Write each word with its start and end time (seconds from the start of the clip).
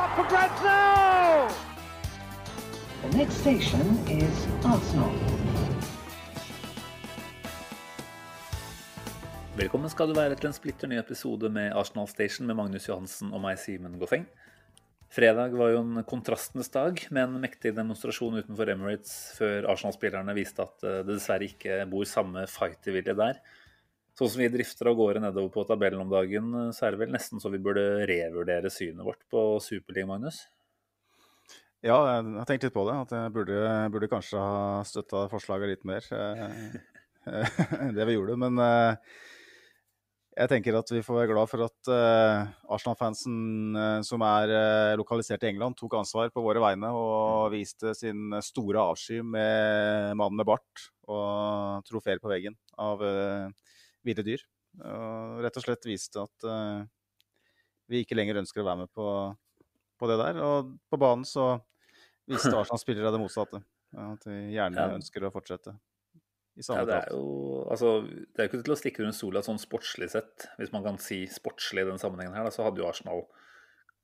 up 0.00 0.16
for 0.16 0.24
grabs 0.32 0.62
now! 0.64 1.48
The 3.02 3.18
next 3.18 3.36
station 3.44 3.86
is 4.08 4.46
Arsenal. 4.64 5.12
Velkommen 9.56 9.92
skal 9.92 10.08
du 10.08 10.16
være 10.16 10.38
til 10.40 10.48
en 10.48 10.56
splitter 10.56 10.88
ny 10.88 10.96
episode 11.02 11.50
med 11.52 11.74
Arsenal 11.76 12.08
Station 12.08 12.48
med 12.48 12.56
Magnus 12.56 12.88
Johansen 12.88 13.34
og 13.34 13.44
meg, 13.44 13.60
Simen 13.60 13.98
Goffeng. 14.00 14.24
Fredag 15.12 15.52
var 15.58 15.74
jo 15.74 15.82
en 15.82 16.00
kontrastenes 16.08 16.72
dag 16.72 17.02
med 17.10 17.26
en 17.26 17.40
mektig 17.42 17.74
demonstrasjon 17.76 18.40
utenfor 18.40 18.72
Emirates 18.72 19.34
før 19.36 19.68
Arsenal-spillerne 19.74 20.36
viste 20.38 20.64
at 20.64 20.86
eh, 20.86 21.02
det 21.04 21.18
dessverre 21.18 21.50
ikke 21.50 21.82
bor 21.92 22.08
samme 22.08 22.46
fightervilje 22.48 23.18
der. 23.20 23.42
Sånn 24.20 24.28
som 24.34 24.42
vi 24.42 24.50
drifter 24.52 24.90
av 24.90 24.98
gårde 24.98 25.20
nedover 25.24 25.48
på 25.48 25.62
tabellen 25.64 26.02
om 26.02 26.10
dagen, 26.12 26.48
eh, 26.52 26.72
så 26.76 26.84
er 26.84 26.92
det 26.92 27.00
vel 27.00 27.14
nesten 27.14 27.40
så 27.40 27.48
vi 27.48 27.62
burde 27.64 28.04
revurdere 28.04 28.68
synet 28.68 29.00
vårt 29.06 29.22
på 29.32 29.56
Superliga, 29.64 30.04
Magnus? 30.10 30.42
Ja, 31.80 31.96
jeg 32.04 32.34
har 32.36 32.50
tenkt 32.50 32.66
litt 32.66 32.74
på 32.74 32.84
det. 32.84 32.98
At 33.06 33.14
jeg 33.16 33.32
burde, 33.32 33.62
burde 33.94 34.10
kanskje 34.12 34.42
ha 34.42 34.82
støtta 34.84 35.22
forslaget 35.32 35.72
litt 35.72 35.86
mer 35.88 36.04
enn 36.12 37.94
det 37.96 38.08
vi 38.10 38.18
gjorde. 38.18 38.36
Men 38.42 38.60
eh, 38.60 39.16
jeg 40.36 40.52
tenker 40.52 40.76
at 40.76 40.92
vi 40.92 41.00
får 41.06 41.22
være 41.22 41.32
glad 41.32 41.50
for 41.50 41.64
at 41.64 41.90
uh, 41.90 42.52
Arsenal-fansen 42.76 44.04
som 44.06 44.22
er 44.24 44.52
lokalisert 45.00 45.42
i 45.44 45.50
England, 45.50 45.78
tok 45.80 45.96
ansvar 45.98 46.30
på 46.32 46.44
våre 46.44 46.60
vegne 46.62 46.92
og 46.92 47.50
viste 47.56 47.96
sin 47.96 48.36
store 48.44 48.84
avsky 48.92 49.24
med 49.24 50.12
mannen 50.20 50.38
med 50.40 50.48
bart 50.48 50.86
og 51.08 51.88
trofeer 51.88 52.22
på 52.22 52.30
veggen 52.30 52.56
av 52.78 53.04
ville 54.06 54.24
dyr. 54.26 54.44
Og 54.80 55.40
rett 55.44 55.58
og 55.58 55.64
slett 55.64 55.88
viste 55.88 56.22
at 56.22 56.46
vi 57.90 58.04
ikke 58.04 58.14
lenger 58.14 58.38
ønsker 58.40 58.62
å 58.62 58.68
være 58.68 58.84
med 58.84 58.92
på, 58.94 59.06
på, 59.98 60.10
det 60.10 60.18
der. 60.20 60.38
Og 60.46 60.72
på 60.90 61.00
banen 61.00 61.26
så 61.26 61.52
viste 62.30 62.54
Arsenal-spillere 62.60 63.10
det 63.12 63.22
motsatte. 63.22 63.62
At 63.98 64.26
de 64.28 64.36
gjerne 64.54 64.78
ja. 64.78 64.94
ønsker 64.94 65.26
å 65.26 65.32
fortsette 65.34 65.74
i 66.60 66.64
samme 66.66 66.82
ja, 66.82 66.86
det 66.88 66.96
er 66.96 67.12
jo 67.14 67.62
altså, 67.70 67.92
det 68.04 68.42
er 68.42 68.46
jo 68.46 68.50
ikke 68.50 68.64
til 68.66 68.74
å 68.74 68.78
stikke 68.78 69.02
under 69.04 69.16
sola 69.16 69.42
sånn 69.44 69.60
sportslig 69.62 70.10
sett, 70.12 70.48
hvis 70.58 70.72
man 70.74 70.84
kan 70.84 70.98
si 71.02 71.22
sportslig 71.30 71.84
i 71.86 71.88
den 71.88 72.00
sammenhengen 72.02 72.34
her, 72.36 72.46
da, 72.46 72.52
så 72.54 72.66
hadde 72.66 72.82
jo 72.82 72.88
Arsenal 72.88 73.24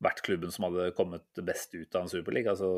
vært 0.03 0.23
klubben 0.27 0.53
som 0.53 0.69
hadde 0.69 0.91
kommet 0.97 1.41
best 1.45 1.75
ut 1.75 1.95
av 1.97 2.05
en 2.05 2.13
superliga. 2.13 2.53
Altså, 2.53 2.69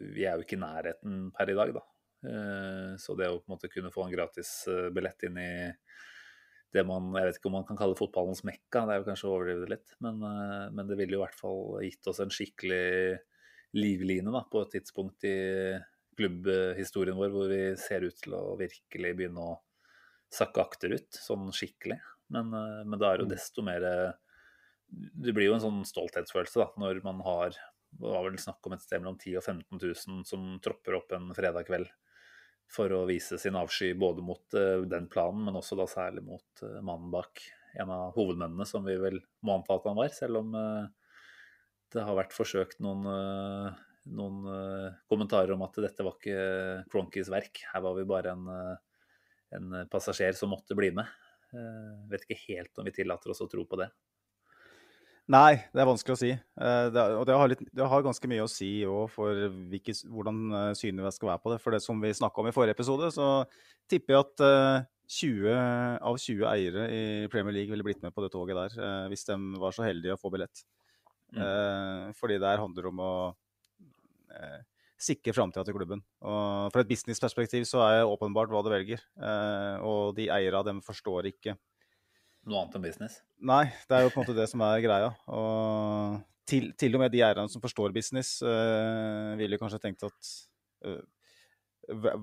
vi 0.00 0.26
er 0.26 0.36
jo 0.36 0.46
ikke 0.46 0.56
i 0.58 0.62
nærheten 0.62 1.28
per 1.34 1.52
i 1.52 1.56
dag, 1.56 1.70
da. 1.76 1.84
Eh, 2.24 2.94
så 3.00 3.14
det 3.18 3.28
å 3.30 3.38
på 3.38 3.46
en 3.46 3.54
måte 3.54 3.70
kunne 3.70 3.92
få 3.94 4.06
en 4.06 4.14
gratis 4.14 4.50
eh, 4.70 4.88
billett 4.94 5.26
inn 5.28 5.38
i 5.38 5.52
det 6.74 6.82
man 6.88 7.12
Jeg 7.14 7.28
vet 7.28 7.38
ikke 7.38 7.50
om 7.50 7.56
man 7.58 7.66
kan 7.68 7.78
kalle 7.78 7.98
fotballens 7.98 8.42
mekka, 8.46 8.84
det 8.84 8.94
er 8.94 9.00
jo 9.00 9.08
kanskje 9.08 9.28
å 9.28 9.34
overdrive 9.36 9.64
det 9.64 9.72
litt, 9.76 9.94
men, 10.04 10.22
eh, 10.26 10.64
men, 10.74 10.88
det 10.88 10.98
ville 10.98 11.16
jo 11.16 11.20
i 11.20 11.24
hvert 11.24 11.38
fall 11.38 11.60
gitt 11.86 12.10
oss 12.10 12.20
en 12.24 12.34
skikkelig 12.34 13.20
livline 13.74 14.34
da, 14.34 14.42
på 14.50 14.62
et 14.62 14.74
tidspunkt 14.76 15.26
i 15.26 15.36
klubbhistorien 16.18 17.18
vår 17.18 17.32
hvor 17.34 17.48
vi 17.50 17.62
ser 17.80 18.06
ut 18.06 18.18
til 18.20 18.36
å 18.38 18.42
virkelig 18.58 19.14
begynne 19.18 19.46
å 19.46 19.54
sakke 20.34 20.62
akterut, 20.62 21.08
sånn 21.14 21.48
skikkelig. 21.54 21.98
Men, 22.34 22.52
eh, 22.54 22.82
men 22.86 22.98
da 22.98 23.12
er 23.12 23.22
jo 23.22 23.28
mm. 23.28 23.34
desto 23.34 23.64
mer 23.66 23.84
Det 24.88 25.32
blir 25.34 25.50
jo 25.50 25.56
en 25.56 25.62
sånn 25.62 25.82
stolthetsfølelse 25.86 26.60
da, 26.62 26.66
når 26.80 27.02
man 27.04 27.18
har 27.26 27.52
Det 27.52 28.00
var 28.00 28.24
vel 28.24 28.38
snakk 28.40 28.64
om 28.66 28.74
et 28.74 28.82
sted 28.82 29.02
mellom 29.02 29.18
10 29.18 29.38
og 29.38 29.44
15 29.44 29.82
000 29.82 30.24
som 30.26 30.46
tropper 30.64 30.96
opp 30.98 31.12
en 31.14 31.30
fredag 31.36 31.68
kveld 31.68 31.90
for 32.70 32.92
å 32.94 33.04
vise 33.08 33.38
sin 33.40 33.56
avsky 33.58 33.92
både 33.98 34.24
mot 34.24 34.56
uh, 34.58 34.82
den 34.88 35.08
planen, 35.10 35.44
men 35.46 35.58
også 35.58 35.78
da 35.78 35.86
særlig 35.90 36.24
mot 36.26 36.64
uh, 36.64 36.80
mannen 36.80 37.10
bak. 37.12 37.42
En 37.80 37.90
av 37.90 38.14
hovedmennene, 38.14 38.66
som 38.68 38.86
vi 38.86 38.94
vel 39.00 39.18
må 39.44 39.56
anta 39.56 39.76
at 39.76 39.88
han 39.90 39.98
var, 39.98 40.12
selv 40.14 40.42
om 40.42 40.54
uh, 40.54 40.86
det 41.94 42.06
har 42.06 42.18
vært 42.18 42.34
forsøkt 42.34 42.80
noen 42.82 43.04
noen 44.04 44.40
kommentarer 45.08 45.54
om 45.54 45.62
at 45.64 45.78
dette 45.80 46.04
var 46.04 46.18
ikke 46.18 46.82
Cronkys 46.92 47.30
verk. 47.32 47.62
Her 47.70 47.80
var 47.86 47.94
vi 47.96 48.02
bare 48.04 48.34
en, 48.34 48.50
en 49.56 49.76
passasjer 49.88 50.36
som 50.36 50.50
måtte 50.52 50.76
bli 50.76 50.90
med. 50.92 51.08
Uh, 51.54 52.06
vet 52.10 52.24
ikke 52.26 52.40
helt 52.48 52.80
om 52.80 52.88
vi 52.88 52.94
tillater 52.94 53.30
oss 53.30 53.42
å 53.44 53.48
tro 53.50 53.62
på 53.68 53.78
det. 53.78 53.88
Nei, 55.32 55.54
det 55.72 55.80
er 55.80 55.88
vanskelig 55.88 56.12
å 56.12 56.20
si. 56.20 56.30
Det, 56.34 57.02
og 57.16 57.22
det 57.24 57.36
har, 57.40 57.48
litt, 57.48 57.62
det 57.72 57.86
har, 57.88 58.02
ganske 58.04 58.28
mye 58.28 58.44
å 58.44 58.50
si 58.50 58.72
for 59.14 59.38
hvilke, 59.70 59.94
hvordan 60.12 60.74
synet 60.76 61.06
vi 61.06 61.12
skal 61.16 61.30
være 61.30 61.40
på 61.40 61.54
det. 61.54 61.60
For 61.64 61.72
det 61.72 61.80
som 61.80 62.02
vi 62.02 62.10
snakka 62.12 62.42
om 62.42 62.50
i 62.50 62.52
forrige 62.52 62.76
episode, 62.76 63.08
så 63.14 63.28
tipper 63.88 64.18
jeg 64.18 64.26
at 64.26 64.44
20 65.16 65.48
av 66.04 66.20
20 66.20 66.44
eiere 66.50 66.84
i 66.92 67.02
Premier 67.32 67.56
League 67.56 67.72
ville 67.72 67.86
blitt 67.86 68.04
med 68.04 68.12
på 68.12 68.24
det 68.24 68.34
toget 68.36 68.60
der, 68.60 69.08
hvis 69.08 69.24
de 69.30 69.38
var 69.64 69.72
så 69.72 69.86
heldige 69.88 70.18
å 70.18 70.20
få 70.20 70.32
billett. 70.34 70.66
Mm. 71.32 72.12
Fordi 72.20 72.38
det 72.44 72.54
handler 72.60 72.92
om 72.92 73.00
å 73.00 73.14
eh, 74.36 74.60
sikre 75.00 75.34
framtida 75.36 75.64
til 75.66 75.76
klubben. 75.76 76.02
Og 76.24 76.72
fra 76.72 76.82
et 76.84 76.90
businessperspektiv 76.90 77.66
så 77.68 77.82
er 77.84 78.00
det 78.00 78.10
åpenbart 78.10 78.52
hva 78.52 78.62
du 78.64 78.70
velger. 78.72 79.02
Eh, 79.18 79.84
og 79.84 80.14
de 80.18 80.28
eierne 80.32 80.64
dem 80.66 80.82
forstår 80.84 81.30
ikke 81.32 81.56
Noe 82.44 82.60
annet 82.60 82.76
enn 82.78 82.84
business? 82.84 83.18
Nei, 83.44 83.64
det 83.88 83.96
er 83.96 84.06
jo 84.06 84.12
på 84.12 84.20
en 84.20 84.26
måte 84.26 84.36
det 84.36 84.46
som 84.50 84.62
er 84.66 84.82
greia. 84.84 85.10
Og 85.32 86.20
til, 86.48 86.70
til 86.80 86.96
og 86.96 87.04
med 87.04 87.12
de 87.14 87.22
eierne 87.24 87.48
som 87.52 87.62
forstår 87.64 87.94
business, 87.96 88.36
øh, 88.44 89.34
ville 89.40 89.58
kanskje 89.60 89.80
tenkt 89.82 90.04
at 90.04 90.32
øh, 90.84 92.18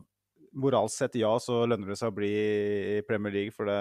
moralsk 0.53 1.03
sett, 1.03 1.17
ja, 1.21 1.31
så 1.41 1.63
lønner 1.65 1.93
det 1.93 1.97
seg 1.99 2.11
å 2.11 2.17
bli 2.17 2.31
i 2.97 3.01
Premier 3.07 3.33
League 3.33 3.55
for 3.55 3.69
det 3.69 3.79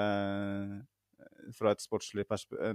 fra 1.57 1.73
et 1.75 1.83
sportslig 1.83 2.27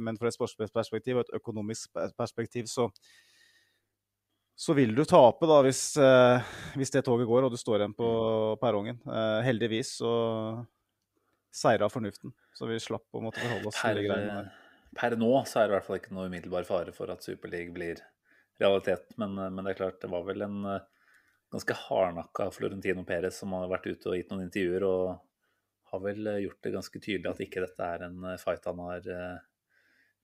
men 0.03 0.17
fra 0.19 0.27
et 0.27 0.35
sportslig 0.35 0.67
perspektiv 0.73 1.19
og 1.19 1.23
et 1.23 1.37
økonomisk 1.37 1.93
perspektiv 2.17 2.67
så 2.67 2.89
så 4.55 4.73
vil 4.73 4.93
du 4.95 5.03
tape 5.03 5.47
da 5.49 5.59
hvis, 5.65 5.81
eh, 5.99 6.51
hvis, 6.79 6.93
det 6.93 7.03
toget 7.05 7.27
går 7.27 7.43
og 7.45 7.51
du 7.51 7.59
står 7.59 7.81
igjen 7.81 7.95
på 7.95 8.09
perrongen. 8.61 9.01
Eh, 9.03 9.39
heldigvis 9.43 9.97
så 9.99 10.11
seira 11.55 11.89
fornuften, 11.91 12.33
så 12.55 12.67
vi 12.69 12.79
slapp 12.83 13.15
å 13.15 13.21
måtte 13.23 13.43
forholde 13.43 13.71
oss 13.71 13.79
per, 13.79 13.93
til 13.93 14.01
de 14.01 14.09
greiene 14.09 14.39
der. 14.39 14.49
Per 14.95 15.15
nå 15.19 15.31
så 15.49 15.61
er 15.61 15.67
det 15.67 15.73
i 15.73 15.75
hvert 15.75 15.87
fall 15.87 15.99
ikke 16.01 16.15
noe 16.15 16.29
umiddelbar 16.31 16.67
fare 16.67 16.93
for 16.95 17.11
at 17.11 17.25
Superliga 17.25 17.73
blir 17.75 18.01
realitet, 18.61 19.09
men, 19.21 19.37
eh, 19.39 19.51
men, 19.51 19.63
det 19.63 19.75
er 19.75 19.81
klart 19.83 20.01
det 20.03 20.11
var 20.11 20.25
vel 20.27 20.45
en 20.45 20.59
uh, 20.67 21.09
ganske 21.55 21.77
hardnakka 21.85 22.49
Florentino 22.55 23.03
Perez 23.07 23.39
som 23.41 23.55
har 23.55 23.69
vært 23.71 23.87
ute 23.89 24.11
og 24.11 24.19
gitt 24.19 24.31
noen 24.31 24.47
intervjuer 24.47 24.87
og 24.87 25.03
har 25.91 26.01
vel 26.03 26.31
gjort 26.43 26.63
det 26.65 26.73
ganske 26.73 26.99
tydelig 26.99 27.29
at 27.31 27.43
ikke 27.45 27.63
dette 27.63 27.87
er 27.95 28.07
en 28.07 28.23
fight 28.41 28.65
han 28.67 28.81
har 28.83 29.05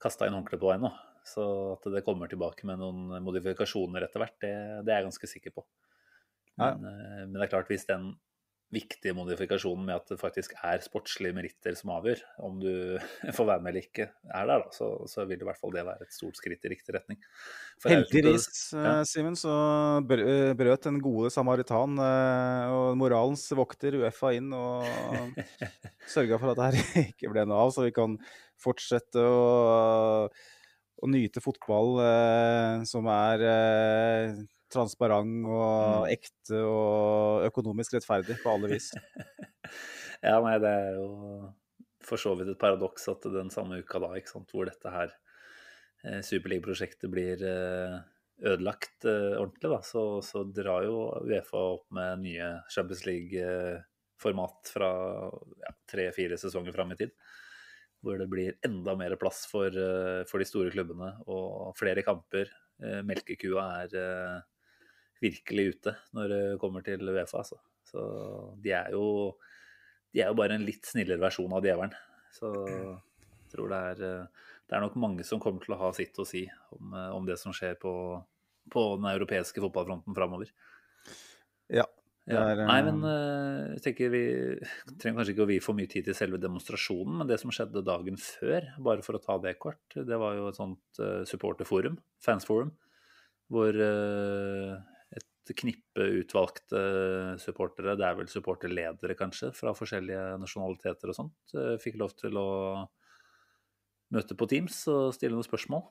kasta 0.01 0.27
inn 0.27 0.35
håndkleet 0.35 0.61
på 0.61 0.71
ennå. 0.73 0.89
Så 1.23 1.43
at 1.75 1.85
det 1.93 2.03
kommer 2.05 2.27
tilbake 2.27 2.65
med 2.67 2.81
noen 2.81 3.21
modifikasjoner 3.23 4.07
etter 4.07 4.23
hvert, 4.23 4.37
det, 4.41 4.53
det 4.85 4.93
er 4.93 5.01
jeg 5.01 5.09
ganske 5.11 5.29
sikker 5.29 5.53
på. 5.53 5.63
Men, 6.57 6.81
ja. 6.81 6.91
Eh, 6.91 7.23
men, 7.27 7.37
det 7.37 7.45
er 7.45 7.53
klart, 7.53 7.69
hvis 7.71 7.87
den 7.89 8.11
viktige 8.71 9.15
modifikasjonen 9.17 9.87
med 9.89 9.97
at 9.97 10.13
det 10.13 10.17
faktisk 10.21 10.53
er 10.63 10.83
sportslige 10.83 11.35
meritter 11.35 11.75
som 11.77 11.91
avgjør 11.97 12.21
om 12.47 12.59
du 12.61 12.71
får 13.37 13.49
være 13.49 13.63
med 13.63 13.73
eller 13.73 13.87
ikke, 13.87 14.07
er 14.31 14.47
der, 14.49 14.63
da, 14.63 14.75
så, 14.75 14.91
så 15.11 15.25
vil 15.29 15.43
i 15.43 15.47
hvert 15.47 15.59
fall 15.59 15.73
det 15.75 15.85
være 15.87 16.07
et 16.07 16.15
stort 16.15 16.39
skritt 16.39 16.67
i 16.67 16.71
riktig 16.73 16.95
retning. 16.95 17.19
Heldigvis, 17.85 18.47
ja. 18.75 18.85
Eh, 18.99 19.03
Simen, 19.09 19.35
så 19.39 19.55
eh, 20.01 20.53
brøt 20.57 20.87
den 20.87 21.01
gode 21.03 21.33
samaritan 21.33 21.99
og 21.99 22.95
moralens 22.99 23.47
vokter 23.57 23.99
Uefa 24.01 24.33
inn 24.37 24.53
og 24.55 24.87
sørga 26.13 26.39
for 26.41 26.53
at 26.53 26.61
det 26.61 26.71
her 26.71 27.05
ikke 27.11 27.33
ble 27.33 27.45
noe 27.49 27.67
av, 27.67 27.75
så 27.75 27.85
vi 27.87 27.93
kan 27.95 28.17
fortsette 28.61 29.21
å 29.21 30.25
å 31.01 31.09
nyte 31.09 31.41
fotball 31.41 31.95
eh, 32.05 32.83
som 32.89 33.07
er 33.11 33.45
eh, 33.47 34.41
transparent 34.73 35.47
og 35.47 36.05
mm. 36.05 36.11
ekte 36.13 36.61
og 36.65 37.47
økonomisk 37.49 37.97
rettferdig 37.97 38.37
på 38.41 38.53
alle 38.53 38.71
vis. 38.73 38.91
ja, 40.27 40.37
nei, 40.43 40.55
det 40.63 40.71
er 40.71 40.95
jo 40.99 41.09
for 42.01 42.21
så 42.21 42.33
vidt 42.37 42.53
et 42.53 42.61
paradoks 42.61 43.05
at 43.11 43.27
den 43.33 43.51
samme 43.53 43.81
uka 43.83 44.01
da, 44.01 44.15
ikke 44.17 44.33
sant, 44.33 44.49
hvor 44.53 44.65
dette 44.67 44.93
her 44.93 45.13
eh, 46.07 46.21
Superliga-prosjektet 46.25 47.11
blir 47.13 47.43
eh, 47.45 47.99
ødelagt 48.41 49.05
eh, 49.05 49.37
ordentlig, 49.37 49.69
da, 49.69 49.79
så, 49.85 50.05
så, 50.25 50.41
drar 50.49 50.87
jo 50.87 51.05
Uefa 51.21 51.61
opp 51.75 51.85
med 51.93 52.25
nye 52.25 52.49
Champions 52.73 53.05
League-format 53.05 54.73
fra 54.73 54.91
ja, 55.61 55.75
tre-fire 55.93 56.41
sesonger 56.41 56.73
fram 56.75 56.95
i 56.95 56.99
tid 57.03 57.13
hvor 58.01 58.17
det 58.17 58.27
blir 58.29 58.57
enda 58.65 58.95
mer 58.97 59.15
plass 59.21 59.45
for, 59.49 59.69
eh, 59.69 60.23
for 60.29 60.41
de 60.41 60.47
store 60.49 60.73
klubbene 60.73 61.13
og 61.29 61.73
flere 61.77 62.03
kamper. 62.05 62.49
Eh, 62.81 63.01
melkekua 63.05 63.65
er 63.83 63.97
eh, 63.97 64.39
virkelig 65.21 65.67
ute 65.75 65.95
når 66.17 66.33
det 66.33 66.41
kommer 66.61 66.85
til 66.85 67.03
Uefa. 67.07 67.43
Altså. 67.43 67.59
Så 67.87 68.01
de 68.63 68.73
er, 68.75 68.91
jo, 68.95 69.35
de 70.15 70.23
er 70.23 70.31
jo 70.31 70.39
bare 70.39 70.57
en 70.57 70.65
litt 70.67 70.87
snillere 70.87 71.21
versjon 71.21 71.53
av 71.55 71.65
djevelen. 71.65 71.95
Så 72.35 72.51
jeg 72.55 73.53
tror 73.53 73.71
det 73.71 73.79
er, 73.93 74.03
det 74.67 74.77
er 74.77 74.83
nok 74.85 74.99
mange 74.99 75.25
som 75.27 75.41
kommer 75.43 75.63
til 75.63 75.75
å 75.75 75.81
ha 75.81 75.93
sitt 75.95 76.19
å 76.21 76.27
si 76.27 76.45
om, 76.77 76.93
om 77.17 77.25
det 77.27 77.39
som 77.41 77.55
skjer 77.55 77.75
på, 77.81 77.93
på 78.71 78.85
den 78.97 79.09
europeiske 79.11 79.63
fotballfronten 79.63 80.15
framover. 80.15 80.53
Ja, 81.71 81.87
ja. 82.29 82.41
Er, 82.53 82.59
Nei, 82.67 82.81
men 82.85 83.01
uh, 83.01 83.71
jeg 83.73 83.81
tenker 83.87 84.11
vi 84.13 84.23
trenger 85.01 85.19
kanskje 85.19 85.33
ikke 85.33 85.45
å 85.47 85.49
vie 85.49 85.63
for 85.63 85.77
mye 85.77 85.89
tid 85.89 86.05
til 86.05 86.15
selve 86.15 86.39
demonstrasjonen, 86.41 87.17
men 87.19 87.29
det 87.29 87.39
som 87.41 87.53
skjedde 87.53 87.81
dagen 87.85 88.19
før, 88.21 88.67
bare 88.85 89.05
for 89.05 89.17
å 89.17 89.23
ta 89.23 89.39
det 89.41 89.55
kort, 89.61 89.81
det 89.95 90.19
var 90.21 90.37
jo 90.37 90.47
et 90.51 90.59
sånt 90.59 91.01
uh, 91.01 91.23
supporterforum, 91.27 91.97
fansforum, 92.23 92.71
hvor 93.51 93.75
knippe 95.57 96.05
utvalgte 96.21 96.81
supportere, 97.41 97.95
det 97.99 98.05
er 98.07 98.17
vel 98.19 98.29
supporterledere 98.31 99.15
kanskje, 99.19 99.51
fra 99.57 99.73
forskjellige 99.77 100.37
nasjonaliteter 100.41 101.11
og 101.11 101.17
sånt, 101.17 101.55
fikk 101.83 101.99
lov 102.01 102.15
til 102.19 102.39
å 102.39 102.49
møte 104.11 104.35
på 104.35 104.47
Teams 104.51 104.83
og 104.91 105.13
stille 105.15 105.37
noen 105.37 105.47
spørsmål. 105.47 105.85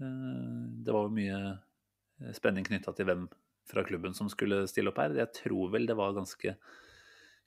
Det 0.00 0.94
var 0.94 1.06
jo 1.06 1.14
mye 1.16 2.34
spenning 2.36 2.66
knytta 2.66 2.92
til 2.96 3.08
hvem 3.08 3.26
fra 3.70 3.84
klubben 3.86 4.16
som 4.16 4.30
skulle 4.32 4.64
stille 4.70 4.90
opp 4.90 4.98
her. 4.98 5.14
Jeg 5.14 5.34
tror 5.36 5.70
vel 5.72 5.86
det 5.86 5.96
var 5.98 6.16
ganske 6.16 6.56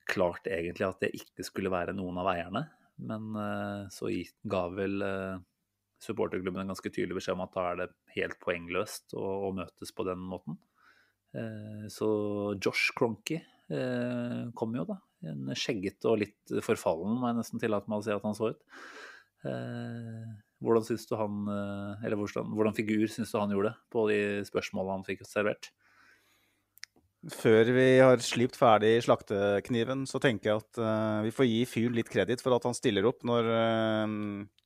klart 0.10 0.48
egentlig 0.48 0.88
at 0.88 1.02
det 1.04 1.12
ikke 1.18 1.44
skulle 1.48 1.74
være 1.74 1.96
noen 1.98 2.22
av 2.22 2.30
eierne. 2.32 2.64
Men 3.04 3.34
så 3.92 4.12
ga 4.48 4.68
vel 4.72 5.04
supporterklubben 6.04 6.64
en 6.64 6.72
ganske 6.74 6.92
tydelig 6.94 7.18
beskjed 7.20 7.36
om 7.38 7.44
at 7.46 7.56
da 7.56 7.64
er 7.72 7.82
det 7.82 7.90
helt 8.16 8.38
poengløst 8.44 9.16
å 9.18 9.52
møtes 9.56 9.92
på 9.96 10.06
den 10.08 10.22
måten. 10.24 10.60
Eh, 11.34 11.86
så 11.90 12.08
Josh 12.62 12.94
Cronky 12.98 13.40
eh, 13.40 14.42
kom 14.56 14.78
jo, 14.78 14.86
da. 14.90 15.00
En 15.32 15.54
skjeggete 15.56 16.10
og 16.12 16.20
litt 16.22 16.56
forfallen, 16.66 17.16
må 17.20 17.30
jeg 17.32 17.40
nesten 17.40 17.62
tillate 17.62 17.90
meg 17.92 18.02
å 18.02 18.06
si 18.06 18.16
at 18.16 18.26
han 18.26 18.38
så 18.38 18.52
ut. 18.54 18.66
Eh, 19.48 20.34
hvordan 20.64 20.86
synes 20.88 21.04
du 21.10 21.18
han 21.20 21.40
Eller 21.52 22.16
hvordan, 22.16 22.54
hvordan 22.56 22.76
figur 22.78 23.10
syns 23.12 23.34
du 23.34 23.36
han 23.36 23.52
gjorde 23.52 23.74
på 23.92 24.06
de 24.08 24.20
spørsmålene 24.48 25.02
han 25.02 25.08
fikk 25.08 25.26
servert? 25.28 25.74
Før 27.32 27.70
vi 27.72 27.86
har 28.04 28.20
slipt 28.20 28.58
ferdig 28.60 28.98
slaktekniven, 29.06 30.02
så 30.08 30.20
tenker 30.20 30.50
jeg 30.50 30.60
at 30.60 30.80
uh, 30.84 31.22
vi 31.24 31.32
får 31.32 31.48
gi 31.48 31.62
fyren 31.72 31.96
litt 31.96 32.10
kreditt 32.12 32.44
for 32.44 32.52
at 32.56 32.66
han 32.68 32.76
stiller 32.76 33.08
opp 33.08 33.24
når 33.24 33.48
uh, 33.48 34.16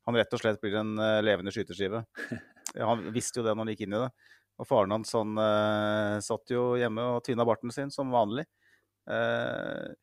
han 0.09 0.17
rett 0.17 0.33
og 0.33 0.41
slett 0.41 0.57
blir 0.63 0.79
en 0.79 0.95
uh, 0.97 1.19
levende 1.21 1.53
skyteskive. 1.53 2.01
han 2.89 3.05
visste 3.13 3.41
jo 3.41 3.45
det 3.45 3.53
når 3.53 3.61
han 3.61 3.73
gikk 3.75 3.85
inn 3.85 3.93
i 3.93 4.01
det. 4.07 4.09
Og 4.57 4.65
faren 4.65 4.93
hans 4.95 5.13
han 5.13 5.37
uh, 5.37 6.17
satt 6.23 6.49
jo 6.53 6.71
hjemme 6.79 7.03
og 7.13 7.23
tyna 7.25 7.45
barten 7.45 7.73
sin 7.73 7.91
som 7.93 8.09
vanlig. 8.13 8.47
Uh, 9.05 9.93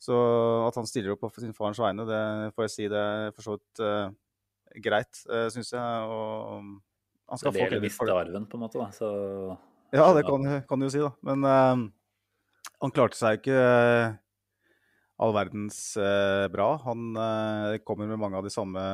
så 0.00 0.16
at 0.66 0.76
han 0.80 0.88
stiller 0.88 1.14
opp 1.14 1.24
på 1.26 1.42
sin 1.42 1.56
farens 1.56 1.80
vegne, 1.80 2.06
det 2.08 2.20
får 2.56 2.66
jeg 2.66 2.74
si 2.74 2.88
det 2.88 3.00
er 3.00 3.34
for 3.36 3.44
så 3.44 3.56
vidt 3.56 3.82
uh, 3.84 4.12
greit, 4.84 5.22
uh, 5.28 5.48
syns 5.52 5.72
jeg. 5.76 6.12
Og 6.12 6.70
han 7.30 7.40
skal 7.40 7.52
få 7.52 7.58
det 7.58 7.66
er 7.66 7.76
det 7.76 7.82
visste 7.84 8.14
arven, 8.14 8.46
på 8.48 8.58
en 8.58 8.64
måte, 8.64 8.80
da. 8.80 8.88
Så, 8.96 9.10
ja, 9.96 10.06
det 10.16 10.24
kan, 10.28 10.48
kan 10.68 10.80
du 10.80 10.88
jo 10.88 10.92
si, 10.92 11.02
da. 11.04 11.12
Men 11.26 11.44
han 12.80 12.94
klarte 12.96 13.18
seg 13.18 13.38
ikke 13.38 13.60
all 15.20 15.34
verdens 15.36 15.78
bra. 16.50 16.72
Han 16.88 17.12
kommer 17.84 18.08
med 18.08 18.18
mange 18.18 18.40
av 18.40 18.48
de 18.48 18.52
samme 18.54 18.84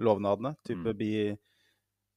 lovnadene. 0.00 0.54
Type 0.66 0.88
mm. 0.88 0.98
be, 0.98 1.36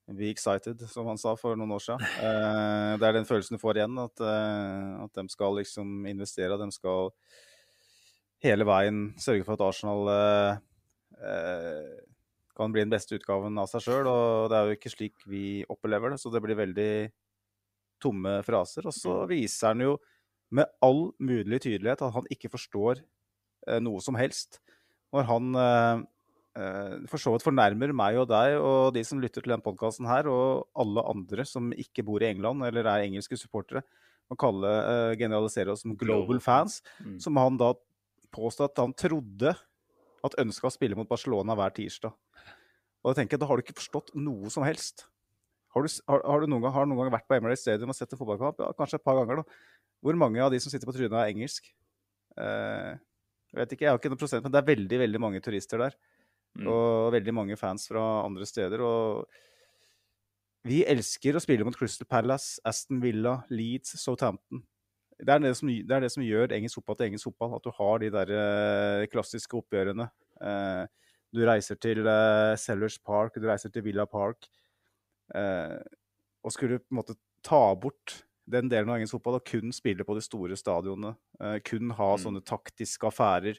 be, 0.08 0.30
excited, 0.30 0.82
som 0.90 1.08
han 1.08 1.20
sa 1.20 1.36
for 1.40 1.58
noen 1.60 1.74
år 1.76 1.84
siden. 1.84 2.04
Eh, 2.04 2.94
det 3.00 3.08
er 3.08 3.18
den 3.18 3.28
følelsen 3.28 3.58
du 3.58 3.62
får 3.62 3.80
igjen, 3.80 3.98
at, 4.04 4.24
eh, 4.24 5.04
at 5.06 5.20
de 5.20 5.28
skal 5.32 5.58
liksom 5.60 6.08
investere. 6.10 6.60
De 6.60 6.70
skal 6.76 7.12
hele 8.44 8.68
veien 8.68 9.06
sørge 9.22 9.46
for 9.48 9.56
at 9.56 9.68
Arsenal 9.70 10.10
eh, 10.14 10.58
eh 11.24 12.02
kan 12.54 12.70
bli 12.70 12.84
den 12.84 12.92
beste 12.94 13.18
utgaven 13.18 13.58
av 13.58 13.66
seg 13.66 13.82
sjøl. 13.82 14.08
Og 14.10 14.52
det 14.52 14.58
er 14.58 14.68
jo 14.68 14.78
ikke 14.78 14.94
slik 14.94 15.24
vi 15.30 15.46
opplever 15.74 16.14
det, 16.14 16.20
så 16.22 16.30
det 16.30 16.42
blir 16.44 16.60
veldig 16.60 16.94
tomme 18.04 18.36
fraser. 18.46 18.86
Og 18.90 18.96
så 18.96 19.16
mm. 19.24 19.28
viser 19.32 19.72
han 19.72 19.82
jo 19.82 19.96
med 20.54 20.70
all 20.86 21.08
mulig 21.18 21.64
tydelighet 21.64 22.04
at 22.06 22.14
han 22.14 22.30
ikke 22.34 22.52
forstår 22.54 23.02
eh, 23.02 23.80
noe 23.82 24.02
som 24.06 24.18
helst. 24.20 24.62
Når 25.14 25.28
han 25.30 25.58
eh, 25.58 26.04
for 27.10 27.18
så 27.18 27.32
vidt 27.34 27.46
fornærmer 27.46 27.90
meg 27.98 28.20
og 28.22 28.28
deg 28.30 28.60
og 28.60 28.92
de 28.94 29.02
som 29.08 29.18
lytter 29.18 29.42
til 29.42 29.56
denne 29.56 29.66
podkasten 29.66 30.06
her, 30.06 30.28
og 30.30 30.68
alle 30.78 31.02
andre 31.10 31.46
som 31.50 31.72
ikke 31.74 32.06
bor 32.06 32.22
i 32.22 32.28
England 32.30 32.62
eller 32.68 32.86
er 32.86 33.08
engelske 33.08 33.40
supportere, 33.40 33.82
å 34.32 34.38
kalle 34.40 34.70
uh, 34.70 35.14
generalisere 35.20 35.74
oss 35.74 35.84
som 35.84 35.96
global 36.00 36.40
fans, 36.44 36.80
mm. 37.02 37.18
som 37.24 37.40
han 37.42 37.58
da 37.60 37.74
påstod 38.34 38.72
at 38.72 38.82
han 38.82 38.94
trodde 38.98 39.54
at 40.24 40.38
ønska 40.40 40.70
å 40.70 40.74
spille 40.74 40.98
mot 40.98 41.10
Barcelona 41.10 41.56
hver 41.58 41.74
tirsdag. 41.76 42.14
Og 43.04 43.12
Da 43.12 43.18
tenker 43.20 43.36
jeg, 43.36 43.44
da 43.44 43.50
har 43.50 43.60
du 43.60 43.66
ikke 43.66 43.82
forstått 43.82 44.14
noe 44.16 44.52
som 44.54 44.64
helst. 44.64 45.06
Har 45.76 45.84
du, 45.84 45.92
har, 46.08 46.22
har 46.24 46.44
du 46.44 46.48
noen, 46.48 46.64
gang, 46.64 46.74
har 46.76 46.88
noen 46.88 47.02
gang 47.02 47.16
vært 47.18 47.28
på 47.28 47.36
Emirates 47.36 47.66
Stadium 47.66 47.92
og 47.92 47.98
sett 47.98 48.14
en 48.14 48.20
fotballkamp? 48.22 48.62
Ja, 48.62 48.72
kanskje 48.78 49.02
et 49.02 49.06
par 49.06 49.18
ganger, 49.20 49.42
da. 49.42 49.82
Hvor 50.04 50.18
mange 50.20 50.40
av 50.44 50.54
de 50.54 50.60
som 50.64 50.72
sitter 50.72 50.88
på 50.88 50.96
trynet, 50.96 51.16
er 51.18 51.34
engelsk? 51.34 51.68
Uh, 52.38 52.96
jeg 53.52 53.60
vet 53.60 53.76
ikke, 53.76 53.86
jeg 53.86 53.92
har 53.92 54.00
ikke 54.00 54.12
noen 54.14 54.22
prosent, 54.22 54.46
men 54.46 54.54
det 54.54 54.62
er 54.62 54.70
veldig, 54.70 55.00
veldig 55.04 55.22
mange 55.22 55.42
turister 55.44 55.84
der. 55.84 55.98
Mm. 56.60 56.68
Og 56.70 57.14
veldig 57.16 57.34
mange 57.34 57.58
fans 57.58 57.88
fra 57.90 58.04
andre 58.26 58.46
steder. 58.46 58.84
Og 58.86 59.26
vi 60.68 60.84
elsker 60.88 61.36
å 61.36 61.42
spille 61.44 61.66
mot 61.68 61.76
Crystal 61.76 62.08
Palace, 62.10 62.60
Aston 62.68 63.02
Villa, 63.04 63.40
Leeds, 63.52 63.98
Southampton. 64.02 64.64
Det 65.24 65.30
er 65.30 65.42
det 65.44 65.54
som, 65.58 65.70
det 65.70 65.96
er 65.96 66.04
det 66.04 66.12
som 66.12 66.26
gjør 66.26 66.54
engelsk 66.56 66.80
fotball 66.80 67.00
til 67.00 67.10
engelsk 67.10 67.30
fotball. 67.30 67.58
At 67.58 67.66
du 67.66 67.74
har 67.78 68.02
de 68.02 68.12
der 68.14 68.34
eh, 68.38 69.08
klassiske 69.12 69.58
oppgjørene. 69.60 70.08
Eh, 70.44 70.84
du 71.34 71.44
reiser 71.48 71.80
til 71.82 72.06
eh, 72.08 72.54
Sellers 72.60 73.00
Park, 73.02 73.38
du 73.40 73.48
reiser 73.50 73.74
til 73.74 73.86
Villa 73.86 74.06
Park. 74.10 74.48
Eh, 75.34 75.80
og 76.44 76.54
skulle 76.54 76.82
på 76.82 76.94
en 76.94 77.02
måte 77.02 77.18
ta 77.46 77.66
bort 77.80 78.22
den 78.50 78.68
delen 78.72 78.92
av 78.92 79.00
engelsk 79.00 79.16
fotball 79.16 79.40
og 79.40 79.48
kun 79.48 79.72
spille 79.76 80.04
på 80.04 80.16
de 80.18 80.24
store 80.24 80.56
stadionene, 80.60 81.14
kun 81.64 81.94
ha 81.96 82.10
mm. 82.12 82.20
sånne 82.20 82.42
taktiske 82.44 83.08
affærer 83.08 83.56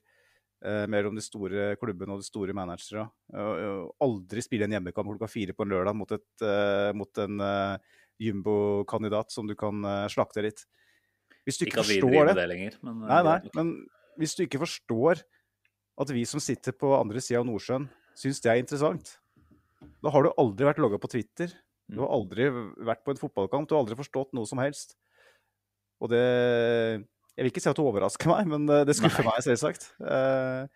mellom 0.88 1.16
de 1.18 1.20
store 1.20 1.74
klubbene 1.76 2.14
og 2.14 2.22
de 2.22 2.26
store 2.28 2.54
managere. 2.56 3.02
Uh, 3.28 3.90
aldri 4.00 4.40
spille 4.40 4.64
en 4.64 4.72
hjemmekamp 4.76 5.10
klokka 5.10 5.28
fire 5.28 5.52
på 5.56 5.66
en 5.66 5.74
lørdag 5.74 5.96
mot, 5.98 6.14
et, 6.14 6.44
mot 6.96 7.20
en 7.20 7.42
jumbo-kandidat 8.22 9.34
som 9.34 9.50
du 9.50 9.52
kan 9.58 9.84
slakte 10.12 10.46
litt. 10.46 10.64
Hvis 11.44 11.60
du 11.60 11.66
ikke, 11.66 11.82
ikke 11.82 11.88
forstår 11.90 12.30
det, 12.30 12.36
det 12.38 12.46
lenger, 12.48 12.78
men, 12.86 13.02
nei, 13.04 13.20
nei, 13.26 13.36
men 13.58 13.74
hvis 14.16 14.36
du 14.38 14.46
ikke 14.46 14.62
forstår 14.62 15.20
at 16.00 16.10
vi 16.14 16.24
som 16.28 16.42
sitter 16.42 16.74
på 16.76 16.94
andre 16.96 17.20
sida 17.22 17.42
av 17.42 17.48
Nordsjøen, 17.48 17.86
syns 18.18 18.40
det 18.42 18.50
er 18.52 18.62
interessant, 18.62 19.16
da 20.02 20.12
har 20.14 20.24
du 20.24 20.32
aldri 20.40 20.66
vært 20.68 20.80
logga 20.82 21.00
på 21.02 21.10
Twitter. 21.12 21.52
Du 21.90 22.00
har 22.00 22.08
mm. 22.08 22.16
aldri 22.16 22.48
vært 22.88 23.02
på 23.04 23.12
en 23.12 23.20
fotballkamp. 23.20 23.68
Du 23.68 23.74
har 23.76 23.84
aldri 23.84 23.98
forstått 23.98 24.32
noe 24.36 24.48
som 24.48 24.60
helst. 24.62 24.96
Og 26.02 26.10
det 26.12 26.24
jeg 27.34 27.42
vil 27.42 27.50
ikke 27.50 27.62
si 27.64 27.70
at 27.70 27.78
det 27.78 27.84
overrasker 27.84 28.30
meg, 28.30 28.50
men 28.50 28.66
eh, 28.70 28.84
det 28.86 28.94
skuffer 28.94 29.26
meg 29.26 29.42
selvsagt. 29.44 29.90
Uh... 29.98 30.66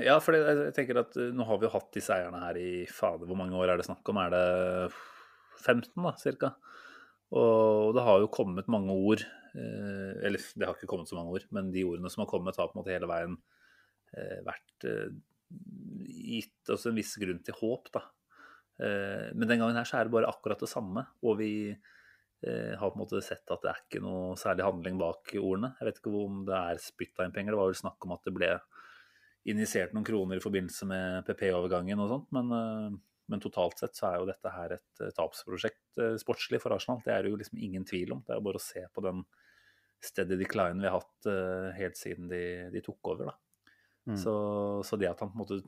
Ja, 0.00 0.14
for 0.24 0.32
jeg 0.32 0.72
tenker 0.74 1.02
at 1.02 1.12
eh, 1.20 1.30
nå 1.36 1.44
har 1.44 1.60
vi 1.60 1.68
jo 1.68 1.74
hatt 1.74 1.90
disse 1.94 2.14
eierne 2.14 2.40
her 2.40 2.58
i 2.58 2.70
fader, 2.90 3.28
hvor 3.28 3.38
mange 3.38 3.54
år 3.58 3.70
er 3.70 3.78
det 3.78 3.86
snakk 3.86 4.06
om? 4.10 4.18
Er 4.22 4.32
det 4.34 4.46
15, 5.60 5.92
da, 6.00 6.14
cirka? 6.18 6.52
Og 7.36 7.92
det 7.94 8.06
har 8.06 8.22
jo 8.22 8.32
kommet 8.32 8.70
mange 8.72 8.94
ord, 8.96 9.22
eller 9.52 10.40
det 10.40 10.64
har 10.64 10.72
ikke 10.72 10.88
kommet 10.88 11.10
så 11.10 11.18
mange 11.18 11.34
ord, 11.36 11.44
men 11.52 11.68
de 11.74 11.82
ordene 11.84 12.08
som 12.08 12.22
har 12.22 12.30
kommet, 12.30 12.56
har 12.56 12.70
på 12.70 12.76
en 12.76 12.80
måte 12.80 12.94
hele 12.94 13.10
veien 13.10 13.34
vært 14.46 14.86
gitt 16.08 16.72
oss 16.72 16.86
en 16.88 16.96
viss 16.96 17.12
grunn 17.20 17.42
til 17.44 17.58
håp, 17.58 17.90
da. 17.92 18.00
Men 18.80 19.44
den 19.44 19.60
gangen 19.60 19.76
her 19.76 19.90
så 19.90 19.98
er 19.98 20.08
det 20.08 20.14
bare 20.14 20.30
akkurat 20.32 20.64
det 20.64 20.70
samme. 20.72 21.04
Og 21.20 21.36
vi, 21.42 21.50
Eh, 21.68 21.76
har 22.38 22.92
på 22.92 22.94
en 22.94 23.00
måte 23.02 23.18
sett 23.24 23.50
at 23.50 23.64
det 23.64 23.70
er 23.72 23.78
ikke 23.82 24.00
noe 24.04 24.36
særlig 24.38 24.62
handling 24.62 24.98
bak 25.00 25.32
ordene. 25.40 25.72
Jeg 25.80 25.88
vet 25.88 25.96
ikke 25.98 26.12
om 26.20 26.44
det 26.46 26.54
er 26.54 26.82
spytta 26.82 27.26
inn 27.26 27.34
penger. 27.34 27.54
Det 27.54 27.58
var 27.58 27.72
vel 27.72 27.80
snakk 27.80 28.06
om 28.06 28.14
at 28.14 28.28
det 28.28 28.34
ble 28.36 28.50
injisert 29.48 29.94
noen 29.94 30.06
kroner 30.06 30.38
i 30.38 30.44
forbindelse 30.44 30.86
med 30.88 31.26
PP-overgangen 31.26 32.02
og 32.04 32.12
sånt, 32.12 32.30
men, 32.36 32.54
eh, 32.54 32.96
men, 33.32 33.42
totalt 33.42 33.80
sett 33.80 33.98
så 33.98 34.10
er 34.10 34.20
jo 34.20 34.28
dette 34.28 34.52
her 34.54 34.76
et 34.78 35.02
eh, 35.02 35.12
tapsprosjekt 35.16 36.02
sportslig 36.22 36.60
for 36.62 36.76
Arsenal. 36.76 37.02
Det 37.04 37.14
er 37.14 37.24
det 37.24 37.32
jo 37.32 37.40
liksom 37.40 37.58
ingen 37.58 37.84
tvil 37.88 38.14
om. 38.14 38.22
Det 38.22 38.34
er 38.34 38.40
jo 38.40 38.46
bare 38.46 38.60
å 38.60 38.66
se 38.68 38.84
på 38.94 39.02
den 39.02 39.24
steady 40.04 40.38
decline 40.38 40.78
vi 40.78 40.86
har 40.86 41.00
hatt 41.00 41.26
helt 41.74 41.98
siden 41.98 42.28
de, 42.30 42.42
de 42.70 42.82
tok 42.86 43.16
over, 43.16 43.32
da. 43.32 43.72
Mm. 44.08 44.16
Så, 44.16 44.34
så, 44.86 44.96
det 44.96 45.10
at 45.10 45.20
han 45.20 45.32
på 45.32 45.36
en 45.36 45.42
måte 45.42 45.58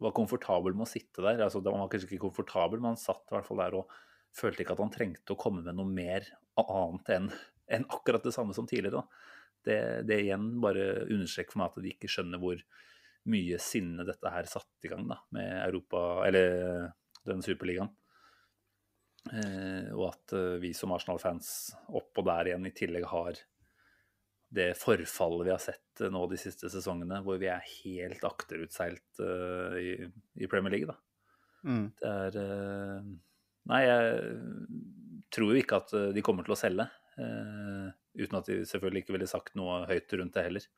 var 0.00 0.14
komfortabel 0.16 0.72
med 0.74 0.86
å 0.86 0.90
sitte 0.90 1.22
der 1.22 1.42
altså 1.44 1.60
Han 1.60 1.84
var 1.84 1.90
kanskje 1.92 2.08
ikke 2.08 2.24
komfortabel, 2.24 2.80
men 2.80 2.94
han 2.94 3.02
satt 3.02 3.20
i 3.28 3.36
hvert 3.36 3.46
fall 3.46 3.60
der 3.60 3.76
og 3.82 3.92
følte 4.36 4.64
ikke 4.64 4.76
at 4.76 4.82
han 4.84 4.92
trengte 4.94 5.34
å 5.34 5.40
komme 5.40 5.64
med 5.64 5.76
noe 5.78 5.88
mer 5.88 6.28
annet 6.60 7.12
enn, 7.16 7.28
en 7.70 7.86
akkurat 7.92 8.24
det 8.26 8.34
samme 8.34 8.54
som 8.56 8.66
tidligere. 8.68 9.04
Det, 9.64 9.78
det, 10.08 10.22
igjen 10.24 10.54
bare 10.62 11.04
understreker 11.06 11.54
for 11.54 11.62
meg 11.62 11.72
at 11.72 11.84
de 11.84 11.92
ikke 11.92 12.10
skjønner 12.10 12.40
hvor 12.40 12.62
mye 13.30 13.58
sinne 13.60 14.06
dette 14.08 14.32
her 14.32 14.48
satte 14.48 14.88
i 14.88 14.90
gang 14.90 15.04
da, 15.10 15.20
med 15.36 15.50
Europa, 15.66 16.02
eller 16.26 16.90
den 17.28 17.44
superligaen. 17.44 17.92
Eh, 19.28 19.90
og 19.92 20.06
at 20.08 20.34
eh, 20.36 20.56
vi 20.62 20.72
som 20.76 20.94
Arsenal-fans 20.96 21.50
oppå 21.92 22.24
der 22.24 22.50
igjen 22.50 22.68
i 22.70 22.74
tillegg 22.74 23.04
har 23.10 23.36
det 24.50 24.72
forfallet 24.80 25.46
vi 25.46 25.52
har 25.52 25.62
sett 25.62 26.02
nå 26.10 26.24
de 26.30 26.38
siste 26.40 26.70
sesongene, 26.72 27.20
hvor 27.22 27.38
vi 27.38 27.50
er 27.52 27.66
helt 27.84 28.24
akterutseilt 28.26 29.20
uh, 29.22 29.76
i, 29.78 29.92
i, 30.42 30.48
Premier 30.50 30.74
League. 30.74 30.88
Da. 30.90 30.96
Mm. 31.70 31.84
Det 32.00 32.10
er 32.10 32.38
uh, 32.40 33.12
Nei, 33.68 33.80
jeg 33.84 34.20
tror 35.34 35.52
jo 35.52 35.60
ikke 35.60 35.80
at 35.82 35.92
eh, 35.96 36.12
de 36.16 36.24
kommer 36.24 36.46
til 36.46 36.56
å 36.56 36.58
selge. 36.58 36.86
Uh, 37.20 37.90
uten 38.16 38.38
at 38.38 38.46
de 38.48 38.62
selvfølgelig 38.64 39.02
ikke 39.04 39.12
ville 39.12 39.28
sagt 39.28 39.56
noe 39.58 39.82
høyt 39.90 40.14
rundt 40.16 40.38
det 40.38 40.46
heller. 40.46 40.68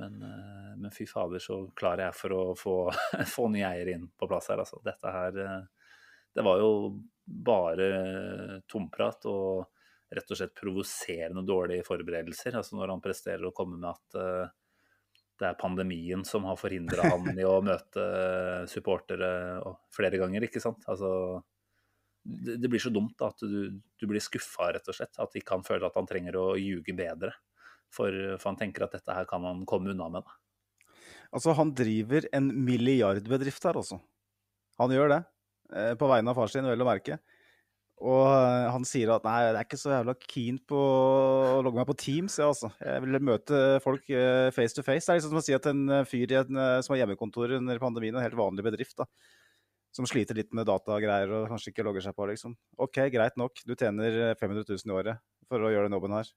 Men, 0.00 0.16
uh, 0.24 0.72
men 0.80 0.94
fy 0.94 1.06
fader, 1.06 1.42
så 1.44 1.60
klar 1.78 2.02
jeg 2.02 2.10
er 2.10 2.18
for 2.18 2.34
å 2.34 2.42
få, 2.58 2.76
få 3.36 3.46
nye 3.52 3.68
eiere 3.68 3.94
inn 3.98 4.08
på 4.18 4.28
plass 4.30 4.50
her. 4.50 4.64
Altså. 4.64 4.80
Dette 4.84 5.14
her 5.14 5.38
det 6.32 6.42
var 6.42 6.62
jo 6.62 6.72
bare 7.22 7.86
tomprat 8.70 9.26
og 9.28 9.68
rett 10.12 10.32
og 10.32 10.38
slett 10.38 10.56
provoserende 10.56 11.44
dårlige 11.46 11.84
forberedelser. 11.86 12.56
Altså 12.58 12.76
når 12.76 12.94
han 12.94 13.04
presterer 13.04 13.46
å 13.48 13.54
komme 13.56 13.78
med 13.78 13.90
at 13.92 14.18
uh, 14.18 14.50
det 15.40 15.48
er 15.48 15.60
pandemien 15.60 16.24
som 16.28 16.44
har 16.46 16.58
forhindra 16.60 17.08
han 17.08 17.32
i 17.34 17.46
å 17.46 17.56
møte 17.64 18.02
supportere 18.70 19.30
flere 19.94 20.20
ganger, 20.20 20.46
ikke 20.46 20.62
sant. 20.62 20.84
Altså 20.90 21.40
det, 22.22 22.56
det 22.62 22.70
blir 22.70 22.82
så 22.82 22.92
dumt 22.94 23.16
da, 23.18 23.30
at 23.32 23.42
du, 23.42 23.80
du 23.98 24.06
blir 24.08 24.22
skuffa, 24.22 24.70
rett 24.74 24.88
og 24.88 24.96
slett. 24.96 25.18
At 25.22 25.34
ikke 25.38 25.56
han 25.56 25.66
føler 25.66 25.88
at 25.88 25.98
han 25.98 26.08
trenger 26.08 26.38
å 26.38 26.46
ljuge 26.60 26.94
bedre. 26.96 27.34
For, 27.92 28.14
for, 28.38 28.52
han 28.52 28.60
tenker 28.60 28.86
at 28.86 28.94
dette 28.96 29.16
her 29.16 29.28
kan 29.28 29.44
han 29.44 29.66
komme 29.68 29.92
unna 29.92 30.08
med. 30.14 30.30
Altså, 31.32 31.54
han 31.56 31.74
driver 31.76 32.28
en 32.36 32.48
milliardbedrift 32.64 33.64
her, 33.68 33.78
altså. 33.80 33.98
Han 34.80 34.92
gjør 34.92 35.12
det. 35.12 35.20
Eh, 35.72 35.92
på 35.98 36.08
vegne 36.08 36.32
av 36.32 36.38
far 36.38 36.52
sin, 36.52 36.68
vel 36.68 36.84
å 36.84 36.88
merke. 36.88 37.18
Og 38.02 38.24
eh, 38.26 38.68
han 38.72 38.86
sier 38.88 39.12
at 39.14 39.26
nei, 39.26 39.36
jeg 39.44 39.52
er 39.54 39.66
ikke 39.66 39.80
så 39.80 39.92
jævla 39.94 40.16
keen 40.24 40.58
på 40.68 40.78
å 40.78 41.60
logge 41.64 41.80
meg 41.80 41.88
på 41.88 41.98
Teams. 42.04 42.38
Ja, 42.40 42.50
altså. 42.52 42.72
Jeg 42.80 43.04
vil 43.04 43.20
møte 43.24 43.62
folk 43.84 44.08
eh, 44.12 44.48
face 44.54 44.76
to 44.76 44.84
face. 44.86 45.04
Det 45.06 45.14
er 45.14 45.20
liksom 45.20 45.34
som 45.34 45.42
å 45.42 45.46
si 45.46 45.56
at 45.56 45.68
en 45.72 45.84
fyr 46.08 46.36
en, 46.40 46.64
som 46.84 46.94
har 46.94 47.02
hjemmekontor 47.02 47.58
under 47.60 47.82
pandemien, 47.82 48.16
en 48.16 48.24
helt 48.24 48.38
vanlig 48.38 48.66
bedrift, 48.68 48.96
da, 49.00 49.08
som 49.92 50.08
sliter 50.08 50.38
litt 50.38 50.52
med 50.56 50.68
datagreier 50.68 51.30
og 51.36 51.50
kanskje 51.52 51.72
ikke 51.72 51.84
logger 51.86 52.04
seg 52.06 52.16
på, 52.16 52.28
liksom. 52.30 52.56
OK, 52.80 53.02
greit 53.12 53.36
nok, 53.40 53.60
du 53.68 53.74
tjener 53.76 54.32
500 54.40 54.64
000 54.64 54.88
i 54.88 54.96
året 54.96 55.22
for 55.50 55.60
å 55.60 55.72
gjøre 55.72 55.90
den 55.90 55.98
jobben 55.98 56.16
her. 56.16 56.30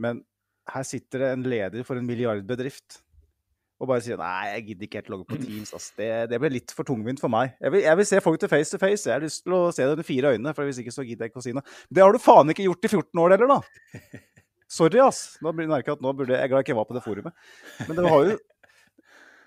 Men 0.00 0.22
her 0.72 0.86
sitter 0.88 1.24
det 1.24 1.34
en 1.34 1.44
leder 1.48 1.84
for 1.84 2.00
en 2.00 2.08
milliardbedrift 2.08 3.02
og 3.78 3.86
bare 3.86 4.02
sier 4.02 4.18
nei, 4.18 4.48
jeg 4.56 4.62
gidder 4.72 4.86
ikke 4.88 4.98
helt 4.98 5.10
logge 5.12 5.26
på 5.28 5.36
Teams. 5.38 5.70
Ass. 5.76 5.92
Det, 5.94 6.08
det 6.32 6.40
ble 6.42 6.50
litt 6.50 6.72
for 6.74 6.86
tungvint 6.86 7.20
for 7.22 7.30
meg. 7.30 7.52
Jeg 7.62 7.70
vil, 7.74 7.84
jeg 7.84 8.00
vil, 8.00 8.08
se 8.10 8.22
folk 8.24 8.40
til 8.42 8.50
face 8.50 8.74
to 8.74 8.80
face. 8.82 9.04
Jeg 9.06 9.14
har 9.14 9.22
lyst 9.22 9.44
til 9.44 9.54
å 9.54 9.60
se 9.74 9.84
det 9.84 9.92
under 9.94 10.06
fire 10.06 10.32
øyne, 10.34 10.54
for 10.56 10.66
hvis 10.66 10.80
ikke 10.82 10.94
så 10.96 11.04
gidder 11.06 11.28
jeg 11.28 11.30
ikke 11.30 11.38
å 11.38 11.44
si 11.46 11.54
noe. 11.54 11.76
Det 11.86 12.02
har 12.02 12.14
du 12.14 12.18
faen 12.22 12.50
ikke 12.50 12.66
gjort 12.66 12.88
i 12.88 12.90
14 12.90 13.22
år 13.22 13.36
heller, 13.36 13.52
da! 13.54 14.18
Sorry, 14.78 14.98
ass. 15.00 15.20
Nå 15.44 15.54
merker 15.54 15.92
jeg 15.92 15.94
at 15.94 16.02
nå 16.04 16.10
burde 16.12 16.34
Jeg 16.34 16.42
jeg 16.42 16.50
glad 16.52 16.60
jeg 16.60 16.66
ikke 16.66 16.76
var 16.80 16.88
på 16.90 16.96
det 16.98 17.04
forumet. 17.06 17.46
Men 17.86 18.00
det 18.00 18.10
har 18.10 18.26
jo 18.26 18.34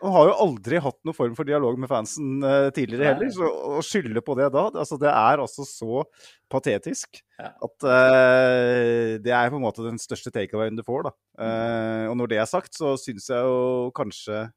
han 0.01 0.13
har 0.15 0.29
jo 0.29 0.37
aldri 0.45 0.79
hatt 0.81 0.97
noen 1.05 1.15
form 1.17 1.35
for 1.37 1.47
dialog 1.47 1.77
med 1.79 1.89
fansen 1.91 2.41
uh, 2.43 2.69
tidligere 2.73 3.11
heller. 3.11 3.29
Så 3.33 3.47
å 3.47 3.81
skylde 3.85 4.23
på 4.25 4.35
det 4.39 4.49
da, 4.53 4.63
altså 4.69 4.97
det 5.01 5.11
er 5.11 5.43
altså 5.43 5.65
så 5.67 6.03
patetisk 6.51 7.21
at 7.41 7.85
uh, 7.85 9.17
det 9.21 9.33
er 9.33 9.51
på 9.53 9.59
en 9.59 9.65
måte 9.65 9.85
den 9.85 10.01
største 10.01 10.33
takeawayen 10.33 10.79
du 10.79 10.83
får. 10.87 11.09
da. 11.09 11.13
Uh, 11.37 12.05
og 12.11 12.17
når 12.21 12.33
det 12.33 12.41
er 12.41 12.49
sagt, 12.49 12.73
så 12.77 12.95
syns 13.01 13.29
jeg 13.29 13.45
jo 13.45 13.91
kanskje 13.97 14.47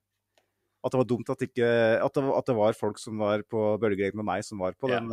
at 0.84 0.92
det 0.92 1.00
var 1.00 1.08
dumt 1.08 1.30
at, 1.32 1.40
ikke, 1.46 1.68
at, 2.04 2.12
det, 2.12 2.22
at 2.36 2.48
det 2.50 2.54
var 2.58 2.76
folk 2.76 2.98
som 3.00 3.20
var 3.22 3.40
på 3.48 3.60
bølgelengde 3.80 4.20
med 4.20 4.26
meg, 4.28 4.42
som 4.44 4.60
var 4.60 4.74
på 4.76 4.90
den 4.90 5.08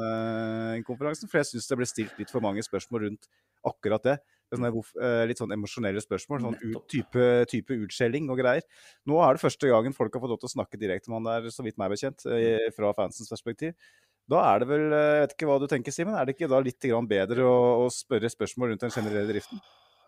konferansen. 0.83 1.31
For 1.31 1.39
jeg 1.39 1.47
syns 1.47 1.69
det 1.69 1.77
ble 1.79 1.87
stilt 1.87 2.17
litt 2.19 2.33
for 2.33 2.43
mange 2.43 2.59
spørsmål 2.65 3.05
rundt 3.05 3.29
akkurat 3.63 4.03
det 4.03 4.17
sånne, 4.51 4.71
eh, 5.01 5.23
litt 5.29 5.41
sånn 5.41 5.55
emosjonelle 5.55 6.03
spørsmål. 6.03 6.45
Sånn 6.45 6.59
ut, 6.61 6.83
type, 6.91 7.25
type, 7.51 7.79
utskjelling 7.87 8.29
og 8.31 8.39
greier. 8.43 8.67
Nå 9.09 9.19
er 9.23 9.35
det 9.35 9.43
første 9.43 9.71
gangen 9.71 9.95
folk 9.97 10.13
har 10.13 10.23
fått 10.23 10.35
lov 10.35 10.43
til 10.43 10.51
å 10.51 10.55
snakke 10.57 10.79
direkte 10.79 11.11
med 11.11 11.21
han 11.21 11.29
der, 11.31 11.51
så 11.55 11.65
vidt 11.65 11.79
meg 11.81 11.93
bekjent, 11.93 12.25
eh, 12.29 12.69
fra 12.75 12.93
fansens 12.97 13.31
perspektiv. 13.31 13.75
Da 14.31 14.41
er 14.53 14.61
det 14.61 14.67
vel 14.69 14.87
eh, 14.93 15.11
Jeg 15.11 15.21
vet 15.23 15.35
ikke 15.35 15.49
hva 15.49 15.59
du 15.61 15.67
tenker, 15.69 15.95
Simen. 15.95 16.17
Er 16.17 16.27
det 16.27 16.35
ikke 16.37 16.51
da 16.51 16.59
litt 16.63 16.89
bedre 17.09 17.47
å, 17.47 17.85
å, 17.85 17.87
spørre 17.93 18.31
spørsmål 18.31 18.73
rundt 18.73 18.85
den 18.85 18.93
generelle 18.93 19.29
driften? 19.31 19.61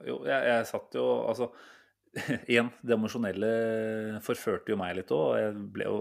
Jo, 0.07 0.19
jeg, 0.27 0.49
jeg 0.49 0.67
satt 0.69 0.99
jo 0.99 1.07
Altså, 1.29 1.49
igjen, 2.51 2.69
det 2.83 2.95
emosjonelle 2.95 3.53
forførte 4.23 4.73
jo 4.73 4.79
meg 4.79 4.97
litt 4.99 5.11
òg. 5.11 5.25
Og 5.33 5.41
jeg 5.41 5.57
ble 5.75 5.89
jo 5.89 5.97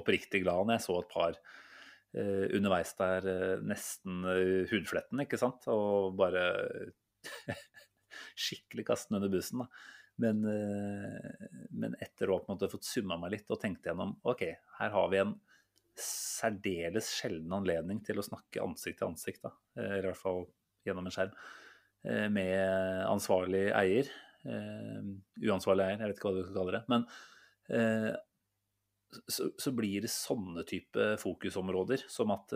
oppriktig 0.00 0.42
glad 0.44 0.66
når 0.66 0.78
jeg 0.78 0.86
så 0.86 0.98
et 1.00 1.12
par 1.12 1.38
eh, 1.38 2.44
underveis 2.56 2.94
der 2.98 3.28
nesten 3.64 4.24
uh, 4.26 4.62
hudfletten, 4.70 5.24
ikke 5.24 5.40
sant. 5.40 5.68
Og 5.72 6.14
bare 6.18 6.44
skikkelig 8.46 8.86
kaste 8.88 9.14
under 9.14 9.32
bussen. 9.32 9.64
da. 9.64 9.68
Men, 10.22 10.44
eh, 10.46 11.46
men, 11.70 11.96
etter 12.02 12.30
å 12.30 12.38
ha 12.38 12.68
fått 12.70 12.86
summa 12.86 13.18
meg 13.18 13.34
litt 13.34 13.50
og 13.50 13.58
tenkt 13.62 13.86
gjennom 13.88 14.14
OK, 14.30 14.44
her 14.78 14.92
har 14.94 15.08
vi 15.10 15.20
en 15.24 15.34
særdeles 15.98 17.08
sjelden 17.14 17.52
anledning 17.54 18.00
til 18.06 18.18
å 18.18 18.26
snakke 18.26 18.62
ansikt 18.62 19.00
til 19.00 19.10
ansikt, 19.12 19.42
da. 19.46 19.52
eller 19.78 20.02
i 20.02 20.08
hvert 20.08 20.22
fall 20.22 20.44
gjennom 20.86 21.06
en 21.08 21.14
skjerm, 21.14 21.34
eh, 22.06 22.28
med 22.30 23.06
ansvarlig 23.08 23.66
eier. 23.74 24.12
Uansvarlig 24.44 25.86
eier, 25.86 26.00
jeg 26.02 26.10
vet 26.10 26.18
ikke 26.18 26.28
hva 26.28 26.36
du 26.36 26.44
skal 26.44 26.58
kalle 26.58 26.74
det. 26.76 26.84
Men 26.92 27.06
så, 29.30 29.70
blir 29.72 30.04
det 30.04 30.10
sånne 30.12 30.66
type 30.68 31.06
fokusområder 31.22 32.02
som 32.12 32.34
at 32.34 32.52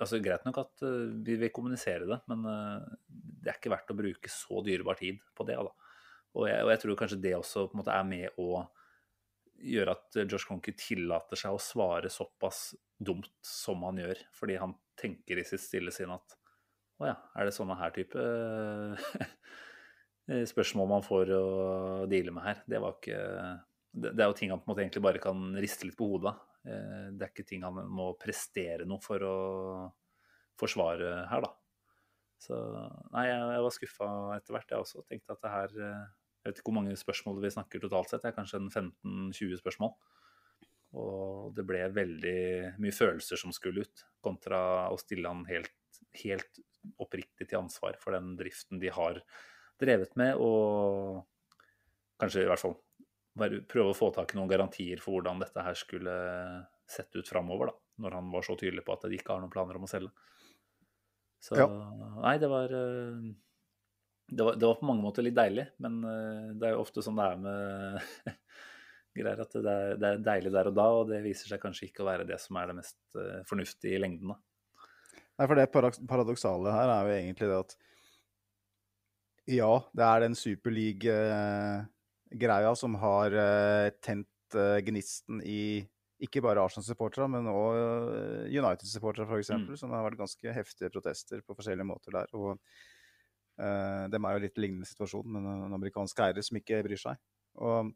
altså 0.00 0.20
Greit 0.22 0.46
nok 0.46 0.62
at 0.62 0.84
uh, 0.86 1.10
vi 1.26 1.36
vil 1.40 1.52
kommunisere 1.54 2.08
det, 2.08 2.20
men 2.30 2.46
uh, 2.46 2.86
det 3.06 3.52
er 3.52 3.58
ikke 3.58 3.72
verdt 3.72 3.92
å 3.92 3.98
bruke 3.98 4.32
så 4.32 4.62
dyrebar 4.66 4.98
tid 5.00 5.20
på 5.36 5.46
det. 5.48 5.58
Da. 5.58 5.92
Og 6.36 6.48
jeg, 6.50 6.64
og 6.64 6.72
jeg 6.72 6.82
tror 6.82 6.98
kanskje 7.02 7.20
det 7.24 7.36
også 7.38 7.68
måte 7.76 7.94
er 7.94 8.08
med 8.08 8.40
å 8.42 8.64
gjøre 9.56 9.94
at 9.96 10.18
Josh 10.26 10.48
Conkey 10.48 10.76
tillater 10.76 11.38
seg 11.40 11.54
å 11.56 11.62
svare 11.62 12.10
såpass 12.12 12.74
dumt 13.00 13.32
som 13.44 13.86
han 13.88 14.02
gjør, 14.02 14.20
fordi 14.36 14.58
han 14.60 14.74
tenker 15.00 15.40
i 15.40 15.46
sitt 15.48 15.62
stille 15.64 15.92
sinn 15.94 16.12
at 16.12 16.36
å 17.00 17.08
ja, 17.08 17.14
er 17.36 17.48
det 17.48 17.54
sånne 17.56 17.76
her 17.76 17.92
type 17.92 18.20
spørsmål 20.52 20.88
man 20.92 21.04
får 21.04 21.32
å 21.36 21.46
deale 22.08 22.32
med 22.32 22.44
her? 22.44 22.62
Det 22.68 22.80
var 22.80 22.96
ikke 22.96 23.18
det 23.96 24.20
er 24.20 24.28
jo 24.28 24.36
ting 24.36 24.52
han 24.52 24.60
på 24.60 24.68
en 24.68 24.72
måte 24.74 24.84
egentlig 24.84 25.04
bare 25.04 25.22
kan 25.22 25.56
riste 25.60 25.88
litt 25.88 25.96
på 25.96 26.08
hodet 26.10 26.32
av. 26.32 26.40
Eh, 26.66 27.06
det 27.14 27.26
er 27.26 27.32
ikke 27.32 27.46
ting 27.46 27.64
han 27.66 27.78
må 27.92 28.10
prestere 28.18 28.86
noe 28.88 29.02
for 29.04 29.22
å 29.22 29.36
forsvare 30.58 31.22
her, 31.30 31.46
da. 31.46 31.52
Så 32.42 32.56
nei, 33.14 33.26
jeg, 33.30 33.64
var 33.64 33.74
skuffa 33.74 34.08
etter 34.36 34.56
hvert, 34.56 34.72
jeg 34.72 34.84
også. 34.84 35.04
Tenkte 35.08 35.36
at 35.36 35.44
det 35.44 35.52
her 35.54 35.74
eh, 35.80 36.06
Jeg 36.42 36.50
vet 36.50 36.60
ikke 36.60 36.70
hvor 36.70 36.78
mange 36.78 36.98
spørsmål 37.00 37.40
vi 37.42 37.54
snakker 37.54 37.82
totalt 37.82 38.12
sett, 38.12 38.22
det 38.24 38.30
er 38.30 38.38
kanskje 38.38 38.60
en 38.62 38.70
15-20 38.70 39.60
spørsmål. 39.62 39.96
Og 40.96 41.52
det 41.56 41.64
ble 41.68 41.82
veldig 41.92 42.38
mye 42.80 42.94
følelser 42.94 43.40
som 43.40 43.52
skulle 43.54 43.84
ut, 43.84 44.04
kontra 44.24 44.60
å 44.92 44.98
stille 45.00 45.28
han 45.28 45.42
helt, 45.48 46.00
helt 46.22 46.60
oppriktig 47.02 47.48
til 47.50 47.58
ansvar 47.58 47.98
for 47.98 48.14
den 48.14 48.36
driften 48.38 48.78
de 48.80 48.92
har 48.94 49.18
drevet 49.82 50.14
med, 50.16 50.38
og 50.38 51.26
kanskje 52.22 52.46
i 52.46 52.48
hvert 52.48 52.62
fall 52.62 52.78
prøve 53.36 53.92
å 53.92 53.96
få 53.96 54.10
tak 54.14 54.32
i 54.32 54.38
noen 54.38 54.50
garantier 54.50 55.00
for 55.02 55.18
hvordan 55.18 55.42
dette 55.42 55.64
her 55.64 55.76
skulle 55.78 56.14
sett 56.88 57.16
ut 57.18 57.28
framover, 57.28 57.72
da, 57.72 57.76
når 58.04 58.16
han 58.20 58.30
var 58.32 58.46
så 58.46 58.56
tydelig 58.58 58.84
på 58.86 58.94
at 58.94 59.08
de 59.08 59.18
ikke 59.18 59.34
har 59.34 59.42
noen 59.42 59.52
planer 59.52 59.78
om 59.78 59.86
å 59.86 59.90
selge. 59.90 60.12
Så 61.42 61.58
ja. 61.58 61.66
nei, 62.22 62.36
det 62.42 62.48
var, 62.50 62.72
eh, 62.72 63.26
det 64.32 64.46
var, 64.46 64.56
det 64.58 64.66
var 64.66 64.78
på 64.80 64.88
mange 64.88 65.04
måter 65.04 65.26
litt 65.26 65.36
deilig, 65.36 65.66
men 65.84 66.00
eh, 66.08 66.48
det 66.56 66.70
er 66.70 66.76
jo 66.76 66.84
ofte 66.86 67.04
sånn 67.04 67.18
det 67.18 67.26
er 67.28 67.42
med 67.42 68.36
greier, 69.16 69.42
at 69.44 69.56
det 69.56 69.74
er, 69.74 69.96
det 70.00 70.10
er, 70.10 70.22
deilig 70.30 70.52
der 70.54 70.70
og 70.70 70.78
da, 70.78 70.86
og 71.00 71.10
det 71.10 71.22
viser 71.24 71.52
seg 71.52 71.62
kanskje 71.62 71.90
ikke 71.90 72.04
å 72.04 72.10
være 72.10 72.28
det 72.28 72.38
som 72.42 72.58
er 72.60 72.70
det 72.70 72.78
mest 72.80 73.18
eh, 73.20 73.42
fornuftige 73.48 73.98
i 73.98 74.02
lengden. 74.02 74.34
da. 74.34 74.40
Nei, 75.36 75.48
for 75.50 75.58
det 75.58 75.68
paradoksale 76.08 76.72
her 76.72 76.94
er 76.94 77.10
jo 77.10 77.18
egentlig 77.18 77.50
det 77.50 77.60
at 77.60 77.76
ja, 79.46 79.72
det 79.94 80.06
er 80.06 80.22
den 80.24 80.34
superleague 80.34 81.16
greia 82.30 82.74
som 82.78 82.96
har 83.00 83.34
uh, 83.34 83.90
tent 84.02 84.56
uh, 84.56 84.78
gnisten 84.84 85.42
i 85.44 85.84
ikke 86.22 86.40
bare 86.40 86.62
Arsenal-supportere, 86.64 87.28
men 87.28 87.48
òg 87.50 87.76
uh, 87.76 88.44
United-supportere, 88.48 89.28
f.eks., 89.28 89.52
mm. 89.52 89.74
som 89.80 89.92
har 89.92 90.06
vært 90.06 90.20
ganske 90.22 90.54
heftige 90.58 90.92
protester 90.94 91.42
på 91.44 91.56
forskjellige 91.58 91.88
måter 91.88 92.16
der. 92.16 92.32
og 92.38 92.56
uh, 93.60 94.04
De 94.08 94.20
er 94.20 94.36
jo 94.36 94.44
litt 94.46 94.60
lignende 94.62 94.88
situasjon, 94.88 95.28
men 95.36 95.50
en 95.52 95.76
amerikansk 95.76 96.24
eier 96.24 96.40
som 96.44 96.60
ikke 96.60 96.80
bryr 96.86 97.02
seg. 97.02 97.20
Og 97.60 97.92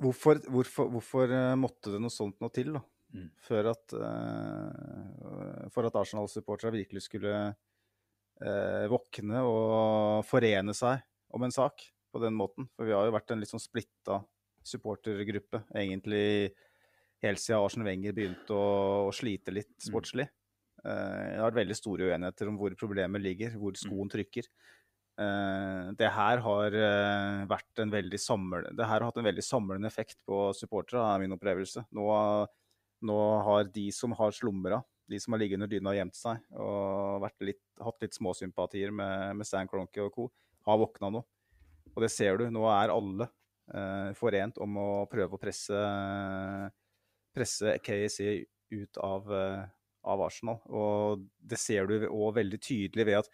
hvorfor, 0.00 0.40
hvorfor, 0.48 0.88
hvorfor 0.96 1.36
måtte 1.60 1.92
det 1.94 2.00
noe 2.00 2.14
sånt 2.14 2.40
noe 2.40 2.52
til, 2.54 2.72
da? 2.78 2.84
Mm. 3.10 3.26
Før 3.42 3.72
at, 3.72 3.92
for 5.74 5.88
at 5.88 5.96
Arsenal-supportere 5.98 6.70
virkelig 6.76 7.08
skulle 7.08 7.32
våkne 8.88 9.40
og 9.44 10.22
forene 10.24 10.72
seg 10.78 11.02
om 11.36 11.46
en 11.46 11.54
sak 11.54 11.84
på 12.10 12.22
den 12.22 12.36
måten. 12.36 12.68
For 12.76 12.88
vi 12.88 12.94
har 12.96 13.06
jo 13.06 13.14
vært 13.14 13.32
en 13.32 13.42
litt 13.42 13.52
sånn 13.52 13.62
splitta 13.62 14.20
supportergruppe 14.66 15.62
egentlig 15.72 16.52
helt 17.24 17.40
siden 17.40 17.60
Arsen 17.60 17.86
Wenger 17.86 18.14
begynte 18.16 18.56
å, 18.56 19.08
å 19.08 19.14
slite 19.14 19.54
litt 19.54 19.72
mm. 19.72 19.86
sportslig. 19.88 20.26
Uh, 20.80 20.88
det 20.88 21.38
har 21.38 21.48
vært 21.50 21.62
veldig 21.62 21.76
store 21.76 22.10
uenigheter 22.10 22.50
om 22.50 22.60
hvor 22.60 22.76
problemet 22.80 23.24
ligger, 23.24 23.56
hvor 23.60 23.76
mm. 23.76 23.80
skoen 23.82 24.12
trykker. 24.12 24.48
Uh, 25.20 25.92
det 26.00 26.08
her 26.16 26.40
har 26.44 26.76
uh, 26.76 27.42
vært 27.50 27.82
en 27.82 27.92
veldig 27.92 28.20
samlende, 28.20 28.72
det 28.76 28.86
her 28.88 29.02
har 29.02 29.10
hatt 29.10 29.20
en 29.20 29.28
veldig 29.28 29.44
samlende 29.44 29.90
effekt 29.90 30.22
på 30.28 30.48
supportere, 30.56 31.04
er 31.04 31.24
min 31.24 31.36
opplevelse. 31.36 31.84
Nå, 31.96 32.06
nå 33.04 33.18
har 33.48 33.68
de 33.68 33.90
som 33.92 34.16
har 34.16 34.32
slumra, 34.36 34.80
de 35.10 35.20
som 35.20 35.34
har 35.34 35.42
ligget 35.42 35.58
under 35.58 35.68
dyna 35.70 35.92
og 35.92 35.98
gjemt 35.98 36.16
seg 36.16 36.44
og 36.62 37.24
litt, 37.42 37.62
hatt 37.82 38.04
litt 38.04 38.14
småsympatier 38.14 38.92
med, 38.94 39.40
med 39.40 39.48
Stan 39.48 39.68
Cronky 39.68 40.04
og 40.04 40.14
co., 40.14 40.28
har 40.70 40.80
våkna 40.80 41.12
nå. 41.14 41.24
Og 41.90 42.04
det 42.04 42.10
ser 42.14 42.38
du. 42.40 42.46
Nå 42.54 42.64
er 42.70 42.94
alle 42.94 43.26
eh, 43.74 44.10
forent 44.18 44.60
om 44.62 44.78
å 44.80 44.88
prøve 45.10 45.36
å 45.36 45.42
presse, 45.42 45.82
presse 47.34 47.76
KSC 47.84 48.30
ut 48.70 49.00
av, 49.02 49.30
av 49.30 50.24
Arsenal. 50.26 50.60
Og 50.70 51.26
det 51.38 51.58
ser 51.58 51.90
du 51.90 52.06
òg 52.06 52.36
veldig 52.38 52.60
tydelig 52.62 53.08
ved 53.08 53.22
at 53.24 53.30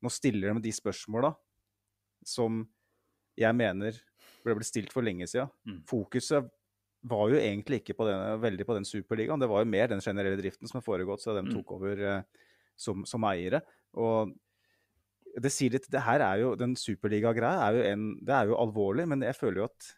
nå 0.00 0.10
stiller 0.12 0.50
de 0.50 0.58
med 0.58 0.64
de 0.64 0.72
spørsmåla 0.74 1.30
som 2.26 2.62
jeg 3.38 3.56
mener 3.56 3.96
ble 4.44 4.56
blitt 4.56 4.70
stilt 4.70 4.92
for 4.94 5.04
lenge 5.04 5.28
siden. 5.30 5.50
Mm. 5.68 5.80
Fokuset 5.88 6.48
var 7.08 7.32
jo 7.32 7.40
egentlig 7.40 7.80
ikke 7.80 7.96
på 7.96 8.06
denne, 8.08 8.36
veldig 8.40 8.66
på 8.68 8.76
den 8.76 8.88
superligaen. 8.88 9.40
Det 9.40 9.48
var 9.48 9.64
jo 9.64 9.72
mer 9.72 9.88
den 9.88 10.02
generelle 10.04 10.38
driften 10.40 10.68
som 10.68 10.80
har 10.80 10.86
foregått 10.86 11.24
siden 11.24 11.48
de 11.48 11.52
mm. 11.52 11.56
tok 11.58 11.74
over 11.78 12.04
eh, 12.12 12.46
som, 12.80 13.04
som, 13.08 13.24
eiere. 13.28 13.62
Og 14.00 14.34
det 15.38 15.52
sier 15.54 15.74
litt 15.74 15.86
Det 15.90 16.02
her 16.02 16.22
er 16.24 16.40
jo 16.42 16.54
Den 16.58 16.74
superligagreia 16.78 17.70
er 17.70 17.98
Det 18.18 18.34
er 18.34 18.50
jo 18.50 18.58
alvorlig, 18.58 19.06
men 19.10 19.22
jeg 19.26 19.38
føler 19.38 19.62
jo 19.62 19.68
at 19.70 19.90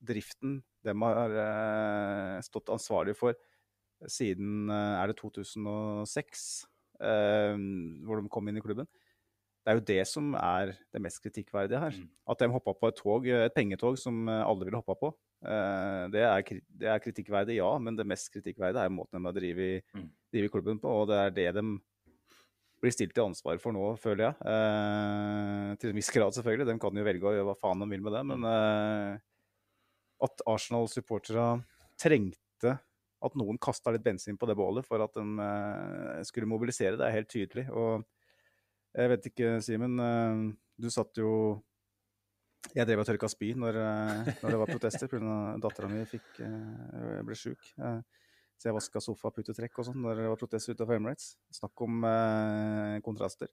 driften 0.00 0.60
de 0.86 0.94
har 1.02 1.34
eh, 1.42 2.38
stått 2.46 2.70
ansvarlig 2.72 3.16
for 3.18 3.36
siden 4.10 4.70
eh, 4.70 5.00
Er 5.02 5.10
det 5.10 5.18
2006, 5.18 6.46
eh, 7.00 7.58
hvor 8.06 8.22
de 8.22 8.32
kom 8.32 8.48
inn 8.48 8.60
i 8.60 8.64
klubben? 8.64 8.88
Det 9.66 9.72
er 9.72 9.78
jo 9.80 9.86
det 9.88 10.02
som 10.06 10.34
er 10.38 10.76
det 10.94 11.00
mest 11.02 11.18
kritikkverdige 11.24 11.80
her. 11.82 11.96
Mm. 11.98 12.10
At 12.30 12.38
de 12.38 12.48
hoppa 12.54 12.70
på 12.78 12.86
et 12.86 13.00
tog, 13.00 13.24
et 13.26 13.54
pengetog 13.56 13.96
som 13.98 14.28
alle 14.30 14.68
ville 14.68 14.78
hoppa 14.78 14.94
på. 15.00 15.10
Eh, 15.44 16.04
det 16.14 16.22
er, 16.22 16.44
det 16.80 16.88
er, 16.88 17.02
kritikkverdig, 17.02 17.58
ja, 17.58 17.72
men 17.82 17.98
det 17.98 18.06
mest 18.08 18.30
kritikkverdige 18.32 18.86
er 18.86 18.94
måten 18.94 19.18
de 19.18 19.28
har 19.28 19.36
drevet 19.36 19.84
mm. 19.94 20.48
klubben 20.52 20.80
på. 20.80 20.92
Og 21.02 21.10
det 21.10 21.18
er 21.18 21.34
det 21.34 21.48
de 21.58 21.64
blir 22.86 22.94
stilt 22.94 23.14
til 23.16 23.26
ansvar 23.26 23.60
for 23.62 23.74
nå, 23.76 23.84
føler 24.00 24.28
jeg. 24.28 24.36
Eh, 24.48 25.70
til 25.82 25.92
en 25.92 25.98
viss 25.98 26.12
grad, 26.14 26.34
selvfølgelig. 26.36 26.68
De 26.70 26.78
kan 26.82 26.98
jo 27.00 27.06
velge 27.06 27.28
å 27.28 27.34
gjøre 27.34 27.48
hva 27.50 27.58
faen 27.60 27.82
de 27.82 27.90
vil 27.90 28.04
med 28.06 28.14
det. 28.16 28.24
Men 28.30 28.50
eh, 28.50 29.22
at 30.26 30.44
Arsenal-supporterne 30.48 31.64
trengte 32.00 32.76
at 33.26 33.38
noen 33.38 33.58
kasta 33.62 33.92
litt 33.94 34.04
bensin 34.04 34.36
på 34.38 34.48
det 34.48 34.56
bålet 34.58 34.86
for 34.86 35.02
at 35.04 35.16
de 35.16 35.24
eh, 35.42 36.20
skulle 36.28 36.48
mobilisere, 36.50 36.98
det 36.98 37.06
er 37.06 37.16
helt 37.18 37.32
tydelig. 37.32 37.66
Og 37.72 38.04
jeg 38.96 39.12
vet 39.12 39.30
ikke, 39.30 39.54
Simen. 39.64 39.98
Eh, 40.00 40.44
du 40.76 40.90
satt 40.92 41.16
jo 41.16 41.30
Jeg 42.74 42.84
drev 42.88 43.00
og 43.00 43.06
tørka 43.06 43.28
spy 43.30 43.52
når, 43.56 43.76
eh, 43.78 44.30
når 44.42 44.52
det 44.52 44.60
var 44.60 44.70
protester 44.72 45.10
pga. 45.10 45.34
dattera 45.62 45.88
mi 45.88 46.00
eh, 46.02 47.20
ble 47.24 47.36
sjuk. 47.38 47.74
Så 48.56 48.70
jeg 48.70 48.76
vaska 48.76 49.02
sofa, 49.04 49.32
puttetrekk 49.36 49.82
og 49.82 49.88
sånn 49.88 50.00
når 50.04 50.22
det 50.22 50.30
var 50.32 50.40
protester 50.40 50.76
utenfor 50.76 50.96
Emirates. 50.96 51.34
Snakk 51.52 51.84
om 51.86 52.06
eh, 52.08 52.96
kontraster. 53.04 53.50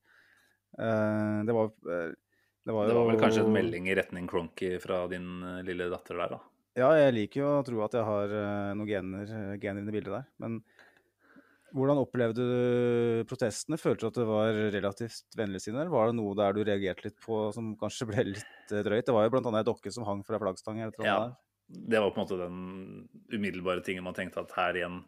Eh, 0.80 1.40
det, 1.48 1.56
var, 1.56 1.74
det 1.84 2.78
var 2.78 2.88
jo 2.88 2.94
Det 2.94 2.98
var 3.00 3.12
vel 3.12 3.22
kanskje 3.22 3.44
en 3.44 3.58
melding 3.58 3.92
i 3.92 3.98
retning 4.00 4.30
Cronky 4.32 4.78
fra 4.84 5.04
din 5.12 5.44
lille 5.68 5.92
datter 5.92 6.22
der, 6.24 6.38
da? 6.38 6.42
Ja, 6.80 6.90
jeg 6.98 7.14
liker 7.14 7.44
jo 7.44 7.52
å 7.60 7.66
tro 7.68 7.84
at 7.86 7.94
jeg 7.94 8.08
har 8.08 8.32
noen 8.74 8.90
gener, 8.90 9.36
gener 9.62 9.84
inne 9.84 9.92
i 9.92 9.98
bildet 10.00 10.16
der. 10.16 10.32
Men 10.42 10.64
hvordan 11.74 12.00
opplevde 12.04 12.44
du 12.46 13.24
protestene? 13.30 13.80
Følte 13.82 14.06
du 14.06 14.10
at 14.12 14.18
det 14.20 14.26
var 14.30 14.58
relativt 14.76 15.38
vennligsinnet, 15.38 15.82
eller 15.82 15.94
var 15.94 16.12
det 16.12 16.18
noe 16.20 16.36
der 16.38 16.54
du 16.54 16.62
reagerte 16.62 17.08
litt 17.08 17.18
på 17.24 17.48
som 17.56 17.72
kanskje 17.80 18.08
ble 18.12 18.26
litt 18.30 18.74
eh, 18.74 18.84
drøyt? 18.86 19.08
Det 19.08 19.16
var 19.16 19.26
jo 19.26 19.34
bl.a. 19.34 19.54
ei 19.58 19.66
dokke 19.66 19.94
som 19.94 20.06
hang 20.06 20.22
fra 20.28 20.38
flaggstanga. 20.42 20.92
Ja, 21.02 21.18
det 21.68 22.00
var 22.00 22.12
på 22.12 22.20
en 22.20 22.26
måte 22.26 22.40
den 22.40 22.58
umiddelbare 23.34 23.84
tingen 23.86 24.06
man 24.06 24.16
tenkte 24.18 24.44
at 24.44 24.54
her 24.58 24.78
igjen 24.78 25.02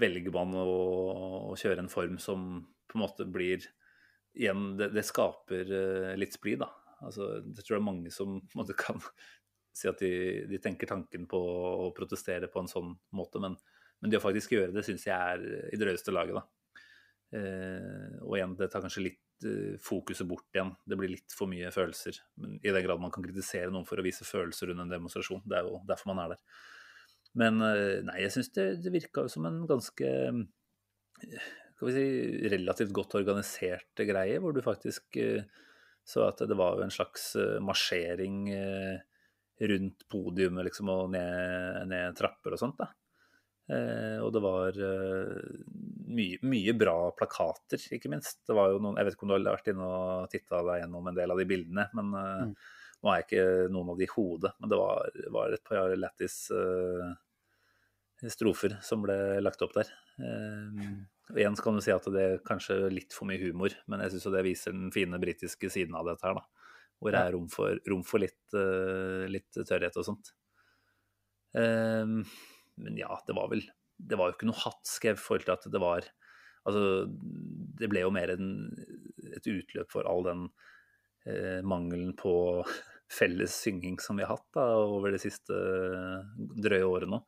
velger 0.00 0.34
man 0.34 0.54
å, 0.54 0.66
å 1.50 1.56
kjøre 1.58 1.82
en 1.84 1.92
form 1.92 2.18
som 2.22 2.46
på 2.90 2.98
en 2.98 3.04
måte 3.04 3.26
blir 3.26 3.64
igjen 4.38 4.76
Det, 4.78 4.92
det 4.94 5.02
skaper 5.02 5.72
uh, 5.74 6.12
litt 6.14 6.36
splid, 6.36 6.60
da. 6.62 6.68
Altså, 7.02 7.40
det 7.42 7.64
tror 7.64 7.74
jeg 7.74 7.80
er 7.80 7.88
mange 7.88 8.12
som 8.14 8.36
måte 8.54 8.76
kan 8.78 9.00
si 9.76 9.88
at 9.90 9.98
de, 9.98 10.46
de 10.46 10.60
tenker 10.62 10.86
tanken 10.86 11.26
på 11.30 11.40
å 11.40 11.88
protestere 11.96 12.46
på 12.52 12.62
en 12.62 12.70
sånn 12.70 12.92
måte, 13.16 13.42
men 13.42 13.56
men 14.00 14.12
det 14.12 14.20
å 14.20 14.24
faktisk 14.24 14.54
gjøre 14.56 14.74
det 14.74 14.84
syns 14.86 15.06
jeg 15.08 15.14
er 15.14 15.72
i 15.74 15.78
drøyeste 15.80 16.12
laget, 16.14 16.40
da. 16.40 16.44
Eh, 17.36 18.14
og 18.24 18.36
igjen, 18.38 18.56
det 18.58 18.70
tar 18.72 18.82
kanskje 18.82 19.04
litt 19.04 19.20
eh, 19.20 19.29
fokuset 19.82 20.28
bort 20.28 20.48
igjen. 20.54 20.72
Det 20.84 20.98
blir 20.98 21.12
litt 21.12 21.34
for 21.36 21.50
mye 21.50 21.70
følelser. 21.74 22.18
Men 22.40 22.58
I 22.60 22.74
den 22.74 22.84
grad 22.86 23.02
man 23.02 23.12
kan 23.14 23.24
kritisere 23.24 23.72
noen 23.72 23.86
for 23.88 24.00
å 24.00 24.04
vise 24.04 24.26
følelser 24.28 24.72
under 24.72 24.86
en 24.86 24.94
demonstrasjon. 24.94 25.42
Det 25.48 25.58
er 25.58 25.68
jo 25.68 25.80
derfor 25.88 26.12
man 26.12 26.22
er 26.24 26.34
der. 26.34 26.42
Men 27.40 27.62
eh, 27.64 28.00
nei, 28.06 28.18
jeg 28.24 28.34
syns 28.36 28.52
det, 28.56 28.66
det 28.84 28.94
virka 28.94 29.26
som 29.30 29.46
en 29.48 29.62
ganske 29.70 30.10
skal 31.20 31.88
vi 31.88 31.94
si, 31.94 32.06
relativt 32.52 32.92
godt 32.96 33.16
organisert 33.20 34.02
greie, 34.08 34.40
hvor 34.40 34.52
du 34.56 34.60
faktisk 34.64 35.16
så 36.10 36.26
at 36.26 36.42
det 36.48 36.56
var 36.58 36.80
en 36.82 36.92
slags 36.92 37.32
marsjering 37.64 38.48
rundt 39.60 40.06
podiumet 40.08 40.66
liksom, 40.68 40.88
og 40.92 41.12
ned, 41.14 41.84
ned 41.88 42.16
trapper 42.18 42.56
og 42.56 42.60
sånt. 42.60 42.80
da. 42.80 42.88
Eh, 43.70 44.18
og 44.18 44.32
det 44.34 44.40
var 44.42 44.74
eh, 44.82 45.54
mye, 46.10 46.40
mye, 46.42 46.74
bra 46.78 46.96
plakater, 47.14 47.82
ikke 47.94 48.10
minst. 48.10 48.40
Det 48.46 48.56
var 48.56 48.72
jo 48.72 48.80
noen, 48.82 48.98
Jeg 48.98 49.06
vet 49.06 49.16
ikke 49.16 49.26
om 49.26 49.30
du 49.30 49.36
har 49.36 49.46
vært 49.46 49.70
inne 49.70 49.86
og 49.86 50.30
titta 50.32 50.62
deg 50.66 50.82
gjennom 50.82 51.10
en 51.10 51.18
del 51.18 51.34
av 51.34 51.40
de 51.40 51.46
bildene. 51.50 51.86
men 51.98 52.14
eh, 52.18 52.44
mm. 52.50 52.54
Nå 53.00 53.08
er 53.08 53.20
jeg 53.20 53.26
ikke 53.28 53.72
noen 53.72 53.90
av 53.92 54.00
de 54.00 54.04
i 54.04 54.12
hodet, 54.12 54.50
men 54.60 54.70
det 54.72 54.76
var, 54.76 55.14
var 55.32 55.54
et 55.56 55.62
par 55.64 55.94
lættis 55.96 56.34
uh, 56.52 57.06
strofer 58.28 58.74
som 58.84 59.00
ble 59.06 59.16
lagt 59.40 59.64
opp 59.64 59.72
der. 59.72 59.88
Uh, 60.20 60.98
igjen 61.32 61.56
kan 61.64 61.78
du 61.78 61.80
si 61.80 61.94
at 61.94 62.10
det 62.12 62.26
er 62.26 62.44
kanskje 62.44 62.76
litt 62.92 63.16
for 63.16 63.30
mye 63.30 63.40
humor, 63.40 63.72
men 63.88 64.04
jeg 64.04 64.12
syns 64.12 64.28
det 64.34 64.44
viser 64.44 64.76
den 64.76 64.92
fine 64.92 65.16
britiske 65.22 65.72
siden 65.72 65.96
av 65.96 66.10
dette 66.10 66.28
her. 66.28 66.36
da, 66.36 66.68
Hvor 67.00 67.16
det 67.16 67.24
er 67.24 67.32
rom 67.38 67.48
for, 67.56 67.80
rom 67.88 68.04
for 68.04 68.20
litt, 68.20 68.42
uh, 68.52 69.24
litt, 69.32 69.48
tørrhet 69.56 69.96
og 69.96 70.08
sånt. 70.10 70.34
Uh, 71.56 72.20
men 72.80 72.98
ja, 72.98 73.12
det 73.26 73.36
var 73.36 73.50
vel 73.52 73.62
Det 74.00 74.16
var 74.16 74.30
jo 74.30 74.36
ikke 74.36 74.48
noe 74.48 74.62
hatsk. 74.62 75.04
Jeg 75.10 75.20
følte 75.20 75.56
at 75.58 75.68
det 75.70 75.82
var 75.82 76.08
Altså, 76.68 77.06
det 77.80 77.88
ble 77.88 78.02
jo 78.02 78.10
mer 78.12 78.34
en, 78.34 78.50
et 79.32 79.46
utløp 79.48 79.88
for 79.88 80.04
all 80.04 80.26
den 80.26 80.42
eh, 81.24 81.62
mangelen 81.64 82.12
på 82.20 82.32
felles 83.18 83.54
synging 83.64 83.96
som 84.04 84.20
vi 84.20 84.26
har 84.26 84.36
hatt 84.36 84.48
da, 84.54 84.66
over 84.84 85.14
de 85.14 85.22
siste 85.22 85.56
drøye 86.60 86.84
årene 86.84 87.16
nå. 87.16 87.22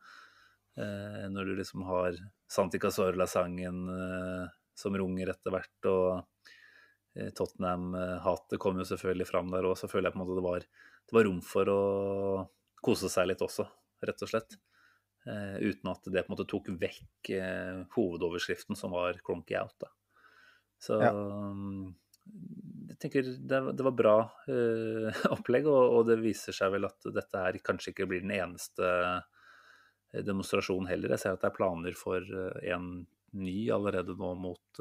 Eh, 0.80 1.24
når 1.32 1.48
du 1.48 1.54
liksom 1.58 1.84
har 1.88 2.16
Santi 2.48 2.78
Sorla-sangen 2.80 3.88
eh, 3.92 4.44
som 4.74 4.96
runger 4.96 5.32
etter 5.32 5.52
hvert, 5.52 5.88
og 5.90 6.46
eh, 7.16 7.28
Tottenham-hatet 7.36 8.60
kom 8.60 8.80
jo 8.80 8.86
selvfølgelig 8.88 9.28
fram 9.28 9.52
der 9.52 9.68
òg, 9.68 9.76
så 9.80 9.90
føler 9.90 10.08
jeg 10.08 10.16
på 10.16 10.20
en 10.20 10.24
måte 10.24 10.38
det 10.38 10.46
var, 10.46 10.68
det 11.08 11.18
var 11.18 11.28
rom 11.28 11.42
for 11.44 11.72
å 11.72 11.80
kose 12.82 13.10
seg 13.12 13.28
litt 13.28 13.44
også, 13.44 13.68
rett 14.04 14.24
og 14.24 14.32
slett. 14.32 14.56
Uh, 15.22 15.54
uten 15.62 15.86
at 15.86 16.06
det 16.10 16.24
på 16.24 16.32
en 16.32 16.34
måte 16.34 16.48
tok 16.50 16.68
vekk 16.82 17.28
uh, 17.38 17.82
hovedoverskriften, 17.94 18.74
som 18.74 18.90
var 18.90 19.20
'Cronky 19.22 19.54
out'. 19.54 19.76
Da. 19.78 19.90
Så 20.82 20.98
ja. 20.98 21.12
um, 21.14 21.94
jeg 22.90 22.98
tenker 22.98 23.28
det, 23.38 23.60
det 23.78 23.86
var 23.86 23.94
bra 23.94 24.16
uh, 24.48 25.20
opplegg, 25.36 25.68
og, 25.70 25.94
og, 25.94 26.08
det 26.10 26.18
viser 26.24 26.56
seg 26.56 26.74
vel 26.74 26.88
at 26.90 27.06
dette 27.14 27.44
her 27.44 27.60
kanskje 27.62 27.94
ikke 27.94 28.08
blir 28.10 28.24
den 28.24 28.34
eneste 28.34 28.90
demonstrasjonen 30.26 30.90
heller. 30.90 31.14
Jeg 31.14 31.22
ser 31.22 31.36
at 31.36 31.44
det 31.44 31.52
er 31.52 31.56
planer 31.56 31.94
for 31.96 32.26
en 32.68 32.88
ny 33.32 33.70
allerede 33.72 34.12
nå 34.12 34.34
mot 34.36 34.80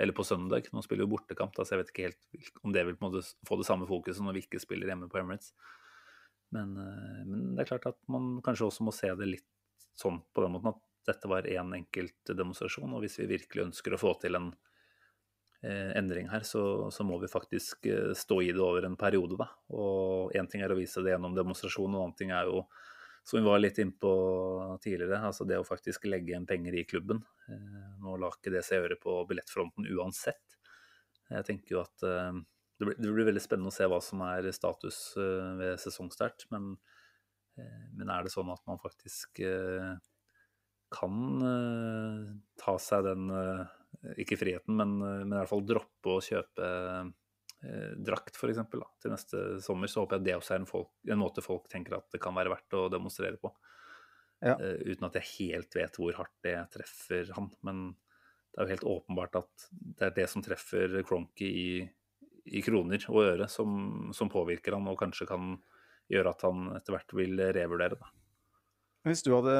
Eller 0.00 0.14
på 0.16 0.24
søndag. 0.24 0.70
Nå 0.72 0.80
spiller 0.80 1.04
vi 1.04 1.12
bortekamp, 1.12 1.52
da, 1.52 1.66
så 1.66 1.74
jeg 1.74 1.82
vet 1.82 1.90
ikke 1.92 2.06
helt 2.06 2.62
om 2.64 2.72
det 2.72 2.86
vil 2.88 2.96
på 2.96 3.04
en 3.04 3.12
måte 3.12 3.34
få 3.44 3.58
det 3.60 3.66
samme 3.68 3.84
fokuset 3.90 4.24
når 4.24 4.38
vi 4.38 4.44
ikke 4.46 4.62
spiller 4.62 4.88
hjemme 4.88 5.10
på 5.12 5.20
Emirates. 5.20 5.52
Men, 6.56 6.72
men 7.28 7.50
det 7.52 7.66
er 7.66 7.68
klart 7.74 7.90
at 7.92 8.00
man 8.08 8.38
kanskje 8.46 8.70
også 8.70 8.86
må 8.88 8.96
se 8.96 9.12
det 9.12 9.28
litt 9.28 9.50
sånn 9.98 10.20
på 10.32 10.44
den 10.44 10.54
måten 10.54 10.72
at 10.72 10.82
dette 11.06 11.30
var 11.30 11.48
én 11.50 11.74
enkelt 11.74 12.34
demonstrasjon. 12.36 12.92
Og 12.94 13.04
hvis 13.04 13.18
vi 13.20 13.30
virkelig 13.34 13.68
ønsker 13.68 13.94
å 13.94 14.00
få 14.00 14.14
til 14.22 14.38
en 14.38 14.52
eh, 15.62 15.90
endring 15.98 16.30
her, 16.30 16.46
så, 16.46 16.90
så, 16.94 17.04
må 17.06 17.18
vi 17.22 17.30
faktisk 17.30 17.86
eh, 17.90 18.12
stå 18.18 18.40
i 18.42 18.52
det 18.52 18.62
over 18.62 18.86
en 18.86 18.98
periode, 18.98 19.38
da. 19.40 19.48
Og 19.74 20.34
én 20.38 20.48
ting 20.50 20.62
er 20.62 20.72
å 20.72 20.78
vise 20.78 21.02
det 21.02 21.14
gjennom 21.14 21.36
demonstrasjonen, 21.38 21.96
og 21.96 22.00
en 22.00 22.06
annen 22.06 22.18
ting 22.18 22.34
er 22.34 22.50
jo, 22.50 22.64
som 23.26 23.38
vi 23.38 23.46
var 23.46 23.62
litt 23.62 23.78
innpå 23.82 24.12
tidligere, 24.82 25.20
altså 25.28 25.46
det 25.46 25.60
å 25.60 25.66
faktisk 25.66 26.08
legge 26.10 26.34
igjen 26.34 26.48
penger 26.48 26.78
i 26.78 26.86
klubben. 26.88 27.22
Eh, 27.48 27.92
nå 28.02 28.16
lar 28.20 28.38
ikke 28.38 28.54
det 28.54 28.64
seg 28.66 28.82
gjøre 28.82 29.02
på 29.02 29.18
billettfronten 29.30 29.90
uansett. 29.94 30.58
Jeg 31.32 31.46
tenker 31.48 31.76
jo 31.76 31.84
at 31.84 32.06
eh, 32.06 32.40
det 32.78 32.88
blir, 32.88 32.98
det 32.98 33.12
blir, 33.14 33.28
veldig 33.30 33.42
spennende 33.42 33.70
å 33.70 33.74
se 33.74 33.86
hva 33.90 34.00
som 34.02 34.22
er 34.26 34.48
status 34.54 35.04
eh, 35.20 35.52
ved 35.60 35.78
sesongstart. 35.82 36.48
men 36.54 36.76
men 37.98 38.10
er 38.10 38.24
det 38.24 38.32
sånn 38.32 38.50
at 38.52 38.62
man 38.68 38.80
faktisk 38.80 39.42
eh, 39.44 39.92
kan 40.92 41.46
eh, 41.48 42.30
ta 42.60 42.76
seg 42.80 43.08
den 43.08 43.30
Ikke 44.18 44.38
friheten, 44.40 44.76
men, 44.76 44.96
men 44.98 45.34
i 45.34 45.36
hvert 45.36 45.50
fall 45.50 45.66
droppe 45.66 46.16
å 46.16 46.22
kjøpe 46.24 46.68
drakt, 48.02 48.34
f.eks. 48.34 48.58
Til 48.98 49.12
neste 49.12 49.40
sommer, 49.62 49.86
så 49.86 50.02
håper 50.02 50.18
jeg 50.18 50.26
det 50.26 50.32
også 50.34 50.56
er 50.56 50.62
en, 50.64 50.66
folk, 50.66 50.88
en, 51.06 51.20
måte 51.20 51.44
folk 51.44 51.68
tenker 51.70 51.94
at 51.94 52.08
det 52.10 52.18
kan 52.24 52.34
være 52.34 52.50
verdt 52.50 52.74
å 52.74 52.88
demonstrere 52.90 53.38
på. 53.38 53.52
Ja. 54.42 54.56
Uh, 54.58 54.80
uten 54.90 55.06
at 55.06 55.18
jeg 55.20 55.28
helt 55.36 55.76
vet 55.78 55.98
hvor 56.00 56.16
hardt 56.18 56.34
det 56.42 56.56
treffer 56.74 57.30
han. 57.36 57.52
Men 57.62 57.84
det 58.52 58.60
er 58.60 58.66
jo 58.66 58.74
helt 58.74 58.88
åpenbart 58.96 59.38
at 59.40 59.68
det 59.70 60.08
er 60.08 60.16
det 60.16 60.28
som 60.28 60.44
treffer 60.44 60.98
Cronky 61.08 61.48
i, 61.48 61.68
i 62.52 62.62
kroner 62.64 63.06
og 63.08 63.22
øre, 63.24 63.48
som, 63.48 64.10
som, 64.16 64.30
påvirker 64.32 64.76
han 64.76 64.90
og 64.90 64.98
kanskje 65.00 65.28
kan 65.30 65.54
gjøre 66.10 66.32
at 66.34 66.44
han 66.46 66.66
etter 66.78 66.96
hvert 66.96 67.14
vil 67.16 67.46
revurdere 67.58 67.98
Da. 68.00 68.10
Hvis 69.06 69.24
du 69.26 69.32
hadde 69.34 69.54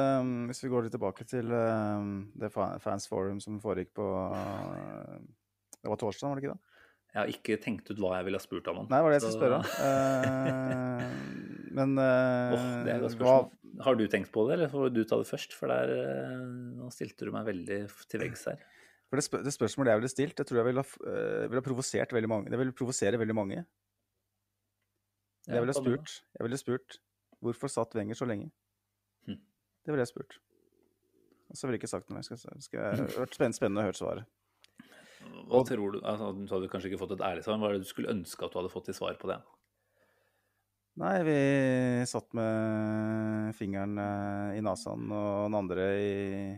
Hvis 0.47 0.63
vi 0.63 0.69
går 0.71 0.85
litt 0.85 0.93
tilbake 0.95 1.25
til 1.27 1.49
det 1.51 2.51
Fans 2.53 3.09
Forum 3.11 3.41
som 3.43 3.59
foregikk 3.63 3.91
på 3.99 4.05
Det 5.81 5.91
var 5.91 5.99
torsdag, 5.99 6.29
var 6.29 6.39
det 6.39 6.45
ikke 6.45 6.53
det? 6.53 6.69
Jeg 7.13 7.19
har 7.19 7.29
ikke 7.29 7.57
tenkt 7.61 7.89
ut 7.91 7.99
hva 8.01 8.15
jeg 8.17 8.25
ville 8.25 8.39
ha 8.39 8.41
spurt 8.41 8.65
ham 8.71 8.79
om. 8.81 8.85
Nei, 8.89 8.97
det 8.97 9.05
var 9.05 9.11
det 9.13 9.17
jeg 9.19 9.25
skulle 9.27 9.41
spørre 9.43 9.57
om. 9.59 9.65
men 11.77 11.91
oh, 12.01 12.63
det 12.87 12.95
er 12.95 13.03
hva, 13.19 13.35
Har 13.85 13.99
du 13.99 14.07
tenkt 14.09 14.31
på 14.33 14.47
det, 14.47 14.55
eller 14.55 14.71
får 14.71 14.89
du 14.95 15.03
ta 15.05 15.19
det 15.21 15.27
først? 15.29 15.53
For 15.53 15.69
der, 15.69 15.91
nå 16.79 16.89
stilte 16.95 17.27
du 17.27 17.35
meg 17.35 17.45
veldig 17.51 17.77
til 18.09 18.23
veggs 18.23 18.47
her. 18.49 18.65
For 19.13 19.21
det, 19.21 19.27
spør 19.27 19.43
det, 19.45 19.51
spørsmålet 19.53 19.91
jeg 19.91 19.99
ville 19.99 20.09
stilt, 20.09 20.33
det 20.39 20.47
tror 20.49 20.57
jeg 20.57 20.67
ville 20.71 20.81
ha, 20.81 21.01
uh, 21.05 21.53
ha 21.53 21.61
provosert 21.61 22.15
veldig 22.17 22.29
mange. 22.31 22.49
Det 22.49 22.57
ville 22.57 22.73
provosere 22.73 23.19
veldig 23.21 23.35
mange. 23.37 23.61
Jeg 25.47 25.59
ville 25.63 25.75
spurt, 25.75 26.13
jeg 26.37 26.45
ville 26.45 26.59
spurt 26.59 26.99
hvorfor 27.43 27.71
satt 27.71 27.95
Wenger 27.97 28.15
så 28.15 28.27
lenge? 28.29 28.51
Hm. 29.27 29.39
Det 29.83 29.91
ville 29.91 30.05
jeg 30.05 30.13
spurt. 30.13 30.37
Og 31.49 31.57
så 31.57 31.67
ville 31.67 31.75
jeg 31.75 31.83
ikke 31.83 31.91
sagt 31.91 32.09
noe. 32.09 32.23
Skal, 32.23 32.39
skal 32.39 32.79
jeg 32.79 33.09
hørt 33.17 33.35
spennende, 33.35 33.57
spennende 33.57 33.83
å 33.83 33.89
høre 33.89 33.99
svaret. 33.99 34.31
Hva 35.23 35.59
og, 35.59 35.67
tror 35.67 35.95
du, 35.95 35.99
altså, 36.03 36.31
Du 36.35 36.47
hadde 36.51 36.69
kanskje 36.71 36.91
ikke 36.91 37.01
fått 37.03 37.13
et 37.17 37.25
ærlig 37.25 37.43
svar, 37.45 37.59
hva 37.59 37.69
er 37.69 37.77
det 37.77 37.85
du 37.85 37.91
skulle 37.91 38.11
ønske 38.11 38.45
at 38.45 38.53
du 38.53 38.59
hadde 38.59 38.71
fått 38.73 38.87
til 38.89 38.97
svar 38.97 39.19
på 39.19 39.29
det? 39.31 39.39
Nei, 40.93 41.23
vi 41.25 41.35
satt 42.05 42.35
med 42.37 43.55
fingeren 43.57 43.97
eh, 43.97 44.59
i 44.59 44.61
nesen 44.61 45.07
og 45.09 45.47
den 45.47 45.55
andre 45.57 45.87
i 45.97 46.11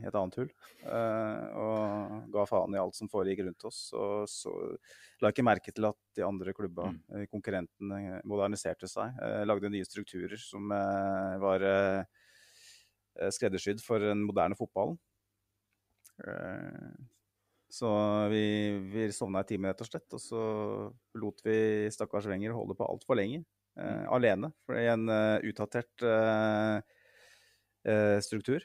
et 0.04 0.18
annet 0.20 0.36
hull. 0.42 0.50
Eh, 0.84 1.46
og 1.56 2.26
ga 2.34 2.44
faen 2.50 2.76
i 2.76 2.82
alt 2.82 2.98
som 2.98 3.08
foregikk 3.12 3.46
rundt 3.46 3.64
oss. 3.70 3.80
Og 3.96 4.28
så 4.28 4.52
la 5.24 5.32
ikke 5.32 5.48
merke 5.48 5.72
til 5.72 5.88
at 5.88 6.00
de 6.20 6.28
andre 6.28 6.52
klubba, 6.58 6.90
mm. 6.92 7.00
Eh, 7.16 7.26
konkurrentene, 7.32 8.20
moderniserte 8.28 8.92
seg. 8.92 9.16
Lagde 9.48 9.72
nye 9.72 9.88
strukturer 9.88 10.36
som 10.42 10.68
var 10.68 11.64
skreddersydd 13.32 13.80
for 13.80 14.04
den 14.04 14.28
moderne 14.28 14.60
fotballen. 14.60 15.00
Så 17.72 17.88
vi, 18.32 18.46
vi 18.92 19.12
sovna 19.16 19.48
i 19.48 19.48
timen, 19.48 19.72
rett 19.72 19.88
og 19.88 19.88
slett. 19.88 20.12
Og 20.12 20.20
så 20.20 20.46
lot 21.24 21.44
vi 21.48 21.60
stakkars 21.96 22.28
Wenger 22.28 22.52
holde 22.56 22.76
på 22.76 22.92
altfor 22.92 23.24
lenge 23.24 23.46
uh, 23.80 24.06
alene. 24.16 24.52
Er 24.72 24.94
en 24.94 25.10
uh, 25.12 25.38
utdatert 25.46 26.06
uh, 26.06 26.80
struktur. 28.24 28.64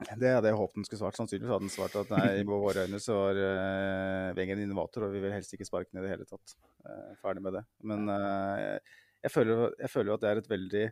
Det 0.00 0.30
hadde 0.32 0.48
jeg 0.48 0.56
håpet 0.56 0.78
den 0.78 0.86
skulle 0.86 1.02
svart. 1.02 1.18
Sannsynligvis 1.18 1.52
hadde 1.52 1.66
den 1.66 1.74
svart 1.74 1.96
at 2.00 2.12
nei, 2.14 2.40
i 2.40 2.46
våre 2.48 2.86
øyne 2.86 3.00
så 3.02 3.18
var 3.18 3.36
uh, 3.36 4.30
Wengen 4.38 4.58
en 4.58 4.64
innovator, 4.64 5.04
og 5.06 5.12
vi 5.12 5.20
vil 5.22 5.34
helst 5.34 5.52
ikke 5.54 5.68
sparke 5.68 5.92
ned 5.92 6.06
i 6.06 6.08
det 6.08 6.14
hele 6.14 6.28
tatt. 6.28 6.56
ferdig 7.20 7.44
med 7.44 7.58
det. 7.58 7.64
Men 7.84 8.08
jeg 8.08 9.30
føler, 9.34 9.74
jeg 9.76 9.92
føler 9.92 10.14
at 10.14 10.22
det 10.22 10.30
er 10.30 10.40
et 10.40 10.50
veldig 10.50 10.86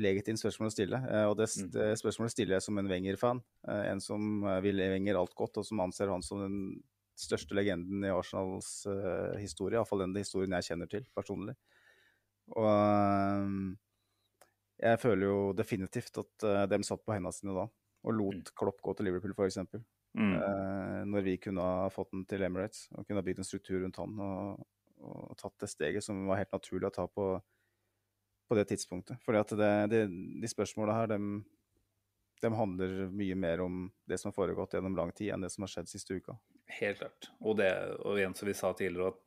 legitimt 0.00 0.38
spørsmål 0.38 0.70
å 0.70 0.72
stille. 0.72 1.00
og 1.26 1.34
det, 1.40 1.48
mm. 1.50 1.70
det 1.74 1.88
spørsmålet 1.98 2.32
stiller 2.36 2.56
jeg 2.56 2.64
som 2.68 2.78
en 2.78 2.90
Wenger-fan. 2.92 3.42
en 3.66 4.00
som 4.00 4.46
vil 4.62 4.78
Wenger 4.78 5.18
alt 5.18 5.34
godt, 5.34 5.58
og 5.58 5.66
som 5.66 5.82
anser 5.82 6.12
han 6.14 6.22
som 6.22 6.44
den 6.44 6.60
største 7.18 7.58
legenden 7.58 8.06
i 8.06 8.14
Arsenals 8.14 8.70
historie. 9.42 9.74
Iallfall 9.74 10.06
den 10.06 10.14
historien 10.22 10.54
jeg 10.60 10.70
kjenner 10.70 10.88
til 10.94 11.10
personlig. 11.18 11.58
Og 12.56 12.66
ehm, 12.66 13.76
jeg 14.80 15.00
føler 15.02 15.26
jo 15.28 15.38
definitivt 15.56 16.18
at 16.22 16.46
uh, 16.46 16.64
dem 16.70 16.84
satt 16.86 17.04
på 17.04 17.14
hendene 17.14 17.34
sine 17.36 17.54
da, 17.56 17.66
og 17.68 18.16
lot 18.16 18.50
mm. 18.50 18.52
Klopp 18.56 18.80
gå 18.84 18.94
til 18.96 19.10
Liverpool, 19.10 19.36
f.eks. 19.36 19.60
Mm. 20.16 20.34
Uh, 20.40 21.00
når 21.06 21.26
vi 21.26 21.36
kunne 21.42 21.62
ha 21.62 21.88
fått 21.92 22.10
den 22.14 22.24
til 22.26 22.42
Emirates 22.42 22.88
og 22.96 23.04
kunne 23.04 23.20
ha 23.20 23.26
bygd 23.26 23.44
en 23.44 23.46
struktur 23.46 23.78
rundt 23.84 24.00
han 24.00 24.16
og, 24.24 24.64
og, 25.04 25.36
tatt 25.38 25.54
det 25.62 25.70
steget 25.70 26.02
som 26.02 26.24
var 26.26 26.40
helt 26.40 26.56
naturlig 26.56 26.88
å 26.88 26.94
ta 26.96 27.06
på, 27.06 27.30
på 28.48 28.58
det 28.58 28.66
tidspunktet. 28.72 29.20
Fordi 29.26 29.42
at 29.44 29.54
det, 29.60 29.72
det, 29.92 30.04
de 30.42 30.50
spørsmåla 30.50 30.96
her, 30.96 31.12
dem, 31.12 31.30
de 32.40 32.52
handler 32.56 32.96
mye 33.12 33.36
mer 33.38 33.62
om 33.62 33.84
det 34.08 34.18
som 34.18 34.32
har 34.32 34.38
foregått 34.40 34.74
gjennom 34.74 34.96
lang 34.98 35.12
tid, 35.12 35.34
enn 35.34 35.44
det 35.44 35.52
som 35.54 35.66
har 35.66 35.74
skjedd 35.76 35.92
siste 35.92 36.16
uka. 36.16 36.40
Helt 36.80 37.02
klart. 37.02 37.30
Og, 37.38 37.54
det, 37.60 37.70
og 38.00 38.18
igjen 38.18 38.34
som 38.38 38.48
vi 38.48 38.56
sa 38.56 38.72
tidligere, 38.74 39.12
at 39.12 39.26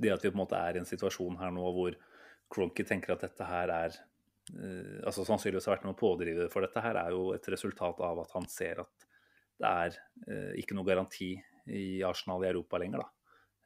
det 0.00 0.12
at 0.14 0.24
vi 0.24 0.30
på 0.32 0.38
en 0.38 0.42
måte 0.42 0.58
er 0.58 0.76
i 0.76 0.80
en 0.80 0.88
situasjon 0.88 1.38
her 1.40 1.52
nå 1.54 1.64
hvor 1.76 1.96
Cronky 2.50 2.84
tenker 2.86 3.14
at 3.14 3.24
dette 3.24 3.46
her 3.46 3.72
er 3.74 3.94
uh, 3.94 4.98
altså 5.06 5.26
Sannsynligvis 5.26 5.68
har 5.68 5.78
vært 5.78 5.86
noen 5.86 5.98
pådriver 5.98 6.50
for 6.52 6.66
dette 6.66 6.82
her, 6.82 6.98
er 6.98 7.14
jo 7.14 7.30
et 7.36 7.48
resultat 7.52 8.02
av 8.06 8.24
at 8.24 8.34
han 8.36 8.48
ser 8.50 8.82
at 8.84 9.08
det 9.60 9.70
er 9.70 9.96
uh, 10.26 10.52
ikke 10.58 10.76
noe 10.76 10.88
garanti 10.88 11.34
i 11.70 12.00
Arsenal 12.06 12.42
i 12.44 12.50
Europa 12.50 12.80
lenger. 12.80 13.04
da. 13.04 13.16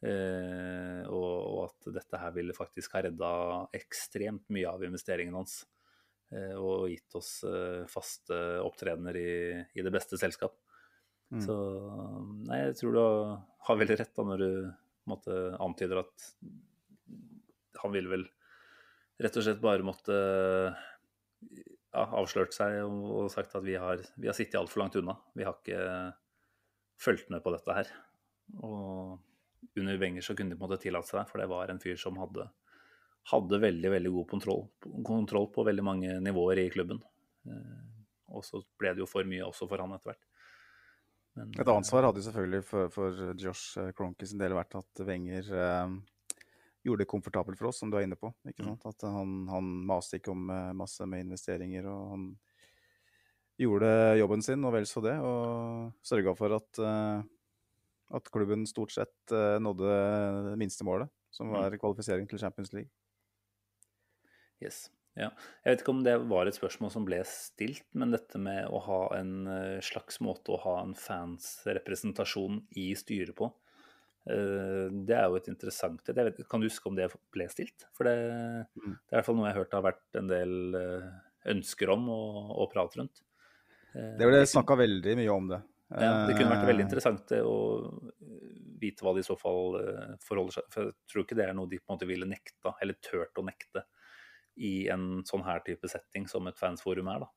Uh, 0.05 1.03
og, 1.09 1.31
og, 1.33 1.61
at 1.71 1.95
dette 1.95 2.21
her 2.21 2.35
ville 2.35 2.57
faktisk 2.57 2.97
ha 2.97 3.07
redda 3.07 3.31
ekstremt 3.79 4.51
mye 4.53 4.69
av 4.69 4.85
investeringen 4.85 5.39
hans. 5.39 5.63
og 6.35 6.89
gitt 6.91 7.15
oss 7.15 7.45
faste 7.87 8.37
opptredener 8.65 9.17
i, 9.17 9.33
i, 9.77 9.83
det 9.87 9.93
beste 9.95 10.19
selskap. 10.19 10.57
Mm. 11.31 11.43
Så 11.45 11.55
nei, 12.49 12.59
jeg 12.65 12.79
tror 12.81 12.97
du 12.97 13.03
har 13.69 13.79
veldig 13.79 13.99
rett 14.01 14.17
da 14.17 14.25
når 14.27 14.43
du 14.43 14.49
måtte, 15.13 15.37
antyder 15.63 16.01
at 16.03 16.27
han 17.85 17.95
ville 17.95 18.11
vel 18.11 18.27
rett 19.23 19.39
og 19.39 19.47
slett 19.47 19.63
bare 19.63 19.87
måtte 19.87 20.17
ja, 21.95 22.05
avslørt 22.05 22.55
seg 22.57 22.81
og, 22.85 23.29
sagt 23.33 23.55
at 23.55 23.65
vi 23.67 23.77
har, 23.81 24.03
vi 24.19 24.31
har 24.31 24.37
sittet 24.37 24.59
altfor 24.61 24.83
langt 24.83 24.99
unna. 24.99 25.17
Vi 25.37 25.47
har 25.47 25.57
ikke 25.59 25.81
fulgt 27.01 27.31
med 27.33 27.45
på 27.45 27.53
dette 27.55 27.79
her. 27.79 27.95
Og 28.67 29.79
under 29.79 29.99
Wenger 30.01 30.25
så 30.25 30.37
kunne 30.37 30.55
de 30.55 30.59
på 30.59 30.65
en 30.65 30.69
måte 30.69 30.83
tillate 30.83 31.11
seg 31.11 31.21
det, 31.21 31.29
for 31.31 31.43
det 31.43 31.49
var 31.51 31.71
en 31.71 31.83
fyr 31.83 31.99
som 32.01 32.19
hadde, 32.21 32.47
hadde 33.33 33.63
veldig 33.63 33.93
veldig 33.97 34.15
god 34.19 34.29
kontroll, 34.35 34.63
kontroll, 35.07 35.49
på 35.55 35.67
veldig 35.67 35.87
mange 35.87 36.21
nivåer 36.23 36.65
i 36.67 36.71
klubben. 36.75 37.01
Eh, 37.49 37.83
og 38.35 38.45
så 38.47 38.61
ble 38.81 38.95
det 38.95 39.05
jo 39.05 39.11
for 39.11 39.27
mye 39.29 39.47
også 39.47 39.69
for 39.71 39.83
han 39.83 39.95
etter 39.97 40.13
hvert. 40.13 40.27
Men, 41.35 41.55
Et 41.59 41.71
ansvar 41.71 42.07
hadde 42.07 42.21
jo 42.23 42.29
selvfølgelig 42.29 42.67
for, 42.69 42.91
for 42.95 43.23
Josh 43.41 43.95
Cronky 43.99 44.27
sin 44.31 44.39
del 44.39 44.55
vært 44.55 44.77
at 44.79 45.03
Wenger 45.07 45.49
eh, 45.51 45.97
gjorde 46.85 47.05
det 47.05 47.11
komfortabelt 47.11 47.59
for 47.59 47.71
oss, 47.71 47.79
som 47.81 47.91
du 47.91 47.99
er 47.99 48.07
inne 48.07 48.19
på. 48.21 48.31
ikke 48.49 48.65
mm. 48.65 48.73
sant? 48.73 48.89
At 48.93 49.07
han, 49.09 49.37
han 49.49 49.71
maste 49.89 50.21
ikke 50.21 50.35
om 50.35 50.51
eh, 50.53 50.73
masse 50.77 51.07
med 51.09 51.25
investeringer. 51.27 51.89
og 51.89 52.11
han 52.13 52.27
gjorde 53.61 53.89
jobben 54.19 54.43
sin, 54.43 54.67
og 54.67 54.75
vel 54.75 54.89
så 54.91 55.01
det, 55.05 55.15
og 55.23 55.95
sørga 56.05 56.35
for 56.35 56.57
at, 56.57 56.81
uh, 56.83 57.23
at, 58.19 58.31
klubben 58.35 58.67
stort 58.67 58.91
sett 58.91 59.15
uh, 59.31 59.61
nådde 59.63 59.93
det 60.51 60.57
minste 60.59 60.83
som 61.31 61.49
mm. 61.49 61.55
var 61.55 61.79
kvalifisering 61.79 62.27
til 62.27 62.43
Champions 62.43 62.73
League. 62.75 62.91
Yes. 64.63 64.89
Ja. 65.15 65.29
Jeg 65.63 65.71
vet 65.71 65.85
ikke 65.85 65.95
om 65.95 66.03
det 66.03 66.17
var 66.27 66.51
et 66.51 66.59
spørsmål 66.59 66.91
som 66.91 67.07
ble 67.07 67.21
stilt, 67.31 67.87
men 67.95 68.11
dette 68.11 68.41
med 68.43 68.67
å 68.67 68.81
ha 68.83 69.01
en 69.21 69.47
slags 69.87 70.19
måte 70.19 70.51
å 70.51 70.63
ha 70.65 70.81
en 70.83 70.97
fansrepresentasjon 70.99 72.65
i 72.83 72.89
styret 72.99 73.39
på, 73.39 73.53
Eh, 73.55 73.64
det 74.25 75.13
er 75.13 75.27
jo 75.29 75.37
et 75.37 75.49
interessant 75.53 76.09
vet, 76.17 76.39
Kan 76.49 76.63
du 76.63 76.65
huske 76.65 76.89
om 76.89 76.97
det 76.97 77.11
ble 77.35 77.45
stilt? 77.53 77.85
For 77.97 78.09
det, 78.09 78.17
mm. 78.73 78.95
det 78.97 79.13
er 79.13 79.13
i 79.13 79.19
hvert 79.19 79.27
fall 79.27 79.37
noe 79.37 79.51
jeg 79.51 79.53
har 79.53 79.61
hørt 79.61 79.73
det 79.73 79.79
har 79.79 79.87
vært 79.91 80.19
en 80.21 80.31
del 80.31 80.79
eh, 80.81 81.11
ønsker 81.53 81.93
om 81.93 82.09
og, 82.15 82.39
og 82.63 82.71
prat 82.73 82.97
rundt. 83.01 83.21
Eh, 83.93 84.15
det 84.21 84.29
ble 84.31 84.41
snakka 84.49 84.79
veldig 84.81 85.17
mye 85.21 85.35
om 85.35 85.51
det. 85.53 85.61
Ja, 85.95 86.15
det 86.27 86.39
kunne 86.39 86.55
vært 86.55 86.71
veldig 86.71 86.87
interessant 86.87 87.35
å 87.37 87.59
vite 88.81 89.05
hva 89.05 89.13
de 89.15 89.21
i 89.21 89.27
så 89.27 89.37
fall 89.39 89.77
forholder 90.25 90.57
seg 90.57 90.71
For 90.73 90.89
jeg 90.89 90.95
tror 91.13 91.23
ikke 91.23 91.37
det 91.39 91.45
er 91.45 91.53
noe 91.55 91.69
de 91.71 91.79
på 91.79 91.85
en 91.85 91.95
måte 91.95 92.09
ville 92.09 92.27
nekta, 92.27 92.73
eller 92.83 92.97
turt 93.05 93.39
å 93.39 93.45
nekte, 93.45 93.85
i 94.57 94.89
en 94.91 95.21
sånn 95.29 95.45
her 95.45 95.61
type 95.67 95.87
setting 95.93 96.25
som 96.31 96.49
et 96.49 96.59
fansforum 96.59 97.13
er. 97.13 97.27
da. 97.27 97.29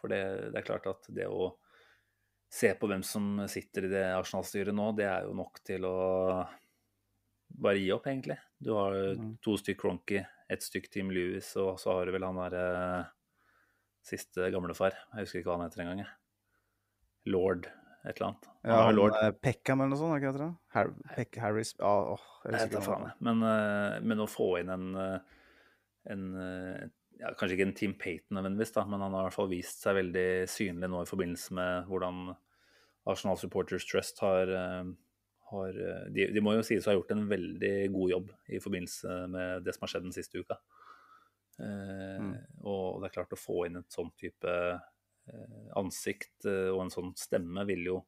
For 0.00 0.10
det, 0.10 0.22
det 0.54 0.62
er 0.62 0.66
klart 0.66 0.88
at 0.90 1.06
det 1.14 1.28
å 1.28 1.52
se 2.52 2.74
på 2.76 2.88
hvem 2.90 3.02
som 3.06 3.40
sitter 3.48 3.86
i 3.86 3.92
det 3.94 4.04
Arsenal-styret 4.12 4.76
nå, 4.76 4.90
det 4.96 5.06
er 5.08 5.24
jo 5.24 5.32
nok 5.36 5.62
til 5.64 5.86
å 5.88 5.96
bare 7.62 7.80
gi 7.80 7.90
opp, 7.94 8.06
egentlig. 8.10 8.36
Du 8.60 8.74
har 8.76 8.96
mm. 9.16 9.36
to 9.44 9.56
stykk 9.60 9.80
Cronky, 9.80 10.22
ett 10.52 10.64
stykk 10.64 10.90
Team 10.92 11.12
Lewis, 11.14 11.52
og 11.60 11.80
så 11.80 11.96
har 11.96 12.08
du 12.08 12.14
vel 12.14 12.26
han 12.26 12.40
derre 12.40 12.64
uh, 13.00 13.12
siste 14.04 14.50
gamlefar. 14.52 14.96
Jeg 15.14 15.26
husker 15.26 15.40
ikke 15.40 15.50
hva 15.50 15.58
han 15.60 15.66
heter 15.68 15.84
engang. 15.84 16.04
Lord 17.32 17.68
et 18.02 18.16
eller 18.16 18.32
annet. 18.32 18.48
Han 18.66 18.72
ja, 18.72 18.94
Lord. 18.96 19.18
Peckham 19.44 19.84
eller 19.84 19.94
noe 19.94 20.00
sånt, 20.00 20.16
er 20.16 20.22
ikke 20.24 20.32
det? 20.40 20.48
Har 20.74 20.88
Peck 21.14 21.36
Harris 21.38 21.70
ah, 21.78 22.16
oh, 22.16 22.24
Jeg 22.48 22.56
vet 22.56 22.72
ikke 22.72 22.86
faen. 22.88 23.12
Men, 23.22 23.44
uh, 23.46 24.00
men 24.02 24.24
å 24.24 24.28
få 24.28 24.48
inn 24.60 24.72
en, 24.74 24.88
en, 26.10 26.24
en 26.34 26.92
ja, 27.20 27.32
Kanskje 27.38 27.56
ikke 27.56 27.68
en 27.68 27.76
Team 27.76 27.94
Payton 27.98 28.38
nødvendigvis, 28.38 28.72
da, 28.74 28.84
men 28.88 29.02
han 29.04 29.14
har 29.14 29.24
i 29.24 29.28
hvert 29.28 29.36
fall 29.36 29.50
vist 29.52 29.84
seg 29.84 29.98
veldig 29.98 30.26
synlig 30.50 30.90
nå 30.90 31.02
i 31.04 31.10
forbindelse 31.10 31.56
med 31.58 31.90
hvordan 31.90 32.32
Arsenal 33.10 33.38
Supporters 33.38 33.86
Trust 33.86 34.20
har, 34.22 34.48
eh, 34.48 34.84
har 35.50 35.80
eh, 35.86 36.04
de, 36.14 36.28
de, 36.34 36.44
må 36.44 36.54
jo 36.56 36.66
sies 36.66 36.86
å 36.86 36.92
ha 36.92 36.96
gjort 36.96 37.14
en 37.14 37.26
veldig 37.30 37.74
god 37.94 38.14
jobb 38.14 38.30
i 38.54 38.62
forbindelse 38.62 39.18
med 39.32 39.66
det 39.66 39.74
som 39.74 39.86
har 39.86 39.94
skjedd 39.94 40.06
den 40.06 40.16
siste 40.16 40.42
uka. 40.42 40.58
Eh, 41.58 42.22
mm. 42.22 42.32
Og 42.62 43.02
det 43.02 43.10
er 43.10 43.16
klart 43.18 43.34
å 43.34 43.40
få 43.40 43.66
inn 43.68 43.80
et 43.82 43.92
sånn 43.92 44.12
type 44.18 44.56
ansikt 45.78 46.48
og 46.50 46.80
en 46.82 46.88
sånn 46.90 47.12
stemme 47.14 47.62
vil 47.68 47.84
jo 47.86 48.00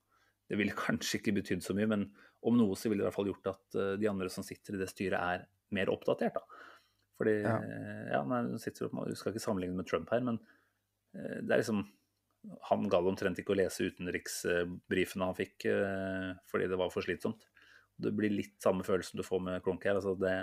Det 0.50 0.56
ville 0.58 0.74
kanskje 0.86 1.20
ikke 1.20 1.36
betydd 1.36 1.62
så 1.62 1.76
mye, 1.78 1.86
men 1.88 2.08
om 2.44 2.56
noe 2.58 2.74
så 2.76 2.90
ville 2.90 3.00
det 3.00 3.06
i 3.06 3.06
hvert 3.06 3.16
fall 3.16 3.28
gjort 3.30 3.46
at 3.52 3.76
de 4.00 4.08
andre 4.10 4.26
som 4.28 4.44
sitter 4.44 4.74
i 4.74 4.80
det 4.82 4.88
styret, 4.90 5.22
er 5.22 5.46
mer 5.72 5.92
oppdatert. 5.94 6.34
da. 6.34 6.53
Fordi 7.18 7.36
ja, 7.44 7.58
ja 8.10 8.20
nei, 8.26 8.42
sitter, 8.62 8.90
du 8.90 9.18
skal 9.18 9.32
ikke 9.32 9.42
sammenligne 9.44 9.78
med 9.78 9.88
Trump 9.90 10.10
her, 10.10 10.24
men 10.26 10.40
det 11.14 11.52
er 11.54 11.60
liksom 11.60 11.84
Han 12.66 12.88
gadd 12.90 13.06
omtrent 13.06 13.38
ikke 13.38 13.54
å 13.54 13.56
lese 13.56 13.86
utenriksbrifene 13.86 15.28
han 15.28 15.36
fikk 15.38 15.68
fordi 16.50 16.66
det 16.68 16.76
var 16.80 16.90
for 16.90 17.06
slitsomt. 17.06 17.46
Det 17.94 18.10
blir 18.12 18.34
litt 18.34 18.56
samme 18.60 18.82
følelsen 18.84 19.20
du 19.20 19.24
får 19.24 19.40
med 19.46 19.62
Cronky 19.62 19.88
her. 19.88 20.00
altså 20.00 20.16
det 20.18 20.34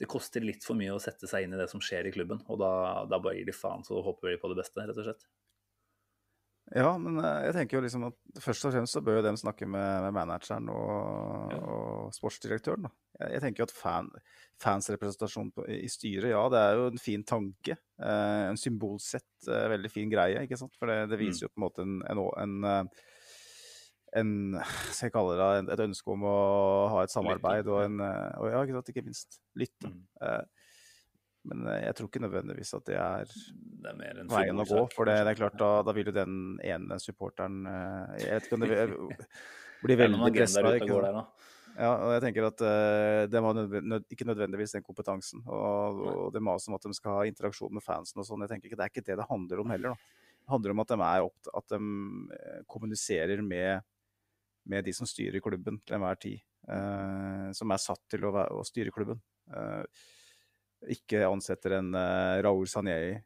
det 0.00 0.08
koster 0.08 0.40
litt 0.40 0.64
for 0.64 0.78
mye 0.78 0.94
å 0.96 1.02
sette 1.02 1.28
seg 1.28 1.44
inn 1.44 1.52
i 1.52 1.58
det 1.60 1.66
som 1.68 1.82
skjer 1.84 2.08
i 2.08 2.12
klubben. 2.14 2.40
Og 2.48 2.56
da, 2.62 2.70
da 3.04 3.18
bare 3.20 3.36
gir 3.36 3.50
de 3.50 3.52
faen, 3.52 3.84
så 3.84 4.00
håper 4.00 4.32
de 4.32 4.38
på 4.40 4.48
det 4.48 4.56
beste, 4.62 4.80
rett 4.80 4.96
og 4.96 5.04
slett. 5.04 5.26
Ja, 6.70 6.90
men 7.02 7.18
eh, 7.18 7.44
jeg 7.48 7.54
tenker 7.56 7.78
jo 7.78 7.82
liksom 7.82 8.04
at 8.06 8.42
først 8.44 8.66
og 8.68 8.74
fremst 8.74 8.94
så 8.94 9.02
bør 9.02 9.18
jo 9.18 9.26
dem 9.26 9.38
snakke 9.40 9.66
med, 9.66 10.04
med 10.04 10.14
manageren 10.14 10.68
og, 10.70 11.54
ja. 11.54 11.60
og, 11.60 12.12
sportsdirektøren. 12.14 12.86
da. 12.86 12.92
Jeg, 13.18 13.32
jeg 13.34 13.44
tenker 13.44 13.64
jo 13.64 13.68
at 13.68 13.74
fan, 13.74 14.10
fansrepresentasjon 14.62 15.50
i 15.74 15.90
styret, 15.90 16.30
ja, 16.30 16.44
det 16.52 16.60
er 16.62 16.78
jo 16.78 16.88
en 16.92 17.02
fin 17.02 17.26
tanke. 17.26 17.78
Eh, 17.98 18.42
en 18.52 18.60
symbolsett, 18.60 19.32
eh, 19.48 19.66
veldig 19.74 19.90
fin 19.90 20.12
greie, 20.12 20.44
ikke 20.46 20.60
sant. 20.60 20.78
For 20.78 20.90
det, 20.90 21.02
det 21.10 21.18
viser 21.20 21.42
mm. 21.42 21.48
jo 21.48 21.52
på 21.52 21.60
en 21.60 21.66
måte 21.66 21.86
en, 21.86 21.98
en, 22.06 22.26
en 22.44 22.70
eh, 22.70 23.08
en 24.18 24.30
skal 24.90 25.06
jeg 25.06 25.14
kalle 25.14 25.36
det, 25.38 25.74
et 25.74 25.82
ønske 25.84 26.10
om 26.10 26.24
å 26.26 26.38
ha 26.90 27.04
et 27.04 27.12
samarbeid 27.12 27.68
og 27.70 27.84
en 27.84 28.00
eh, 28.02 28.40
og 28.40 28.48
ja, 28.50 28.62
ikke, 28.64 28.78
sant, 28.78 28.90
ikke 28.92 29.06
minst 29.06 29.38
lytte. 29.58 29.90
Mm. 29.90 30.00
Eh, 30.26 30.59
men 31.48 31.66
eh, 31.72 31.84
jeg 31.86 31.96
tror 31.98 32.10
ikke 32.10 32.22
nødvendigvis 32.24 32.72
at 32.76 32.86
det 32.88 32.96
er, 33.00 33.34
det 33.84 33.92
er 33.94 34.22
veien 34.30 34.62
å 34.62 34.66
gå. 34.68 34.84
For 34.94 35.08
det, 35.08 35.18
det, 35.24 35.34
er 35.34 35.40
klart, 35.40 35.58
da, 35.60 35.70
da, 35.86 35.94
vil 35.96 36.10
jo 36.10 36.16
den 36.16 36.34
ene 36.66 36.98
supporteren 37.02 37.62
Jeg 38.20 38.34
vet 38.34 38.48
ikke 38.48 38.58
om 38.58 38.66
det 38.66 38.70
blir 39.86 40.02
veldig 40.02 40.32
pressa. 40.36 40.64
Ja, 41.70 41.92
og 41.94 42.10
jeg 42.12 42.22
tenker 42.24 42.48
at 42.48 42.62
uh, 42.66 43.24
de 43.30 43.40
har 43.40 43.54
nødvendig, 43.56 44.00
ikke 44.12 44.26
nødvendigvis 44.26 44.74
den 44.74 44.84
kompetansen. 44.84 45.44
Og, 45.46 46.00
og 46.02 46.32
det 46.34 46.42
maset 46.44 46.68
om 46.68 46.76
at 46.76 46.84
de 46.84 46.96
skal 46.98 47.20
ha 47.20 47.28
interaksjon 47.30 47.72
med 47.72 47.84
fansen 47.84 48.20
og 48.20 48.26
sånn. 48.26 48.42
jeg 48.44 48.52
tenker 48.52 48.68
ikke 48.68 48.80
Det 48.80 48.86
er 48.88 48.92
ikke 48.92 49.06
det 49.06 49.16
det 49.22 49.28
handler 49.30 49.62
om 49.62 49.70
heller. 49.72 49.94
da. 49.94 50.34
Det 50.40 50.52
handler 50.56 50.74
om 50.74 50.82
at 50.82 50.90
de, 50.90 50.98
er 51.06 51.28
opp, 51.28 51.52
at 51.60 51.72
de 51.72 52.64
kommuniserer 52.74 53.44
med 53.46 53.86
med 54.70 54.84
de 54.84 54.94
som 54.94 55.08
styrer 55.08 55.42
klubben 55.42 55.80
til 55.84 55.96
enhver 55.96 56.18
tid. 56.20 56.40
Uh, 56.68 57.50
som 57.56 57.72
er 57.72 57.82
satt 57.82 58.02
til 58.12 58.26
å, 58.28 58.34
å 58.60 58.64
styre 58.66 58.92
klubben. 58.94 59.20
Uh, 59.50 59.82
ikke 60.88 61.26
ansetter 61.28 61.74
en 61.76 61.90
uh, 61.92 62.40
Raoul 62.40 62.68
Sanjei 62.70 63.18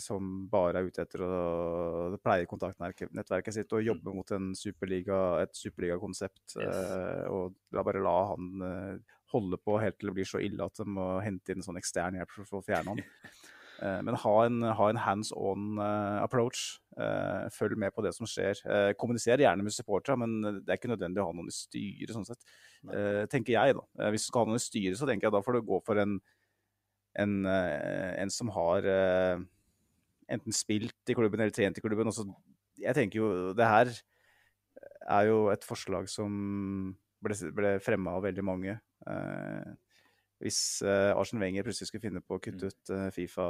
som 0.00 0.46
bare 0.52 0.80
er 0.80 0.88
ute 0.88 1.04
etter 1.04 1.24
å 1.26 2.16
pleie 2.22 2.48
kontaktnettverket 2.48 3.56
sitt 3.56 3.72
og 3.76 3.84
jobbe 3.84 4.14
mot 4.16 4.32
superliga, 4.56 5.18
et 5.44 5.52
superligakonsept. 5.56 6.56
Yes. 6.56 6.80
og 7.28 7.56
la 7.76 7.84
bare 7.84 8.04
la 8.04 8.16
han 8.32 9.02
holde 9.32 9.58
på 9.60 9.78
helt 9.80 9.98
til 10.00 10.10
det 10.10 10.16
blir 10.18 10.28
så 10.28 10.42
ille 10.44 10.64
at 10.64 10.76
de 10.80 10.88
må 10.88 11.08
hente 11.24 11.52
inn 11.52 11.62
en 11.62 11.68
sånn 11.68 11.80
ekstern 11.80 12.18
hjelp 12.18 12.32
for 12.36 12.60
å 12.60 12.66
fjerne 12.66 12.94
han. 12.94 13.04
Eh, 13.82 13.98
men 14.06 14.14
ha 14.14 14.32
en, 14.46 14.62
ha 14.62 14.88
en 14.90 14.98
hands 15.00 15.32
on 15.34 15.78
eh, 15.82 16.18
approach. 16.22 16.76
Eh, 16.94 17.48
følg 17.50 17.78
med 17.80 17.90
på 17.94 18.04
det 18.04 18.12
som 18.14 18.28
skjer. 18.28 18.60
kommuniser 19.00 19.42
gjerne 19.42 19.64
med 19.64 19.74
supportere, 19.74 20.18
men 20.20 20.60
det 20.60 20.70
er 20.70 20.78
ikke 20.78 20.92
nødvendig 20.92 21.22
å 21.22 21.30
ha 21.30 21.34
noen 21.34 21.50
i 21.50 21.56
styret, 21.56 22.12
sånn 22.14 22.28
sett. 22.28 22.44
tenker 23.32 23.56
jeg, 23.56 23.74
da. 23.78 24.10
Hvis 24.12 24.26
du 24.26 24.30
skal 24.30 24.44
ha 24.44 24.52
noen 24.52 24.60
i 24.60 24.62
styret, 24.62 24.98
så 25.00 25.08
tenker 25.08 25.26
jeg 25.26 25.34
da 25.34 25.42
får 25.42 25.58
du 25.58 25.64
gå 25.72 25.80
for 25.86 25.98
en, 26.02 26.18
en, 27.18 27.44
en 27.46 28.30
som 28.32 28.48
har 28.54 28.86
enten 30.32 30.54
spilt 30.56 31.10
i 31.10 31.16
klubben 31.16 31.40
eller 31.40 31.54
trent 31.54 31.78
i 31.78 31.84
klubben. 31.84 32.08
Også, 32.08 32.24
jeg 32.80 32.96
tenker 32.96 33.20
jo 33.20 33.28
det 33.56 33.68
her 33.68 33.92
er 35.10 35.28
jo 35.28 35.46
et 35.52 35.64
forslag 35.66 36.08
som 36.10 36.32
ble, 37.22 37.36
ble 37.54 37.72
fremma 37.82 38.16
av 38.18 38.26
veldig 38.26 38.44
mange. 38.46 38.76
Eh, 39.08 39.72
hvis 40.42 40.60
eh, 40.86 41.10
Arsen 41.14 41.42
Wenger 41.42 41.66
plutselig 41.66 41.90
skulle 41.90 42.06
finne 42.06 42.22
på 42.24 42.38
å 42.38 42.42
kutte 42.42 42.68
mm. 42.68 42.70
ut 42.70 42.94
eh, 42.94 43.08
Fifa, 43.14 43.48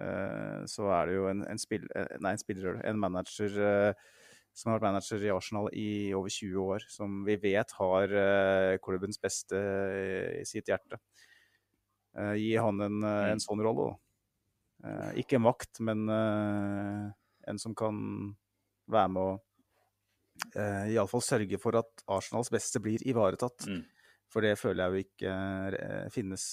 uh, 0.00 0.60
så 0.68 0.88
er 0.96 1.08
det 1.08 1.16
jo 1.16 1.28
en, 1.30 1.44
en, 1.48 1.60
spill, 1.60 1.86
nei, 1.94 2.34
en 2.34 2.40
spiller, 2.40 2.80
en 2.88 3.00
manager 3.00 3.52
som 4.52 4.68
har 4.68 4.78
vært 4.78 4.88
manager 4.90 5.24
i 5.24 5.32
Arsenal 5.32 5.68
i 5.76 5.90
over 6.16 6.32
20 6.32 6.72
år, 6.74 6.84
som 6.92 7.22
vi 7.24 7.38
vet 7.40 7.72
har 7.78 8.12
klubbens 8.84 9.20
beste 9.20 9.56
i 10.40 10.44
sitt 10.48 10.68
hjerte. 10.68 10.98
Gi 12.12 12.50
han 12.60 12.80
en, 12.84 12.98
en 13.00 13.38
mm. 13.38 13.40
sånn 13.40 13.62
rolle, 13.64 13.86
da. 13.88 14.96
ikke 15.16 15.40
makt, 15.40 15.80
men 15.86 16.04
en 16.10 17.58
som 17.58 17.74
kan 17.78 17.96
være 18.92 19.12
med 19.14 19.22
å 19.22 19.32
uh, 20.56 20.84
iallfall 20.92 21.24
sørge 21.24 21.60
for 21.62 21.78
at 21.80 22.04
Arsenals 22.12 22.50
beste 22.52 22.82
blir 22.82 23.02
ivaretatt. 23.08 23.68
Mm. 23.68 23.82
For 24.32 24.44
det 24.44 24.56
føler 24.56 24.80
jeg 24.80 24.92
jo 24.92 25.04
ikke 25.04 25.32
eh, 25.76 26.06
finnes 26.08 26.46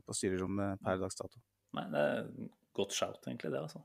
på 0.00 0.14
styrerommet 0.16 0.80
per 0.80 0.96
dags 0.96 1.18
dato. 1.18 1.42
Nei, 1.76 1.82
det 1.92 2.04
er 2.08 2.30
godt 2.78 2.94
shout, 2.96 3.18
egentlig, 3.28 3.50
det, 3.52 3.60
altså. 3.60 3.82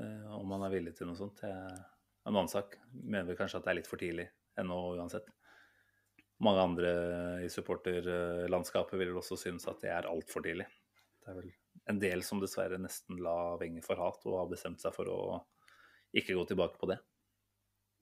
Eh, 0.00 0.30
om 0.38 0.48
man 0.48 0.64
er 0.64 0.72
villig 0.72 0.94
til 0.96 1.10
noe 1.10 1.18
sånt. 1.18 1.42
Det 1.42 1.50
er 1.50 1.74
en 1.76 2.32
annen 2.32 2.48
sak. 2.48 2.78
Mener 3.02 3.28
vi 3.28 3.36
kanskje 3.36 3.60
at 3.60 3.66
det 3.66 3.74
er 3.74 3.78
litt 3.82 3.90
for 3.90 4.00
tidlig 4.00 4.24
ennå, 4.62 4.78
uansett. 4.96 5.28
Mange 6.42 6.62
andre 6.66 6.92
i 7.44 7.48
supporterlandskapet 7.52 8.98
vil 8.98 9.14
også 9.18 9.38
synes 9.38 9.66
at 9.70 9.82
det 9.84 9.92
er 9.94 10.08
altfor 10.10 10.42
tidlig. 10.42 10.66
Det 11.22 11.30
er 11.30 11.38
vel 11.38 11.52
en 11.90 12.00
del 12.02 12.24
som 12.26 12.40
dessverre 12.42 12.80
nesten 12.82 13.20
la 13.22 13.54
Wenger 13.60 13.84
for 13.86 14.00
hat 14.02 14.26
og 14.26 14.40
har 14.40 14.50
bestemt 14.50 14.82
seg 14.82 14.94
for 14.96 15.10
å 15.10 15.20
ikke 16.18 16.34
gå 16.36 16.44
tilbake 16.50 16.80
på 16.80 16.90
det. 16.90 16.98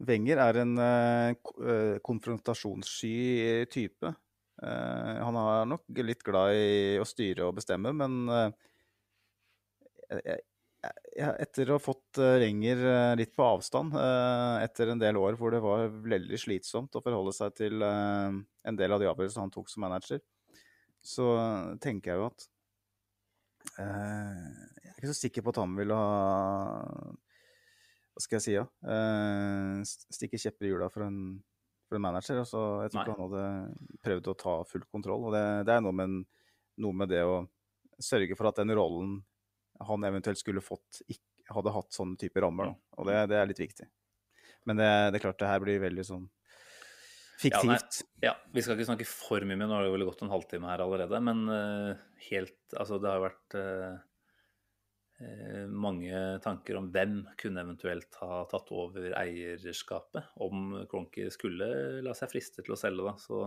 Wenger 0.09 0.41
er 0.41 0.59
en 0.63 0.75
uh, 0.81 1.99
konfrontasjonssky 2.05 3.67
type. 3.73 4.15
Uh, 4.61 5.21
han 5.21 5.37
er 5.41 5.69
nok 5.69 6.01
litt 6.01 6.25
glad 6.25 6.57
i 6.57 6.97
å 7.01 7.09
styre 7.09 7.49
og 7.49 7.59
bestemme, 7.61 7.93
men 7.97 8.25
jeg, 10.11 10.41
jeg, 10.81 11.33
etter 11.45 11.71
å 11.71 11.77
ha 11.77 11.83
fått 11.83 12.21
Renger 12.41 12.83
litt 13.19 13.35
på 13.37 13.45
avstand 13.45 13.97
etter 14.65 14.93
en 14.93 15.03
del 15.03 15.19
år 15.21 15.37
hvor 15.37 15.53
det 15.53 15.61
var 15.65 15.91
veldig 15.91 16.39
slitsomt 16.41 16.97
å 16.97 17.03
forholde 17.05 17.35
seg 17.37 17.53
til 17.59 17.85
en 17.85 18.79
del 18.79 18.95
av 18.97 19.03
de 19.03 19.11
avgjørelsene 19.11 19.45
han 19.45 19.53
tok 19.53 19.69
som 19.69 19.85
manager, 19.85 20.23
så 21.05 21.27
tenker 21.85 22.15
jeg 22.15 22.23
jo 22.23 22.29
at 22.31 22.47
Jeg 23.77 24.89
er 24.89 24.97
ikke 24.97 25.13
så 25.13 25.19
sikker 25.21 25.45
på 25.45 25.53
at 25.53 25.61
han 25.61 25.77
ville 25.77 26.01
ha 26.01 27.13
hva 28.21 28.25
skal 28.27 28.37
jeg 28.37 28.45
si, 28.45 28.57
ja, 28.59 28.67
uh, 28.85 29.81
stikke 29.87 30.41
kjepper 30.41 30.67
i 30.67 30.75
hjula 30.75 30.91
for 30.93 31.07
en, 31.07 31.39
for 31.89 31.97
en 31.97 32.05
manager. 32.05 32.43
Altså, 32.43 32.61
jeg 32.85 32.93
tror 32.93 33.01
ikke 33.03 33.15
han 33.17 33.25
hadde 33.25 34.03
prøvd 34.05 34.29
å 34.29 34.37
ta 34.43 34.57
full 34.69 34.85
kontroll. 34.93 35.29
og 35.31 35.37
Det, 35.37 35.45
det 35.69 35.77
er 35.77 35.85
noe 35.85 35.97
med, 35.97 36.19
noe 36.85 36.99
med, 37.01 37.13
det 37.13 37.23
å 37.25 37.41
sørge 38.01 38.37
for 38.37 38.51
at 38.51 38.61
den 38.61 38.75
rollen 38.77 39.19
han 39.87 40.05
eventuelt 40.05 40.41
skulle 40.41 40.63
fått, 40.65 41.01
hadde 41.51 41.73
hatt 41.75 41.97
sånne 41.97 42.19
typer 42.21 42.45
rammer. 42.47 42.71
Da. 42.71 43.01
Og 43.01 43.09
det, 43.09 43.17
det, 43.33 43.39
er 43.39 43.49
litt 43.51 43.63
viktig. 43.63 43.89
Men 44.69 44.81
det, 44.81 44.91
det, 45.11 45.19
er 45.21 45.25
klart 45.25 45.41
det 45.41 45.49
her 45.51 45.63
blir 45.65 45.81
veldig 45.83 46.05
sånn 46.07 46.29
fiktivt. 47.41 48.03
Ja, 48.21 48.31
ja, 48.31 48.35
vi 48.53 48.63
skal 48.63 48.77
ikke 48.77 48.91
snakke 48.91 49.09
for 49.09 49.47
mye, 49.49 49.57
men 49.57 49.71
nå 49.71 49.79
har 49.79 49.87
det 49.87 49.95
vel 49.95 50.05
gått 50.09 50.23
en 50.27 50.33
halvtime 50.33 50.69
her 50.69 50.85
allerede. 50.85 51.23
Men 51.25 51.43
uh, 51.49 52.07
helt 52.29 52.77
Altså, 52.77 53.01
det 53.01 53.11
har 53.11 53.19
jo 53.19 53.27
vært 53.27 53.57
uh, 53.59 53.99
mange 55.69 56.21
tanker 56.45 56.79
om 56.79 56.87
hvem 56.93 57.19
kunne 57.41 57.61
eventuelt 57.65 58.15
ha 58.23 58.45
tatt 58.49 58.71
over 58.73 59.11
eierskapet 59.19 60.31
om 60.41 60.79
Cronky 60.89 61.27
skulle 61.33 61.67
la 62.05 62.15
seg 62.17 62.31
friste 62.33 62.65
til 62.65 62.77
å 62.77 62.81
selge. 62.81 63.05
Da. 63.05 63.17
Så 63.21 63.43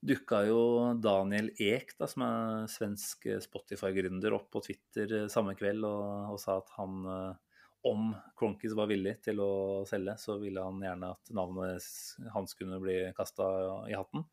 dukka 0.00 0.44
jo 0.46 0.60
Daniel 1.02 1.50
Ek, 1.58 1.94
da, 1.98 2.06
som 2.10 2.24
er 2.26 2.70
svensk 2.70 3.28
Spotify-gründer, 3.44 4.34
opp 4.36 4.50
på 4.54 4.62
Twitter 4.68 5.14
eh, 5.24 5.28
samme 5.32 5.56
kveld 5.58 5.86
og, 5.88 6.34
og 6.34 6.40
sa 6.42 6.58
at 6.60 6.72
han, 6.76 6.98
eh, 7.12 7.60
om 7.88 8.10
Cronkis 8.38 8.76
var 8.78 8.90
villig 8.90 9.18
til 9.26 9.42
å 9.42 9.52
selge, 9.88 10.16
så 10.20 10.38
ville 10.42 10.64
han 10.64 10.82
gjerne 10.82 11.12
at 11.14 11.32
navnet 11.34 11.88
hans 12.34 12.58
kunne 12.58 12.80
bli 12.82 13.00
kasta 13.16 13.48
i 13.90 13.96
hatten. 13.98 14.26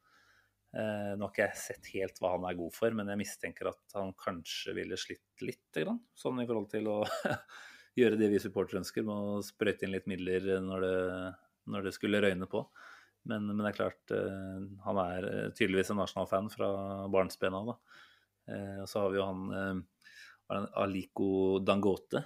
Eh, 0.75 1.11
nå 1.15 1.23
har 1.23 1.31
ikke 1.31 1.45
jeg 1.45 1.61
sett 1.61 1.93
helt 1.93 2.17
hva 2.19 2.33
han 2.35 2.49
er 2.49 2.57
god 2.59 2.73
for, 2.75 2.95
men 2.97 3.09
jeg 3.11 3.21
mistenker 3.21 3.71
at 3.71 3.95
han 3.95 4.11
kanskje 4.19 4.75
ville 4.75 4.99
slitt 4.99 5.45
litt. 5.45 5.79
Sånn 6.17 6.41
i 6.43 6.47
forhold 6.49 6.67
til 6.73 6.89
å 6.91 6.97
gjøre 7.99 8.19
det 8.19 8.29
vi 8.33 8.41
supportere 8.43 8.81
ønsker, 8.83 9.05
med 9.07 9.15
å 9.15 9.45
sprøyte 9.45 9.87
inn 9.87 9.95
litt 9.95 10.09
midler 10.11 10.59
når 10.65 10.85
det, 10.85 10.99
når 11.71 11.87
det 11.87 11.95
skulle 11.95 12.21
røyne 12.25 12.49
på. 12.51 12.65
Men, 13.25 13.49
men, 13.49 13.63
det 13.63 13.71
er 13.71 13.77
klart, 13.79 14.13
eh, 14.13 14.63
han 14.85 15.01
er 15.01 15.27
eh, 15.31 15.51
tydeligvis 15.57 15.91
en 15.93 16.03
Arsenal-fan 16.03 16.49
fra 16.53 16.69
barnsben 17.11 17.57
av. 17.57 17.75
Og 18.45 18.85
så 18.85 19.01
har 19.01 19.09
vi 19.09 19.17
jo 19.17 19.23
han 19.25 19.79
Aliko 20.77 21.29
Dangote. 21.65 22.19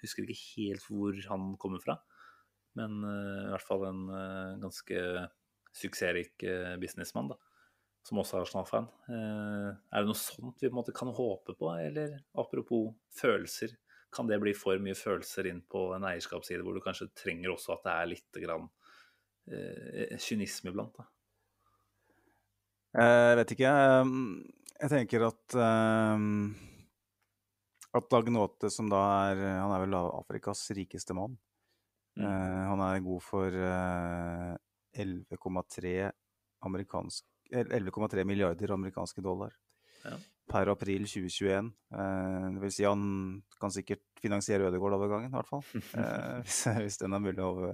Husker 0.00 0.26
ikke 0.26 0.38
helt 0.56 0.82
hvor 0.90 1.20
han 1.30 1.52
kommer 1.62 1.78
fra, 1.84 1.94
men 2.74 2.96
i 3.06 3.52
hvert 3.52 3.62
fall 3.62 3.84
en 3.86 4.00
ganske 4.58 5.04
suksessrik 5.78 6.42
eh, 6.42 6.76
businessmann, 6.76 7.28
da, 7.32 7.36
som 8.06 8.20
også 8.22 8.38
er 8.38 8.46
Arsenal-fan. 8.46 8.88
Eh, 9.10 9.68
er 9.74 10.02
det 10.02 10.10
noe 10.10 10.18
sånt 10.18 10.62
vi 10.62 10.68
på 10.68 10.72
en 10.72 10.80
måte 10.80 10.96
kan 10.96 11.12
håpe 11.14 11.54
på, 11.58 11.70
eller 11.76 12.18
apropos 12.38 12.94
følelser, 13.18 13.76
kan 14.14 14.28
det 14.28 14.40
bli 14.40 14.54
for 14.56 14.80
mye 14.80 14.96
følelser 14.96 15.50
inn 15.50 15.60
på 15.68 15.90
en 15.92 16.06
eierskapsside 16.08 16.64
hvor 16.64 16.76
du 16.76 16.80
kanskje 16.80 17.10
trenger 17.12 17.52
også 17.52 17.74
at 17.74 17.82
det 17.84 17.92
er 17.92 18.08
litt 18.14 18.38
grann 18.40 18.64
eh, 18.64 18.77
kynisme 20.22 20.72
iblant? 20.72 20.98
da? 20.98 21.08
Jeg 22.98 23.36
vet 23.40 23.52
ikke. 23.54 23.72
Jeg 24.78 24.90
tenker 24.92 25.26
at 25.28 25.58
at 27.96 28.08
Dag 28.12 28.28
Nåte, 28.32 28.70
som 28.70 28.88
da 28.90 29.02
er 29.30 29.42
Han 29.62 29.72
er 29.74 29.84
vel 29.84 29.96
Afrikas 29.98 30.66
rikeste 30.76 31.16
mann. 31.16 31.36
Mm. 32.18 32.26
Han 32.72 32.80
er 32.82 33.04
god 33.04 33.22
for 33.22 33.54
uh, 33.54 34.54
11,3 34.98 36.10
11,3 37.48 38.24
milliarder 38.26 38.72
amerikanske 38.74 39.22
dollar 39.22 39.54
ja. 40.02 40.16
per 40.50 40.72
april 40.72 41.06
2021. 41.06 41.70
Uh, 41.94 42.48
det 42.56 42.64
vil 42.64 42.74
si 42.74 42.84
han 42.84 43.04
kan 43.60 43.72
sikkert 43.72 44.02
finansiere 44.20 44.68
Ødegård-overgangen, 44.68 45.30
i 45.30 45.36
hvert 45.36 45.48
fall. 45.48 45.64
hvis, 46.42 46.64
hvis, 46.82 46.98
den 47.04 47.14
er 47.14 47.22
mulig 47.22 47.44
å, 47.44 47.70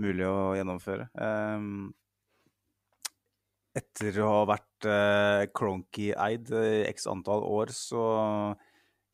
mulig 0.00 0.26
å 0.26 0.54
gjennomføre. 0.58 1.08
Um, 1.14 1.88
etter 3.78 4.18
å 4.24 4.30
ha 4.32 4.44
vært 4.48 4.88
uh, 4.88 5.44
Cronky-eid 5.54 6.52
i 6.54 6.84
x 6.88 7.08
antall 7.10 7.44
år, 7.46 7.72
så 7.74 8.02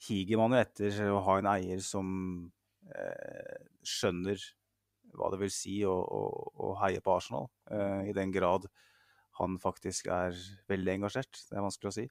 higer 0.09 0.41
man 0.41 0.55
jo 0.55 0.61
etter 0.63 1.01
å 1.11 1.23
ha 1.27 1.39
en 1.41 1.51
eier 1.57 1.83
som 1.85 2.09
uh, 2.93 3.59
skjønner 3.85 4.41
hva 5.15 5.31
det 5.31 5.39
vil 5.45 5.53
si 5.55 5.77
å, 5.87 5.95
å, 5.95 6.23
å 6.67 6.73
heie 6.83 7.03
på 7.05 7.15
Arsenal, 7.15 7.47
uh, 7.71 8.03
i 8.07 8.15
den 8.17 8.33
grad 8.35 8.67
han 9.39 9.59
faktisk 9.63 10.09
er 10.15 10.37
veldig 10.71 10.99
engasjert. 10.99 11.45
Det 11.49 11.59
er 11.59 11.65
vanskelig 11.65 11.91
å 11.91 11.97
si. 11.97 12.09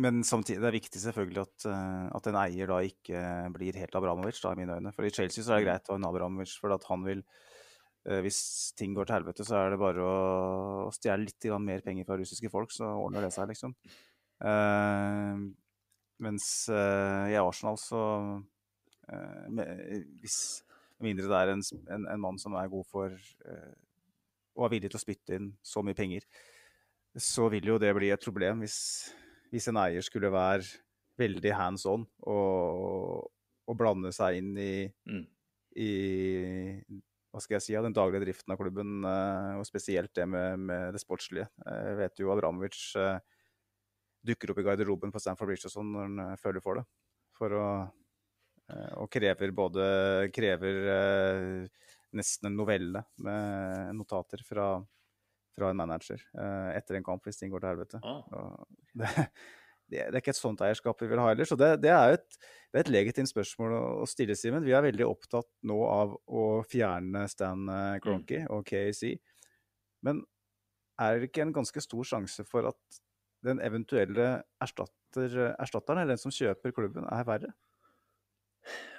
Men 0.00 0.24
samtidig, 0.26 0.60
det 0.62 0.68
er 0.68 0.76
viktig 0.78 1.00
selvfølgelig 1.02 1.42
at, 1.44 1.66
at 2.18 2.28
en 2.30 2.38
eier 2.40 2.70
da 2.70 2.80
ikke 2.82 3.20
blir 3.54 3.76
helt 3.78 3.94
Abramovic, 3.94 4.40
da, 4.42 4.50
i 4.54 4.58
mine 4.58 4.78
øyne. 4.78 4.92
For 4.96 5.06
i 5.06 5.12
Chelsea 5.14 5.44
så 5.44 5.54
er 5.54 5.62
det 5.62 5.68
greit 5.68 5.90
å 5.90 5.94
ha 5.94 6.00
en 6.00 6.08
Abramovic, 6.08 6.56
for 6.58 6.74
at 6.74 6.86
han 6.90 7.06
vil 7.06 7.22
Eh, 8.04 8.20
hvis 8.20 8.38
ting 8.76 8.92
går 8.96 9.08
til 9.08 9.16
helvete, 9.16 9.46
så 9.48 9.62
er 9.62 9.72
det 9.72 9.80
bare 9.80 10.04
å 10.04 10.90
stjele 10.92 11.24
litt 11.24 11.46
mer 11.64 11.84
penger 11.84 12.04
fra 12.08 12.18
russiske 12.20 12.50
folk, 12.52 12.72
så 12.72 12.90
ordner 13.00 13.24
det 13.24 13.32
seg, 13.32 13.48
liksom. 13.48 13.72
Uh, 14.44 15.40
mens 16.20 16.46
uh, 16.68 17.30
i 17.30 17.36
Arsenal 17.38 17.78
så 17.78 18.00
uh, 18.02 19.44
med, 19.48 19.68
Hvis 20.20 20.38
mindre 21.00 21.30
det 21.30 21.38
er 21.38 21.52
en, 21.52 21.62
en, 21.86 22.08
en, 22.10 22.20
mann 22.20 22.40
som 22.42 22.56
er 22.58 22.68
god 22.68 22.82
for 22.90 23.14
og 24.54 24.66
er 24.66 24.72
villig 24.74 24.90
til 24.90 24.98
å 24.98 25.02
spytte 25.02 25.38
inn 25.38 25.48
så 25.64 25.82
mye 25.86 25.96
penger, 25.98 26.26
så 27.14 27.46
vil 27.50 27.72
jo 27.72 27.78
det 27.82 27.94
bli 27.96 28.10
et 28.14 28.26
problem 28.26 28.60
hvis, 28.62 28.76
hvis 29.54 29.70
en 29.70 29.78
eier 29.78 30.02
skulle 30.02 30.32
være 30.34 30.66
veldig 31.20 31.52
hands 31.54 31.84
on 31.86 32.02
og, 32.26 33.30
og 33.70 33.76
blande 33.78 34.10
seg 34.14 34.40
inn 34.40 34.54
i, 34.58 34.72
mm. 35.06 35.24
i 35.78 35.90
hva 37.34 37.42
skal 37.42 37.56
jeg 37.56 37.64
si, 37.64 37.74
den 37.74 37.94
daglige 37.94 38.22
driften 38.22 38.54
av 38.54 38.58
klubben, 38.60 39.00
eh, 39.10 39.54
og 39.58 39.66
spesielt 39.66 40.12
det 40.14 40.26
med, 40.30 40.60
med 40.70 40.94
det 40.94 41.00
sportslige. 41.02 41.48
Jeg 41.66 41.96
vet 41.98 42.22
jo 42.22 42.30
Abramovic 42.30 42.78
eh, 42.98 43.18
dukker 44.26 44.52
opp 44.52 44.60
i 44.62 44.66
garderoben 44.66 45.10
på 45.14 45.22
Stanford 45.22 45.50
Bridge 45.50 45.66
og 45.66 45.74
sånn 45.74 45.90
når 45.90 46.06
han 46.06 46.22
eh, 46.28 46.36
føler 46.38 46.62
for 46.62 46.78
det. 46.78 46.84
For 47.34 47.56
å, 47.58 47.66
og 49.02 49.08
krever 49.10 49.50
både 49.50 49.86
krever 50.32 50.76
nesten 52.14 52.46
en 52.46 52.54
novelle 52.54 53.02
med 53.26 53.90
notater 53.98 54.44
fra, 54.46 54.68
fra 55.54 55.70
en 55.70 55.78
manager 55.78 56.22
etter 56.74 56.98
en 56.98 57.06
kamp 57.06 57.24
hvis 57.26 57.38
ting 57.40 57.52
går 57.52 57.62
til 57.62 57.70
helvete. 57.70 58.00
Ah. 58.02 58.64
Det, 58.94 59.10
det, 59.90 59.98
det, 60.00 60.02
er 60.14 60.20
ikke 60.20 60.32
et 60.34 60.40
sånt 60.40 60.62
eierskap 60.64 61.00
vi 61.02 61.08
vil 61.10 61.20
ha 61.22 61.30
heller. 61.30 61.48
Så 61.48 61.58
det, 61.60 61.70
det 61.84 61.92
er 61.92 62.16
et, 62.16 62.38
det 62.72 62.80
er 62.80 62.86
et 62.86 62.92
legitimt 62.92 63.30
spørsmål 63.30 63.76
å 63.78 64.08
stille, 64.10 64.36
Simen. 64.38 64.64
Vi 64.66 64.74
er 64.74 64.84
veldig 64.86 65.06
opptatt 65.06 65.50
nå 65.68 65.78
av 65.86 66.14
å 66.26 66.44
fjerne 66.68 67.26
Stan 67.30 67.68
eh, 67.70 67.96
Cronky 68.04 68.42
mm. 68.44 68.50
og 68.54 68.64
KAC. 68.68 69.04
Men 70.04 70.24
er 71.00 71.18
det 71.18 71.30
ikke 71.30 71.44
en 71.44 71.54
ganske 71.54 71.82
stor 71.82 72.06
sjanse 72.06 72.46
for 72.48 72.70
at 72.70 73.00
den 73.44 73.60
eventuelle 73.60 74.28
erstatter, 74.62 75.54
erstatteren, 75.60 76.00
eller 76.00 76.14
den 76.14 76.22
som 76.22 76.32
kjøper 76.34 76.72
klubben, 76.76 77.06
er 77.12 77.26
verre? 77.28 77.52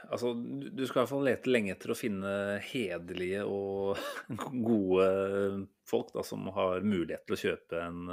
Altså, 0.05 0.33
du 0.37 0.83
skal 0.85 0.99
i 0.99 1.01
hvert 1.01 1.11
fall 1.11 1.25
lete 1.25 1.49
lenge 1.49 1.73
etter 1.73 1.91
å 1.91 1.97
finne 1.97 2.31
hederlige 2.67 3.41
og 3.49 3.97
gode 4.69 5.07
folk 5.89 6.11
da, 6.13 6.21
som 6.25 6.45
har 6.53 6.85
mulighet 6.85 7.25
til 7.25 7.37
å 7.37 7.41
kjøpe 7.41 7.81
en 7.81 8.03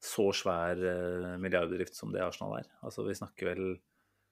så 0.00 0.30
svær 0.32 0.80
eh, 0.80 1.38
milliardbedrift 1.40 1.94
som 1.96 2.12
det 2.12 2.22
Arsenal 2.24 2.56
er. 2.58 2.68
Altså 2.80 3.04
Vi 3.04 3.16
snakker 3.18 3.50
vel 3.52 3.64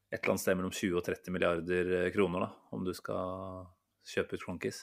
et 0.08 0.22
eller 0.22 0.32
annet 0.32 0.42
sted 0.42 0.56
mellom 0.56 0.72
20 0.72 0.96
og 0.96 1.04
30 1.04 1.34
milliarder 1.34 1.90
eh, 1.98 2.12
kroner 2.14 2.46
da, 2.46 2.52
om 2.72 2.86
du 2.86 2.94
skal 2.96 3.66
kjøpe 4.08 4.38
ut 4.38 4.44
Cronkis. 4.46 4.82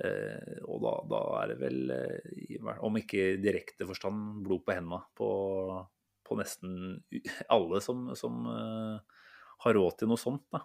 Eh, 0.00 0.60
og 0.70 0.84
da, 0.84 0.92
da, 1.10 1.22
er 1.40 1.50
det 1.50 1.56
vel, 1.60 1.80
eh, 1.96 2.68
om 2.86 3.00
ikke 3.00 3.24
i 3.32 3.40
direkte 3.42 3.88
forstand, 3.88 4.44
blod 4.46 4.62
på 4.64 4.76
hendene 4.76 5.02
på, 5.18 5.30
på 6.26 6.38
nesten 6.38 7.00
alle 7.56 7.82
som, 7.84 8.12
som 8.18 8.46
eh, 8.54 9.18
har 9.64 9.76
råd 9.76 9.98
til 10.00 10.10
noe 10.10 10.20
sånt. 10.20 10.46
da. 10.52 10.64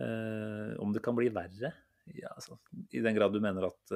Eh, 0.00 0.74
om 0.82 0.92
det 0.94 1.02
kan 1.04 1.16
bli 1.18 1.30
verre? 1.34 1.72
Ja, 2.16 2.32
altså, 2.34 2.58
I 2.90 3.02
den 3.04 3.16
grad 3.16 3.34
du 3.34 3.40
mener 3.42 3.68
at 3.68 3.94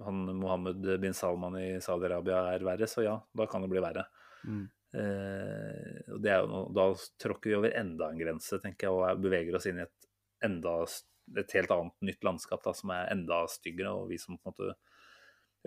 han 0.00 0.20
Mohammed 0.36 0.86
bin 1.00 1.14
Salman 1.16 1.56
i 1.60 1.80
Saudi-Arabia 1.84 2.46
er 2.54 2.64
verre, 2.64 2.88
så 2.88 3.04
ja, 3.04 3.16
da 3.36 3.46
kan 3.48 3.64
det 3.64 3.70
bli 3.72 3.82
verre. 3.84 4.06
Mm. 4.48 4.64
Eh, 4.92 6.00
og 6.12 6.26
er 6.28 6.46
noe, 6.50 6.68
Da 6.76 6.86
tråkker 7.22 7.52
vi 7.52 7.56
over 7.56 7.74
enda 7.78 8.10
en 8.10 8.20
grense, 8.20 8.60
tenker 8.60 8.88
jeg, 8.88 8.96
og 8.96 9.24
beveger 9.24 9.56
oss 9.56 9.68
inn 9.70 9.80
i 9.80 9.86
et, 9.86 10.08
enda, 10.44 10.74
et 11.40 11.54
helt 11.56 11.72
annet 11.72 12.08
nytt 12.10 12.26
landskap 12.26 12.64
da, 12.64 12.74
som 12.76 12.92
er 12.94 13.12
enda 13.14 13.42
styggere. 13.50 13.94
Og 13.96 14.10
vi 14.12 14.20
som 14.20 14.36
på 14.36 14.50
en 14.50 14.56
måte 14.56 14.74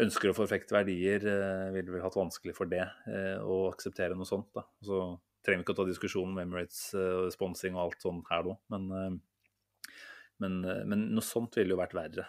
ønsker 0.05 0.31
å 0.31 0.37
forfekte 0.37 0.75
verdier, 0.75 1.25
eh, 1.31 1.71
ville 1.75 1.93
vel 1.93 2.03
hatt 2.03 2.17
vanskelig 2.19 2.55
for 2.57 2.69
det, 2.69 2.83
eh, 3.07 3.37
å 3.39 3.71
akseptere 3.71 4.17
noe 4.17 4.29
sånt. 4.29 4.51
da. 4.53 4.65
Så 4.83 5.19
trenger 5.45 5.61
vi 5.61 5.65
ikke 5.65 5.75
å 5.75 5.79
ta 5.81 5.87
diskusjonen 5.87 6.33
om 6.33 6.41
Emirates 6.41 6.81
uh, 6.97 7.27
sponsing 7.33 7.77
og 7.77 7.85
alt 7.85 8.05
sånt 8.05 8.29
her 8.31 8.45
nå, 8.47 8.57
men 8.73 8.91
uh, 8.91 9.09
men, 10.43 10.57
uh, 10.67 10.81
men, 10.83 11.05
noe 11.15 11.23
sånt 11.23 11.55
ville 11.55 11.71
jo 11.71 11.79
vært 11.79 11.93
verre. 11.95 12.25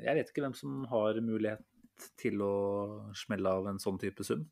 Jeg 0.00 0.16
vet 0.16 0.30
ikke 0.30 0.46
hvem 0.46 0.54
som 0.56 0.78
har 0.88 1.18
mulighet 1.20 1.60
til 2.16 2.40
å 2.40 2.54
smelle 3.18 3.52
av 3.52 3.68
en 3.68 3.80
sånn 3.82 3.98
type 4.00 4.24
sum. 4.24 4.46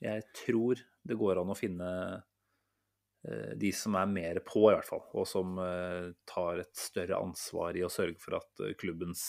Jeg 0.00 0.24
tror 0.32 0.80
det 1.04 1.18
går 1.20 1.42
an 1.42 1.52
å 1.52 1.58
finne 1.58 1.90
de 3.60 3.68
som 3.76 3.94
er 4.00 4.08
mer 4.08 4.40
på, 4.46 4.64
i 4.64 4.72
hvert 4.72 4.88
fall. 4.88 5.04
Og 5.12 5.28
som 5.28 5.60
tar 6.26 6.62
et 6.62 6.72
større 6.80 7.20
ansvar 7.20 7.76
i 7.76 7.84
å 7.84 7.92
sørge 7.92 8.16
for 8.24 8.40
at 8.40 8.64
klubbens 8.80 9.26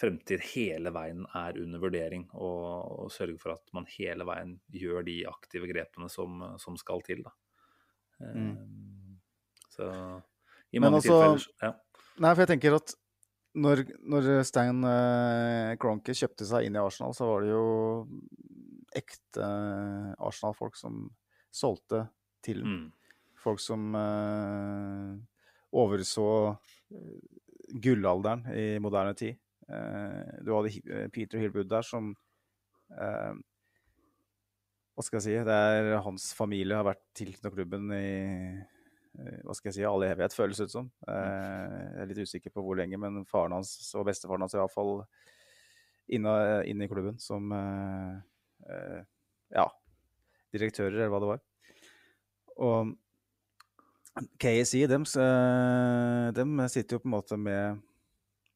fremtid 0.00 0.42
hele 0.54 0.90
veien 0.94 1.22
er 1.38 1.60
under 1.62 1.82
vurdering. 1.82 2.26
Og, 2.34 3.04
og 3.04 3.14
sørge 3.14 3.38
for 3.40 3.54
at 3.56 3.74
man 3.76 3.88
hele 3.96 4.26
veien 4.28 4.58
gjør 4.74 5.06
de 5.06 5.20
aktive 5.30 5.70
grepene 5.70 6.10
som, 6.12 6.42
som 6.60 6.78
skal 6.80 7.04
til. 7.06 7.24
Mm. 8.20 9.18
Så 9.74 9.88
i 10.74 10.82
mange 10.82 11.00
altså, 11.00 11.18
tilfeller. 11.18 11.48
Ja. 11.62 11.72
Nei, 12.22 12.30
for 12.34 12.44
jeg 12.44 12.52
tenker 12.54 12.78
at 12.78 12.94
når, 13.54 13.84
når 14.10 14.28
Stein 14.46 14.82
eh, 14.88 15.74
Kronke 15.82 16.14
kjøpte 16.16 16.46
seg 16.48 16.66
inn 16.66 16.78
i 16.78 16.82
Arsenal, 16.82 17.14
så 17.14 17.28
var 17.28 17.44
det 17.44 17.52
jo 17.52 17.66
ekte 18.94 19.42
uh, 19.42 20.10
Arsenal-folk 20.22 20.76
som 20.78 21.08
solgte 21.54 22.04
til 22.44 22.60
mm. 22.62 22.82
folk 23.42 23.62
som 23.62 23.94
eh, 23.98 25.14
overså 25.74 26.26
uh, 26.54 27.16
gullalderen 27.82 28.44
i 28.54 28.66
moderne 28.82 29.14
tid. 29.18 29.38
Du 29.64 30.50
hadde 30.52 31.08
Peter 31.14 31.40
Hillwood 31.40 31.70
der 31.70 31.84
som 31.86 32.10
Hva 32.92 33.32
skal 35.02 35.16
jeg 35.18 35.24
si? 35.24 35.36
Det 35.48 35.56
er 35.56 36.02
hans 36.04 36.26
familie 36.36 36.76
har 36.76 36.84
vært 36.86 37.00
tilknyttet 37.16 37.56
klubben 37.56 37.88
i 37.96 38.04
Eh, 39.14 39.40
hva 39.46 39.54
skal 39.54 39.70
jeg 39.70 39.78
si, 39.78 39.84
all 39.86 40.02
evighet, 40.06 40.34
føles 40.34 40.60
ut 40.64 40.72
som. 40.72 40.90
Eh, 41.06 41.14
jeg 41.14 42.02
er 42.02 42.10
litt 42.10 42.22
usikker 42.26 42.54
på 42.54 42.64
hvor 42.64 42.78
lenge, 42.78 42.98
men 43.00 43.22
faren 43.30 43.54
hans 43.54 43.70
og 43.94 44.08
bestefaren 44.08 44.42
hans 44.42 44.56
er 44.56 44.64
iallfall 44.64 45.04
inne, 46.14 46.34
inne 46.70 46.86
i 46.86 46.90
klubben 46.90 47.20
som 47.22 47.54
eh, 47.54 49.00
ja, 49.54 49.68
direktører, 50.54 50.98
eller 50.98 51.14
hva 51.14 51.22
det 51.22 51.30
var. 51.30 51.42
Og 52.64 52.94
KSI, 54.38 54.84
dem, 54.90 55.06
dem 56.34 56.66
sitter 56.70 56.96
jo 56.96 57.02
på 57.02 57.10
en 57.10 57.16
måte 57.16 57.38
med, 57.38 57.80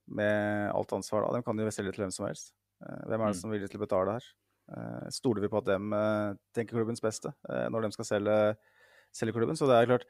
med 0.08 0.70
alt 0.72 0.92
ansvar. 0.96 1.26
Da. 1.26 1.38
De 1.38 1.46
kan 1.46 1.58
jo 1.60 1.70
selge 1.74 1.94
til 1.94 2.04
hvem 2.04 2.14
som 2.14 2.26
helst. 2.28 2.52
Hvem 2.78 3.18
er 3.20 3.30
det 3.30 3.36
mm. 3.36 3.40
som 3.40 3.50
er 3.50 3.58
villig 3.58 3.70
til 3.72 3.80
å 3.80 3.84
betale 3.84 4.16
her? 4.16 4.26
Stoler 5.12 5.42
vi 5.42 5.50
på 5.50 5.60
at 5.62 5.68
dem 5.70 5.94
tenker 6.54 6.76
klubbens 6.76 7.00
beste 7.00 7.32
når 7.72 7.86
de 7.86 7.90
skal 7.96 8.06
selge, 8.06 8.36
selge 9.16 9.34
klubben? 9.34 9.58
Så 9.58 9.66
det 9.66 9.78
er 9.78 9.88
klart, 9.88 10.04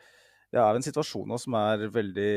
det 0.53 0.61
er 0.62 0.78
en 0.78 0.84
situasjon 0.84 1.28
nå 1.28 1.38
som 1.40 1.57
er 1.59 1.86
veldig, 1.92 2.34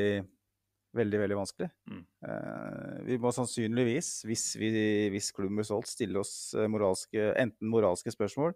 veldig 0.97 1.21
veldig 1.23 1.37
vanskelig. 1.39 1.69
Mm. 1.87 2.01
Eh, 2.27 2.97
vi 3.07 3.19
må 3.21 3.31
sannsynligvis, 3.35 4.11
hvis, 4.27 4.45
vi, 4.59 4.71
hvis 5.13 5.31
klubben 5.35 5.59
blir 5.59 5.67
solgt, 5.67 5.93
stille 5.93 6.19
oss 6.21 6.51
eh, 6.57 6.67
moralske, 6.71 7.31
enten 7.39 7.71
moralske 7.71 8.13
spørsmål, 8.13 8.55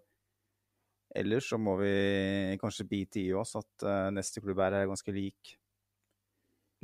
eller 1.16 1.40
så 1.40 1.56
må 1.56 1.78
vi 1.80 1.92
kanskje 2.60 2.88
bite 2.90 3.22
i 3.22 3.30
oss 3.32 3.54
at 3.56 3.84
neste 4.12 4.42
klubb 4.44 4.58
er 4.60 4.82
ganske 4.90 5.14
lik, 5.14 5.54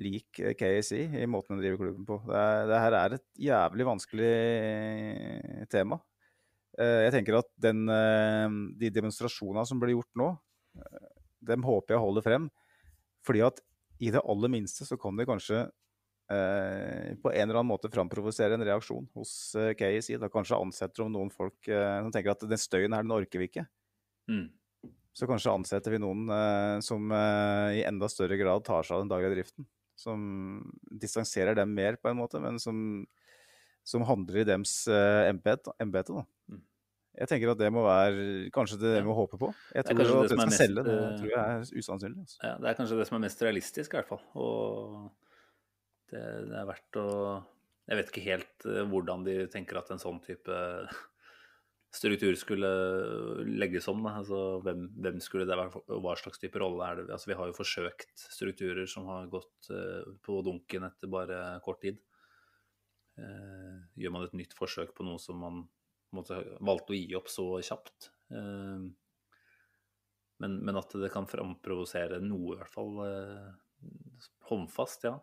lik 0.02 0.40
KSI 0.58 1.02
i 1.22 1.28
måten 1.30 1.56
de 1.56 1.64
driver 1.64 1.84
klubben 1.84 2.06
på. 2.08 2.18
Det, 2.28 2.38
er, 2.38 2.64
det, 2.70 2.80
her 2.84 2.96
er 2.98 3.16
et 3.16 3.26
jævlig 3.48 3.88
vanskelig 3.88 4.32
tema. 5.72 6.00
Jeg 6.72 7.12
tenker 7.12 7.36
at 7.36 7.50
den, 7.60 7.84
de 8.80 8.88
demonstrasjonene 8.94 9.66
som 9.68 9.80
blir 9.80 9.92
gjort 9.92 10.08
nå, 10.16 10.30
dem 11.44 11.66
håper 11.66 11.96
jeg 11.96 12.04
holder 12.04 12.24
frem. 12.24 12.48
Fordi 13.26 13.44
at 13.46 13.60
i 14.02 14.10
det 14.10 14.22
aller 14.26 14.50
minste 14.50 14.86
så 14.86 14.98
kan 14.98 15.18
de 15.18 15.26
kanskje 15.28 15.60
eh, 16.32 17.12
på 17.22 17.30
en 17.30 17.44
eller 17.44 17.60
annen 17.60 17.70
måte 17.70 17.90
framprovosere 17.92 18.56
en 18.56 18.66
reaksjon 18.66 19.06
hos 19.14 19.54
eh. 19.58 19.74
Da 20.18 20.30
kanskje 20.32 20.58
ansetter 20.58 21.04
de 21.04 21.12
noen 21.14 21.30
folk 21.30 21.68
eh, 21.68 22.00
som 22.02 22.10
tenker 22.14 22.34
at 22.34 22.48
den 22.48 22.60
støyen 22.60 22.96
her, 22.96 23.06
den 23.06 23.14
orker 23.14 23.42
vi 23.42 23.50
ikke. 23.50 23.66
Mm. 24.30 24.48
Så 25.12 25.28
kanskje 25.28 25.52
ansetter 25.52 25.94
vi 25.94 26.02
noen 26.02 26.26
eh, 26.32 26.80
som 26.84 27.14
eh, 27.14 27.78
i 27.78 27.86
enda 27.86 28.10
større 28.10 28.38
grad 28.40 28.66
tar 28.66 28.86
seg 28.86 28.96
av 28.96 29.04
den 29.04 29.12
daglige 29.12 29.36
driften. 29.36 29.68
Som 29.98 30.20
distanserer 30.88 31.56
dem 31.58 31.74
mer, 31.76 31.98
på 32.00 32.10
en 32.10 32.18
måte, 32.18 32.40
men 32.42 32.58
som, 32.62 32.76
som 33.86 34.04
handler 34.08 34.42
i 34.42 34.46
deres 34.48 34.74
uh, 34.90 35.28
embete. 35.28 36.24
Mm. 36.48 36.62
Jeg 37.12 37.28
tenker 37.28 37.52
at 37.52 37.60
det 37.60 37.68
må 37.74 37.84
være 37.84 38.50
kanskje 38.54 38.78
det 38.80 38.94
vi 38.96 39.04
må 39.04 39.14
håpe 39.16 39.36
på. 39.40 39.50
Jeg 39.76 39.84
tror 39.84 39.98
det 40.00 40.06
at 40.08 40.22
det 40.22 40.30
skal 40.32 40.46
mest, 40.48 40.62
selge, 40.62 40.84
det 40.86 40.98
tror 41.20 41.32
jeg 41.34 41.42
er 41.42 41.82
usannsynlig. 41.82 42.24
Altså. 42.24 42.38
Ja, 42.40 42.52
det 42.56 42.70
er 42.70 42.78
kanskje 42.78 43.00
det 43.02 43.08
som 43.08 43.18
er 43.18 43.24
mest 43.26 43.44
realistisk, 43.44 43.92
i 43.92 44.00
hvert 44.00 44.08
fall. 44.08 44.22
Og 44.40 44.94
det, 46.12 46.22
det, 46.48 46.56
er 46.56 46.68
verdt 46.68 47.00
å 47.02 47.08
Jeg 47.90 47.98
vet 47.98 48.12
ikke 48.12 48.26
helt 48.30 48.68
uh, 48.68 48.82
hvordan 48.88 49.26
de 49.28 49.36
tenker 49.52 49.80
at 49.82 49.92
en 49.92 50.00
sånn 50.00 50.22
type 50.24 50.62
struktur 51.92 52.34
skulle 52.40 52.70
legges 53.44 53.88
om. 53.88 54.06
Altså, 54.08 54.60
hvem, 54.64 54.86
hvem, 55.04 55.20
skulle 55.24 55.46
det 55.48 55.58
være, 55.58 55.82
og 55.92 56.00
hva 56.04 56.14
slags 56.18 56.40
type 56.40 56.60
rolle 56.60 56.86
er 56.86 57.00
det? 57.00 57.10
Altså, 57.12 57.30
vi 57.30 57.36
har 57.38 57.50
jo 57.50 57.58
forsøkt 57.58 58.24
strukturer 58.32 58.88
som 58.90 59.08
har 59.10 59.28
gått 59.32 59.70
uh, 59.72 60.08
på 60.24 60.40
dunken 60.46 60.88
etter 60.88 61.12
bare 61.12 61.42
kort 61.64 61.82
tid. 61.84 62.00
Uh, 63.20 63.84
gjør 64.00 64.14
man 64.14 64.26
et 64.26 64.38
nytt 64.40 64.56
forsøk 64.56 64.94
på 64.96 65.04
noe 65.06 65.20
som 65.20 65.40
man 65.42 65.62
måtte, 66.16 66.40
valgte 66.64 66.94
å 66.94 66.98
gi 66.98 67.16
opp 67.18 67.28
så 67.32 67.46
kjapt? 67.64 68.10
Men, 70.42 70.54
men, 70.64 70.76
at 70.80 70.94
det 70.96 71.10
kan 71.12 71.28
framprovosere 71.28 72.16
noe, 72.24 72.54
i 72.54 72.58
hvert 72.58 72.72
fall 72.72 72.96
håndfast, 74.48 75.04
ja. 75.04 75.18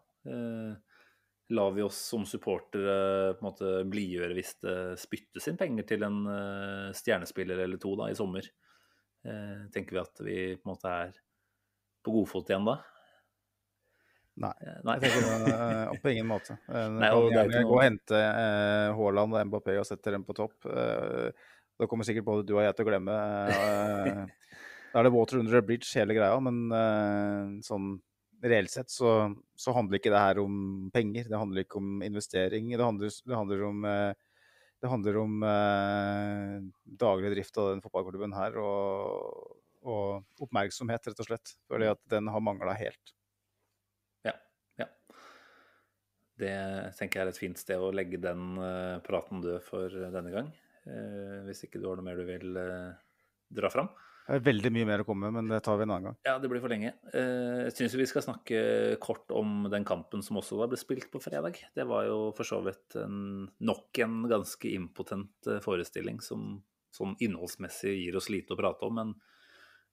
Eh, 1.50 1.56
lar 1.56 1.72
vi 1.72 1.82
oss 1.82 1.98
som 1.98 2.26
supportere 2.26 3.34
på 3.34 3.46
en 3.46 3.48
måte 3.48 3.84
blidgjøre 3.90 4.34
hvis 4.38 4.56
det 4.62 4.78
spyttes 5.00 5.48
inn 5.48 5.58
penger 5.58 5.84
til 5.88 6.04
en 6.04 6.22
uh, 6.28 6.94
stjernespiller 6.94 7.60
eller 7.66 7.78
to 7.78 7.96
da, 7.98 8.10
i 8.10 8.18
sommer? 8.18 8.46
Uh, 9.26 9.68
tenker 9.74 9.98
vi 9.98 10.02
at 10.02 10.22
vi 10.24 10.38
på 10.56 10.68
en 10.68 10.74
måte 10.74 10.90
er 10.90 11.14
på 12.06 12.14
godfot 12.14 12.50
igjen 12.50 12.68
da? 12.68 12.80
Nei, 14.40 14.54
Nei. 14.88 14.96
jeg 14.96 15.10
tenker 15.12 15.56
uh, 15.92 15.96
på 16.00 16.12
ingen 16.14 16.30
måte. 16.30 16.56
Nei, 16.70 17.10
og 17.12 17.32
det 17.34 17.42
er 17.42 17.50
ikke 17.50 17.64
noe... 17.64 17.72
Gå 17.72 17.80
og 17.80 17.84
hente 17.84 18.22
Haaland 18.96 19.36
og 19.36 19.50
Mbappé 19.50 19.80
og 19.82 19.88
sette 19.90 20.14
dem 20.16 20.24
på 20.28 20.38
topp. 20.38 20.70
da 20.70 21.90
kommer 21.90 22.08
sikkert 22.08 22.28
både 22.30 22.46
du 22.48 22.54
og 22.56 22.64
jeg 22.64 22.78
til 22.78 22.86
å 22.86 22.92
glemme. 22.92 23.18
da 24.94 25.02
er 25.02 25.10
det 25.10 25.14
water 25.18 25.42
under 25.42 25.58
the 25.58 25.66
bridge, 25.66 25.90
hele 25.98 26.16
greia, 26.16 26.40
men 26.46 27.60
sånn 27.66 27.98
reelt 28.44 28.72
sett 28.72 28.92
så, 28.92 29.34
så, 29.56 29.74
handler 29.76 30.00
ikke 30.00 30.12
det 30.14 30.24
her 30.24 30.42
om 30.44 30.90
penger. 30.94 31.30
Det 31.30 31.40
handler 31.40 31.66
ikke 31.66 31.80
om 31.82 32.04
investering. 32.06 32.72
Det 32.72 32.84
handler, 32.84 33.14
det 33.26 33.38
handler 33.38 33.64
om, 33.68 33.88
eh, 33.90 34.12
det 34.80 34.92
handler 34.92 35.20
om 35.22 35.44
eh, 35.50 36.54
daglig 37.04 37.34
drift 37.36 37.60
av 37.60 37.74
den 37.74 37.84
fotballklubben 37.84 38.36
her. 38.38 38.60
Og, 38.62 39.58
og, 39.84 40.24
oppmerksomhet, 40.44 41.12
rett 41.12 41.26
og 41.26 41.32
slett. 41.32 41.56
Fordi 41.72 41.92
at 41.92 42.02
den 42.12 42.32
har 42.32 42.46
mangla 42.46 42.78
helt. 42.80 43.14
Ja. 44.28 44.38
ja. 44.80 44.88
Det 46.40 46.56
tenker 47.00 47.22
jeg 47.22 47.28
er 47.28 47.36
et 47.36 47.44
fint 47.44 47.60
sted 47.60 47.82
å 47.82 47.94
legge 47.96 48.22
den 48.24 48.58
uh, 48.60 49.00
praten 49.04 49.44
død 49.44 49.62
for 49.68 49.92
denne 49.92 50.34
gang. 50.36 50.52
Eh, 50.90 51.40
hvis 51.48 51.66
ikke 51.66 51.82
du 51.82 51.90
har 51.90 52.00
noe 52.00 52.08
mer 52.08 52.20
du 52.20 52.26
vil 52.28 52.60
eh, 52.60 52.94
dra 53.60 53.72
fram. 53.74 53.90
Det 54.30 54.38
er 54.38 54.46
veldig 54.46 54.70
mye 54.76 54.86
mer 54.86 55.02
å 55.02 55.06
komme 55.08 55.26
med, 55.26 55.40
men 55.40 55.48
det 55.50 55.58
tar 55.66 55.80
vi 55.80 55.88
en 55.88 55.92
annen 55.96 56.12
gang. 56.12 56.18
Ja, 56.28 56.36
det 56.38 56.52
blir 56.52 56.62
for 56.62 56.70
lenge. 56.70 56.92
Eh, 57.18 57.64
jeg 57.66 57.74
syns 57.80 57.96
vi 57.98 58.06
skal 58.12 58.22
snakke 58.22 58.60
kort 59.02 59.32
om 59.34 59.64
den 59.74 59.88
kampen 59.90 60.22
som 60.22 60.38
også 60.38 60.60
ble 60.70 60.78
spilt 60.78 61.08
på 61.10 61.22
fredag. 61.24 61.58
Det 61.74 61.86
var 61.90 62.06
jo 62.06 62.20
for 62.38 62.46
så 62.46 62.60
vidt 62.62 62.94
en, 63.02 63.48
nok 63.58 64.02
en 64.06 64.20
ganske 64.30 64.70
impotent 64.70 65.50
eh, 65.50 65.58
forestilling 65.66 66.22
som 66.22 66.60
sånn 66.94 67.16
innholdsmessig 67.26 67.96
gir 67.96 68.20
oss 68.20 68.30
lite 68.30 68.54
å 68.54 68.60
prate 68.60 68.86
om. 68.86 69.02
Men 69.02 69.16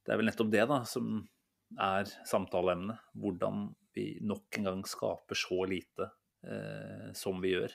det 0.05 0.13
er 0.13 0.21
vel 0.21 0.29
nettopp 0.29 0.53
det 0.53 0.67
da, 0.69 0.83
som 0.85 1.17
er 1.81 2.13
samtaleemnet. 2.29 3.09
Hvordan 3.17 3.71
vi 3.97 4.11
nok 4.21 4.61
en 4.61 4.69
gang 4.69 4.85
skaper 4.85 5.41
så 5.41 5.63
lite 5.65 6.11
eh, 6.45 7.09
som 7.17 7.41
vi 7.41 7.55
gjør. 7.55 7.73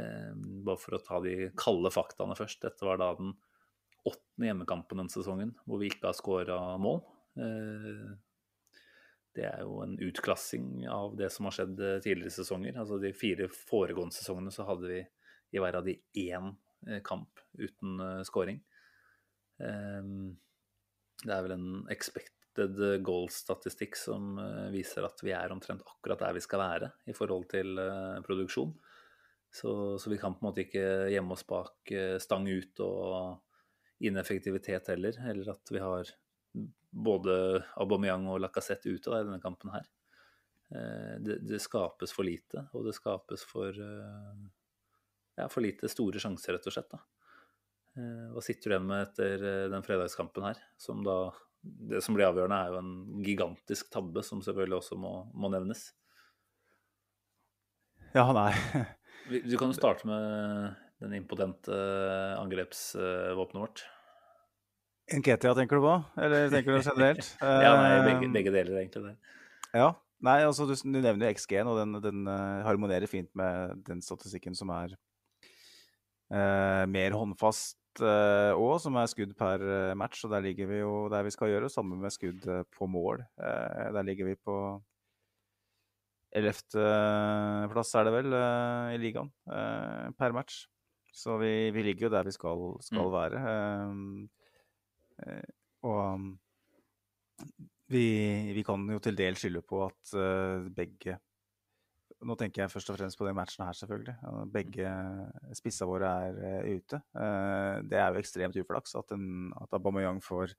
Eh, 0.00 0.32
bare 0.64 0.80
for 0.80 0.96
å 0.96 1.02
ta 1.04 1.20
de 1.24 1.50
kalde 1.60 1.92
faktaene 1.92 2.40
først. 2.40 2.64
Dette 2.64 2.88
var 2.88 3.04
da 3.04 3.12
den 3.20 3.36
åttende 4.06 4.50
hjemmekampen 4.50 5.00
denne 5.00 5.12
sesongen 5.12 5.54
hvor 5.66 5.80
vi 5.82 5.90
ikke 5.90 6.10
har 6.10 6.16
skåra 6.16 6.58
mål. 6.80 7.00
Eh, 7.38 8.08
det 9.38 9.46
er 9.46 9.62
jo 9.62 9.82
en 9.84 9.94
utklassing 10.02 10.86
av 10.90 11.14
det 11.18 11.30
som 11.34 11.46
har 11.46 11.56
skjedd 11.58 11.80
eh, 11.80 12.00
tidligere 12.04 12.34
sesonger. 12.34 12.78
Altså 12.78 12.98
De 13.02 13.12
fire 13.16 13.48
foregående 13.52 14.16
sesongene 14.16 14.54
så 14.54 14.66
hadde 14.68 14.90
vi 14.90 15.02
i 15.54 15.62
hver 15.62 15.78
av 15.80 15.86
de 15.86 15.96
én 16.18 16.52
eh, 16.88 17.00
kamp 17.06 17.40
uten 17.58 18.02
scoring. 18.26 18.60
Det 19.58 21.32
er 21.34 21.40
vel 21.42 21.52
en 21.56 21.70
expected 21.90 22.76
goal-statistikk 23.02 23.96
som 23.98 24.36
viser 24.70 25.02
at 25.02 25.18
vi 25.26 25.32
er 25.34 25.50
omtrent 25.50 25.82
akkurat 25.82 26.20
der 26.22 26.36
vi 26.36 26.42
skal 26.44 26.62
være 26.62 26.90
i 27.10 27.14
forhold 27.16 27.48
til 27.50 27.80
produksjon. 28.22 28.70
Så, 29.50 29.72
så 29.98 30.12
vi 30.12 30.20
kan 30.20 30.36
på 30.36 30.44
en 30.44 30.46
måte 30.46 30.62
ikke 30.62 30.84
gjemme 31.10 31.34
oss 31.34 31.42
bak 31.48 31.90
stang 32.22 32.46
ut 32.46 32.84
og 32.86 33.42
ineffektivitet 33.98 34.90
heller, 34.92 35.16
eller 35.30 35.52
at 35.54 35.72
vi 35.74 35.82
har 35.82 36.10
både 36.90 37.34
Aubameyang 37.76 38.28
og 38.30 38.40
Lacassette 38.42 38.90
ute 38.90 39.10
da, 39.10 39.20
i 39.20 39.26
denne 39.26 39.42
kampen 39.42 39.72
her. 39.74 39.86
Eh, 40.70 41.14
det, 41.24 41.40
det, 41.48 41.60
skapes 41.64 42.12
for 42.14 42.28
lite, 42.28 42.66
og 42.76 42.86
det 42.88 42.94
skapes 42.96 43.44
for 43.48 43.72
eh, 43.72 44.40
ja, 45.38 45.48
for 45.48 45.64
lite 45.64 45.90
store 45.90 46.20
sjanser, 46.22 46.56
rett 46.56 46.68
og 46.68 46.76
slett. 46.76 46.90
da. 46.94 47.02
Eh, 47.98 48.24
hva 48.34 48.44
sitter 48.44 48.70
du 48.70 48.76
igjen 48.76 48.88
med 48.88 49.04
etter 49.06 49.46
den 49.74 49.86
fredagskampen 49.86 50.48
her? 50.50 50.60
Som 50.80 51.04
da, 51.06 51.20
det 51.62 52.02
som 52.04 52.16
blir 52.16 52.28
avgjørende, 52.28 52.58
er 52.58 52.74
jo 52.74 52.82
en 52.82 53.24
gigantisk 53.26 53.92
tabbe, 53.94 54.24
som 54.26 54.44
selvfølgelig 54.44 54.80
også 54.82 55.00
må, 55.00 55.14
må 55.34 55.52
nevnes. 55.52 55.90
Ja, 58.14 58.30
nei. 58.32 58.52
Du 59.28 59.58
kan 59.60 59.68
jo 59.68 59.76
starte 59.76 60.08
med 60.08 60.87
den 61.02 61.14
impotente 61.20 61.78
angrepsvåpenet 62.38 63.62
vårt. 63.62 63.86
Enketia 65.08 65.54
tenker 65.56 65.78
du 65.78 65.84
på, 65.86 65.94
eller 66.20 66.50
tenker 66.52 66.74
du 66.74 66.82
generelt? 66.84 67.30
ja, 67.40 67.72
nei, 67.80 67.92
begge, 68.04 68.26
eh, 68.26 68.32
begge, 68.34 68.52
deler 68.52 68.80
egentlig. 68.82 69.04
det. 69.06 69.34
Ja. 69.72 69.92
Nei, 70.26 70.40
altså 70.42 70.66
du, 70.66 70.74
du 70.74 70.98
nevner 70.98 71.28
jo 71.28 71.36
XG-en, 71.38 71.68
og 71.70 71.78
den, 71.78 71.94
den 72.02 72.26
uh, 72.26 72.64
harmonerer 72.66 73.06
fint 73.06 73.30
med 73.38 73.84
den 73.86 74.02
statistikken 74.02 74.56
som 74.58 74.72
er 74.74 74.96
uh, 76.34 76.84
mer 76.90 77.14
håndfast 77.14 77.78
òg, 78.02 78.74
uh, 78.74 78.80
som 78.82 78.98
er 78.98 79.08
skudd 79.10 79.36
per 79.38 79.62
match. 79.98 80.24
Og 80.26 80.34
der 80.34 80.42
ligger 80.44 80.68
vi 80.70 80.82
jo 80.82 81.06
der 81.12 81.24
vi 81.24 81.32
skal 81.32 81.54
gjøre, 81.54 81.70
sammen 81.72 82.02
med 82.02 82.12
skudd 82.14 82.44
på 82.74 82.90
mål. 82.90 83.22
der 83.38 84.04
ligger 84.10 84.28
vi 84.28 84.34
på 84.36 84.56
ellevteplass, 86.36 87.94
er 87.96 88.04
det 88.04 88.16
vel, 88.18 88.34
i 88.92 88.98
ligaen 89.00 89.30
per 90.18 90.34
match. 90.36 90.66
Så 91.14 91.38
vi, 91.40 91.70
vi, 91.74 91.82
ligger 91.82 92.08
jo 92.08 92.12
der 92.14 92.26
vi 92.26 92.34
skal, 92.34 92.66
skal 92.84 93.06
mm. 93.06 93.14
være. 93.14 93.40
Um, 93.88 94.28
og 95.88 96.28
vi, 97.88 98.04
vi, 98.54 98.62
kan 98.66 98.84
jo 98.92 99.00
til 99.02 99.16
del 99.18 99.38
skylde 99.38 99.64
på 99.66 99.82
at 99.86 100.14
uh, 100.18 100.68
begge 100.74 101.18
Nå 102.18 102.34
tenker 102.34 102.64
jeg 102.64 102.70
først 102.72 102.88
og 102.90 102.96
fremst 102.98 103.14
på 103.14 103.28
den 103.28 103.36
matchen 103.38 103.62
her, 103.62 103.76
selvfølgelig. 103.78 104.14
Begge 104.50 104.88
spissa 105.54 105.86
våre 105.86 106.08
er 106.26 106.40
uh, 106.42 106.64
ute. 106.66 106.98
Uh, 107.14 107.78
det 107.86 108.00
er 108.00 108.08
jo 108.10 108.18
ekstremt 108.18 108.58
uflaks 108.58 108.96
at, 108.98 109.12
en, 109.14 109.52
at 109.54 109.76
Aubameyang 109.78 110.18
får 110.24 110.56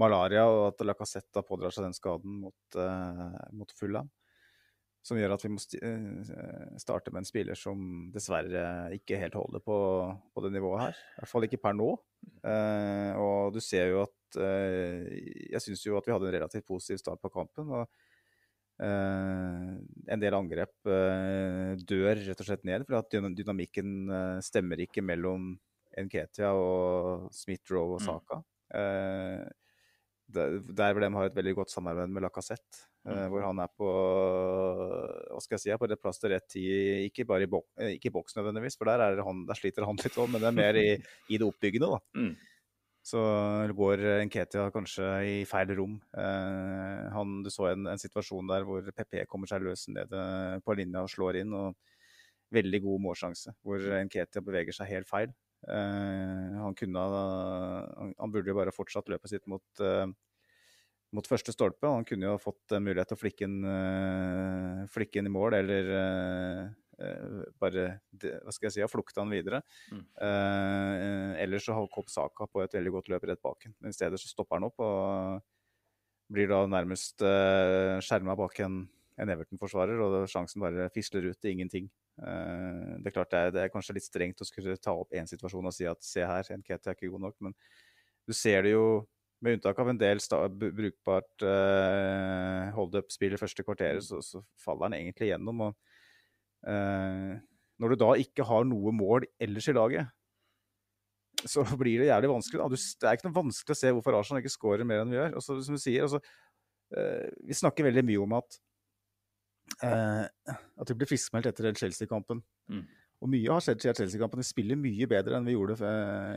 malaria, 0.00 0.46
og 0.48 0.70
at 0.70 0.80
Lacassette 0.88 1.42
pådrar 1.44 1.74
seg 1.76 1.84
den 1.84 1.96
skaden 1.96 2.40
mot, 2.46 2.78
mot 3.56 3.76
Fulham 3.76 4.08
som 5.06 5.18
gjør 5.18 5.36
at 5.36 5.44
vi 5.44 5.52
må 5.54 5.60
eh, 5.78 6.72
starte 6.82 7.12
med 7.12 7.22
en 7.22 7.28
spiller 7.28 7.58
som 7.58 7.78
dessverre 8.14 8.64
ikke 8.96 9.20
helt 9.20 9.36
holder 9.38 9.62
på, 9.62 9.76
på 10.34 10.42
det 10.42 10.50
nivået 10.56 10.82
her. 10.82 10.98
I 10.98 11.20
hvert 11.20 11.32
fall 11.32 11.46
ikke 11.46 11.60
per 11.62 11.76
nå. 11.78 11.92
Eh, 12.42 13.12
og 13.22 13.54
du 13.54 13.60
ser 13.62 13.92
jo 13.92 14.02
at 14.02 14.38
eh, 14.42 15.04
Jeg 15.52 15.62
syns 15.62 15.84
jo 15.86 15.98
at 15.98 16.08
vi 16.08 16.14
hadde 16.14 16.26
en 16.26 16.34
relativt 16.34 16.66
positiv 16.66 16.98
start 17.02 17.22
på 17.22 17.30
kampen. 17.36 17.70
og 17.70 17.84
eh, 18.82 19.76
En 20.16 20.24
del 20.24 20.38
angrep 20.38 20.90
eh, 20.90 21.76
dør 21.86 22.24
rett 22.24 22.42
og 22.42 22.50
slett 22.50 22.66
ned, 22.66 22.88
for 22.88 22.98
at 22.98 23.14
dynamikken 23.38 23.94
eh, 24.10 24.40
stemmer 24.42 24.82
ikke 24.88 25.06
mellom 25.06 25.54
Nketia 25.96 26.50
og 26.58 27.30
Smith-Roe 27.32 27.94
og 27.94 28.02
mm. 28.02 28.08
Saka. 28.10 28.42
der 30.26 30.92
hvor 30.92 31.00
de 31.00 31.14
har 31.14 31.30
et 31.30 31.38
veldig 31.38 31.54
godt 31.62 31.72
samarbeid 31.72 32.10
med 32.12 32.26
Lacassette. 32.26 32.82
Mm. 33.06 33.20
Hvor 33.30 33.44
han 33.46 33.60
er 33.62 33.70
på 33.78 33.86
hva 33.86 35.38
skal 35.42 35.56
jeg 35.56 35.62
si, 35.62 35.74
på 35.78 35.88
rett 35.90 36.02
plass 36.02 36.18
til 36.18 36.32
rett 36.32 36.46
tid. 36.50 37.06
Ikke 37.06 37.26
bare 37.28 37.46
i, 37.46 37.50
bok, 37.50 37.68
ikke 37.92 38.10
i 38.10 38.14
boks 38.16 38.34
nødvendigvis, 38.38 38.78
for 38.80 38.90
der, 38.90 39.22
han, 39.22 39.44
der, 39.46 39.58
sliter 39.58 39.86
han 39.86 40.00
litt 40.02 40.18
òg, 40.18 40.30
men 40.32 40.42
det 40.42 40.50
er 40.50 40.56
mer 40.56 40.78
i, 40.80 40.88
i 41.32 41.38
det 41.38 41.46
oppbyggende. 41.46 41.92
da. 41.94 42.00
Mm. 42.18 42.34
Så 43.06 43.20
går 43.78 44.00
Nketia 44.26 44.66
kanskje 44.74 45.08
i 45.22 45.34
feil 45.46 45.70
rom. 45.78 45.94
Eh, 46.18 47.02
han, 47.14 47.36
du 47.46 47.52
så 47.54 47.68
en, 47.70 47.86
en, 47.92 48.00
situasjon 48.02 48.50
der 48.50 48.66
hvor 48.66 48.82
PP 48.90 49.20
kommer 49.30 49.46
seg 49.46 49.62
løs 49.62 49.86
nede 49.94 50.22
på 50.66 50.74
linja 50.74 51.04
og 51.06 51.12
slår 51.12 51.44
inn. 51.44 51.54
og 51.54 51.76
Veldig 52.54 52.80
god 52.82 53.02
målsjanse, 53.02 53.54
hvor 53.66 53.82
Nketia 54.06 54.42
beveger 54.42 54.74
seg 54.74 54.90
helt 54.90 55.10
feil. 55.10 55.30
Eh, 55.66 56.58
han, 56.58 56.74
kunne, 56.78 56.98
han, 56.98 58.12
han, 58.18 58.32
burde 58.34 58.50
jo 58.50 58.58
bare 58.58 58.74
fortsatt 58.74 59.08
løpet 59.10 59.32
sitt 59.32 59.46
mot, 59.50 59.64
eh, 59.82 60.06
mot 61.16 61.28
første 61.28 61.54
stolpe. 61.54 61.88
Han 61.88 62.06
kunne 62.08 62.28
jo 62.28 62.40
fått 62.42 62.76
mulighet 62.78 63.10
til 63.10 63.18
å 63.18 63.22
flikke 63.22 63.48
inn, 63.48 63.60
eh, 63.66 64.82
flikke 64.92 65.22
inn 65.22 65.30
i 65.30 65.36
mål, 65.36 65.56
eller 65.58 65.94
Eh, 66.96 67.40
bare 67.60 67.82
hva 68.16 68.52
skal 68.54 68.70
jeg 68.70 68.74
si, 68.78 68.80
har 68.80 68.88
flukta 68.88 69.20
han 69.20 69.32
videre. 69.32 69.60
Mm. 69.92 70.02
Eh, 70.26 71.32
ellers 71.44 71.66
så 71.68 71.76
kopp 71.92 72.08
Saka 72.12 72.48
på 72.48 72.62
et 72.64 72.76
veldig 72.78 72.94
godt 72.94 73.10
løp 73.12 73.26
rett 73.28 73.42
bak 73.44 73.68
Men 73.68 73.92
i 73.92 73.96
stedet 73.96 74.20
så 74.20 74.30
stopper 74.30 74.56
han 74.56 74.68
opp 74.70 74.80
og 74.80 75.44
blir 76.32 76.48
da 76.50 76.64
nærmest 76.66 77.22
uh, 77.22 78.00
skjerma 78.02 78.34
bak 78.34 78.56
en, 78.64 78.80
en 79.14 79.30
Everton-forsvarer, 79.30 80.00
og 80.02 80.24
sjansen 80.26 80.58
bare 80.58 80.88
fisler 80.90 81.28
ut 81.30 81.38
til 81.38 81.52
ingenting. 81.52 81.84
Eh, 82.18 82.96
det 82.98 83.12
er 83.12 83.14
klart 83.14 83.30
det 83.30 83.42
er, 83.42 83.52
det 83.54 83.60
er, 83.62 83.70
kanskje 83.70 83.94
litt 83.94 84.08
strengt 84.08 84.42
å 84.42 84.48
skulle 84.48 84.74
ta 84.82 84.96
opp 84.98 85.14
én 85.14 85.30
situasjon 85.30 85.70
og 85.70 85.76
si 85.76 85.86
at 85.86 86.02
se 86.02 86.24
her, 86.26 86.50
Nketi 86.58 86.90
er 86.90 86.98
ikke 86.98 87.12
god 87.12 87.28
nok, 87.28 87.36
men 87.46 87.54
du 88.26 88.34
ser 88.34 88.66
det 88.66 88.72
jo 88.74 88.88
med 89.44 89.58
unntak 89.58 89.78
av 89.82 89.90
en 89.90 89.98
del 90.00 90.20
brukbart 90.56 91.44
uh, 91.44 92.72
hold-up-spill 92.76 93.36
i 93.36 93.40
første 93.40 93.64
kvarteret, 93.66 94.04
så, 94.04 94.22
så, 94.24 94.40
faller 94.62 94.88
han 94.88 94.96
egentlig 94.98 95.30
gjennom. 95.30 95.66
og 95.68 96.68
uh, 96.68 97.36
når 97.76 97.92
du 97.92 98.00
da 98.00 98.12
ikke 98.20 98.46
har 98.48 98.64
noe 98.68 98.94
mål 98.96 99.26
ellers 99.42 99.68
i 99.68 99.76
laget, 99.76 100.12
så 101.44 101.64
blir 101.80 102.00
det 102.00 102.10
jævlig 102.10 102.32
vanskelig. 102.32 102.62
Da. 102.62 102.68
det 102.72 103.08
er 103.10 103.18
ikke 103.18 103.28
noe 103.28 103.40
vanskelig 103.42 103.76
å 103.76 103.80
se 103.82 103.92
hvorfor 103.92 104.18
Arsenal 104.18 104.42
ikke 104.42 104.56
skårer 104.56 104.88
mer 104.88 105.04
enn 105.04 105.12
vi 105.12 105.20
gjør. 105.20 105.36
Og 105.36 105.44
så, 105.44 105.58
som 105.66 105.76
du 105.76 105.82
sier, 105.82 106.06
altså, 106.06 106.22
uh, 106.96 107.26
Vi 107.44 107.60
snakker 107.60 107.90
veldig 107.90 108.06
mye 108.08 108.22
om 108.24 108.38
at 108.40 108.60
uh, 109.84 110.24
at 110.80 110.92
vi 110.92 110.96
blir 110.96 111.10
friskmeldt 111.10 111.50
etter 111.50 111.76
Chelsea-kampen. 111.76 112.40
Mm. 112.72 112.86
Og 113.24 113.30
mye 113.32 113.52
har 113.52 113.64
skjedd 113.64 113.84
siden 113.84 114.00
Chelsea-kampen. 114.00 114.40
Vi 114.40 114.48
spiller 114.48 114.80
mye 114.80 115.08
bedre 115.10 115.38
enn 115.38 115.48
vi 115.48 115.56
gjorde 115.56 115.92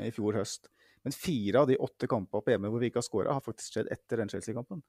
i 0.06 0.12
fjor 0.16 0.38
høst. 0.39 0.70
Men 1.06 1.16
fire 1.16 1.62
av 1.62 1.70
de 1.70 1.78
åtte 1.80 2.10
kampene 2.12 2.43
på 2.43 2.54
hjemme 2.54 2.72
hvor 2.72 2.82
vi 2.82 2.89
ikke 2.91 3.00
har 3.02 3.08
skåra, 3.08 3.36
har 3.36 3.45
faktisk 3.45 3.76
skjedd 3.76 3.91
etter 3.93 4.22
den 4.22 4.32
Chelsea-kampen. 4.32 4.82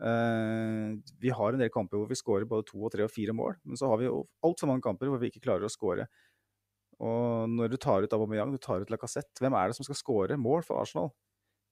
Uh, 0.00 0.96
vi 1.20 1.32
har 1.34 1.52
en 1.52 1.60
del 1.60 1.72
kamper 1.72 2.00
hvor 2.00 2.08
vi 2.08 2.16
skårer 2.16 2.48
både 2.48 2.64
to, 2.70 2.78
og 2.86 2.92
tre 2.92 3.04
og 3.04 3.12
fire 3.12 3.34
mål, 3.36 3.58
men 3.68 3.76
så 3.76 3.90
har 3.90 4.00
vi 4.00 4.06
jo 4.08 4.22
altfor 4.46 4.70
mange 4.70 4.84
kamper 4.84 5.10
hvor 5.10 5.20
vi 5.20 5.28
ikke 5.32 5.44
klarer 5.44 5.68
å 5.68 5.72
skåre. 5.72 6.06
Og 7.00 7.48
når 7.48 7.72
du 7.72 7.78
tar 7.80 8.04
ut 8.04 8.14
Aubameyang, 8.16 8.52
du 8.52 8.60
tar 8.60 8.84
ut 8.84 8.92
Lacassette, 8.92 9.40
hvem 9.40 9.56
er 9.56 9.70
det 9.70 9.78
som 9.78 9.86
skal 9.88 9.98
skåre 9.98 10.36
mål 10.40 10.64
for 10.66 10.80
Arsenal? 10.80 11.12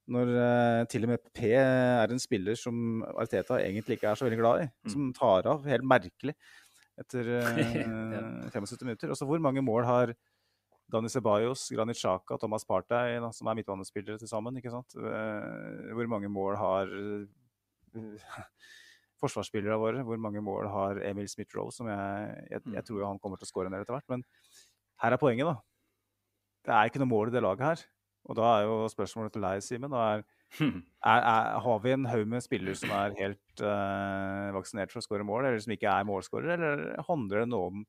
Når 0.09 0.31
uh, 0.33 0.83
til 0.89 1.05
og 1.05 1.13
med 1.13 1.29
P 1.37 1.53
er 1.53 2.13
en 2.13 2.23
spiller 2.23 2.57
som 2.57 3.03
Arteta 3.13 3.59
egentlig 3.61 3.99
ikke 3.99 4.09
er 4.09 4.21
så 4.21 4.25
veldig 4.25 4.41
glad 4.41 4.65
i, 4.65 4.71
mm. 4.73 4.93
som 4.95 5.11
tar 5.17 5.49
av 5.53 5.69
helt 5.69 5.85
merkelig 5.85 6.37
etter 6.99 7.29
uh, 7.37 8.49
75 8.49 8.89
minutter. 8.89 9.13
Altså, 9.13 9.29
hvor 9.29 9.41
mange 9.45 9.65
mål 9.65 9.85
har 9.89 10.15
Dani 10.89 11.11
Ceballos, 11.13 11.67
Granit 11.75 11.99
Xhaka 12.01 12.39
Thomas 12.41 12.65
Partey, 12.65 13.19
som 13.37 13.51
er 13.51 13.59
midtbanespillere 13.59 14.21
til 14.21 14.31
sammen? 14.31 14.57
ikke 14.57 14.73
sant? 14.73 14.97
hvor 14.97 16.09
mange 16.09 16.31
mål 16.33 16.57
har 16.57 16.95
forsvarsspillerne 19.23 19.79
våre. 19.81 20.05
Hvor 20.07 20.21
mange 20.23 20.43
mål 20.45 20.71
har 20.73 21.03
Emil 21.11 21.29
Smith-Roe, 21.31 21.73
som 21.75 21.91
jeg, 21.91 22.35
jeg, 22.51 22.61
jeg, 22.61 22.65
mm. 22.65 22.87
tror 22.89 23.07
han 23.07 23.21
kommer 23.23 23.41
til 23.41 23.49
å 23.49 23.53
skåre 23.53 23.71
en 23.71 23.77
del 23.77 23.85
etter 23.85 23.97
hvert. 23.97 24.09
Men 24.13 24.25
her 25.03 25.15
er 25.15 25.21
poenget, 25.21 25.51
da. 25.51 25.57
Det 26.69 26.75
er 26.75 26.91
ikke 26.91 27.03
noe 27.03 27.13
mål 27.13 27.31
i 27.31 27.37
det 27.37 27.45
laget 27.45 27.67
her. 27.67 27.87
Og 28.29 28.37
da 28.37 28.49
er 28.55 28.67
jo 28.69 28.81
spørsmålet 28.93 29.33
til 29.35 29.47
deg, 29.47 29.63
Simen. 29.65 29.95
Har 31.65 31.85
vi 31.85 31.95
en 31.95 32.09
haug 32.09 32.27
med 32.29 32.45
spillere 32.45 32.77
som 32.77 32.93
er 32.97 33.17
helt 33.21 33.63
uh, 33.63 34.49
vaksinert 34.57 34.93
for 34.93 35.01
å 35.01 35.07
skåre 35.07 35.27
mål, 35.27 35.49
eller 35.49 35.63
som 35.65 35.73
ikke 35.75 35.93
er 35.93 36.09
målskårer, 36.09 36.51
eller 36.57 37.07
handler 37.09 37.45
det 37.45 37.51
noe 37.53 37.71
om 37.73 37.87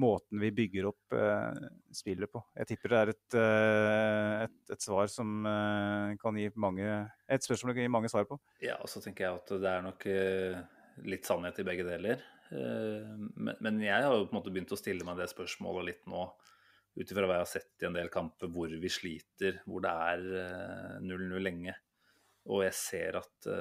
måten 0.00 0.40
vi 0.40 0.50
bygger 0.54 0.88
opp 0.90 1.14
uh, 1.14 1.54
spillet 1.94 2.30
på. 2.30 2.42
Jeg 2.58 2.70
tipper 2.70 2.92
det 2.92 3.00
er 3.00 3.12
et, 3.12 3.36
uh, 3.38 4.44
et, 4.44 4.56
et 4.74 4.84
svar 4.84 5.10
som 5.10 5.46
uh, 5.46 6.14
kan 6.20 6.38
gi 6.38 6.48
mange 6.60 6.86
Et 7.30 7.46
spørsmål 7.46 7.76
kan 7.76 7.86
gi 7.86 7.92
mange 7.92 8.10
svar 8.12 8.26
på. 8.28 8.38
Ja, 8.64 8.78
og 8.80 8.90
så 8.90 9.02
tenker 9.04 9.26
jeg 9.26 9.42
at 9.42 9.52
det 9.62 9.70
er 9.70 9.84
nok 9.84 10.06
litt 11.10 11.26
sannhet 11.26 11.58
i 11.60 11.66
begge 11.66 11.86
deler. 11.86 12.22
Men, 12.54 13.56
men, 13.64 13.80
jeg 13.82 14.04
har 14.04 14.12
jo 14.14 14.26
på 14.28 14.34
en 14.34 14.38
måte 14.38 14.52
begynt 14.54 14.74
å 14.74 14.78
stille 14.78 15.06
meg 15.06 15.18
det 15.18 15.26
spørsmålet 15.32 15.88
litt 15.88 16.04
nå, 16.10 16.26
ut 16.94 17.10
ifra 17.10 17.26
hva 17.26 17.40
jeg 17.40 17.42
har 17.42 17.50
sett 17.50 17.82
i 17.82 17.88
en 17.88 17.96
del 17.96 18.10
kamper 18.14 18.52
hvor 18.52 18.70
vi 18.70 18.90
sliter, 18.92 19.58
hvor 19.66 19.82
det 19.82 19.90
er 19.90 21.00
0-0 21.02 21.34
lenge. 21.42 21.74
Og 22.50 22.66
jeg 22.66 22.76
ser 22.78 23.22
at 23.22 23.54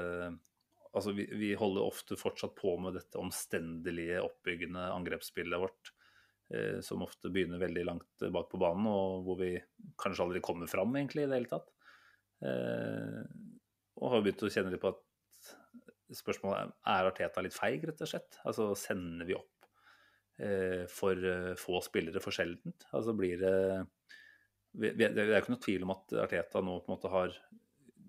Altså, 0.93 1.09
vi, 1.17 1.23
vi 1.41 1.47
holder 1.57 1.87
ofte 1.87 2.13
fortsatt 2.13 2.51
på 2.53 2.75
med 2.77 2.93
dette 2.93 3.17
omstendelige, 3.17 4.19
oppbyggende 4.21 4.83
angrepsspillet 4.93 5.63
vårt 5.63 5.89
Eh, 5.89 6.02
som 6.85 7.01
ofte 7.01 7.31
begynner 7.33 7.57
veldig 7.57 7.83
langt 7.87 8.23
bak 8.33 8.49
på 8.51 8.59
banen, 8.61 8.85
og 8.85 9.23
hvor 9.25 9.37
vi 9.39 9.55
kanskje 9.97 10.25
aldri 10.27 10.41
kommer 10.43 10.69
fram 10.69 10.91
egentlig 10.99 11.23
i 11.23 11.29
det 11.31 11.39
hele 11.39 11.49
tatt. 11.49 11.71
Eh, 12.43 13.23
og 14.01 14.11
har 14.11 14.23
begynt 14.23 14.43
å 14.43 14.51
kjenne 14.51 14.73
litt 14.73 14.83
på 14.83 14.91
at 14.91 15.51
spørsmålet 16.13 16.59
er 16.59 16.73
er 16.93 17.09
Arteta 17.09 17.43
litt 17.43 17.55
feig, 17.55 17.85
rett 17.87 18.03
og 18.03 18.09
slett. 18.09 18.39
Altså 18.43 18.71
sender 18.77 19.29
vi 19.29 19.37
opp 19.37 19.67
eh, 20.43 20.83
for 20.91 21.27
få 21.59 21.81
spillere 21.85 22.23
for 22.23 22.35
sjeldent? 22.35 22.87
Altså 22.91 23.15
blir 23.17 23.39
det 23.41 23.57
Det 24.73 25.09
er 25.09 25.29
jo 25.29 25.41
ikke 25.41 25.53
noe 25.53 25.65
tvil 25.65 25.83
om 25.85 25.95
at 25.95 26.15
Arteta 26.25 26.61
nå 26.61 26.79
på 26.81 26.89
en 26.89 26.95
måte 26.95 27.13
har 27.13 27.35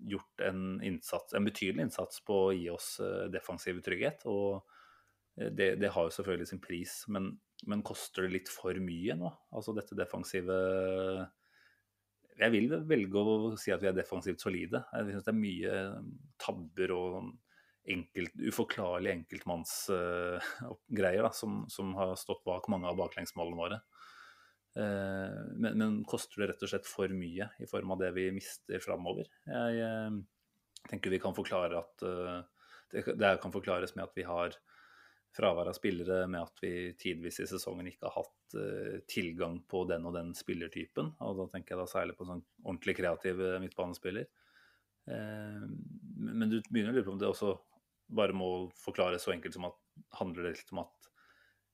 gjort 0.05 0.41
en 0.45 0.81
innsats, 0.85 1.33
en 1.33 1.45
betydelig 1.45 1.87
innsats 1.87 2.19
på 2.25 2.39
å 2.47 2.53
gi 2.53 2.67
oss 2.69 2.97
defensiv 3.33 3.79
trygghet. 3.85 4.25
og 4.25 4.65
det, 5.35 5.75
det 5.81 5.89
har 5.91 6.05
jo 6.07 6.13
selvfølgelig 6.15 6.47
sin 6.47 6.61
pris, 6.63 6.91
men 7.11 7.33
men 7.69 7.83
koster 7.85 8.25
det 8.25 8.33
litt 8.33 8.49
for 8.51 8.73
mye 8.81 9.15
nå? 9.17 9.29
Altså 9.55 9.73
dette 9.77 9.97
defensive 9.97 10.55
Jeg 12.35 12.51
vil 12.53 12.67
velge 12.87 13.19
å 13.21 13.55
si 13.59 13.71
at 13.73 13.81
vi 13.83 13.89
er 13.89 13.95
defensivt 13.95 14.41
solide. 14.43 14.79
Jeg 14.91 15.05
syns 15.09 15.25
det 15.25 15.33
er 15.33 15.39
mye 15.39 15.73
tabber 16.41 16.89
og 16.95 17.11
enkelt, 17.85 18.33
uforklarlige 18.49 19.13
enkeltmannsgreier 19.19 21.25
uh, 21.25 21.31
som, 21.35 21.65
som, 21.71 21.95
har 21.99 22.15
stått 22.19 22.43
bak 22.47 22.67
mange 22.71 22.87
av 22.89 22.97
baklengsmålene 22.99 23.59
våre. 23.59 23.77
Uh, 24.75 25.41
men, 25.55 25.71
men, 25.79 25.91
koster 26.09 26.41
det 26.41 26.47
rett 26.51 26.63
og 26.65 26.69
slett 26.73 26.87
for 26.89 27.07
mye 27.15 27.45
i 27.61 27.65
form 27.69 27.89
av 27.95 27.99
det 28.01 28.11
vi 28.17 28.25
mister 28.35 28.77
framover? 28.83 29.25
Jeg 29.47 29.71
uh, 29.85 30.11
tenker 30.89 31.13
vi 31.13 31.21
kan 31.21 31.37
forklare 31.37 31.75
at 31.81 31.95
det, 32.91 32.99
det 33.17 33.41
kan 33.41 33.53
forklares 33.53 33.95
med 33.95 34.05
at 34.05 34.15
vi 34.17 34.23
har 34.27 34.49
fravær 35.35 35.69
av 35.69 35.75
spillere 35.77 36.25
med 36.31 36.41
at 36.41 36.63
vi 36.63 36.71
tidvis 36.99 37.41
i 37.43 37.47
sesongen 37.49 37.89
ikke 37.89 38.07
har 38.07 38.23
hatt 38.23 38.57
uh, 38.57 38.97
tilgang 39.11 39.59
på 39.69 39.83
den 39.89 40.07
og 40.07 40.15
den 40.15 40.33
spillertypen. 40.37 41.13
Og 41.25 41.39
da 41.39 41.47
tenker 41.51 41.75
jeg 41.75 41.81
da 41.81 41.87
særlig 41.91 42.17
på 42.17 42.25
en 42.25 42.35
sånn 42.35 42.43
ordentlig 42.63 42.97
kreativ 43.01 43.41
midtbanespiller. 43.63 44.29
Uh, 45.09 45.65
men 46.15 46.51
du 46.51 46.59
begynner 46.69 46.93
å 46.93 46.97
lure 46.97 47.07
på 47.07 47.15
om 47.15 47.21
det 47.21 47.29
også 47.29 47.55
bare 48.15 48.37
må 48.37 48.49
forklares 48.77 49.25
så 49.25 49.33
enkelt 49.33 49.55
som 49.57 49.67
at 49.67 49.79
handler 50.19 50.45
det 50.45 50.57
litt 50.59 50.73
om 50.75 50.83
at 50.83 51.07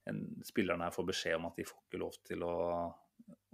en, 0.10 0.22
spillerne 0.48 0.88
her 0.88 0.96
får 0.96 1.10
beskjed 1.12 1.38
om 1.38 1.50
at 1.50 1.58
de 1.60 1.66
får 1.68 1.82
ikke 1.86 2.02
lov 2.02 2.16
til 2.26 2.46
å, 2.48 2.56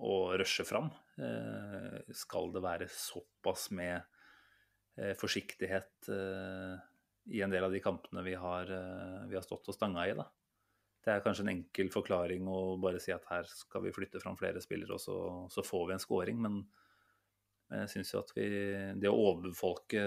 å 0.07 0.13
rushe 0.39 0.63
fram. 0.67 0.91
Uh, 1.17 1.97
skal 2.15 2.53
det 2.55 2.63
være 2.63 2.91
såpass 2.93 3.71
med 3.75 4.13
forsiktighet 4.97 6.07
i 7.33 7.41
en 7.41 7.53
del 7.53 7.65
av 7.67 7.73
de 7.73 7.81
kampene 7.83 8.23
vi 8.25 8.35
har, 8.39 8.71
eh, 8.71 9.23
vi 9.27 9.35
har 9.35 9.45
stått 9.45 9.67
og 9.67 9.75
stanga 9.75 10.07
i. 10.07 10.13
Da. 10.17 10.27
Det 11.03 11.13
er 11.13 11.23
kanskje 11.23 11.45
en 11.45 11.53
enkel 11.55 11.89
forklaring 11.93 12.47
å 12.47 12.59
bare 12.81 12.99
si 13.03 13.13
at 13.15 13.25
her 13.29 13.47
skal 13.49 13.83
vi 13.85 13.95
flytte 13.95 14.21
fram 14.23 14.37
flere 14.39 14.61
spillere, 14.63 14.95
og 14.95 15.01
så, 15.01 15.17
så 15.51 15.63
får 15.65 15.87
vi 15.87 15.97
en 15.97 16.03
scoring. 16.03 16.39
Men, 16.43 16.61
men 17.69 17.83
jeg 17.85 17.93
syns 17.95 18.13
jo 18.13 18.23
at 18.23 18.31
vi 18.35 18.47
Det 18.99 19.11
å 19.11 19.19
overbefolke 19.31 20.05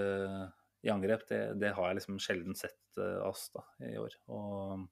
i 0.81 0.89
angrep, 0.89 1.27
det, 1.29 1.41
det, 1.61 1.75
har 1.77 1.91
jeg 1.91 2.01
liksom 2.01 2.21
sjelden 2.23 2.57
sett 2.57 2.99
av 2.99 3.35
oss 3.35 3.51
da, 3.53 3.65
i 3.85 3.99
år. 4.01 4.17
Og 4.33 4.89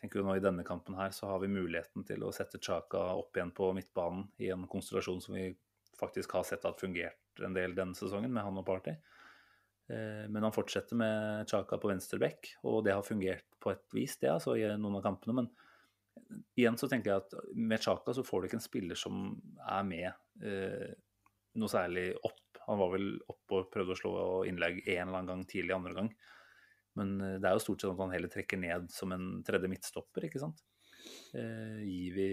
tenker 0.00 0.20
jo 0.20 0.24
nå 0.24 0.36
i 0.38 0.42
denne 0.42 0.64
kampen 0.64 0.96
her 0.96 1.12
så 1.12 1.28
har 1.28 1.42
vi 1.42 1.52
muligheten 1.52 2.06
til 2.08 2.24
å 2.24 2.32
sette 2.32 2.60
Chaka 2.64 3.02
opp 3.20 3.36
igjen 3.36 3.52
på 3.56 3.68
midtbanen 3.76 4.30
i 4.40 4.48
en 4.54 4.64
konstellasjon 4.70 5.20
som 5.20 5.36
vi 5.36 5.50
faktisk 6.00 6.32
har 6.38 6.46
sett 6.48 6.64
at 6.64 6.80
fungert 6.80 7.44
en 7.44 7.56
del 7.56 7.76
denne 7.76 7.96
sesongen, 7.96 8.32
med 8.32 8.44
han 8.44 8.60
og 8.60 8.66
Party. 8.66 8.94
Eh, 8.96 9.19
men 9.90 10.44
han 10.46 10.54
fortsetter 10.54 10.98
med 10.98 11.50
Chaka 11.50 11.78
på 11.80 11.90
venstreback, 11.90 12.52
og 12.68 12.84
det 12.86 12.94
har 12.94 13.06
fungert 13.06 13.46
på 13.62 13.72
et 13.72 13.84
vis, 13.96 14.16
det, 14.20 14.30
altså, 14.32 14.54
i 14.58 14.66
noen 14.78 14.98
av 15.00 15.04
kampene. 15.04 15.34
Men 15.40 15.48
igjen 16.58 16.78
så 16.78 16.88
tenker 16.90 17.12
jeg 17.12 17.24
at 17.24 17.54
med 17.56 17.82
Chaka 17.82 18.14
så 18.14 18.24
får 18.26 18.42
du 18.42 18.48
ikke 18.48 18.60
en 18.60 18.66
spiller 18.66 18.98
som 18.98 19.22
er 19.66 19.86
med 19.88 20.10
eh, 20.46 20.92
noe 21.58 21.72
særlig 21.72 22.10
opp. 22.26 22.60
Han 22.66 22.78
var 22.78 22.92
vel 22.94 23.08
oppe 23.32 23.62
og 23.62 23.70
prøvde 23.72 23.96
å 23.96 23.98
slå 23.98 24.12
innlegg 24.46 24.82
en 24.84 25.08
eller 25.08 25.16
annen 25.22 25.32
gang 25.32 25.46
tidlig 25.50 25.74
andre 25.74 25.96
gang. 25.96 26.10
Men 26.98 27.16
det 27.40 27.46
er 27.46 27.54
jo 27.54 27.62
stort 27.62 27.82
sett 27.82 27.92
at 27.92 28.02
han 28.02 28.12
heller 28.14 28.30
trekker 28.30 28.60
ned 28.60 28.90
som 28.92 29.14
en 29.14 29.40
tredje 29.46 29.70
midtstopper, 29.70 30.26
ikke 30.26 30.42
sant. 30.42 30.62
gir 31.32 32.14
vi 32.16 32.30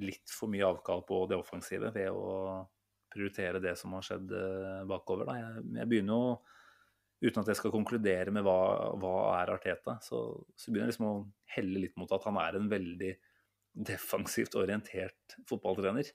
litt 0.00 0.32
for 0.32 0.52
mye 0.52 0.66
avkall 0.68 1.02
på 1.08 1.22
det 1.30 1.38
offensive 1.40 1.90
ved 1.94 2.12
å 2.12 2.64
prioritere 3.16 3.62
det 3.64 3.74
som 3.80 3.96
har 3.96 4.04
skjedd 4.04 4.36
bakover. 4.88 5.26
Da. 5.28 5.38
Jeg, 5.40 5.64
jeg 5.80 5.90
begynner 5.90 6.14
jo 6.14 6.36
uten 7.24 7.40
at 7.40 7.50
jeg 7.50 7.58
skal 7.60 7.72
konkludere 7.72 8.32
med 8.34 8.44
hva, 8.44 8.58
hva 9.00 9.14
er 9.38 9.54
Arteta, 9.54 9.96
så, 10.04 10.20
så, 10.52 10.68
begynner 10.68 10.90
jeg 10.90 10.94
liksom 10.94 11.08
å 11.08 11.14
helle 11.56 11.82
litt 11.86 11.96
mot 12.00 12.12
at 12.12 12.26
han 12.28 12.38
er 12.42 12.58
en 12.58 12.68
veldig 12.70 13.12
defensivt 13.86 14.56
orientert 14.60 15.36
fotballtrener. 15.48 16.10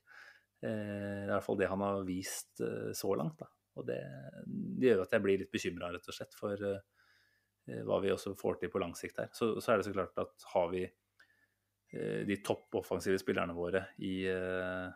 Eh, 0.62 0.70
det 0.70 1.26
er 1.26 1.30
i 1.30 1.34
hvert 1.34 1.48
fall 1.48 1.60
det 1.60 1.70
han 1.72 1.86
har 1.86 2.06
vist 2.06 2.62
eh, 2.66 2.92
så 2.98 3.16
langt. 3.18 3.42
Da. 3.42 3.50
Og 3.80 3.88
det, 3.88 4.00
det, 4.46 4.92
gjør 4.92 5.06
at 5.06 5.16
jeg 5.16 5.26
blir 5.26 5.42
litt 5.42 5.54
bekymra, 5.54 5.92
rett 5.94 6.10
og 6.10 6.18
slett, 6.18 6.38
for 6.38 6.66
eh, 6.70 7.82
hva 7.88 8.02
vi 8.04 8.14
også 8.14 8.36
får 8.38 8.62
til 8.62 8.74
på 8.74 8.82
lang 8.84 8.94
sikt 8.98 9.24
her. 9.24 9.32
Så, 9.38 9.56
så 9.60 9.74
er 9.74 9.82
det 9.82 9.90
så 9.90 9.96
klart 9.96 10.22
at 10.22 10.50
har 10.54 10.70
vi 10.74 10.84
eh, 10.86 12.22
de 12.30 12.42
topp 12.46 12.82
offensive 12.82 13.18
spillerne 13.22 13.58
våre 13.58 13.88
i, 14.06 14.20
eh, 14.30 14.90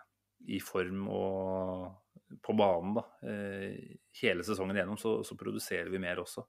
i 0.47 0.59
form 0.63 1.07
og 1.11 2.05
på 2.41 2.53
banen 2.53 2.95
da, 2.97 3.03
eh, 3.21 3.97
hele 4.21 4.43
sesongen 4.43 4.77
igjennom, 4.77 4.97
så, 4.97 5.19
så, 5.23 5.37
produserer 5.37 5.89
vi 5.89 6.01
mer 6.01 6.21
også. 6.21 6.45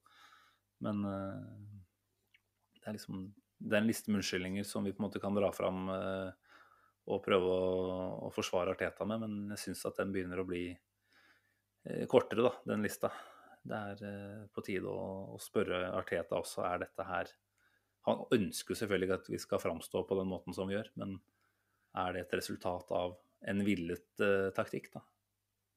Men 0.84 1.04
eh, 1.04 1.44
det 2.80 2.88
er 2.88 2.96
liksom 2.96 3.26
det 3.56 3.72
er 3.72 3.80
en 3.80 3.88
liste 3.88 4.12
med 4.12 4.20
unnskyldninger 4.20 4.66
som 4.68 4.84
vi 4.84 4.92
på 4.92 5.00
en 5.00 5.06
måte 5.06 5.20
kan 5.20 5.36
dra 5.36 5.48
fram 5.54 5.86
eh, 5.92 6.58
og 7.06 7.22
prøve 7.24 7.52
å, 7.52 7.70
å 8.26 8.32
forsvare 8.34 8.74
Arteta 8.74 9.06
med, 9.08 9.22
men 9.22 9.54
jeg 9.54 9.62
syns 9.62 9.86
at 9.88 10.00
den 10.00 10.12
begynner 10.14 10.42
å 10.42 10.48
bli 10.48 10.68
kortere, 12.10 12.42
da, 12.42 12.50
den 12.66 12.82
lista. 12.82 13.12
Det 13.62 13.78
er 13.78 14.48
på 14.50 14.62
tide 14.66 14.90
å, 14.90 15.36
å 15.36 15.38
spørre 15.38 15.84
Arteta 15.94 16.40
også, 16.40 16.64
er 16.66 16.80
dette 16.82 17.06
her 17.06 17.30
Han 18.08 18.24
ønsker 18.34 18.78
selvfølgelig 18.78 19.14
at 19.14 19.30
vi 19.30 19.38
skal 19.38 19.62
framstå 19.62 20.02
på 20.06 20.18
den 20.18 20.28
måten 20.30 20.54
som 20.54 20.66
vi 20.66 20.74
gjør, 20.74 20.90
men 20.98 21.14
er 22.02 22.12
det 22.14 22.24
et 22.24 22.36
resultat 22.40 22.90
av 22.94 23.14
en 23.50 23.64
villet 23.66 24.22
uh, 24.22 24.50
taktikk, 24.56 24.90
da? 24.94 25.02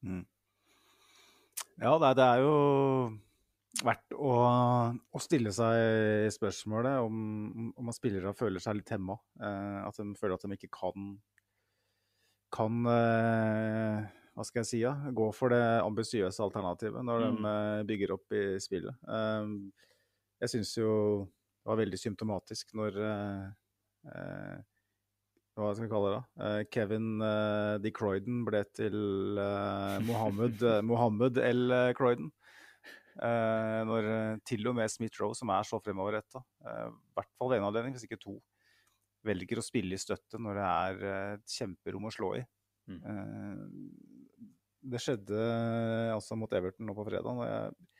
Mm. 0.05 0.23
Ja, 1.79 1.95
det, 2.01 2.13
det, 2.19 2.25
er 2.25 2.43
jo 2.43 2.53
verdt 3.85 4.15
å, 4.15 4.33
å, 5.15 5.21
stille 5.23 5.51
seg 5.55 6.29
spørsmålet 6.35 6.99
om, 7.05 7.71
om 7.77 7.91
spillere 7.95 8.35
føler 8.35 8.63
seg 8.63 8.79
litt 8.79 8.93
hemma. 8.95 9.19
Uh, 9.39 9.85
at 9.85 9.99
de 9.99 10.15
føler 10.19 10.35
at 10.35 10.45
de 10.45 10.57
ikke 10.57 10.71
kan, 10.75 11.11
kan 12.55 12.81
uh, 12.89 14.07
hva 14.35 14.47
skal 14.47 14.63
jeg 14.63 14.71
si, 14.71 14.81
ja, 14.83 14.95
gå 15.15 15.29
for 15.35 15.53
det 15.53 15.63
ambisiøse 15.83 16.43
alternativet 16.45 17.05
når 17.05 17.27
mm. 17.35 17.39
de 17.43 17.87
bygger 17.89 18.15
opp 18.15 18.35
i 18.37 18.43
spillet. 18.63 18.95
Jeg 20.39 20.51
syns 20.53 20.71
jo 20.77 20.91
det 21.27 21.67
var 21.67 21.79
veldig 21.81 21.99
symptomatisk 21.99 22.71
når 22.79 23.01
hva 25.59 25.71
skal 25.75 25.85
vi 25.85 25.91
kalle 25.91 26.11
det? 26.11 26.19
da? 26.19 26.43
Uh, 26.43 26.61
Kevin 26.73 27.07
uh, 27.21 27.75
D. 27.81 27.91
Croydon 27.95 28.43
ble 28.47 28.61
til 28.75 29.39
uh, 29.39 29.97
Mohammed, 30.07 30.63
Mohammed, 30.89 31.41
L. 31.49 31.73
Croydon. 31.97 32.31
når 33.19 34.05
til 34.47 34.67
og 34.69 34.75
med 34.77 34.87
Smith-Roe, 34.87 35.35
som 35.35 35.49
er 35.51 35.65
så 35.67 35.75
fremoverretta, 35.83 36.39
i 36.39 37.17
hvert 37.17 37.33
fall 37.35 37.49
ved 37.51 37.59
en 37.59 37.65
anledning, 37.67 37.91
hvis 37.91 38.05
ikke 38.05 38.21
to, 38.21 38.37
velger 39.27 39.59
å 39.59 39.65
spille 39.65 39.97
i 39.97 39.99
støtte 39.99 40.39
når 40.39 40.55
det 40.55 40.67
er 40.67 41.01
et 41.33 41.55
kjemperom 41.57 42.07
å 42.07 42.13
slå 42.15 42.29
i. 42.37 42.45
Mm. 42.87 43.89
det 44.93 45.01
skjedde 45.03 45.41
altså 46.13 46.37
mot 46.39 46.55
Everton 46.55 46.87
nå 46.87 46.95
på 46.95 47.05
fredag. 47.09 47.27
og 47.27 47.43
jeg 47.43 47.98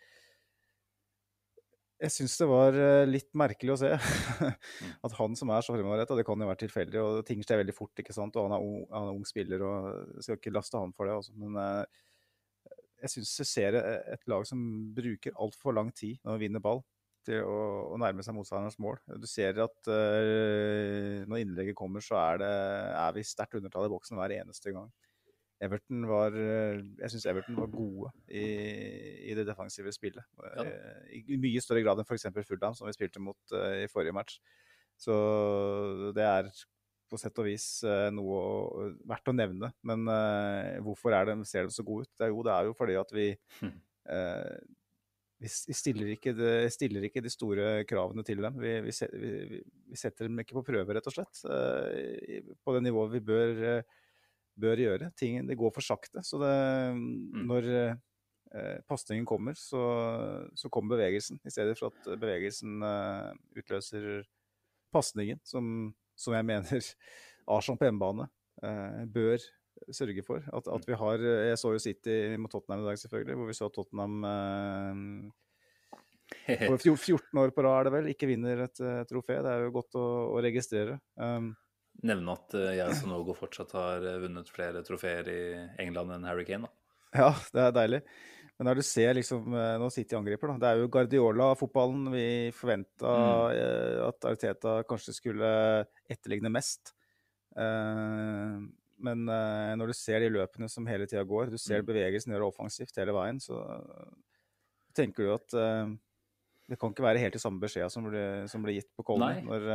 jeg 1.99 2.13
syns 2.15 2.35
det 2.39 2.47
var 2.47 2.75
eh, 2.79 3.05
litt 3.09 3.29
merkelig 3.37 3.73
å 3.73 3.79
se 3.81 3.89
mm. 3.91 4.91
at 5.05 5.15
han 5.17 5.35
som 5.39 5.51
er 5.51 5.65
så 5.65 5.75
fremoverretta, 5.75 6.15
det 6.15 6.25
kan 6.27 6.39
jo 6.39 6.47
være 6.47 6.61
tilfeldig, 6.63 7.01
og 7.03 7.23
ting 7.27 7.41
skjer 7.43 7.61
veldig 7.63 7.75
fort, 7.75 7.93
ikke 7.99 8.15
sant, 8.15 8.37
og 8.39 8.47
han 8.47 8.55
er 8.55 8.67
ung, 8.67 8.85
han 8.93 9.09
er 9.09 9.17
ung 9.17 9.25
spiller, 9.27 9.65
og 9.65 10.21
skal 10.23 10.39
ikke 10.39 10.53
laste 10.55 10.79
han 10.79 10.95
for 10.95 11.09
det, 11.09 11.17
altså. 11.19 11.35
Men 11.39 11.59
uh, 11.59 12.77
jeg 13.03 13.13
syns 13.15 13.33
jeg 13.41 13.49
ser 13.51 13.79
et 13.79 14.23
lag 14.31 14.47
som 14.47 14.61
bruker 14.95 15.35
altfor 15.39 15.75
lang 15.75 15.91
tid 15.95 16.17
når 16.23 16.37
de 16.37 16.45
vinner 16.47 16.63
ball, 16.63 16.81
til 17.27 17.43
å, 17.43 17.59
å 17.91 17.99
nærme 17.99 18.23
seg 18.23 18.35
motstanderens 18.37 18.79
mål. 18.79 18.95
Du 19.19 19.27
ser 19.27 19.59
at 19.65 19.91
uh, 19.91 21.27
når 21.27 21.43
innlegget 21.43 21.77
kommer, 21.77 22.03
så 22.03 22.15
er, 22.21 22.39
det, 22.41 22.53
er 22.95 23.15
vi 23.17 23.27
sterkt 23.27 23.59
undertall 23.59 23.89
i 23.89 23.91
boksen 23.91 24.19
hver 24.19 24.39
eneste 24.39 24.71
gang. 24.75 24.87
Everton 25.63 26.07
var 26.07 26.35
eh, 26.39 26.79
Jeg 27.01 27.13
syns 27.13 27.27
Everton 27.27 27.57
var 27.59 27.69
gode 27.73 28.11
i, 28.31 28.45
i, 29.27 29.35
det 29.35 29.45
defensive 29.47 29.91
spillet. 29.95 30.23
Ja. 30.55 30.65
Eh, 30.65 31.19
I, 31.19 31.39
mye 31.41 31.63
større 31.63 31.83
grad 31.83 31.99
enn 31.99 32.07
f.eks. 32.07 32.29
Fulham, 32.47 32.75
som 32.77 32.87
vi 32.87 32.95
spilte 32.95 33.21
mot 33.23 33.55
uh, 33.55 33.83
i 33.83 33.89
forrige 33.91 34.15
match. 34.15 34.39
Så 34.99 35.15
det 36.15 36.25
er 36.25 36.49
på 37.09 37.19
sett 37.19 37.39
og 37.41 37.47
vis 37.49 37.67
uh, 37.87 38.07
noe 38.13 38.89
verdt 39.09 39.31
å 39.31 39.35
nevne. 39.35 39.71
Men 39.83 40.07
uh, 40.07 40.79
hvorfor 40.85 41.15
det, 41.15 41.37
ser 41.49 41.67
de 41.67 41.75
så 41.75 41.85
gode 41.87 42.07
ut? 42.07 42.13
Det 42.15 42.27
er, 42.27 42.33
jo, 42.33 42.43
det 42.47 42.55
er 42.55 42.69
jo 42.69 42.75
fordi 42.79 42.99
at 43.03 43.15
vi 43.15 43.29
vi 45.39 45.47
stiller 45.75 46.07
ikke, 46.15 46.31
de, 46.35 46.51
stiller 46.73 47.03
ikke, 47.05 47.21
de, 47.23 47.31
store 47.31 47.67
kravene 47.87 48.23
til 48.27 48.41
dem. 48.43 48.55
Vi, 48.59 48.71
vi, 48.87 48.93
vi, 49.61 49.99
setter 49.99 50.27
dem 50.27 50.39
ikke 50.41 50.57
på 50.57 50.65
prøve, 50.71 50.95
rett 50.95 51.07
og 51.11 51.15
slett. 51.15 51.43
På 52.63 52.73
det 52.75 52.81
nivået 52.87 53.13
vi 53.13 53.21
bør 53.27 53.61
bør 54.59 54.81
gjøre. 54.81 55.09
Ting, 55.19 55.41
det 55.47 55.57
går 55.59 55.73
for 55.75 55.85
sakte. 55.85 56.23
Så 56.25 56.39
det, 56.41 56.53
mm. 56.95 57.43
når 57.49 57.69
eh, 57.75 58.79
pasningen 58.89 59.27
kommer, 59.29 59.57
så, 59.57 59.83
så, 60.57 60.71
kommer 60.73 60.97
bevegelsen. 60.97 61.41
I 61.45 61.53
stedet 61.53 61.77
for 61.79 61.93
at 61.93 62.19
bevegelsen 62.19 62.83
eh, 62.85 63.31
utløser 63.61 64.09
pasningen, 64.93 65.41
som, 65.45 65.93
som, 66.17 66.35
jeg 66.37 66.47
mener 66.49 66.91
Arsenal 67.55 67.79
på 67.79 67.89
hjemmebane 67.89 68.29
eh, 68.63 69.03
bør 69.13 69.43
sørge 69.95 70.23
for. 70.27 70.43
At, 70.53 70.67
at, 70.67 70.87
vi 70.87 70.97
har 70.99 71.21
Jeg 71.23 71.59
så 71.61 71.71
jo 71.71 71.79
City 71.81 72.15
mot 72.41 72.51
Tottenham 72.51 72.83
i 72.83 72.89
dag, 72.89 72.99
selvfølgelig, 72.99 73.37
hvor 73.39 73.47
vi 73.51 73.57
så 73.57 73.69
Tottenham 73.73 74.25
eh, 74.27 74.95
for 76.67 76.77
14 76.77 77.39
år 77.41 77.53
på 77.53 77.63
rad 77.65 77.79
er 77.79 77.87
det 77.87 77.93
vel, 77.95 78.11
ikke 78.11 78.29
vinner 78.29 78.65
et 78.65 78.79
et 78.83 79.09
trofé. 79.09 79.39
Det 79.41 79.49
er 79.49 79.65
jo 79.65 79.73
godt 79.79 79.97
å, 79.97 80.05
å 80.35 80.43
registrere. 80.45 80.99
Um, 81.17 81.53
nevne 82.05 82.35
at 82.35 82.55
eh, 82.57 82.75
jeg 82.79 82.97
som 82.99 83.11
Nogo 83.11 83.35
fortsatt 83.37 83.73
har 83.77 84.05
eh, 84.05 84.19
vunnet 84.23 84.49
flere 84.51 84.83
trofeer 84.87 85.29
i 85.31 85.39
England 85.83 86.15
enn 86.15 86.27
Harry 86.29 86.45
Kane. 86.47 86.69
Da. 86.69 86.71
Ja, 87.19 87.31
det 87.55 87.63
er 87.65 87.75
deilig. 87.75 88.01
Men 88.59 88.67
når 88.69 88.79
du 88.79 88.83
ser 88.83 89.15
liksom 89.15 89.53
nå 89.53 89.65
Nå 89.79 89.87
City 89.93 90.17
angriper, 90.17 90.51
da. 90.51 90.59
Det 90.61 90.69
er 90.69 90.81
jo 90.81 90.89
Guardiola-fotballen 90.91 92.09
vi 92.11 92.25
forventa 92.55 93.13
mm. 93.15 94.01
at 94.09 94.27
Arteta 94.27 94.73
kanskje 94.87 95.15
skulle 95.15 95.51
etterligne 96.11 96.51
mest. 96.51 96.91
Men 97.55 99.23
når 99.23 99.93
du 99.93 99.95
ser 99.95 100.19
de 100.25 100.33
løpene 100.35 100.67
som 100.67 100.91
hele 100.91 101.07
tida 101.07 101.23
går, 101.23 101.53
du 101.53 101.55
ser 101.55 101.85
mm. 101.85 101.87
bevegelsen 101.87 102.35
gjøre 102.35 102.51
offensivt 102.51 102.99
hele 102.99 103.15
veien, 103.15 103.39
så 103.39 103.63
tenker 104.99 105.23
du 105.23 105.33
at 105.37 105.57
det 106.67 106.81
kan 106.83 106.91
ikke 106.91 107.07
være 107.07 107.23
helt 107.23 107.39
i 107.39 107.41
samme 107.47 107.63
beskjed 107.63 107.95
som 107.95 108.11
ble, 108.11 108.25
som 108.51 108.67
ble 108.67 108.75
gitt 108.75 108.91
på 108.91 109.07
Colny. 109.07 109.39
Når, 109.47 109.71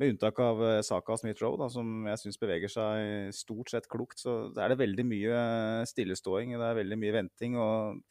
med 0.00 0.14
unntak 0.14 0.40
av 0.40 0.62
eh, 0.64 0.80
Saka 0.86 1.14
og 1.14 1.20
Smith-Roe, 1.20 1.68
som 1.72 2.08
jeg 2.08 2.22
syns 2.22 2.40
beveger 2.40 2.72
seg 2.72 3.34
stort 3.36 3.72
sett 3.72 3.88
klokt, 3.90 4.22
så 4.22 4.48
er 4.56 4.72
det 4.72 4.80
veldig 4.80 5.06
mye 5.06 5.36
eh, 5.36 5.86
stilleståing, 5.88 6.56
det 6.56 6.66
er 6.66 6.80
veldig 6.80 7.00
mye 7.02 7.16
venting. 7.20 7.58
og 7.60 8.02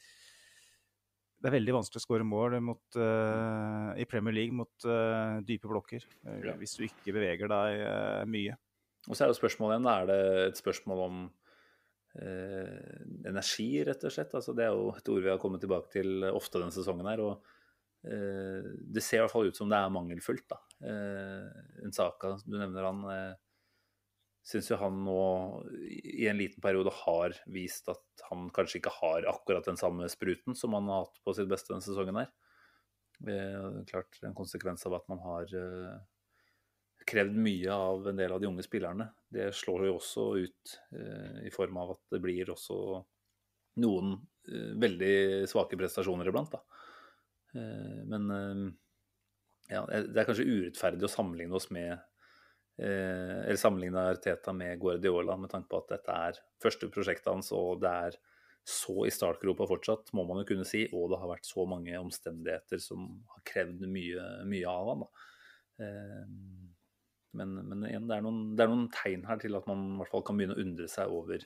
det 1.40 1.48
er 1.48 1.56
veldig 1.56 1.72
vanskelig 1.78 2.02
å 2.02 2.04
skåre 2.04 2.26
mål 2.28 2.58
mot, 2.60 2.82
uh, 3.00 3.96
i 3.96 4.04
Premier 4.12 4.36
League 4.36 4.52
mot 4.52 4.84
uh, 4.84 5.38
dype 5.48 5.70
blokker 5.72 6.04
uh, 6.28 6.34
ja. 6.44 6.52
hvis 6.60 6.74
du 6.76 6.82
ikke 6.84 7.14
beveger 7.16 7.48
deg 7.48 7.84
mye. 8.28 8.58
Og 9.08 9.16
så 9.16 9.24
er 9.24 9.32
jo 9.32 9.38
spørsmålet 9.38 9.78
igjen, 9.78 9.88
er 9.88 10.10
det 10.10 10.18
et 10.50 10.60
spørsmål 10.60 11.04
om 11.06 11.22
energi, 13.30 13.70
rett 13.88 14.04
og 14.04 14.12
slett? 14.12 14.34
Altså, 14.36 14.52
det 14.58 14.66
er 14.66 14.76
jo 14.76 14.90
et 14.98 15.12
ord 15.14 15.24
vi 15.24 15.32
har 15.32 15.40
kommet 15.40 15.64
tilbake 15.64 15.94
til 15.94 16.26
ofte 16.28 16.60
denne 16.60 16.76
sesongen 16.76 17.08
her. 17.08 17.22
og 17.24 17.46
det 18.04 19.04
ser 19.06 19.22
i 19.22 19.24
hvert 19.24 19.32
fall 19.32 19.48
ut 19.48 19.56
som 19.56 19.72
det 19.72 19.80
er 19.80 19.94
mangelfullt. 19.94 20.44
da. 20.52 20.60
Eh, 20.84 21.84
en 21.84 21.94
Saka, 21.96 22.38
du 22.46 22.58
nevner 22.58 22.88
han, 22.88 23.04
eh, 23.12 23.34
syns 24.50 24.70
jo 24.72 24.78
han 24.80 25.02
nå 25.06 25.22
i 25.86 26.28
en 26.32 26.40
liten 26.40 26.64
periode 26.64 26.94
har 27.04 27.36
vist 27.52 27.90
at 27.92 28.24
han 28.30 28.48
kanskje 28.56 28.80
ikke 28.80 28.96
har 28.96 29.28
akkurat 29.30 29.68
den 29.68 29.78
samme 29.78 30.08
spruten 30.10 30.56
som 30.58 30.74
han 30.78 30.88
har 30.90 31.06
hatt 31.06 31.20
på 31.26 31.36
sitt 31.38 31.52
beste 31.52 31.74
denne 31.74 31.86
sesongen 31.86 32.22
her. 32.22 32.32
Det 33.20 33.36
er 33.36 33.84
klart 33.90 34.22
en 34.24 34.38
konsekvens 34.38 34.88
av 34.88 34.96
at 34.96 35.10
man 35.12 35.20
har 35.26 35.52
krevd 37.10 37.36
mye 37.36 37.76
av 37.76 38.08
en 38.08 38.18
del 38.18 38.32
av 38.32 38.40
de 38.40 38.48
unge 38.48 38.64
spillerne. 38.64 39.10
Det 39.28 39.50
slår 39.54 39.90
jo 39.90 39.98
også 39.98 40.26
ut 40.40 40.76
i 41.44 41.52
form 41.52 41.82
av 41.84 41.98
at 41.98 42.02
det 42.16 42.22
blir 42.24 42.54
også 42.54 42.80
noen 43.84 44.16
veldig 44.80 45.46
svake 45.52 45.78
prestasjoner 45.78 46.32
iblant. 46.32 46.56
da. 46.56 46.64
Eh, 47.56 48.06
men 48.06 48.32
eh, 48.32 48.74
ja, 49.70 49.84
det 49.86 50.17
er 50.17 50.28
kanskje 50.28 50.47
urettferdig 50.47 51.05
å 51.05 51.11
sammenligne 51.11 51.57
oss 51.57 51.70
med 51.74 51.91
eh, 51.93 53.36
Eller 53.45 53.59
sammenligne 53.61 54.07
Arteta 54.15 54.53
med 54.55 54.80
Guardiola 54.82 55.38
med 55.38 55.51
tanke 55.53 55.70
på 55.70 55.84
at 55.84 55.93
dette 55.93 56.15
er 56.30 56.41
første 56.63 56.89
prosjektet 56.93 57.30
hans, 57.32 57.51
og 57.55 57.84
det 57.84 57.93
er 58.09 58.17
så 58.70 59.05
i 59.07 59.13
startgropa 59.13 59.65
fortsatt, 59.70 60.11
må 60.13 60.26
man 60.28 60.41
jo 60.41 60.49
kunne 60.51 60.67
si. 60.67 60.84
Og 60.93 61.09
det 61.11 61.20
har 61.22 61.32
vært 61.32 61.47
så 61.47 61.65
mange 61.70 61.95
omstendigheter 61.97 62.82
som 62.84 63.07
har 63.34 63.45
krevd 63.47 63.86
mye, 63.89 64.26
mye 64.49 64.74
av 64.74 64.91
han. 64.91 65.05
Eh, 65.86 66.26
men, 67.39 67.55
men, 67.61 67.86
igjen, 67.86 68.07
det 68.09 68.17
er, 68.17 68.26
noen, 68.26 68.43
det 68.57 68.65
er, 68.65 68.72
noen, 68.72 68.88
tegn 68.93 69.26
her 69.30 69.41
til 69.41 69.57
at 69.57 69.67
man 69.70 69.86
i 69.93 69.97
hvert 70.01 70.13
fall 70.13 70.26
kan 70.26 70.39
begynne 70.39 70.57
å 70.57 70.63
undre 70.63 70.89
seg 70.89 71.13
over 71.13 71.45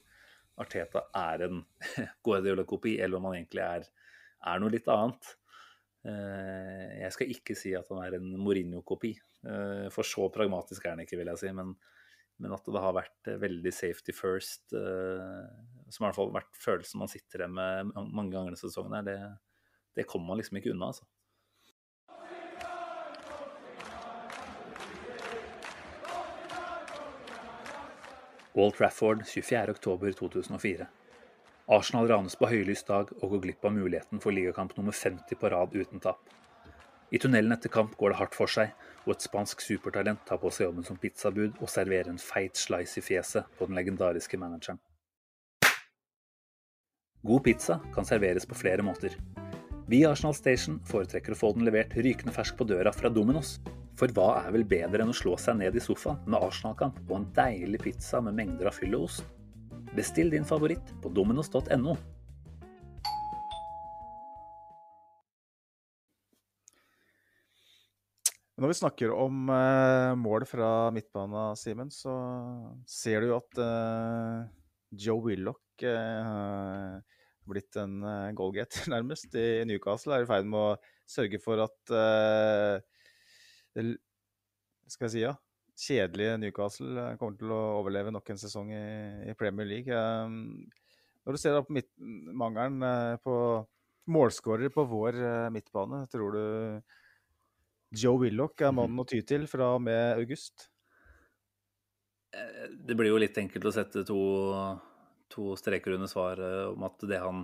Arteta 0.64 1.08
er 1.18 1.48
en 1.48 1.64
Guardiola-kopi, 2.26 2.98
eller 3.02 3.20
om 3.20 3.30
han 3.30 3.40
egentlig 3.40 3.64
er, 3.66 3.88
er, 4.44 4.62
noe 4.62 4.74
litt 4.74 4.90
annet. 4.92 5.34
Eh, 6.04 7.00
jeg 7.00 7.16
skal 7.16 7.32
ikke 7.32 7.56
si 7.56 7.72
at 7.78 7.88
han 7.92 8.02
er 8.04 8.18
en 8.18 8.30
Mourinho-kopi, 8.42 9.14
eh, 9.48 9.88
for 9.94 10.08
så 10.08 10.28
pragmatisk 10.34 10.86
er 10.86 10.96
han 10.96 11.04
ikke, 11.06 11.20
vil 11.22 11.32
jeg 11.32 11.42
si. 11.42 11.54
Men, 11.56 11.74
men 12.44 12.56
at 12.56 12.68
det 12.68 12.84
har 12.84 12.98
vært 12.98 13.34
veldig 13.42 13.74
safety 13.74 14.16
first, 14.16 14.74
som 14.74 16.02
i 16.02 16.08
hvert 16.08 16.18
fall 16.18 16.32
har 16.32 16.42
vært 16.42 16.58
følelsen 16.60 17.00
man 17.04 17.12
sitter 17.12 17.44
igjen 17.44 17.56
med 17.56 17.94
mange 17.94 18.34
ganger 18.34 18.52
denne 18.52 18.60
sesongen, 18.60 18.98
her, 18.98 19.06
det, 19.08 19.18
det 19.96 20.08
kommer 20.10 20.34
man 20.34 20.42
liksom 20.42 20.60
ikke 20.60 20.74
unna. 20.74 20.92
altså. 20.92 21.08
Walt 28.54 28.76
Trafford 28.78 29.24
24.10.2004. 29.26 30.86
Arsenal 31.72 32.10
ranes 32.10 32.36
på 32.36 32.48
høylys 32.52 32.82
dag 32.84 33.12
og 33.22 33.30
går 33.32 33.42
glipp 33.46 33.66
av 33.66 33.72
muligheten 33.72 34.20
for 34.20 34.36
ligakamp 34.36 34.74
nummer 34.76 34.92
50 34.92 35.38
på 35.40 35.52
rad 35.54 35.72
uten 35.72 36.02
tap. 36.04 36.20
I 37.14 37.20
tunnelen 37.24 37.56
etter 37.56 37.72
kamp 37.72 37.94
går 37.96 38.12
det 38.12 38.18
hardt 38.20 38.34
for 38.36 38.52
seg, 38.52 38.74
og 39.06 39.14
et 39.14 39.24
spansk 39.24 39.62
supertalent 39.64 40.26
tar 40.28 40.42
på 40.42 40.52
seg 40.52 40.68
jobben 40.68 40.84
som 40.84 40.98
pizzabud 41.00 41.62
og 41.62 41.70
serverer 41.72 42.10
en 42.12 42.20
feit 42.20 42.60
slice 42.60 43.00
i 43.00 43.06
fjeset 43.06 43.48
på 43.56 43.68
den 43.70 43.78
legendariske 43.80 44.40
manageren. 44.42 44.82
God 47.24 47.46
pizza 47.46 47.78
kan 47.96 48.04
serveres 48.04 48.44
på 48.50 48.58
flere 48.60 48.84
måter. 48.84 49.16
Vi 49.88 50.02
i 50.02 50.08
Arsenal 50.10 50.36
Station 50.36 50.82
foretrekker 50.90 51.32
å 51.32 51.40
få 51.40 51.54
den 51.56 51.64
levert 51.68 51.96
rykende 51.96 52.34
fersk 52.36 52.58
på 52.60 52.68
døra 52.68 52.92
fra 52.92 53.12
Dominos. 53.14 53.62
For 53.96 54.12
hva 54.12 54.42
er 54.42 54.52
vel 54.56 54.66
bedre 54.68 55.06
enn 55.06 55.14
å 55.14 55.16
slå 55.16 55.38
seg 55.40 55.62
ned 55.62 55.78
i 55.80 55.84
sofaen 55.84 56.20
med 56.26 56.44
Arsenal-kamp 56.44 57.00
og 57.06 57.16
en 57.22 57.30
deilig 57.38 57.80
pizza 57.86 58.20
med 58.26 58.36
mengder 58.36 58.68
av 58.68 58.76
fyll 58.76 58.98
og 59.00 59.08
ost? 59.08 59.24
Bestill 59.94 60.32
din 60.34 60.46
favoritt 60.46 60.90
på 61.04 61.10
dominos.no. 61.14 61.94
Når 68.58 68.72
vi 68.72 68.78
snakker 68.80 69.14
om 69.14 69.50
eh, 69.54 70.16
mål 70.18 70.48
fra 70.50 70.90
midtbanen, 70.96 71.58
Simen, 71.60 71.92
så 71.94 72.14
ser 72.90 73.22
du 73.22 73.32
jo 73.32 73.38
at 73.38 73.62
eh, 73.62 74.50
Joe 75.04 75.22
Willoch 75.26 75.86
uh, 75.86 76.98
blitt 77.50 77.78
en 77.82 77.96
uh, 78.06 78.34
goalgetter, 78.34 78.88
nærmest, 78.94 79.34
i 79.38 79.62
Newcastle. 79.70 80.16
Er 80.16 80.26
i 80.26 80.30
ferd 80.30 80.50
med 80.50 80.60
å 80.62 80.78
sørge 81.10 81.42
for 81.44 81.62
at 81.66 81.94
det 83.74 83.88
skal 84.90 85.10
jeg 85.10 85.14
si, 85.14 85.26
ja, 85.26 85.34
kjedelige 85.80 86.38
Newcastle 86.38 86.94
eh, 87.02 87.16
kommer 87.20 87.38
til 87.40 87.54
å 87.54 87.62
overleve 87.80 88.14
nok 88.14 88.34
en 88.34 88.42
sesong 88.42 88.72
i, 88.74 88.84
i 89.32 89.38
Premier 89.38 89.70
League. 89.70 89.94
Um, 89.94 90.66
når 91.24 91.36
du 91.36 91.42
ser 91.42 91.60
på 91.64 91.78
midt, 91.78 91.90
mangelen 92.36 92.84
uh, 92.84 93.16
på 93.24 93.36
målskårere 94.14 94.74
på 94.74 94.86
vår 94.90 95.20
uh, 95.22 95.50
midtbane, 95.54 96.04
tror 96.12 96.38
du 96.38 96.44
Joe 98.04 98.20
Willoch 98.24 98.62
er 98.66 98.74
mannen 98.76 99.02
å 99.02 99.08
ty 99.08 99.22
til 99.26 99.48
fra 99.50 99.76
og 99.78 99.84
med 99.86 100.18
august? 100.18 100.70
Det 102.34 102.96
blir 102.98 103.12
jo 103.12 103.20
litt 103.22 103.38
enkelt 103.38 103.68
å 103.70 103.74
sette 103.76 104.02
to, 104.08 104.22
to 105.30 105.52
streker 105.60 105.94
under 105.94 106.10
svaret 106.10 106.72
om 106.72 106.88
at 106.88 107.06
det 107.06 107.20
han 107.22 107.44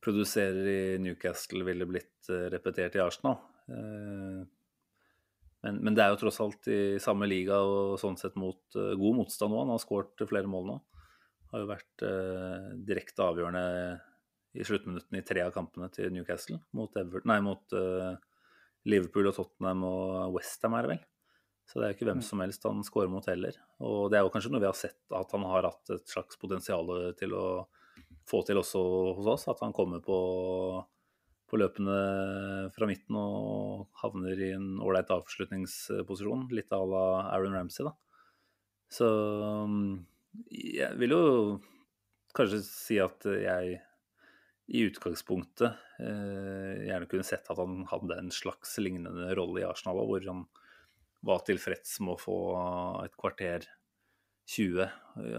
produserer 0.00 0.70
i 0.72 0.78
Newcastle, 1.04 1.60
ville 1.68 1.84
blitt 1.88 2.30
repetert 2.54 2.96
i 2.96 3.02
Arsenal. 3.04 3.36
Men, 5.64 5.78
men, 5.80 5.94
det 5.96 6.04
er 6.04 6.12
jo 6.12 6.20
tross 6.20 6.42
alt 6.44 6.66
i 6.68 6.80
samme 7.00 7.28
liga 7.30 7.56
og 7.64 7.96
sånn 8.00 8.18
sett 8.20 8.36
mot 8.40 8.60
uh, 8.76 8.92
god 9.00 9.16
motstand 9.22 9.54
nå. 9.54 9.62
Han 9.62 9.72
har 9.72 9.80
skåret 9.80 10.26
flere 10.28 10.50
mål 10.50 10.68
nå. 10.68 10.76
Har 11.54 11.62
jo 11.62 11.70
vært 11.70 12.04
uh, 12.04 12.74
direkte 12.84 13.24
avgjørende 13.24 13.64
i 14.54 14.66
sluttminuttene 14.66 15.22
i 15.22 15.26
tre 15.26 15.42
av 15.46 15.54
kampene 15.54 15.88
til 15.94 16.12
Newcastle. 16.14 16.60
Mot, 16.76 16.92
Everton, 17.00 17.30
nei, 17.32 17.40
mot 17.42 17.74
uh, 17.74 18.12
Liverpool 18.86 19.30
og 19.30 19.38
Tottenham 19.38 19.86
og 19.88 20.36
Westham, 20.36 20.76
er 20.76 20.86
det 20.86 20.92
vel. 20.92 21.02
Så 21.64 21.80
det 21.80 21.86
er 21.86 21.94
jo 21.94 21.96
ikke 21.96 22.10
hvem 22.10 22.20
mm. 22.20 22.26
som 22.28 22.44
helst 22.44 22.66
han 22.68 22.84
skårer 22.84 23.10
mot 23.10 23.26
heller. 23.32 23.56
Og 23.80 24.12
det 24.12 24.18
er 24.18 24.26
jo 24.26 24.34
kanskje 24.34 24.52
noe 24.52 24.60
vi 24.60 24.68
har 24.68 24.76
sett 24.76 25.16
at 25.16 25.32
han 25.32 25.46
har 25.48 25.70
hatt 25.70 25.94
et 25.96 26.12
slags 26.12 26.36
potensial 26.36 26.92
til 27.16 27.32
å 27.32 27.46
få 28.28 28.42
til 28.44 28.60
også 28.60 28.82
hos 29.16 29.30
oss. 29.32 29.46
At 29.48 29.64
han 29.64 29.72
kommer 29.72 30.04
på 30.04 30.18
på 31.50 31.60
løpende 31.60 32.70
fra 32.74 32.88
midten 32.88 33.18
og 33.20 33.86
havner 34.00 34.40
i 34.40 34.50
en 34.56 34.78
ålreit 34.82 35.12
avslutningsposisjon. 35.12 36.48
Litt 36.56 36.72
à 36.72 36.80
la 36.88 37.04
Aaron 37.34 37.56
Ramsey, 37.56 37.86
da. 37.86 37.94
Så 38.90 39.08
jeg 40.50 40.90
vil 41.00 41.14
jo 41.14 41.24
kanskje 42.34 42.62
si 42.66 42.98
at 43.02 43.26
jeg 43.28 43.78
i 44.64 44.80
utgangspunktet 44.88 45.76
eh, 46.00 46.84
gjerne 46.88 47.08
kunne 47.10 47.26
sett 47.26 47.48
at 47.52 47.60
han 47.60 47.82
hadde 47.90 48.16
en 48.16 48.30
slags 48.32 48.78
lignende 48.80 49.28
rolle 49.36 49.60
i 49.60 49.66
Arsenal, 49.68 50.00
hvor 50.08 50.24
han 50.24 50.46
var 51.24 51.44
tilfreds 51.44 51.98
med 52.04 52.14
å 52.14 52.20
få 52.20 52.38
et 53.04 53.16
kvarter 53.20 53.66
20. 54.54 54.88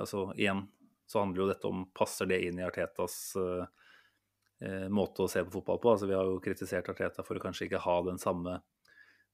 Altså 0.01 0.27
igjen 0.37 0.65
så 1.09 1.21
handler 1.21 1.43
jo 1.43 1.49
dette 1.51 1.69
om 1.69 1.83
passer 1.93 2.29
det 2.29 2.41
inn 2.47 2.61
i 2.61 2.65
Artetas 2.65 3.17
eh, 3.37 3.65
måte 4.89 5.25
å 5.25 5.29
se 5.29 5.43
på 5.45 5.57
fotball 5.57 5.79
på. 5.81 5.91
Altså, 5.93 6.07
vi 6.09 6.15
har 6.17 6.27
jo 6.27 6.41
kritisert 6.43 6.87
Arteta 6.89 7.25
for 7.25 7.37
å 7.37 7.43
kanskje 7.43 7.67
ikke 7.67 7.83
ha 7.83 7.99
den 8.07 8.21
samme 8.21 8.59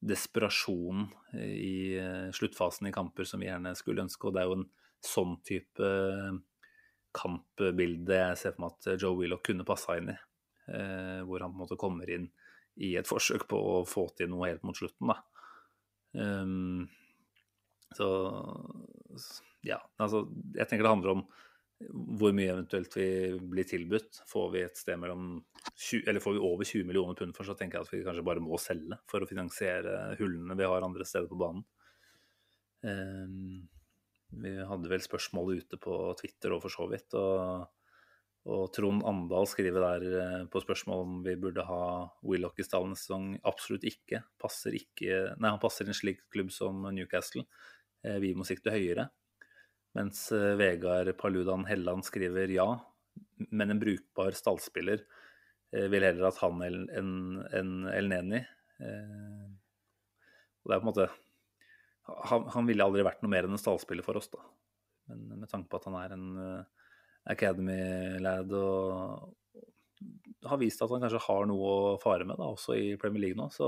desperasjonen 0.02 1.10
eh, 1.34 1.56
i 1.56 1.76
eh, 2.00 2.30
sluttfasen 2.34 2.90
i 2.90 2.94
kamper 2.96 3.28
som 3.28 3.42
vi 3.42 3.50
gjerne 3.50 3.76
skulle 3.78 4.06
ønske. 4.06 4.28
Og 4.28 4.36
det 4.36 4.42
er 4.42 4.50
jo 4.50 4.58
en 4.60 4.70
sånn 5.06 5.36
type 5.48 5.88
eh, 5.88 6.40
kampbilde 7.16 8.18
jeg 8.18 8.40
ser 8.40 8.56
for 8.56 8.66
meg 8.66 8.78
at 8.78 9.02
Joe 9.02 9.18
Willoch 9.20 9.44
kunne 9.46 9.68
passa 9.68 10.00
inn 10.00 10.14
i. 10.14 10.18
Eh, 10.72 11.20
hvor 11.28 11.44
han 11.44 11.54
på 11.54 11.60
en 11.60 11.64
måte 11.66 11.80
kommer 11.80 12.10
inn 12.10 12.32
i 12.82 12.96
et 12.98 13.10
forsøk 13.10 13.46
på 13.52 13.60
å 13.76 13.78
få 13.86 14.08
til 14.18 14.32
noe 14.32 14.50
helt 14.50 14.64
mot 14.66 14.78
slutten, 14.78 15.12
da. 15.12 15.20
Um, 16.12 16.90
så 17.96 18.08
ja, 19.64 19.78
altså 19.96 20.26
jeg 20.58 20.68
tenker 20.68 20.84
det 20.84 20.92
handler 20.92 21.14
om 21.14 21.22
hvor 21.90 22.34
mye 22.36 22.52
eventuelt 22.54 22.96
vi 22.98 23.10
blir 23.52 23.68
tilbudt. 23.68 24.22
Får 24.30 24.48
vi 24.54 24.64
et 24.66 24.80
sted 24.80 25.00
mellom 25.02 25.36
20, 25.72 26.08
eller 26.10 26.24
får 26.24 26.38
vi 26.38 26.46
over 26.48 26.68
20 26.68 26.88
millioner 26.88 27.18
pund 27.18 27.36
for, 27.38 27.48
så 27.48 27.56
tenker 27.58 27.80
jeg 27.80 27.88
at 27.88 27.94
vi 27.94 28.04
kanskje 28.06 28.26
bare 28.28 28.44
må 28.44 28.60
selge 28.62 28.98
for 29.12 29.24
å 29.24 29.30
finansiere 29.30 30.16
hullene 30.20 30.58
vi 30.60 30.72
har 30.72 30.88
andre 30.88 31.08
steder 31.08 31.30
på 31.32 31.40
banen. 31.42 31.68
Um, 32.82 33.70
vi 34.32 34.56
hadde 34.64 34.90
vel 34.92 35.04
spørsmålet 35.04 35.66
ute 35.66 35.80
på 35.82 35.96
Twitter 36.20 36.56
og 36.56 36.64
for 36.64 36.74
så 36.74 36.88
vidt. 36.92 37.16
Og, 37.20 37.66
og 38.52 38.64
Trond 38.76 39.04
Andal 39.08 39.50
skriver 39.50 39.84
der 39.84 40.06
eh, 40.22 40.38
på 40.52 40.62
spørsmål 40.64 41.04
om 41.06 41.18
vi 41.26 41.36
burde 41.40 41.66
ha 41.68 41.84
Willoch 42.24 42.60
i 42.62 42.66
stallen 42.66 42.96
neste 42.96 43.10
sesong. 43.10 43.34
Absolutt 43.52 43.88
ikke. 43.90 44.24
Passer 44.42 44.78
ikke. 44.78 45.36
Nei, 45.36 45.52
han 45.52 45.62
passer 45.62 45.88
i 45.88 45.92
en 45.92 46.00
slik 46.00 46.24
klubb 46.32 46.54
som 46.56 46.88
Newcastle. 46.96 47.44
Eh, 48.08 48.22
vi 48.24 48.32
må 48.38 48.48
sikte 48.48 48.74
høyere. 48.74 49.10
Mens 49.98 50.32
eh, 50.32 50.54
Vegard 50.60 51.12
Paludan 51.20 51.66
Helland 51.68 52.06
skriver 52.08 52.52
ja, 52.54 52.68
men 53.50 53.74
en 53.74 53.82
brukbar 53.82 54.36
stallspiller 54.38 55.04
eh, 55.74 55.88
vil 55.92 56.06
heller 56.08 56.30
at 56.30 56.40
han 56.44 56.62
enn 56.64 57.42
en 57.52 57.74
El 57.92 58.08
Neni. 58.12 58.40
Eh, 58.80 59.50
og 60.62 60.70
det 60.70 60.78
er 60.78 60.80
på 60.80 60.86
en 60.86 60.92
måte 60.92 61.10
han, 62.30 62.48
han, 62.54 62.68
ville 62.68 62.86
aldri 62.86 63.04
vært 63.06 63.22
noe 63.24 63.32
mer 63.34 63.48
enn 63.48 63.56
en 63.56 63.62
stallspiller 63.62 64.06
for 64.06 64.20
oss, 64.20 64.32
da. 64.32 64.42
Men 65.12 65.44
med 65.44 65.52
tanke 65.52 65.70
på 65.70 65.80
at 65.80 65.86
han 65.90 65.98
er 66.00 66.16
en 66.16 66.26
Academy-lad 67.32 68.54
og 68.58 69.36
har 70.50 70.60
vist 70.62 70.82
at 70.82 70.92
han 70.92 71.04
kanskje 71.04 71.22
har 71.28 71.46
noe 71.50 71.72
å 71.72 72.00
fare 72.02 72.26
med, 72.26 72.40
da, 72.40 72.50
også 72.50 72.76
i 72.78 72.96
Premier 73.02 73.28
League 73.28 73.40
nå, 73.40 73.48
så, 73.54 73.68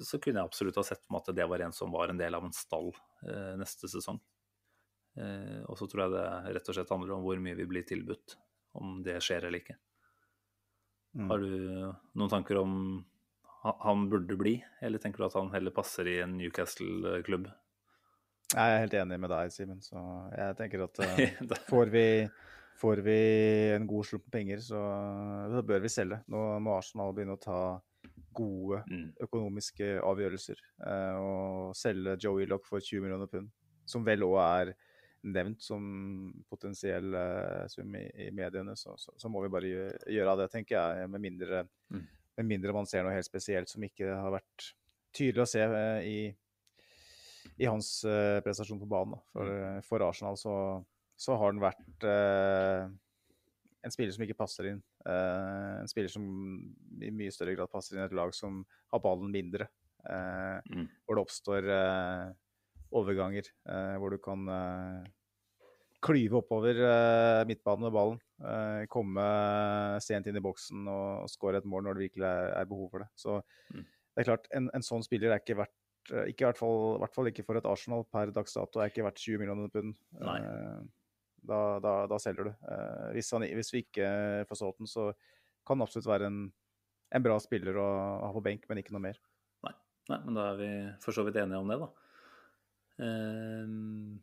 så 0.00 0.20
kunne 0.22 0.40
jeg 0.40 0.48
absolutt 0.50 0.78
ha 0.80 0.84
sett 0.86 1.02
på 1.04 1.14
en 1.14 1.20
at 1.20 1.30
det 1.36 1.46
var 1.50 1.64
en 1.64 1.74
som 1.76 1.92
var 1.92 2.12
en 2.12 2.20
del 2.20 2.34
av 2.38 2.46
en 2.46 2.54
stall 2.56 2.90
eh, 3.28 3.52
neste 3.60 3.90
sesong. 3.90 4.20
Eh, 5.20 5.60
og 5.68 5.76
så 5.78 5.88
tror 5.90 6.06
jeg 6.06 6.14
det 6.14 6.26
rett 6.56 6.68
og 6.72 6.78
slett 6.78 6.92
handler 6.94 7.16
om 7.16 7.24
hvor 7.26 7.40
mye 7.42 7.58
vi 7.58 7.68
blir 7.68 7.86
tilbudt, 7.88 8.36
om 8.80 9.00
det 9.04 9.18
skjer 9.24 9.48
eller 9.48 9.60
ikke. 9.60 9.78
Mm. 11.12 11.26
Har 11.28 11.42
du 11.42 11.56
noen 12.16 12.32
tanker 12.32 12.62
om 12.62 12.76
han 13.62 14.08
burde 14.10 14.36
bli, 14.36 14.56
eller 14.82 14.98
tenker 14.98 15.22
du 15.22 15.28
at 15.28 15.36
han 15.38 15.52
heller 15.52 15.74
passer 15.74 16.08
i 16.10 16.16
en 16.24 16.34
Newcastle-klubb? 16.38 17.50
Jeg 18.52 18.72
er 18.72 18.82
helt 18.82 18.96
enig 18.98 19.18
med 19.22 19.30
deg, 19.32 19.52
Simen. 19.54 19.78
Så 19.84 20.00
jeg 20.34 20.56
tenker 20.58 20.82
at 20.88 20.98
uh, 21.04 21.54
får, 21.68 21.92
vi, 21.92 22.06
får, 22.80 23.04
vi, 23.06 23.20
en 23.76 23.86
god 23.88 24.08
slump 24.08 24.26
med 24.26 24.34
penger, 24.34 24.64
så, 24.64 24.82
så, 25.52 25.62
bør 25.68 25.84
vi 25.84 25.92
selge. 25.92 26.18
Nå 26.32 26.42
må 26.64 26.74
Arsenal 26.76 27.14
begynne 27.14 27.38
å 27.38 27.42
ta 27.42 27.60
gode 28.34 28.82
mm. 28.88 29.04
økonomiske 29.26 29.90
avgjørelser. 30.02 30.62
Uh, 30.82 31.18
og 31.18 31.76
selge 31.78 32.16
Joey 32.22 32.48
Lock 32.50 32.66
for 32.68 32.82
20 32.82 33.04
millioner 33.04 33.30
pund, 33.30 33.50
som 33.88 34.06
vel 34.06 34.24
òg 34.26 34.38
er 34.42 34.72
nevnt 35.32 35.62
som 35.62 35.82
potensiell 36.50 37.14
uh, 37.14 37.64
sum 37.70 37.94
i, 37.98 38.06
i 38.26 38.30
mediene, 38.34 38.74
så, 38.78 38.96
så, 38.98 39.14
så, 39.16 39.30
må 39.30 39.44
vi 39.44 39.52
bare 39.54 39.70
gjøre, 39.70 39.98
gjøre 40.16 40.36
det, 40.42 40.48
tenker 40.54 40.78
jeg. 40.78 41.10
Med 41.12 41.24
mindre, 41.28 41.64
mm. 41.94 42.06
med 42.40 42.50
mindre, 42.54 42.76
man 42.76 42.88
ser 42.90 43.06
noe 43.06 43.14
helt 43.14 43.28
spesielt 43.28 43.70
som 43.70 43.84
ikke 43.86 44.10
har 44.10 44.34
vært 44.34 44.72
tydelig 45.14 45.44
å 45.44 45.50
se 45.52 45.68
uh, 45.68 46.00
i, 46.02 46.18
i, 47.58 47.68
hans 47.68 47.94
prestasjon 48.42 48.82
på 48.82 48.90
banen. 48.90 49.20
For, 49.36 49.54
mm. 49.54 49.86
for 49.86 50.08
Arsenal 50.08 50.40
så, 50.40 50.56
så, 51.14 51.38
har 51.38 51.54
den 51.54 51.62
vært 51.62 52.10
en 53.82 53.94
spiller 53.94 54.14
som 54.14 54.24
ikke 54.24 54.38
passer 54.38 54.68
inn. 54.70 54.82
en 55.06 55.90
spiller 55.90 56.12
som 56.12 56.24
i 57.02 57.10
mye 57.10 57.32
større 57.34 57.56
grad 57.56 57.70
passer 57.72 57.96
inn 57.96 58.04
i 58.04 58.06
et 58.06 58.14
lag 58.14 58.30
som 58.34 58.60
har 58.92 59.02
ballen 59.02 59.32
mindre. 59.34 59.66
Mm. 60.02 60.86
Hvor 61.02 61.18
det 61.18 61.24
oppstår 61.24 61.68
overganger 62.92 63.48
eh, 63.48 63.96
hvor 64.00 64.12
du 64.12 64.20
kan 64.22 64.46
eh, 64.52 65.10
klyve 66.02 66.40
oppover 66.42 66.78
eh, 66.86 67.42
midtbanen 67.48 67.86
med 67.86 67.94
ballen. 67.94 68.18
Eh, 68.42 68.86
komme 68.92 69.26
sent 70.02 70.28
inn 70.28 70.38
i 70.38 70.44
boksen 70.44 70.88
og, 70.90 71.26
og 71.26 71.30
skåre 71.32 71.62
et 71.62 71.68
mål 71.68 71.86
når 71.86 71.98
det 71.98 72.08
virkelig 72.08 72.28
er, 72.28 72.50
er 72.58 72.70
behov 72.70 72.90
for 72.92 73.04
det. 73.04 73.10
Så 73.18 73.38
mm. 73.74 73.84
det 73.84 74.24
er 74.24 74.30
klart, 74.32 74.50
en, 74.58 74.68
en, 74.74 74.86
sånn 74.86 75.06
spiller 75.06 75.32
er 75.32 75.44
ikke 75.44 75.60
verdt 75.62 75.78
eh, 76.12 76.32
ikke 76.32 76.44
i 76.44 76.48
hvert, 76.50 76.60
fall, 76.60 76.80
hvert 77.04 77.16
fall 77.18 77.30
ikke 77.32 77.46
for 77.46 77.60
et 77.60 77.70
Arsenal 77.70 78.04
per 78.10 78.34
dags 78.34 78.58
dato, 78.58 78.82
er 78.82 78.92
ikke 78.92 79.06
verdt 79.06 79.22
20 79.22 79.42
millioner 79.42 79.72
pund. 79.72 79.94
Eh, 80.20 80.82
da, 81.48 81.60
da, 81.82 81.92
da, 82.10 82.18
selger 82.22 82.48
du. 82.48 82.52
Hvis, 83.16 83.30
han, 83.34 83.44
hvis, 83.58 83.72
vi 83.74 83.84
ikke 83.84 84.08
får 84.48 84.60
solgt 84.60 84.82
den, 84.82 84.90
så 84.90 85.10
kan 85.66 85.78
det 85.78 85.86
absolutt 85.88 86.10
være 86.10 86.30
en, 86.30 86.42
en 87.14 87.24
bra 87.24 87.38
spiller 87.42 87.78
å 87.78 87.88
ha 88.22 88.32
på 88.34 88.44
benk, 88.44 88.66
men 88.68 88.82
ikke 88.82 88.94
noe 88.94 89.06
mer. 89.08 89.20
Nei. 89.66 89.74
Nei, 90.10 90.20
men 90.26 90.38
da 90.38 90.48
er 90.50 90.60
vi 90.60 90.72
for 91.02 91.16
så 91.16 91.24
vidt 91.26 91.38
enige 91.42 91.62
om 91.62 91.72
det, 91.72 91.80
da. 91.82 91.90
Um... 93.02 94.20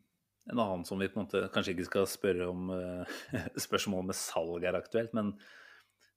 en 0.50 0.60
annen 0.62 0.84
som 0.88 1.02
vi 1.02 1.08
på 1.10 1.20
en 1.20 1.26
måte 1.26 1.42
kanskje 1.54 1.74
ikke 1.74 1.88
skal 1.88 2.06
spørre 2.10 2.46
om 2.50 2.70
eh, 2.74 3.18
spørsmål 3.66 4.06
med 4.08 4.18
salg 4.18 4.64
er 4.66 4.78
aktuelt, 4.78 5.12
men 5.18 5.34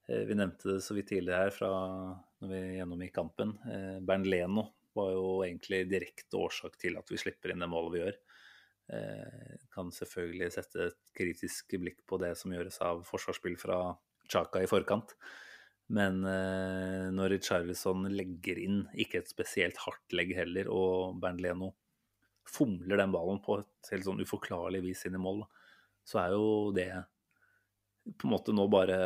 eh, 0.09 0.23
vi 0.29 0.37
nevnte 0.39 0.77
det 0.77 0.85
så 0.85 0.97
vidt 0.97 1.11
tidligere 1.11 1.47
her 1.47 1.55
fra 1.57 1.73
når 2.43 2.53
vi 2.53 2.61
gjennomgikk 2.79 3.15
kampen. 3.17 3.57
Bernd 4.07 4.29
Leno 4.31 4.69
var 4.97 5.13
jo 5.15 5.27
egentlig 5.45 5.85
direkte 5.91 6.39
årsak 6.41 6.79
til 6.81 6.97
at 7.01 7.11
vi 7.13 7.21
slipper 7.21 7.53
inn 7.53 7.63
det 7.63 7.69
målet 7.71 7.95
vi 7.95 8.01
gjør. 8.03 8.17
Kan 9.73 9.93
selvfølgelig 9.95 10.51
sette 10.55 10.89
et 10.91 11.13
kritisk 11.17 11.77
blikk 11.81 12.03
på 12.09 12.19
det 12.21 12.35
som 12.41 12.53
gjøres 12.53 12.77
av 12.85 13.05
forsvarsspill 13.09 13.57
fra 13.61 13.79
Chaka 14.29 14.63
i 14.63 14.69
forkant. 14.71 15.15
Men 15.93 16.21
når 17.17 17.35
Charlison 17.45 18.07
legger 18.13 18.61
inn, 18.61 18.83
ikke 18.93 19.21
et 19.21 19.33
spesielt 19.33 19.81
hardt 19.85 20.15
legg 20.17 20.35
heller, 20.37 20.71
og 20.73 21.19
Bernt 21.21 21.43
Leno 21.45 21.73
fomler 22.49 23.01
den 23.01 23.13
ballen 23.15 23.41
på 23.45 23.59
et 23.61 23.93
helt 23.93 24.07
sånn 24.07 24.23
uforklarlig 24.23 24.83
vis 24.87 25.07
inn 25.09 25.17
i 25.19 25.23
mål, 25.23 25.43
så 26.05 26.23
er 26.25 26.37
jo 26.37 26.47
det 26.75 26.91
på 28.19 28.27
en 28.27 28.33
måte 28.33 28.55
nå 28.55 28.67
bare 28.71 28.97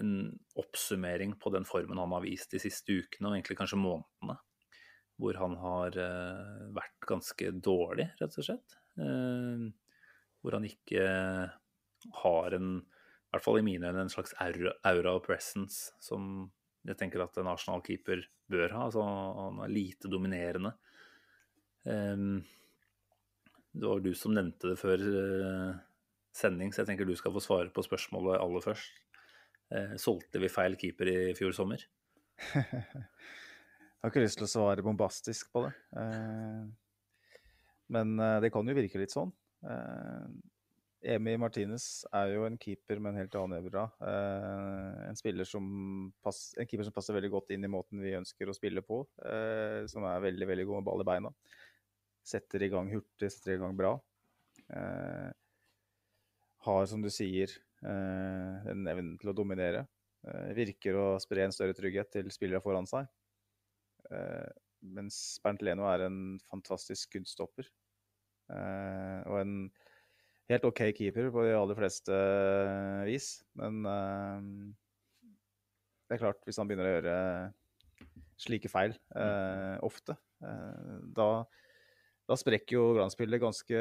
en 0.00 0.14
oppsummering 0.58 1.36
på 1.38 1.52
den 1.54 1.66
formen 1.68 2.00
han 2.02 2.14
har 2.16 2.24
vist 2.24 2.50
de 2.50 2.60
siste 2.62 2.96
ukene, 2.98 3.28
og 3.28 3.36
egentlig 3.36 3.58
kanskje 3.60 3.78
månedene. 3.78 4.36
Hvor 5.20 5.36
han 5.36 5.54
har 5.60 5.96
uh, 6.00 6.70
vært 6.74 7.06
ganske 7.06 7.52
dårlig, 7.62 8.08
rett 8.18 8.38
og 8.40 8.46
slett. 8.46 8.78
Uh, 9.00 9.70
hvor 10.40 10.56
han 10.56 10.66
ikke 10.68 11.04
har 12.22 12.56
en, 12.56 12.70
i 12.80 13.34
hvert 13.34 13.44
fall 13.44 13.60
i 13.60 13.64
mine 13.64 13.90
øyne, 13.90 14.06
en 14.06 14.12
slags 14.12 14.32
aura, 14.40 15.12
of 15.14 15.26
presence 15.26 15.92
som 16.02 16.50
jeg 16.88 16.96
tenker 16.96 17.20
at 17.20 17.36
en 17.36 17.50
Arsenal-keeper 17.50 18.24
bør 18.50 18.72
ha. 18.72 18.86
Altså, 18.86 19.04
han 19.04 19.60
er 19.64 19.72
lite 19.72 20.08
dominerende. 20.12 20.72
Um, 21.84 22.40
det 23.72 23.86
var 23.86 24.00
du 24.02 24.10
som 24.16 24.34
nevnte 24.34 24.72
det 24.72 24.80
før 24.80 25.04
uh, 25.04 25.76
sending, 26.34 26.72
så 26.72 26.82
jeg 26.82 26.90
tenker 26.90 27.08
du 27.08 27.14
skal 27.18 27.34
få 27.36 27.44
svare 27.44 27.70
på 27.74 27.84
spørsmålet 27.84 28.40
aller 28.40 28.64
først. 28.64 29.00
Uh, 29.70 29.94
solgte 30.00 30.40
vi 30.42 30.50
feil 30.50 30.78
keeper 30.80 31.12
i 31.12 31.18
fjor 31.38 31.54
sommer? 31.56 31.84
jeg 32.56 34.00
har 34.00 34.10
ikke 34.10 34.24
lyst 34.24 34.40
til 34.40 34.48
å 34.48 34.54
svare 34.56 34.84
bombastisk 34.86 35.52
på 35.52 35.68
det. 35.68 35.74
Men 37.90 38.14
det 38.42 38.52
kan 38.54 38.68
jo 38.68 38.76
virke 38.76 39.00
litt 39.00 39.10
sånn. 39.10 39.32
Emi 41.00 41.32
Martinez 41.40 42.04
er 42.14 42.34
jo 42.36 42.44
en 42.46 42.58
keeper 42.60 43.00
med 43.02 43.14
en 43.14 43.20
helt 43.22 43.34
annen 43.40 43.56
evra. 43.58 43.86
en, 45.08 45.18
pass, 46.22 46.40
en 46.54 46.68
keeper 46.70 46.86
som 46.86 46.94
passer 46.94 47.16
veldig 47.16 47.32
godt 47.34 47.50
inn 47.56 47.66
i 47.66 47.72
måten 47.72 47.98
vi 48.04 48.14
ønsker 48.14 48.46
å 48.46 48.54
spille 48.54 48.84
på. 48.86 49.00
som 49.90 50.06
er 50.06 50.22
veldig 50.28 50.48
veldig 50.52 50.68
god 50.68 50.80
med 50.80 50.88
ball 50.90 51.02
i 51.02 51.08
beina. 51.10 51.34
Setter 52.30 52.62
i 52.62 52.70
gang 52.70 52.90
hurtig, 52.92 53.32
setter 53.32 53.56
i 53.56 53.60
gang 53.62 53.74
bra. 53.76 53.96
Eh, 54.70 55.30
har, 56.66 56.86
som 56.86 57.02
du 57.02 57.10
sier, 57.12 57.52
eh, 57.82 58.70
en 58.72 58.86
evne 58.92 59.16
til 59.20 59.32
å 59.32 59.36
dominere. 59.36 59.86
Eh, 60.26 60.52
virker 60.56 60.98
å 61.00 61.06
spre 61.22 61.46
en 61.46 61.54
større 61.54 61.76
trygghet 61.76 62.10
til 62.12 62.30
spillere 62.34 62.60
foran 62.64 62.88
seg. 62.88 63.08
Eh, 64.10 64.50
mens 64.82 65.40
Bernt 65.44 65.62
Leno 65.64 65.86
er 65.88 66.06
en 66.06 66.38
fantastisk 66.50 67.08
skuddstopper. 67.08 67.68
Eh, 68.50 69.20
og 69.30 69.40
en 69.40 69.54
helt 70.50 70.66
OK 70.66 70.82
keeper 70.96 71.30
på 71.30 71.46
de 71.46 71.54
aller 71.54 71.78
fleste 71.78 72.14
eh, 72.14 73.06
vis. 73.08 73.32
Men 73.58 73.82
det 76.06 76.16
er 76.16 76.22
klart, 76.24 76.42
hvis 76.44 76.58
han 76.58 76.68
begynner 76.70 76.90
å 76.90 76.94
gjøre 76.96 77.16
slike 78.40 78.70
feil 78.72 78.94
ofte, 79.84 80.16
da 80.40 81.30
da 82.30 82.36
sprekker 82.38 82.76
jo 82.76 82.90
glansbildet 82.94 83.42
ganske 83.42 83.78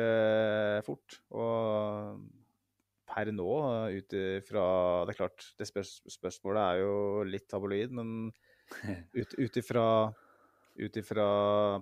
fort. 0.87 1.19
Og 1.37 2.23
per 3.09 3.29
nå, 3.33 3.49
ut 3.93 4.15
ifra 4.17 4.65
Det 5.05 5.13
er 5.13 5.19
klart, 5.19 5.45
det 5.57 5.67
spørs, 5.69 5.99
spørsmålet 6.09 6.61
er 6.63 6.81
jo 6.81 6.95
litt 7.29 7.47
tabloid, 7.49 7.93
men 7.93 8.31
ut 9.19 9.59
ifra 9.61 9.85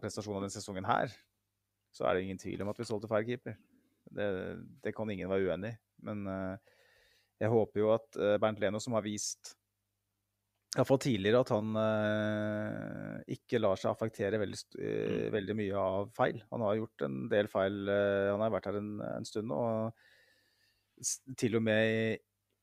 prestasjonen 0.01 0.39
av 0.39 0.43
denne 0.43 0.55
sesongen 0.55 0.87
her, 0.87 1.15
så 1.97 2.07
er 2.07 2.15
det 2.15 2.25
ingen 2.27 2.41
tvil 2.41 2.61
om 2.63 2.71
at 2.71 2.79
vi 2.79 2.87
solgte 2.87 3.09
feil 3.11 3.25
keeper. 3.27 3.57
Det, 4.07 4.27
det, 4.85 4.93
kan 4.95 5.09
ingen 5.11 5.29
være 5.29 5.49
uenig 5.49 5.73
i. 5.73 5.79
Men 6.07 6.27
uh, 6.29 6.75
jeg 7.41 7.51
håper 7.51 7.81
jo 7.81 7.89
at 7.95 8.19
uh, 8.21 8.35
Bernt 8.41 8.61
Leno, 8.61 8.79
som 8.79 8.95
har 8.95 9.05
vist 9.05 9.57
Iallfall 10.77 10.99
tidligere 11.01 11.39
at 11.41 11.51
han 11.55 11.77
eh, 11.81 13.35
ikke 13.37 13.61
lar 13.61 13.79
seg 13.79 13.89
affektere 13.93 14.37
veldig, 14.41 14.57
eh, 14.77 15.13
mm. 15.13 15.27
veldig, 15.33 15.55
mye 15.57 15.81
av 15.81 16.09
feil. 16.13 16.41
Han 16.51 16.65
har 16.65 16.77
gjort 16.77 17.05
en 17.07 17.15
del 17.31 17.49
feil. 17.49 17.77
Eh, 17.89 18.29
han 18.29 18.43
har 18.43 18.51
vært 18.53 18.67
her 18.69 18.77
en, 18.81 18.91
en 19.07 19.27
stund 19.27 19.49
nå. 19.49 19.57
og 19.57 21.37
Til 21.39 21.57
og 21.57 21.63
med 21.65 21.93
i, 21.93 22.17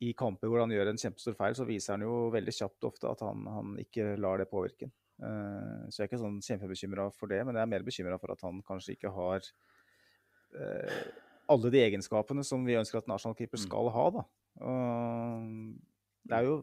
i, 0.06 0.12
kamper 0.18 0.52
hvor 0.52 0.62
han 0.62 0.74
gjør 0.74 0.92
en 0.92 1.00
kjempestor 1.00 1.34
feil, 1.38 1.56
så 1.58 1.66
viser 1.66 1.96
han 1.96 2.04
jo 2.06 2.28
veldig 2.34 2.54
kjapt 2.54 2.86
ofte 2.90 3.10
at 3.10 3.24
han, 3.24 3.48
han 3.50 3.74
ikke 3.82 4.14
lar 4.20 4.42
det 4.42 4.50
påvirke 4.52 4.90
uh, 4.90 5.03
Så 5.24 6.00
jeg 6.00 6.06
er 6.06 6.10
ikke 6.10 6.22
sånn 6.22 6.40
kjempebekymra 6.44 7.08
for 7.14 7.30
det, 7.30 7.40
men 7.46 7.56
jeg 7.56 7.64
er 7.64 7.70
mer 7.70 7.86
bekymra 7.86 8.18
for 8.20 8.34
at 8.34 8.44
han 8.44 8.60
kanskje 8.66 8.96
ikke 8.96 9.12
har 9.14 9.48
uh, 10.58 11.00
alle 11.54 11.72
de 11.72 11.82
egenskapene 11.84 12.44
som 12.46 12.64
vi 12.66 12.76
ønsker 12.78 13.00
at 13.00 13.08
en 13.08 13.16
Arsenal-keeper 13.16 13.60
mm. 13.60 13.64
skal 13.66 13.90
ha. 13.94 14.06
da. 14.18 14.24
Det 16.24 16.38
er 16.38 16.48
jo 16.48 16.62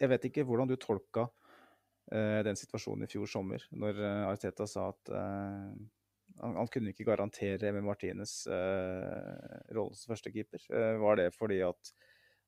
jeg 0.00 0.10
vet 0.10 0.24
ikke 0.26 0.44
hvordan 0.48 0.70
du 0.70 0.76
tolka 0.80 1.26
uh, 1.28 2.40
den 2.46 2.58
situasjonen 2.58 3.06
i 3.06 3.10
fjor 3.10 3.28
sommer, 3.30 3.64
når 3.76 4.00
Arteta 4.30 4.66
sa 4.68 4.88
at 4.92 5.12
han, 5.12 6.54
han, 6.56 6.70
kunne 6.72 6.94
ikke 6.94 7.06
garantere 7.06 7.68
Emil 7.68 7.84
Martinez 7.84 8.46
rollen 8.48 9.98
som 9.98 10.14
førstekeeper. 10.14 10.64
Var 11.02 11.20
det 11.20 11.28
fordi 11.36 11.60
at 11.66 11.92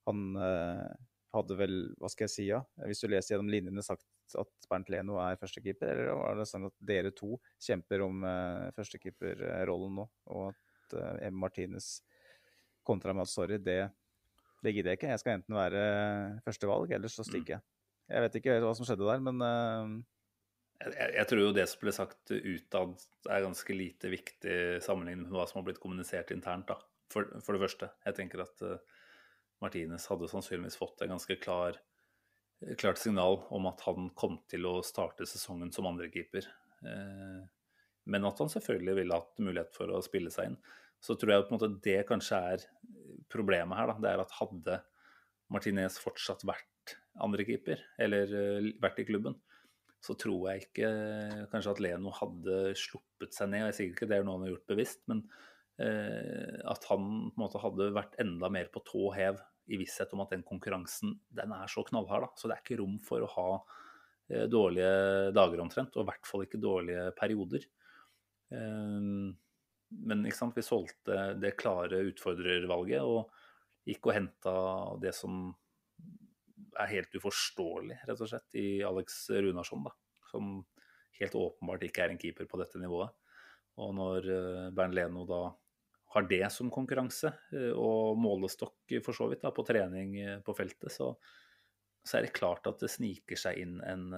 han 0.08 0.38
hadde 1.34 1.56
vel, 1.58 1.74
hva 2.00 2.10
skal 2.12 2.26
jeg 2.26 2.32
si, 2.32 2.46
ja, 2.48 2.60
hvis 2.86 3.02
du 3.02 3.08
leser 3.10 3.34
gjennom 3.34 3.50
linjene, 3.52 3.84
sagt 3.84 4.06
at 4.40 4.68
Bernt 4.70 4.90
Leno 4.92 5.18
er 5.22 5.38
førstekeeper, 5.40 5.90
eller 5.90 6.20
var 6.20 6.38
det 6.38 6.48
sånn 6.50 6.68
at 6.68 6.76
dere 6.86 7.12
to 7.16 7.36
kjemper 7.62 8.06
om 8.06 8.24
uh, 8.24 8.70
førstekeeperrollen 8.76 10.00
nå, 10.00 10.06
og 10.34 10.48
at 10.52 10.96
uh, 10.98 11.28
M. 11.28 11.36
Martinez 11.42 11.98
kontra 12.84 13.14
med 13.16 13.26
at 13.26 13.32
sorry, 13.32 13.60
det 13.62 13.82
det 14.64 14.72
gidder 14.72 14.94
jeg 14.94 15.00
ikke. 15.00 15.12
Jeg 15.12 15.20
skal 15.20 15.38
enten 15.38 15.56
være 15.58 15.84
førstevalg, 16.46 16.92
eller 16.96 17.12
så 17.12 17.24
stikker 17.26 17.58
jeg. 17.58 17.64
Jeg 18.14 18.24
vet 18.24 18.36
ikke 18.40 18.56
hva 18.64 18.72
som 18.76 18.86
skjedde 18.88 19.06
der, 19.08 19.20
men 19.24 19.44
uh... 19.44 19.92
jeg, 20.80 21.10
jeg, 21.18 21.26
tror 21.28 21.42
jo 21.42 21.52
det 21.56 21.66
som 21.68 21.82
ble 21.82 21.94
sagt 21.96 22.32
utad, 22.32 23.04
er 23.28 23.44
ganske 23.44 23.76
lite 23.76 24.12
viktig 24.12 24.56
sammenlignet 24.84 25.28
med 25.28 25.36
hva 25.36 25.46
som 25.50 25.60
har 25.60 25.68
blitt 25.68 25.82
kommunisert 25.82 26.32
internt. 26.36 26.70
da. 26.72 26.78
For, 27.12 27.28
for 27.44 27.54
det 27.54 27.66
første. 27.66 27.90
Jeg 28.08 28.16
tenker 28.16 28.44
at 28.46 28.64
uh, 28.64 28.93
Martinez 29.62 30.06
hadde 30.10 30.28
sannsynligvis 30.30 30.78
fått 30.80 31.04
en 31.04 31.14
ganske 31.14 31.36
klar, 31.40 31.78
klart 32.80 33.00
signal 33.00 33.40
om 33.54 33.68
at 33.70 33.84
han 33.86 34.10
kom 34.18 34.38
til 34.50 34.66
å 34.68 34.78
starte 34.86 35.26
sesongen 35.28 35.72
som 35.74 35.88
andrekeeper. 35.90 36.48
Uh, 36.84 37.44
men 38.10 38.28
at 38.28 38.40
han 38.42 38.50
selvfølgelig 38.52 38.98
ville 39.00 39.20
hatt 39.20 39.40
mulighet 39.40 39.72
for 39.76 39.92
å 39.94 40.02
spille 40.04 40.32
seg 40.32 40.50
inn. 40.50 40.58
Så 41.04 41.16
tror 41.20 41.32
jeg 41.32 41.46
på 41.46 41.54
en 41.54 41.58
måte 41.58 41.72
det 41.84 42.02
kanskje 42.08 42.40
er 42.54 42.66
problemet 43.32 43.78
her. 43.78 43.92
Da. 43.92 43.96
Det 44.00 44.12
er 44.12 44.22
at 44.24 44.36
hadde 44.40 44.78
Martinez 45.52 45.96
fortsatt 46.00 46.44
vært 46.48 46.96
andrekeeper, 47.24 47.80
eller 48.02 48.30
uh, 48.34 48.70
vært 48.82 49.00
i 49.02 49.08
klubben, 49.08 49.38
så 50.04 50.16
tror 50.20 50.50
jeg 50.50 50.66
ikke 50.66 50.88
kanskje 51.52 51.72
at 51.72 51.80
Leno 51.80 52.12
hadde 52.12 52.74
sluppet 52.76 53.32
seg 53.36 53.50
ned. 53.52 53.68
Jeg 53.70 53.76
sier 53.76 53.92
ikke 53.94 54.08
det 54.10 54.18
er 54.18 54.26
noe 54.26 54.36
han 54.36 54.46
har 54.46 54.52
gjort 54.52 54.72
bevisst, 54.74 55.00
men 55.08 55.22
eh, 55.24 55.52
at 55.74 56.84
han 56.86 57.06
på 57.32 57.34
en 57.34 57.40
måte 57.40 57.58
hadde 57.58 57.88
vært 57.96 58.12
enda 58.22 58.46
mer 58.52 58.68
på 58.70 58.82
tå 58.86 59.08
hev 59.16 59.40
i 59.66 59.78
visshet 59.80 60.12
om 60.12 60.22
at 60.24 60.34
den 60.34 60.44
konkurransen 60.46 61.14
den 61.34 61.54
er 61.56 61.70
så 61.70 61.84
knallhard. 61.88 62.26
Da. 62.26 62.32
Så 62.36 62.48
det 62.48 62.56
er 62.56 62.64
ikke 62.64 62.80
rom 62.82 62.98
for 63.04 63.24
å 63.24 63.30
ha 63.36 63.48
eh, 64.30 64.44
dårlige 64.50 65.32
dager 65.36 65.64
omtrent, 65.64 65.96
og 65.96 66.04
i 66.04 66.10
hvert 66.10 66.28
fall 66.28 66.44
ikke 66.44 66.62
dårlige 66.62 67.08
perioder. 67.18 67.66
Eh, 68.52 69.08
men 69.94 70.26
ikke 70.26 70.40
sant, 70.40 70.56
vi 70.58 70.66
solgte 70.66 71.34
det 71.40 71.56
klare 71.60 72.02
utfordrervalget 72.10 73.06
og 73.06 73.30
gikk 73.88 74.10
og 74.10 74.16
henta 74.16 74.54
det 75.00 75.12
som 75.16 75.52
er 76.80 76.90
helt 76.90 77.12
uforståelig, 77.14 78.00
rett 78.08 78.22
og 78.24 78.30
slett, 78.30 78.48
i 78.58 78.82
Alex 78.84 79.28
Runarsson. 79.30 79.84
da, 79.86 79.92
Som 80.32 80.56
helt 81.20 81.36
åpenbart 81.38 81.84
ikke 81.86 82.02
er 82.02 82.12
en 82.12 82.18
keeper 82.18 82.48
på 82.50 82.58
dette 82.58 82.80
nivået. 82.82 83.12
Og 83.78 83.92
når 83.94 84.26
Bernt 84.74 84.96
Leno 84.96 85.22
da 85.28 85.44
har 86.14 86.26
det 86.30 86.44
som 86.54 86.70
konkurranse, 86.72 87.32
uh, 87.54 87.72
og 87.74 88.20
målestokk 88.20 88.96
for 89.04 89.16
så 89.16 89.28
vidt 89.30 89.44
da, 89.44 89.52
på 89.54 89.66
trening 89.66 90.16
uh, 90.22 90.38
på 90.44 90.56
feltet, 90.56 90.92
så, 90.94 91.12
så, 92.02 92.18
er 92.18 92.26
det 92.26 92.36
klart 92.36 92.66
at 92.70 92.82
det 92.82 92.92
sniker 92.92 93.40
seg 93.40 93.60
inn 93.64 93.80
en 93.84 94.10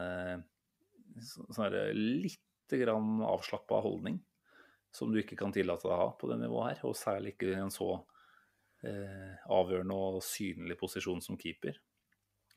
sånn 1.17 1.77
litt 1.97 2.43
grann 2.69 3.23
avslappa 3.25 3.79
holdning 3.81 4.19
som 4.93 5.13
du 5.13 5.21
ikke 5.21 5.39
kan 5.39 5.53
tillate 5.55 5.87
deg 5.87 5.95
å 5.95 6.01
ha 6.01 6.09
på 6.19 6.29
det 6.29 6.41
nivået 6.41 6.75
her, 6.75 6.87
og 6.89 6.99
særlig 6.99 7.35
ikke 7.35 7.53
i 7.53 7.61
en 7.61 7.73
så 7.73 7.95
avgjørende 8.87 9.97
og 9.97 10.19
synlig 10.23 10.77
posisjon 10.79 11.23
som 11.25 11.39
keeper 11.41 11.79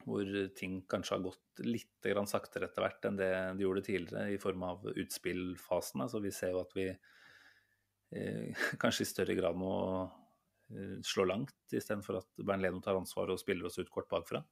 hvor 0.07 0.25
ting 0.57 0.79
kanskje 0.89 1.15
har 1.15 1.23
gått 1.23 1.63
litt 1.65 2.09
saktere 2.29 2.69
etter 2.69 2.83
hvert 2.83 3.07
enn 3.07 3.19
det 3.19 3.29
de 3.57 3.65
gjorde 3.65 3.85
tidligere, 3.87 4.33
i 4.33 4.41
form 4.41 4.63
av 4.63 4.85
utspillfasene. 4.95 6.07
Så 6.09 6.21
vi 6.23 6.31
ser 6.31 6.53
jo 6.55 6.63
at 6.63 6.75
vi 6.75 6.87
eh, 6.89 7.17
kanskje 8.81 9.05
i 9.05 9.09
større 9.09 9.35
grad 9.37 9.57
må 9.59 9.73
eh, 10.73 10.97
slå 11.05 11.27
langt, 11.29 11.55
istedenfor 11.71 12.21
at 12.21 12.43
Bernt 12.45 12.83
tar 12.85 12.99
ansvar 12.99 13.31
og 13.31 13.41
spiller 13.41 13.69
oss 13.69 13.79
ut 13.81 13.91
kort 13.93 14.09
bakfra. 14.11 14.43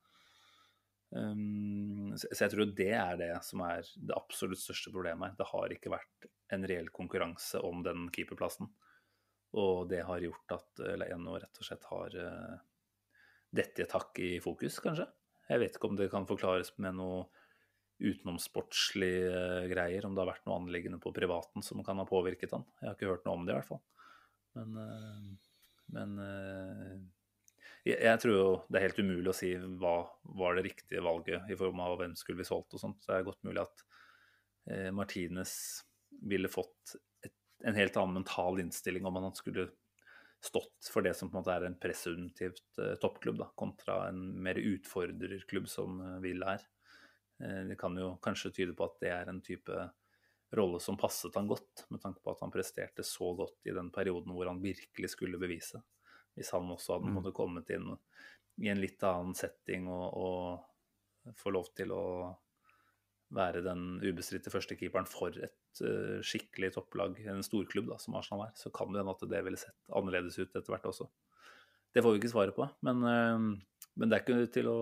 Um, 1.08 2.12
så 2.20 2.44
jeg 2.44 2.52
tror 2.52 2.72
det 2.76 2.90
er 2.92 3.20
det 3.20 3.32
som 3.48 3.62
er 3.64 3.86
det 3.96 4.16
absolutt 4.18 4.60
største 4.60 4.92
problemet. 4.92 5.38
Det 5.40 5.48
har 5.54 5.72
ikke 5.72 5.94
vært 5.94 6.28
en 6.52 6.68
reell 6.68 6.90
konkurranse 6.92 7.62
om 7.64 7.80
den 7.86 8.10
keeperplassen. 8.12 8.68
Og 9.58 9.88
det 9.88 10.02
har 10.04 10.20
gjort 10.20 10.58
at 10.58 10.82
Leno 11.00 11.38
rett 11.40 11.62
og 11.62 11.66
slett 11.66 11.86
har 11.88 12.18
dette 13.56 13.86
et 13.86 13.96
hakk 13.96 14.20
i 14.20 14.34
fokus, 14.44 14.82
kanskje. 14.84 15.08
Jeg 15.48 15.62
vet 15.62 15.78
ikke 15.78 15.90
om 15.90 15.98
det 16.00 16.10
kan 16.12 16.28
forklares 16.28 16.74
med 16.84 16.98
noe 17.00 17.24
utenomsportslige 17.98 19.68
greier, 19.72 20.06
om 20.06 20.14
det 20.14 20.22
har 20.22 20.30
vært 20.32 20.46
noe 20.46 20.60
anliggende 20.62 21.00
på 21.02 21.14
privaten 21.16 21.66
som 21.66 21.82
kan 21.86 21.98
ha 21.98 22.06
påvirket 22.08 22.54
han. 22.54 22.66
Jeg 22.82 22.90
har 22.90 22.98
ikke 22.98 23.12
hørt 23.12 23.26
noe 23.26 23.40
om 23.40 23.48
det, 23.48 23.56
i 23.56 23.58
hvert 23.58 23.72
fall. 23.72 23.84
Men, 24.58 24.78
eh, 24.82 25.64
men 25.96 26.20
eh, 26.24 26.94
jeg 27.88 28.22
tror 28.22 28.36
jo 28.36 28.48
det 28.68 28.80
er 28.80 28.88
helt 28.90 29.02
umulig 29.02 29.32
å 29.32 29.38
si 29.38 29.52
hva 29.56 29.98
var 30.38 30.58
det 30.58 30.68
riktige 30.68 31.04
valget 31.06 31.50
i 31.52 31.58
form 31.60 31.82
av 31.84 31.98
hvem 32.02 32.16
skulle 32.20 32.42
vi 32.42 32.48
solgt 32.50 32.76
og 32.78 32.84
sånt. 32.84 33.02
Så 33.02 33.12
det 33.14 33.20
er 33.20 33.28
godt 33.30 33.44
mulig 33.48 33.64
at 33.64 33.84
eh, 34.70 34.90
Martinez 34.94 35.58
ville 36.28 36.52
fått 36.52 36.98
et, 37.26 37.36
en 37.66 37.78
helt 37.78 37.98
annen 38.00 38.20
mental 38.22 38.62
innstilling 38.62 39.06
om 39.08 39.20
han 39.22 39.36
skulle 39.38 39.70
stått 40.44 40.92
for 40.94 41.02
det 41.02 41.16
som 41.18 41.32
på 41.32 41.38
en 41.38 41.42
måte 41.42 41.54
er 41.56 41.64
en 41.66 41.80
presumptivt 41.82 42.78
toppklubb, 43.02 43.40
da, 43.40 43.48
kontra 43.58 44.04
en 44.12 44.20
mer 44.46 44.60
utfordrerklubb 44.62 45.66
som 45.68 45.98
uh, 45.98 46.20
Will 46.22 46.44
er. 46.46 46.62
Uh, 47.44 47.64
det 47.70 47.78
kan 47.80 47.98
jo 48.00 48.16
kanskje 48.24 48.54
tyde 48.62 48.76
på 48.78 48.88
at 48.88 49.00
det 49.04 49.14
er 49.14 49.32
en 49.32 49.44
type 49.46 49.88
rolle 50.58 50.80
som 50.80 50.98
passet 50.98 51.36
han 51.36 51.48
godt, 51.48 51.86
med 51.92 52.02
tanke 52.02 52.24
på 52.24 52.32
at 52.32 52.42
han 52.46 52.54
presterte 52.54 53.04
så 53.04 53.34
godt 53.36 53.68
i 53.68 53.76
den 53.76 53.92
perioden 53.92 54.34
hvor 54.36 54.48
han 54.48 54.64
virkelig 54.64 55.12
skulle 55.12 55.40
bevise. 55.42 55.82
Hvis 56.38 56.54
han 56.54 56.70
også 56.72 56.98
hadde 56.98 57.12
måttet 57.12 57.36
kommet 57.36 57.70
inn 57.74 57.90
i 58.64 58.70
en 58.72 58.82
litt 58.82 59.04
annen 59.06 59.36
setting 59.38 59.90
og, 59.92 60.06
og 61.28 61.34
få 61.38 61.52
lov 61.54 61.72
til 61.76 61.92
å 61.94 62.04
være 63.36 63.64
den 63.66 63.98
ubestridte 64.00 64.52
førstekeeperen 64.54 65.08
for 65.10 65.36
et 65.36 65.82
uh, 65.84 66.20
skikkelig 66.24 66.72
topplag, 66.78 67.18
en 67.28 67.44
storklubb 67.44 67.90
da, 67.92 67.98
som 68.00 68.16
Arsenal 68.16 68.46
er, 68.48 68.54
så 68.56 68.72
kan 68.74 68.94
det 68.94 69.02
hende 69.02 69.16
at 69.18 69.26
det 69.34 69.42
ville 69.44 69.60
sett 69.60 69.96
annerledes 69.98 70.38
ut 70.40 70.54
etter 70.54 70.72
hvert 70.72 70.88
også. 70.88 71.10
Det 71.96 72.04
får 72.04 72.14
vi 72.14 72.22
ikke 72.22 72.32
svaret 72.32 72.56
på, 72.56 72.68
men, 72.88 73.04
uh, 73.04 73.90
men 74.00 74.08
det 74.08 74.18
er 74.18 74.24
ikke 74.24 74.54
til 74.56 74.72
å 74.72 74.80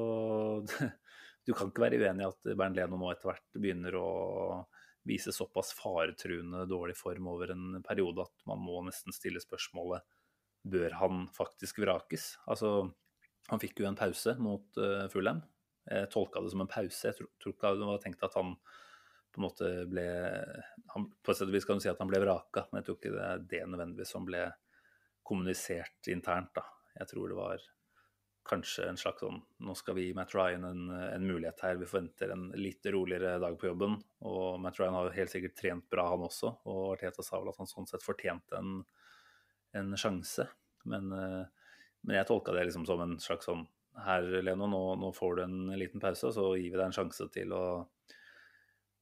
Du 1.46 1.54
kan 1.54 1.70
ikke 1.70 1.86
være 1.86 2.02
uenig 2.02 2.26
i 2.26 2.28
at 2.30 2.52
Bernt 2.58 2.78
Leno 2.78 2.98
nå 3.00 3.12
etter 3.12 3.30
hvert 3.30 3.60
begynner 3.62 3.98
å 4.00 4.10
vise 5.06 5.30
såpass 5.36 5.70
faretruende 5.78 6.64
dårlig 6.66 6.96
form 6.98 7.30
over 7.30 7.54
en 7.54 7.82
periode 7.86 8.26
at 8.26 8.48
man 8.50 8.64
må 8.66 8.80
nesten 8.88 9.14
stille 9.14 9.42
spørsmålet 9.44 10.02
bør 10.66 10.96
han 10.98 11.28
faktisk 11.34 11.84
vrakes? 11.84 12.32
Altså, 12.50 12.88
han 13.52 13.62
fikk 13.62 13.84
jo 13.84 13.90
en 13.90 14.00
pause 14.00 14.34
mot 14.42 14.82
uh, 14.82 15.06
Fulham, 15.14 15.44
jeg 15.86 16.10
tolka 16.14 16.42
det 16.42 16.50
som 16.50 16.64
en 16.64 16.72
pause. 16.72 17.12
Jeg 17.12 17.14
tror, 17.20 17.54
ikke 17.54 17.76
det 17.78 17.90
var 17.92 18.02
tenkt 18.02 18.26
at 18.26 18.38
han 18.40 18.56
på 19.36 19.42
en 19.42 19.46
måte 19.46 19.68
ble 19.92 20.06
han, 20.94 21.10
På 21.22 21.34
et 21.34 21.38
sett 21.38 21.52
vis 21.54 21.68
kan 21.68 21.78
du 21.78 21.84
si 21.84 21.92
at 21.92 22.00
han 22.02 22.10
ble 22.10 22.24
vraka, 22.24 22.66
men 22.72 22.82
jeg 22.82 22.88
tror 22.88 22.98
ikke 22.98 23.14
det 23.14 23.26
er 23.28 23.44
det 23.52 23.62
nødvendigvis 23.70 24.14
som 24.16 24.26
ble 24.26 24.48
kommunisert 25.26 26.10
internt. 26.10 26.56
da. 26.56 26.64
Jeg 26.96 27.12
tror 27.12 27.30
det 27.30 27.38
var 27.38 27.68
kanskje 28.46 28.86
en 28.90 28.98
slags 29.00 29.24
sånn 29.24 29.40
Nå 29.66 29.74
skal 29.78 29.98
vi 29.98 30.08
gi 30.08 30.16
Matt 30.18 30.36
Ryan 30.36 30.68
en, 30.68 30.84
en, 30.94 31.28
mulighet 31.28 31.64
her. 31.66 31.80
Vi 31.82 31.88
forventer 31.90 32.34
en 32.34 32.48
litt 32.60 32.86
roligere 32.94 33.40
dag 33.42 33.58
på 33.60 33.70
jobben. 33.72 33.98
Og 34.28 34.60
Matt 34.62 34.80
Ryan 34.80 34.98
har 35.00 35.16
helt 35.16 35.34
sikkert 35.34 35.58
trent 35.58 35.88
bra, 35.92 36.08
han 36.12 36.26
også. 36.26 36.52
Og 36.70 36.94
Arteta 36.94 37.26
sa 37.26 37.40
vel 37.40 37.50
at 37.52 37.62
han 37.62 37.70
sånn 37.70 37.90
sett 37.90 38.06
fortjente 38.06 38.60
en, 38.60 38.84
en 39.80 39.96
sjanse. 40.00 40.48
Men, 40.86 41.10
eh, 41.16 41.72
men 42.06 42.20
jeg 42.20 42.30
tolka 42.30 42.54
det 42.54 42.68
liksom 42.70 42.86
som 42.88 43.02
en 43.02 43.18
slags 43.22 43.50
sånn 43.50 43.66
her, 44.06 44.28
Leno, 44.44 44.68
nå, 44.68 44.84
nå, 45.00 45.12
får 45.16 45.38
du 45.38 45.44
en 45.46 45.60
liten 45.80 46.04
pause, 46.04 46.32
så 46.36 46.50
gir 46.60 46.74
vi 46.74 46.78
deg 46.78 46.86
en 46.90 46.96
sjanse 46.96 47.30
til 47.32 47.54
å 47.56 47.66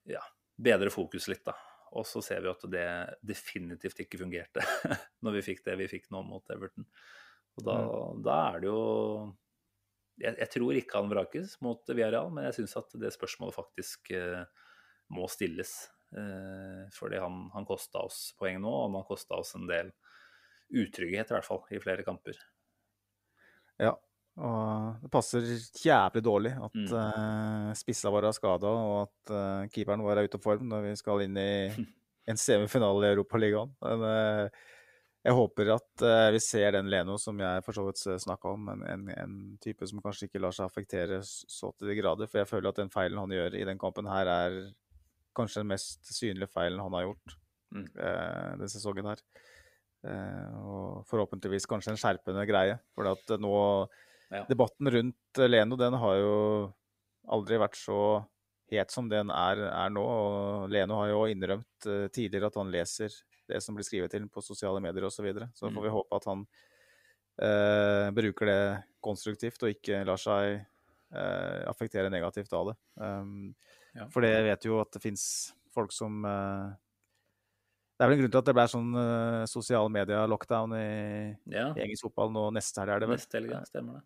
ja, 0.09 0.21
bedre 0.61 0.93
fokus 0.93 1.27
litt, 1.31 1.43
da. 1.47 1.55
Og 1.97 2.05
så 2.09 2.21
ser 2.25 2.41
vi 2.41 2.49
at 2.49 2.63
det 2.73 2.87
definitivt 3.25 3.99
ikke 4.05 4.21
fungerte 4.21 4.63
når 5.25 5.37
vi 5.37 5.45
fikk 5.49 5.63
det 5.65 5.77
vi 5.81 5.89
fikk 5.91 6.09
nå 6.13 6.23
mot 6.25 6.53
Everton. 6.53 6.87
Og 7.57 7.65
da, 7.67 7.77
mm. 7.85 8.21
da 8.25 8.37
er 8.49 8.61
det 8.63 8.69
jo 8.71 8.83
jeg, 10.21 10.35
jeg, 10.37 10.49
tror 10.53 10.77
ikke 10.77 10.99
han 10.99 11.11
vrakes 11.11 11.57
mot 11.65 11.89
Villarreal, 11.89 12.29
men 12.33 12.47
jeg 12.47 12.59
syns 12.59 12.77
at 12.79 12.95
det 13.01 13.11
spørsmålet 13.15 13.57
faktisk 13.57 14.13
eh, 14.13 14.43
må 15.13 15.27
stilles. 15.31 15.73
Eh, 16.13 16.83
fordi 16.93 17.21
han, 17.21 17.47
han 17.55 17.67
kosta 17.67 18.05
oss 18.05 18.31
poeng 18.39 18.61
nå, 18.61 18.69
og 18.69 18.87
han 18.87 18.99
har 18.99 19.07
kosta 19.09 19.39
oss 19.41 19.55
en 19.57 19.67
del 19.69 19.91
utrygghet, 20.73 21.29
i 21.29 21.35
hvert 21.37 21.47
fall, 21.47 21.63
i 21.73 21.81
flere 21.81 22.05
kamper. 22.05 22.37
Ja, 23.81 23.93
og 24.41 25.01
det 25.03 25.09
passer 25.13 25.45
jævlig 25.77 26.23
dårlig 26.25 26.53
at 26.57 26.77
mm. 26.77 26.93
uh, 26.93 27.73
spissa 27.77 28.09
våre 28.13 28.31
er 28.31 28.37
skada, 28.37 28.69
og 28.69 28.95
at 29.03 29.33
uh, 29.33 29.65
keeperen 29.73 30.01
vår 30.05 30.21
er 30.21 30.29
ute 30.29 30.39
av 30.39 30.45
form 30.45 30.69
når 30.71 30.87
vi 30.87 30.93
skal 30.97 31.25
inn 31.25 31.37
i 31.37 31.51
en 32.29 32.39
semifinale 32.39 33.09
i 33.09 33.13
Europaligaen. 33.13 33.75
Uh, 33.81 34.47
jeg 35.23 35.35
håper 35.37 35.71
at 35.75 36.03
uh, 36.03 36.29
vi 36.35 36.41
ser 36.43 36.75
den 36.75 36.89
Leno 36.91 37.15
som 37.21 37.39
jeg 37.39 37.63
for 37.65 37.77
så 37.77 37.85
vidt 37.87 38.01
snakka 38.25 38.53
om, 38.57 38.69
en, 38.73 38.83
en, 38.91 39.07
en, 39.15 39.37
type 39.63 39.87
som 39.89 40.01
kanskje 40.03 40.27
ikke 40.27 40.41
lar 40.43 40.55
seg 40.55 40.67
affektere 40.67 41.21
så 41.23 41.71
til 41.71 41.91
de 41.91 41.97
grader. 41.99 42.29
For 42.29 42.41
jeg 42.41 42.51
føler 42.51 42.71
at 42.71 42.81
den 42.81 42.91
feilen 42.93 43.21
han 43.21 43.35
gjør 43.35 43.57
i 43.59 43.65
den 43.69 43.81
kampen 43.81 44.09
her, 44.11 44.29
er 44.29 44.59
kanskje 45.37 45.63
den 45.63 45.71
mest 45.71 46.11
synlige 46.13 46.51
feilen 46.51 46.83
han 46.83 46.93
har 46.93 47.07
gjort 47.07 47.35
mm. 47.73 47.87
denne 47.95 48.69
sesongen 48.69 49.07
her. 49.09 49.21
og 50.61 51.07
forhåpentligvis 51.09 51.65
kanskje 51.71 51.95
en 51.95 52.01
skjerpende 52.01 52.43
greie. 52.45 52.75
For 52.93 53.09
at 53.15 53.33
nå 53.41 53.53
ja. 54.33 54.45
Debatten 54.49 54.91
rundt 54.91 55.39
eh, 55.39 55.49
Leno 55.49 55.77
den 55.77 55.93
har 56.01 56.15
jo 56.17 56.37
aldri 57.33 57.59
vært 57.61 57.77
så 57.77 57.97
het 58.73 58.89
som 58.89 59.05
den 59.11 59.29
er, 59.29 59.59
er 59.69 59.91
nå. 59.93 60.01
og 60.01 60.71
Leno 60.73 60.97
har 61.03 61.11
jo 61.11 61.25
innrømt 61.29 61.85
uh, 61.85 62.07
tidligere 62.09 62.49
at 62.49 62.57
han 62.57 62.71
leser 62.73 63.13
det 63.49 63.61
som 63.63 63.75
blir 63.75 63.87
skrevet 63.87 64.13
til 64.13 64.27
på 64.31 64.43
sosiale 64.43 64.81
medier 64.83 65.07
osv. 65.07 65.17
Så, 65.17 65.25
videre. 65.25 65.49
så 65.55 65.67
mm. 65.67 65.75
får 65.75 65.85
vi 65.85 65.95
håpe 65.95 66.19
at 66.19 66.29
han 66.29 66.45
eh, 67.47 68.11
bruker 68.15 68.49
det 68.49 68.61
konstruktivt 69.03 69.65
og 69.65 69.73
ikke 69.73 70.03
lar 70.07 70.21
seg 70.21 70.59
eh, 70.59 71.59
affektere 71.69 72.11
negativt 72.13 72.53
av 72.55 72.71
det. 72.71 72.77
Um, 73.01 73.51
ja. 73.93 74.07
For 74.13 74.25
det 74.25 74.33
vet 74.47 74.69
jo 74.69 74.79
at 74.81 74.93
det 74.95 75.03
fins 75.03 75.25
folk 75.73 75.93
som 75.93 76.23
det 77.93 78.05
er 78.05 78.09
vel 78.09 78.15
en 78.17 78.23
grunn 78.23 78.31
til 78.33 78.41
at 78.41 78.47
det 78.49 78.55
ble 78.57 78.63
sånn 78.69 78.95
uh, 78.97 79.43
sosiale 79.49 79.89
medier-lockdown 79.93 80.73
i, 80.75 80.87
ja. 81.53 81.67
i 81.77 81.83
engelsk 81.85 82.07
fotball 82.07 82.33
nå 82.33 82.47
neste 82.57 82.81
helg, 82.81 82.95
er 82.95 83.03
det 83.03 83.09
vel? 83.11 83.19
Neste 83.21 83.37
helg. 83.37 83.53
Stemmer 83.69 83.99
det. 83.99 84.03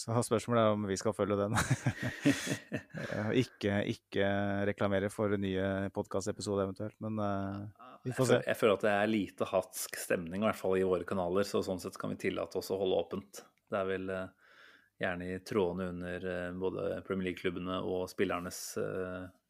Så 0.00 0.16
spørsmålet 0.24 0.62
er 0.62 0.74
om 0.74 0.84
vi 0.88 0.96
skal 0.96 1.12
følge 1.12 1.36
den. 1.36 1.56
ikke, 3.42 3.82
ikke 3.92 4.28
reklamere 4.70 5.10
for 5.12 5.34
nye 5.40 5.90
podkastepisoder 5.92 6.64
eventuelt, 6.64 6.96
men 7.04 7.20
uh, 7.20 7.90
vi 8.06 8.14
får 8.16 8.30
se. 8.30 8.38
Jeg 8.46 8.56
føler 8.56 8.78
at 8.78 8.86
det 8.86 8.94
er 8.96 9.10
lite 9.12 9.48
hatsk 9.50 9.98
stemning, 10.00 10.40
i 10.40 10.48
hvert 10.48 10.60
fall 10.60 10.78
i 10.78 10.86
våre 10.88 11.04
kanaler, 11.08 11.44
så 11.44 11.60
sånn 11.66 11.82
sett 11.82 11.98
kan 12.00 12.14
vi 12.14 12.20
tillate 12.22 12.60
oss 12.62 12.72
å 12.72 12.80
holde 12.80 13.02
åpent. 13.02 13.42
Det 13.68 13.76
er 13.76 13.90
vel 13.90 14.08
uh, 14.14 14.54
gjerne 15.02 15.28
i 15.34 15.38
trådene 15.44 15.90
under 15.92 16.28
uh, 16.30 16.58
både 16.64 16.88
Premier 17.04 17.30
League-klubbene 17.30 17.82
og 17.84 18.08
spillernes 18.12 18.62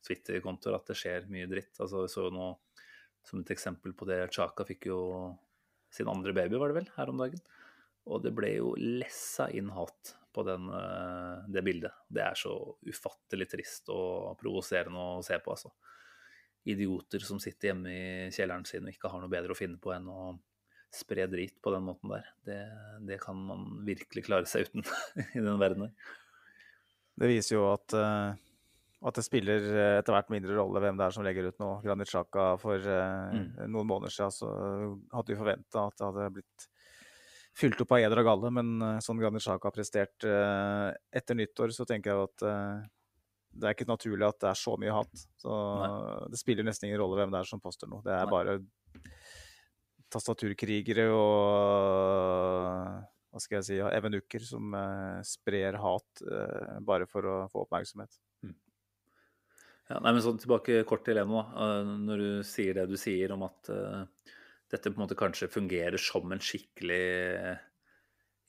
Twitter-kontoer 0.07 0.81
at 0.81 0.91
det 0.91 0.99
skjer 0.99 1.31
mye 1.31 1.47
dritt. 1.51 1.77
Altså, 1.79 2.09
vi 2.09 2.11
så 2.11 2.27
jo 2.27 2.35
nå 2.35 2.53
som 3.29 3.45
et 3.45 3.55
eksempel 3.55 3.95
på 3.95 4.09
det, 4.09 4.25
Chaka 4.35 4.67
fikk 4.67 4.89
jo 4.91 5.03
sin 5.95 6.11
andre 6.11 6.35
baby, 6.35 6.59
var 6.59 6.73
det 6.73 6.81
vel, 6.81 6.95
her 6.97 7.13
om 7.13 7.21
dagen. 7.21 7.43
Og 8.11 8.25
det 8.25 8.33
ble 8.35 8.57
jo 8.57 8.73
lessa 8.81 9.47
inn 9.55 9.71
hat 9.77 10.17
på 10.33 10.45
den, 10.47 10.69
eh, 10.69 11.47
det 11.49 11.63
bildet. 11.63 12.03
Det 12.09 12.23
er 12.25 12.37
så 12.39 12.53
ufattelig 12.87 13.49
trist 13.51 13.91
og 13.93 14.37
provoserende 14.41 15.07
å 15.17 15.25
se 15.27 15.39
på, 15.43 15.57
altså. 15.57 15.73
Idioter 16.71 17.25
som 17.25 17.41
sitter 17.41 17.71
hjemme 17.71 17.91
i 17.91 18.31
kjelleren 18.35 18.67
sin 18.69 18.85
og 18.85 18.93
ikke 18.93 19.09
har 19.09 19.23
noe 19.23 19.33
bedre 19.33 19.55
å 19.55 19.59
finne 19.59 19.81
på 19.81 19.95
enn 19.95 20.09
å 20.13 20.35
spre 20.93 21.25
drit 21.31 21.57
på 21.63 21.73
den 21.73 21.87
måten 21.87 22.13
der. 22.13 22.27
Det, 22.45 22.59
det 23.09 23.21
kan 23.23 23.39
man 23.39 23.65
virkelig 23.87 24.27
klare 24.27 24.49
seg 24.51 24.69
uten 24.69 24.85
i 25.39 25.41
den 25.41 25.61
verdenen. 25.61 25.95
Det 27.21 27.31
viser 27.31 27.57
jo 27.57 27.65
at, 27.71 27.95
uh, 27.97 28.35
at 29.09 29.17
det 29.17 29.25
spiller 29.25 29.65
etter 30.01 30.15
hvert 30.15 30.31
mindre 30.33 30.57
rolle 30.59 30.83
hvem 30.83 31.01
det 31.01 31.07
er 31.07 31.17
som 31.17 31.25
legger 31.25 31.49
ut 31.49 31.63
noe. 31.63 31.81
Granit 31.85 32.13
Sjaka 32.13 32.53
for 32.61 32.77
mm. 32.77 33.65
noen 33.71 33.89
måneder 33.89 34.13
siden 34.13 34.37
så 34.37 34.53
hadde 35.15 35.33
vi 35.33 35.41
forventa 35.41 35.87
at 35.87 35.97
det 35.97 36.09
hadde 36.11 36.31
blitt 36.37 36.69
fylt 37.57 37.81
opp 37.83 37.93
av 37.97 38.05
eder 38.05 38.23
og 38.23 38.29
galle, 38.29 38.53
men 38.61 38.73
uh, 38.83 38.99
sånn 39.05 39.21
Granit 39.21 39.45
Xhaka 39.45 39.69
har 39.69 39.77
prestert 39.77 40.27
etter 40.27 41.39
nyttår, 41.39 41.75
så 41.77 41.87
tenker 41.89 42.15
jeg 42.15 42.29
at 42.29 42.47
det 43.51 43.67
er 43.67 43.75
ikke 43.75 43.89
naturlig 43.89 44.29
at 44.29 44.39
det 44.43 44.51
er 44.53 44.59
så 44.59 44.77
mye 44.79 44.95
hat. 44.95 45.23
Så 45.41 45.51
Nei. 45.51 45.89
det 46.31 46.39
spiller 46.39 46.67
nesten 46.67 46.87
ingen 46.87 47.01
rolle 47.03 47.19
hvem 47.19 47.33
det 47.35 47.41
er 47.41 47.49
som 47.49 47.63
poster 47.63 47.91
noe. 47.91 48.05
Det 48.07 48.13
er 48.15 48.29
Nei. 48.29 48.35
bare 48.35 48.59
tastaturkrigere 50.11 51.07
og 51.15 51.31
hva 53.31 53.39
skal 53.43 53.61
jeg 53.61 53.67
si, 53.69 53.77
ja, 53.79 53.91
evenukker 53.95 54.43
som 54.43 54.75
uh, 54.75 55.21
sprer 55.27 55.79
hat 55.79 56.23
uh, 56.27 56.79
bare 56.83 57.07
for 57.11 57.27
å 57.31 57.37
få 57.53 57.63
oppmerksomhet. 57.63 58.17
Mm. 58.43 58.57
Ja, 59.91 60.01
nei, 60.01 60.13
men 60.13 60.23
sånn 60.25 60.41
Tilbake 60.43 60.83
kort 60.89 61.05
til 61.07 61.19
Leno. 61.19 61.45
da, 61.55 61.69
når 62.09 62.25
du 62.25 62.31
sier 62.47 62.75
det 62.79 62.89
du 62.91 62.97
sier 62.99 63.35
om 63.35 63.47
at 63.47 63.71
dette 64.71 64.91
på 64.91 64.99
en 64.99 65.05
måte 65.05 65.19
kanskje 65.19 65.51
fungerer 65.51 66.01
som 66.01 66.31
en 66.33 66.43
skikkelig 66.43 67.57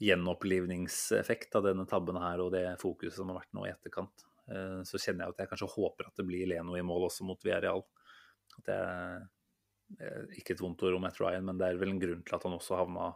gjenopplivningseffekt 0.02 1.56
av 1.58 1.66
denne 1.68 1.86
tabben 1.90 2.18
her 2.22 2.42
og 2.42 2.54
det 2.56 2.66
fokuset 2.82 3.20
som 3.20 3.30
har 3.32 3.42
vært 3.42 3.54
nå 3.58 3.66
i 3.68 3.74
etterkant, 3.74 4.24
så 4.86 4.98
kjenner 4.98 5.28
jeg 5.28 5.36
at 5.36 5.44
jeg 5.44 5.52
kanskje 5.52 5.70
håper 5.76 6.08
at 6.10 6.18
det 6.18 6.26
blir 6.26 6.50
Leno 6.50 6.74
i 6.78 6.82
mål 6.86 7.06
også 7.08 7.26
mot 7.28 7.46
Villarreal. 7.46 7.84
At 8.58 8.66
det 8.66 8.78
er 8.80 9.28
ikke 10.40 10.56
et 10.56 10.64
vondt 10.64 10.82
ord 10.88 10.98
om 10.98 11.06
Matt 11.06 11.20
Ryan, 11.22 11.46
men 11.48 11.60
det 11.60 11.68
er 11.68 11.80
vel 11.80 11.94
en 11.94 12.02
grunn 12.02 12.24
til 12.26 12.38
at 12.38 12.48
han 12.48 12.56
også 12.56 12.80
havna 12.80 13.12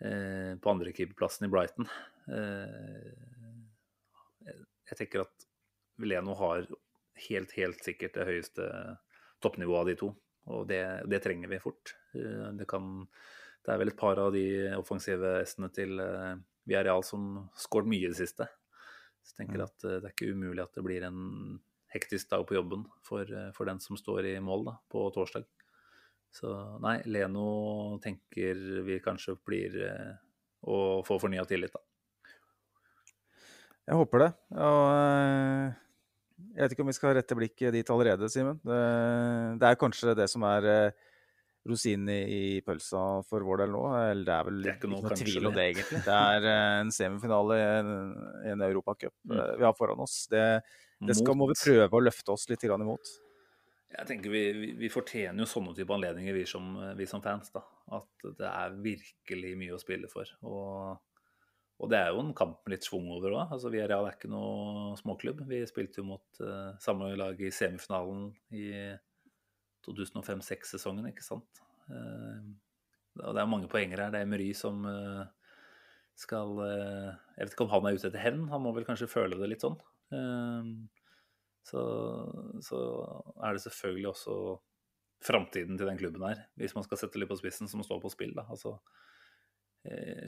eh, 0.00 0.52
på 0.60 0.72
andrekeeperplassen 0.72 1.48
i 1.48 1.52
Brighton. 1.52 1.88
Eh, 2.32 3.10
jeg 4.86 5.00
tenker 5.00 5.24
at 5.26 5.48
Leno 6.02 6.36
har 6.38 6.66
helt, 7.28 7.52
helt 7.56 7.82
sikkert 7.84 8.16
det 8.16 8.28
høyeste 8.28 8.68
toppnivået 9.44 9.82
av 9.82 9.90
de 9.90 9.96
to. 10.00 10.12
Og 10.54 10.66
det, 10.70 10.82
det 11.10 11.22
trenger 11.24 11.50
vi 11.50 11.62
fort. 11.62 11.96
Eh, 12.14 12.50
det, 12.58 12.68
kan, 12.70 13.06
det, 13.64 13.72
er 13.72 13.80
vel 13.82 13.92
et 13.92 13.98
par 13.98 14.20
av 14.22 14.32
de 14.34 14.46
offensive 14.78 15.40
S-ene 15.44 15.72
til 15.74 15.98
er 16.02 16.38
Villarreal 16.66 17.04
som 17.06 17.46
skåret 17.58 17.90
mye 17.90 18.08
i 18.08 18.10
det 18.10 18.18
siste. 18.18 18.48
Så 19.22 19.34
jeg 19.34 19.42
tenker 19.42 19.62
mm. 19.62 19.66
at 19.66 19.84
det 19.86 20.00
er 20.02 20.12
ikke 20.14 20.32
umulig 20.34 20.64
at 20.64 20.74
det 20.74 20.86
blir 20.86 21.06
en 21.06 21.60
hektisk 21.94 22.30
dag 22.32 22.42
på 22.46 22.56
jobben 22.56 22.82
for, 23.06 23.30
for 23.54 23.68
den 23.70 23.78
som 23.82 23.98
står 23.98 24.32
i 24.32 24.38
mål 24.42 24.66
da, 24.66 24.74
på 24.90 25.06
torsdag. 25.14 25.46
Så 26.36 26.52
nei, 26.84 26.98
Leno 27.08 27.96
tenker 28.04 28.58
vi 28.84 28.98
kanskje 29.04 29.38
blir 29.46 29.76
eh, 29.86 30.14
å 30.68 30.78
få 31.06 31.18
fornya 31.22 31.46
tillit, 31.48 31.72
da. 31.72 31.82
Jeg 33.86 34.00
håper 34.00 34.24
det. 34.24 34.30
Og 34.58 34.82
eh, 34.90 35.76
jeg 36.36 36.62
vet 36.62 36.74
ikke 36.74 36.84
om 36.84 36.90
vi 36.90 36.96
skal 36.96 37.14
rette 37.16 37.36
blikket 37.38 37.74
dit 37.76 37.90
allerede, 37.92 38.28
Simen. 38.32 38.58
Det, 38.64 38.80
det, 39.60 39.68
er 39.68 39.78
kanskje 39.80 40.16
det 40.18 40.26
som 40.28 40.44
er 40.48 40.68
eh, 40.68 41.04
rosinen 41.68 42.10
i 42.12 42.60
pølsa 42.64 43.02
for 43.28 43.44
vår 43.46 43.64
del 43.64 43.72
nå. 43.74 43.84
Eller 44.12 44.24
det 44.26 44.34
er 44.34 44.48
vel 44.48 44.58
det 44.62 44.72
er 44.72 44.78
ikke 44.78 44.90
noe, 44.92 45.04
noe 45.04 45.20
tvil 45.20 45.50
om 45.50 45.56
det, 45.56 45.68
egentlig. 45.72 46.02
Det 46.06 46.16
er 46.16 46.48
en 46.54 46.92
semifinale 46.94 47.60
i 47.60 47.68
en, 47.80 47.94
en 48.52 48.66
europacup 48.68 49.14
mm. 49.24 49.38
vi 49.60 49.68
har 49.68 49.76
foran 49.78 50.02
oss. 50.04 50.18
Det, 50.32 50.44
det 51.08 51.16
skal, 51.18 51.38
må 51.38 51.48
vi 51.52 51.58
prøve 51.60 51.88
å 51.92 52.04
løfte 52.04 52.36
oss 52.36 52.48
litt 52.52 52.64
imot. 52.68 53.16
Jeg 53.96 54.08
tenker 54.08 54.32
vi, 54.32 54.44
vi, 54.52 54.70
vi, 54.76 54.88
fortjener 54.92 55.44
jo 55.44 55.48
sånne 55.48 55.72
type 55.76 55.94
anledninger, 55.94 56.34
vi 56.36 56.44
som, 56.48 56.74
vi 56.98 57.06
som, 57.08 57.22
fans. 57.24 57.52
da. 57.54 57.62
At 57.96 58.28
det 58.40 58.48
er 58.50 58.80
virkelig 58.82 59.52
mye 59.56 59.76
å 59.76 59.80
spille 59.80 60.10
for. 60.10 60.28
Og, 60.44 60.96
og 61.76 61.90
det 61.92 61.98
er 61.98 62.14
jo 62.14 62.22
en 62.22 62.32
kamp 62.36 62.62
med 62.64 62.72
litt 62.72 62.86
schwung 62.88 63.08
over 63.12 63.34
òg. 63.34 63.50
Altså, 63.52 63.68
Villarreal 63.72 64.06
er 64.08 64.16
ikke 64.16 64.30
noe 64.32 64.94
småklubb. 64.96 65.42
Vi 65.50 65.60
spilte 65.68 66.00
jo 66.00 66.06
mot 66.08 66.40
uh, 66.40 66.72
samme 66.80 67.10
lag 67.20 67.40
i 67.44 67.52
semifinalen 67.52 68.30
i 68.56 68.70
2005-2006-sesongen, 69.84 71.10
ikke 71.10 71.26
sant. 71.26 71.60
Uh, 71.90 72.40
det 73.20 73.42
er 73.42 73.50
mange 73.50 73.68
poenger 73.72 74.06
her. 74.06 74.14
Det 74.14 74.22
er 74.22 74.28
Emery 74.28 74.48
som 74.56 74.86
uh, 74.88 75.26
skal 76.16 76.62
Jeg 76.64 77.44
vet 77.44 77.52
ikke 77.52 77.66
om 77.66 77.74
han 77.74 77.90
er 77.90 77.98
ute 77.98 78.08
etter 78.08 78.22
hevn, 78.24 78.46
han 78.48 78.62
må 78.64 78.72
vel 78.72 78.86
kanskje 78.88 79.10
føle 79.12 79.36
det 79.36 79.50
litt 79.50 79.64
sånn. 79.64 79.76
Så, 81.66 81.82
så 82.64 82.78
er 83.44 83.52
det 83.52 83.60
selvfølgelig 83.66 84.08
også 84.14 84.36
framtiden 85.26 85.76
til 85.76 85.90
den 85.90 86.00
klubben 86.00 86.24
her, 86.24 86.40
hvis 86.56 86.72
man 86.72 86.86
skal 86.86 87.02
sette 87.02 87.20
litt 87.20 87.28
på 87.28 87.36
spissen, 87.36 87.68
som 87.68 87.84
står 87.84 88.00
på 88.00 88.14
spill. 88.14 88.32
da, 88.38 88.46
altså 88.48 88.78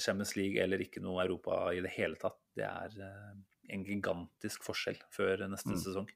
Champions 0.01 0.35
League 0.39 0.61
eller 0.63 0.83
ikke 0.85 1.03
noe 1.05 1.23
Europa 1.25 1.69
i 1.75 1.83
det 1.85 1.93
hele 1.97 2.19
tatt, 2.21 2.39
det 2.59 2.67
er 2.69 2.99
eh, 3.05 3.33
en 3.75 3.85
gigantisk 3.85 4.65
forskjell 4.67 5.01
før 5.15 5.47
neste 5.49 5.75
mm. 5.75 5.81
sesong. 5.85 6.11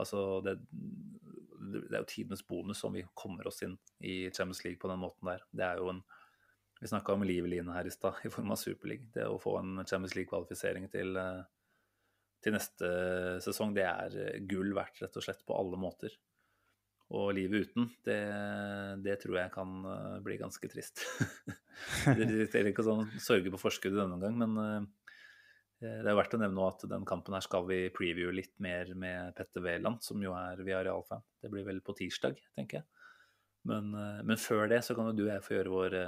Altså, 0.00 0.40
det, 0.44 0.56
det, 0.70 1.84
er 1.90 2.00
jo 2.02 2.08
tidenes 2.08 2.44
bonus 2.46 2.84
om 2.86 2.94
vi 2.96 3.04
kommer 3.14 3.48
oss 3.50 3.62
inn 3.66 3.76
i 4.00 4.22
Champions 4.30 4.64
League 4.64 4.80
på 4.80 4.90
den 4.90 5.02
måten 5.02 5.32
der. 5.32 5.44
Det 5.50 5.66
er 5.66 5.82
jo 5.82 5.92
en 5.94 6.02
Vi 6.80 6.88
snakka 6.88 7.12
om 7.12 7.22
livline 7.28 7.74
her 7.74 7.84
i 7.84 7.90
stad, 7.92 8.20
i 8.24 8.30
form 8.32 8.54
av 8.54 8.56
Superliga. 8.56 9.04
Det 9.12 9.26
å 9.28 9.40
få 9.40 9.58
en 9.58 9.82
Champions 9.84 10.14
League-kvalifisering 10.16 10.86
til 10.88 11.18
uh, 11.20 11.42
til 12.40 12.56
neste 12.56 12.90
sesong, 13.44 13.74
det 13.76 13.86
er 13.86 14.16
eh, 14.16 14.42
gull 14.48 14.72
verdt, 14.76 15.02
rett 15.02 15.16
og 15.16 15.24
slett, 15.24 15.44
på 15.46 15.56
alle 15.56 15.80
måter. 15.80 16.14
Og 17.10 17.32
livet 17.34 17.66
uten, 17.66 17.88
det, 18.06 18.20
det 19.04 19.18
tror 19.22 19.40
jeg 19.42 19.52
kan 19.54 19.74
eh, 19.92 20.18
bli 20.24 20.38
ganske 20.40 20.70
trist. 20.72 21.04
det 22.18 22.48
er 22.58 22.70
ikke 22.70 22.86
sånn 22.86 23.10
sørge 23.22 23.52
på 23.52 23.60
forskuddet 23.60 24.00
denne 24.02 24.20
gang, 24.22 24.38
men 24.40 24.62
eh, 24.64 24.88
det 25.80 26.10
er 26.10 26.16
verdt 26.18 26.36
å 26.36 26.40
nevne 26.42 26.68
at 26.68 26.84
den 26.90 27.06
kampen 27.08 27.36
her 27.36 27.44
skal 27.44 27.64
vi 27.68 27.82
preview 27.94 28.32
litt 28.34 28.52
mer 28.60 28.90
med 29.00 29.34
Petter 29.36 29.64
Wæland, 29.64 30.02
som 30.04 30.20
jo 30.20 30.34
er 30.36 30.60
Viareal-fan. 30.60 31.22
Det 31.40 31.48
blir 31.52 31.64
vel 31.64 31.80
på 31.84 31.96
tirsdag, 31.96 32.36
tenker 32.58 32.82
jeg. 32.82 32.88
Men, 33.68 33.88
men, 33.92 34.36
før 34.40 34.68
det 34.72 34.82
så 34.84 34.94
kan 34.96 35.08
jo 35.08 35.16
du 35.16 35.22
og 35.26 35.32
jeg 35.34 35.44
få 35.44 35.54
gjøre 35.54 35.72
våre 35.72 36.02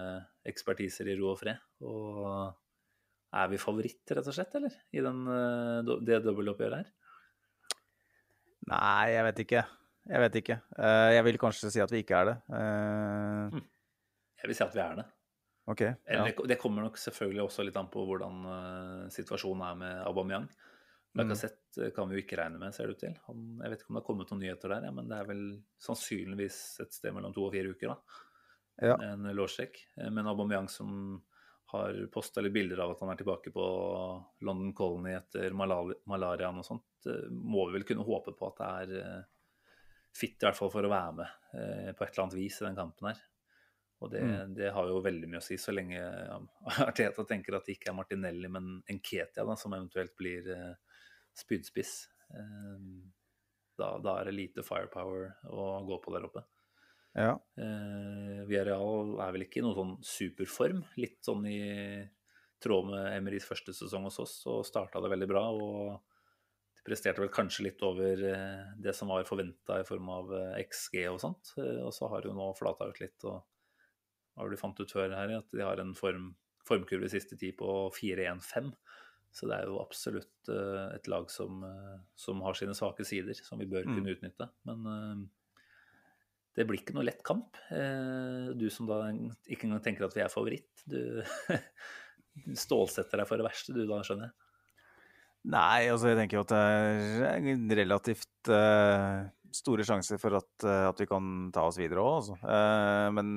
ekspertiser 0.48 1.08
i 1.12 1.16
ro 1.18 1.30
og 1.32 1.40
fred. 1.40 1.60
Og 1.84 2.52
er 3.32 3.48
vi 3.48 3.60
favoritt, 3.60 4.02
rett 4.12 4.26
og 4.28 4.34
slett, 4.36 4.52
eller? 4.58 4.74
I 4.92 5.04
den, 5.04 5.22
eh, 5.32 5.92
det 6.04 6.20
dobbeltoppgjøret 6.24 6.82
her? 6.82 6.90
Nei, 8.68 9.06
jeg 9.14 9.24
vet 9.28 9.40
ikke. 9.46 9.62
Jeg 10.12 10.20
vet 10.20 10.36
ikke. 10.42 10.56
Eh, 10.76 11.10
jeg 11.16 11.24
vil 11.24 11.38
kanskje 11.40 11.70
si 11.72 11.80
at 11.80 11.92
vi 11.92 12.02
ikke 12.04 12.18
er 12.18 12.28
det. 12.28 12.36
Eh, 12.52 13.56
hm. 13.56 13.64
Jeg 14.42 14.50
vil 14.50 14.58
si 14.58 14.64
at 14.64 14.74
vi 14.76 14.82
er 14.84 15.00
det. 15.00 15.06
Ok. 15.70 15.84
Ja. 16.10 16.24
Det 16.26 16.58
kommer 16.58 16.82
nok 16.82 16.98
selvfølgelig 16.98 17.44
også 17.44 17.64
litt 17.66 17.76
an 17.78 17.90
på 17.92 18.02
hvordan 18.08 19.08
situasjonen 19.14 19.64
er 19.68 19.76
med 19.78 20.00
Aubameyang. 20.08 20.48
Lacassette 21.14 21.88
mm. 21.88 21.92
kan 21.94 22.08
vi 22.08 22.16
jo 22.16 22.22
ikke 22.24 22.38
regne 22.40 22.58
med, 22.58 22.74
ser 22.74 22.88
det 22.88 22.96
ut 22.96 23.02
til. 23.04 23.14
Han, 23.28 23.44
jeg 23.60 23.70
vet 23.72 23.82
ikke 23.82 23.92
om 23.92 23.98
det 23.98 24.02
har 24.02 24.06
kommet 24.08 24.32
noen 24.32 24.42
nyheter 24.42 24.72
der, 24.72 24.86
ja, 24.88 24.92
men 24.96 25.10
det 25.10 25.18
er 25.18 25.28
vel 25.28 25.42
sannsynligvis 25.84 26.58
et 26.82 26.96
sted 26.96 27.14
mellom 27.14 27.34
to 27.36 27.44
og 27.46 27.52
fire 27.54 27.74
uker, 27.74 27.92
da. 27.92 28.22
Ja. 28.88 28.96
En 29.12 29.28
lårstrekk. 29.36 29.76
Men 30.10 30.30
Aubameyang 30.30 30.70
som 30.72 31.20
har 31.72 32.06
posta 32.12 32.42
litt 32.44 32.52
bilder 32.52 32.82
av 32.84 32.92
at 32.92 33.00
han 33.00 33.12
er 33.12 33.20
tilbake 33.20 33.52
på 33.52 33.66
London 34.44 34.72
Colony 34.76 35.14
etter 35.16 35.54
malariaen 35.56 36.60
og 36.60 36.66
sånt, 36.66 37.06
eh, 37.08 37.30
må 37.32 37.64
vi 37.68 37.78
vel 37.78 37.86
kunne 37.88 38.04
håpe 38.04 38.34
på 38.36 38.50
at 38.50 38.58
det 38.58 38.72
er 38.72 38.96
eh, 39.00 39.22
fit 40.12 40.36
i 40.36 40.48
hvert 40.48 40.58
fall 40.58 40.72
for 40.74 40.84
å 40.84 40.90
være 40.92 41.14
med 41.16 41.56
eh, 41.56 41.92
på 41.96 42.04
et 42.04 42.10
eller 42.10 42.24
annet 42.26 42.36
vis 42.36 42.60
i 42.60 42.66
den 42.66 42.76
kampen 42.76 43.08
her. 43.08 43.22
Og 44.02 44.10
det, 44.12 44.22
mm. 44.26 44.54
det 44.58 44.72
har 44.74 44.88
jo 44.90 45.02
veldig 45.04 45.30
mye 45.30 45.40
å 45.40 45.44
si, 45.44 45.58
så 45.60 45.74
lenge 45.74 46.00
Arteta 46.86 47.24
tenker 47.28 47.56
at 47.58 47.68
det 47.68 47.76
ikke 47.78 47.92
er 47.92 47.98
Martinelli, 47.98 48.50
men 48.50 48.74
Enketia 48.90 49.46
da, 49.46 49.56
som 49.58 49.74
eventuelt 49.76 50.16
blir 50.18 50.48
spydspiss. 51.38 51.94
Da, 53.78 53.94
da 54.02 54.18
er 54.18 54.28
det 54.28 54.34
lite 54.36 54.64
firepower 54.66 55.30
å 55.48 55.68
gå 55.86 56.00
på 56.02 56.12
der 56.14 56.26
oppe. 56.28 56.44
Ja. 57.12 57.36
Eh, 57.60 58.40
Villarreal 58.48 59.18
er 59.20 59.34
vel 59.34 59.46
ikke 59.46 59.60
i 59.60 59.64
noen 59.64 59.76
sånn 59.76 59.94
superform. 60.06 60.82
Litt 61.00 61.20
sånn 61.26 61.44
i 61.48 61.60
tråd 62.62 62.88
med 62.92 63.08
Emerys 63.16 63.46
første 63.48 63.74
sesong 63.76 64.06
hos 64.08 64.20
oss, 64.22 64.38
så 64.44 64.60
starta 64.66 65.02
det 65.02 65.12
veldig 65.12 65.28
bra. 65.28 65.44
Og 65.52 66.82
presterte 66.86 67.22
vel 67.22 67.30
kanskje 67.32 67.68
litt 67.68 67.82
over 67.86 68.24
eh, 68.26 68.62
det 68.82 68.94
som 68.96 69.12
var 69.12 69.26
forventa 69.28 69.80
i 69.80 69.86
form 69.86 70.08
av 70.14 70.32
eh, 70.38 70.62
XG 70.64 71.04
og 71.12 71.20
sånt. 71.22 71.54
Eh, 71.60 71.80
og 71.84 71.92
så 71.94 72.08
har 72.12 72.26
hun 72.26 72.38
nå 72.38 72.48
flata 72.58 72.88
ut 72.90 73.02
litt. 73.02 73.18
og 73.28 73.42
hva 74.32 74.44
har 74.44 74.52
du 74.52 74.60
fant 74.60 74.80
ut 74.80 74.94
før 74.94 75.14
her, 75.16 75.36
at 75.38 75.52
de 75.52 75.64
har 75.64 75.80
en 75.82 75.92
form, 75.96 76.32
formkurve 76.68 77.10
siste 77.12 77.38
tid 77.40 77.56
på 77.58 77.68
4-1-5. 77.96 78.72
Så 79.32 79.48
det 79.48 79.58
er 79.58 79.68
jo 79.70 79.80
absolutt 79.80 80.50
et 80.52 81.06
lag 81.08 81.30
som, 81.32 81.62
som, 82.20 82.42
har 82.44 82.56
sine 82.58 82.74
svake 82.76 83.04
sider, 83.08 83.38
som 83.46 83.60
vi 83.60 83.68
bør 83.70 83.86
mm. 83.88 83.94
kunne 83.96 84.12
utnytte. 84.12 84.48
Men 84.68 85.22
det 86.52 86.66
blir 86.68 86.82
ikke 86.82 86.96
noe 86.98 87.06
lett 87.08 87.22
kamp. 87.24 87.56
Du 87.72 88.66
som 88.68 88.90
da 88.90 89.06
ikke 89.48 89.70
engang 89.70 89.80
tenker 89.84 90.04
at 90.04 90.16
vi 90.18 90.24
er 90.24 90.32
favoritt. 90.32 90.84
Du 90.84 91.24
stålsetter 92.64 93.20
deg 93.20 93.28
for 93.28 93.40
det 93.40 93.46
verste, 93.46 93.74
du 93.76 93.86
da, 93.88 94.02
skjønner 94.04 94.28
jeg? 94.28 94.36
Nei, 95.52 95.88
altså 95.90 96.12
jeg 96.12 96.20
tenker 96.20 96.38
jo 96.38 96.44
at 96.44 96.52
det 96.54 97.30
er 97.32 97.78
relativt 97.80 98.50
uh, 98.52 99.24
store 99.56 99.86
sjanser 99.86 100.20
for 100.20 100.38
at, 100.38 100.50
uh, 100.66 100.88
at, 100.90 101.00
vi 101.00 101.08
kan 101.10 101.50
ta 101.54 101.66
oss 101.68 101.78
videre 101.80 102.02
òg, 102.02 102.14
altså. 102.20 102.36
Uh, 102.42 103.08
men 103.16 103.28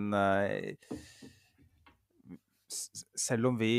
selv 3.16 3.52
om 3.52 3.60
vi 3.60 3.76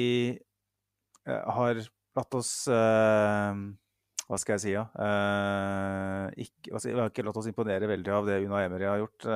har 1.27 1.81
latt 2.17 2.35
oss 2.39 2.51
Hva 2.71 4.39
skal 4.39 4.55
jeg 4.55 4.63
si, 4.63 4.71
ja? 4.73 4.85
Ikke, 6.39 6.71
altså, 6.71 6.93
vi 6.93 7.01
har 7.01 7.11
ikke 7.11 7.25
latt 7.27 7.41
oss 7.43 7.49
imponere 7.51 7.91
veldig 7.91 8.13
av 8.15 8.29
det 8.31 8.39
Una 8.47 8.63
Emery 8.63 8.87
har 8.87 9.03
gjort 9.03 9.27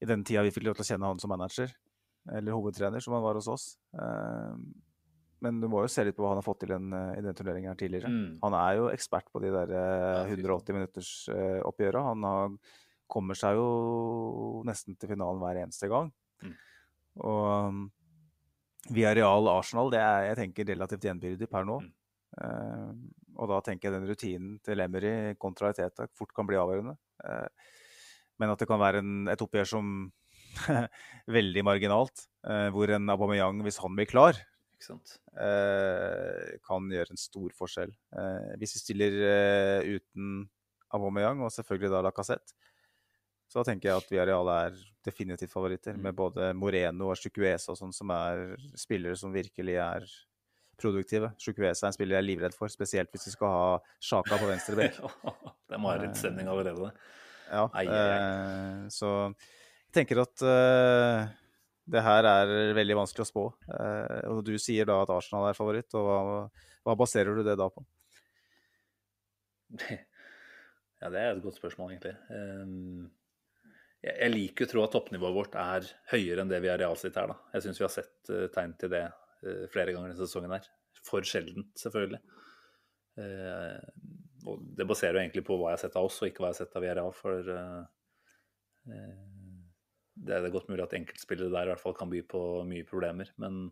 i 0.00 0.08
den 0.08 0.22
tida 0.28 0.44
vi 0.44 0.52
fikk 0.54 0.68
lov 0.68 0.76
til 0.76 0.84
å 0.84 0.90
kjenne 0.92 1.08
han 1.10 1.18
som 1.20 1.32
manager, 1.32 1.72
eller 2.36 2.56
hovedtrener, 2.56 3.02
som 3.04 3.16
han 3.16 3.24
var 3.24 3.40
hos 3.40 3.48
oss. 3.52 3.66
Uh, 5.40 5.44
men 5.44 5.60
du 5.60 5.68
må 5.72 5.84
jo 5.84 5.90
se 5.90 6.04
litt 6.04 6.16
på 6.16 6.24
hva 6.24 6.34
han 6.34 6.40
har 6.40 6.46
fått 6.46 6.62
til 6.64 6.74
en, 6.76 6.90
eh, 6.92 7.18
i 7.18 7.24
den 7.24 7.36
turneringen 7.36 7.72
her 7.72 7.78
tidligere. 7.80 8.10
Mm. 8.12 8.40
Han 8.42 8.56
er 8.56 8.76
jo 8.78 8.88
ekspert 8.92 9.30
på 9.32 9.40
de 9.42 9.52
der 9.54 9.72
uh, 9.72 10.28
180 10.28 10.76
minutters 10.76 11.12
uh, 11.32 11.60
oppgjøra. 11.68 12.02
Han 12.10 12.26
har, 12.28 12.58
kommer 13.10 13.38
seg 13.38 13.56
jo 13.58 14.60
nesten 14.68 14.98
til 15.00 15.12
finalen 15.14 15.40
hver 15.42 15.62
eneste 15.62 15.88
gang. 15.90 16.10
Mm. 16.44 16.52
Og 17.24 17.46
um, 17.70 17.80
via 18.92 19.14
Real 19.16 19.48
Arsenal, 19.52 19.90
det 19.92 20.02
er 20.04 20.28
jeg 20.30 20.40
tenker 20.42 20.70
relativt 20.74 21.08
gjenbyrdig 21.08 21.48
per 21.50 21.66
nå. 21.68 21.80
Mm. 21.86 21.90
Uh, 22.40 22.92
og 23.40 23.48
da 23.50 23.62
tenker 23.64 23.88
jeg 23.88 23.96
den 23.96 24.08
rutinen 24.10 24.54
til 24.64 24.84
Emery 24.84 25.34
kontra 25.40 25.72
Teta 25.74 26.06
fort 26.16 26.34
kan 26.36 26.46
bli 26.48 26.58
avgjørende. 26.60 26.92
men 28.40 28.50
at 28.52 28.60
det 28.60 28.66
kan 28.68 28.80
være 28.80 29.00
en, 29.00 29.28
et 29.32 29.40
oppgjør 29.40 29.68
som 29.68 30.10
veldig 31.38 31.62
marginalt, 31.64 32.26
hvor 32.74 32.90
en 32.92 33.12
Aubameyang, 33.14 33.62
hvis 33.64 33.78
han 33.80 33.96
blir 33.96 34.08
klar, 34.10 34.36
Eh, 34.36 34.59
kan 36.66 36.88
gjøre 36.94 37.14
en 37.14 37.20
stor 37.20 37.52
forskjell. 37.56 37.92
Eh, 38.16 38.50
hvis 38.60 38.76
vi 38.76 38.82
stiller 38.82 39.18
eh, 39.26 39.96
uten 39.96 40.48
Aubameyang 40.94 41.44
og 41.44 41.52
selvfølgelig 41.54 41.92
da 41.92 42.02
Lacassette, 42.06 42.56
så 43.50 43.64
tenker 43.66 43.90
jeg 43.90 43.98
at 43.98 44.10
Villarreal 44.12 44.50
er 44.52 44.80
definitivt 45.06 45.52
favoritter. 45.52 45.96
Mm. 45.96 46.02
Med 46.06 46.18
både 46.18 46.50
Moreno 46.54 47.10
og 47.10 47.18
Chucuesa 47.18 47.74
sånn, 47.78 47.94
som 47.94 48.12
er 48.14 48.54
spillere 48.78 49.18
som 49.18 49.34
virkelig 49.34 49.78
er 49.82 50.06
produktive. 50.80 51.32
Chucuesa 51.40 51.86
er 51.86 51.90
en 51.90 51.96
spiller 51.96 52.18
jeg 52.18 52.24
er 52.24 52.28
livredd 52.28 52.56
for, 52.56 52.70
spesielt 52.72 53.10
hvis 53.12 53.26
vi 53.28 53.34
skal 53.34 53.54
ha 53.54 53.72
Sjaka 54.02 54.38
på 54.40 54.50
venstre 54.50 54.78
bekk. 54.80 55.00
det 55.70 55.80
må 55.82 55.90
være 55.90 56.06
litt 56.06 56.20
stemning 56.20 56.50
allerede. 56.50 56.92
Ja, 57.50 57.66
ai, 57.74 57.86
ai, 57.90 58.04
ai. 58.14 58.90
så 58.94 59.10
jeg 59.26 59.96
tenker 59.96 60.22
at 60.22 60.44
uh, 60.46 61.26
det 61.90 62.02
her 62.04 62.26
er 62.28 62.74
veldig 62.76 62.98
vanskelig 63.00 63.24
å 63.24 63.28
spå. 63.28 63.44
Eh, 63.74 64.20
og 64.30 64.42
Du 64.46 64.54
sier 64.62 64.88
da 64.88 65.00
at 65.02 65.12
Arsenal 65.14 65.48
er 65.48 65.58
favoritt, 65.58 65.90
og 65.98 66.06
hva, 66.06 66.18
hva, 66.86 66.98
baserer 66.98 67.36
du 67.36 67.42
det 67.46 67.56
da 67.60 67.70
på? 67.72 67.84
Ja, 71.00 71.08
Det 71.08 71.16
er 71.16 71.30
et 71.32 71.40
godt 71.40 71.56
spørsmål, 71.56 71.94
egentlig. 71.94 72.12
Um, 72.28 73.06
jeg, 74.04 74.28
liker 74.34 74.66
å 74.66 74.68
tro 74.68 74.82
at 74.84 74.92
toppnivået 74.92 75.32
vårt 75.32 75.54
er 75.56 75.86
høyere 76.10 76.44
enn 76.44 76.50
det 76.50 76.58
vi 76.60 76.68
er 76.68 76.76
realsitt 76.82 77.16
her. 77.16 77.30
da. 77.30 77.38
Jeg 77.54 77.64
syns 77.64 77.80
vi 77.80 77.86
har 77.86 77.94
sett 77.94 78.32
uh, 78.34 78.42
tegn 78.52 78.74
til 78.76 78.92
det 78.92 79.06
flere 79.72 79.94
ganger 79.94 80.10
denne 80.12 80.20
sesongen 80.20 80.52
her. 80.52 80.66
For 81.00 81.24
sjeldent, 81.24 81.70
selvfølgelig. 81.80 82.18
Og 84.44 84.66
det 84.76 84.84
baserer 84.90 85.16
jo 85.16 85.22
egentlig 85.22 85.46
på 85.46 85.56
hva 85.56 85.70
jeg 85.70 85.78
har 85.78 85.82
sett 85.86 85.96
av 85.96 86.10
oss, 86.10 86.18
og 86.20 86.28
ikke 86.28 86.44
hva 86.44 86.50
jeg 86.50 86.58
har 86.58 86.60
sett 86.66 86.76
av 86.76 86.84
Villarreal. 86.84 87.14
For 87.16 87.48
det 90.20 90.36
er 90.36 90.52
godt 90.52 90.68
mulig 90.68 90.84
at 90.84 90.94
enkeltspillere 90.96 91.52
der 91.52 91.68
i 91.68 91.72
hvert 91.72 91.82
fall 91.82 91.96
kan 91.96 92.10
by 92.10 92.20
på 92.28 92.40
mye 92.68 92.86
problemer. 92.88 93.30
Men, 93.40 93.70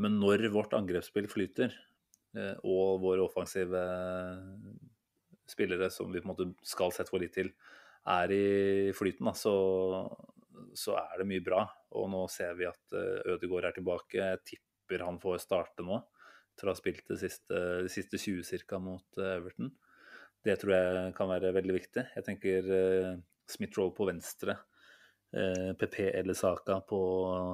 men 0.00 0.18
når 0.20 0.48
vårt 0.52 0.76
angrepsspill 0.76 1.28
flyter, 1.30 1.72
eh, 2.36 2.54
og 2.60 3.00
våre 3.04 3.24
offensive 3.24 3.82
spillere 5.48 5.88
som 5.92 6.12
vi 6.12 6.20
på 6.20 6.28
en 6.28 6.34
måte 6.34 6.68
skal 6.68 6.92
sette 6.92 7.14
vår 7.14 7.24
lit 7.24 7.36
til, 7.38 7.52
er 8.08 8.32
i 8.32 8.92
flyten, 8.96 9.28
da, 9.28 9.34
så, 9.36 9.54
så, 10.76 10.96
er 11.00 11.22
det 11.22 11.28
mye 11.32 11.44
bra. 11.44 11.64
Og 11.96 12.08
nå 12.12 12.22
ser 12.32 12.54
vi 12.60 12.68
at 12.68 12.96
eh, 12.96 13.34
Ødegaard 13.34 13.70
er 13.70 13.80
tilbake. 13.80 14.20
Jeg 14.20 14.44
tipper 14.52 15.06
han 15.08 15.20
får 15.22 15.40
starte 15.44 15.84
nå, 15.86 16.02
etter 16.52 16.68
å 16.68 16.74
ha 16.74 16.78
spilt 16.78 17.08
de 17.08 17.20
siste, 17.20 17.64
de 17.84 17.92
siste 17.92 18.20
20 18.20 18.44
cirka 18.44 18.80
mot 18.82 19.20
eh, 19.20 19.36
Everton. 19.38 19.72
Det 20.44 20.60
tror 20.60 20.76
jeg 20.76 21.12
kan 21.16 21.32
være 21.32 21.56
veldig 21.56 21.74
viktig. 21.74 22.10
Jeg 22.14 22.24
tenker 22.24 22.68
Smith-Roll 23.50 23.90
på 23.96 24.06
venstre 24.06 24.54
PP 25.32 25.98
eh, 26.00 26.18
eller 26.20 26.34
Saka 26.34 26.80
på 26.88 27.00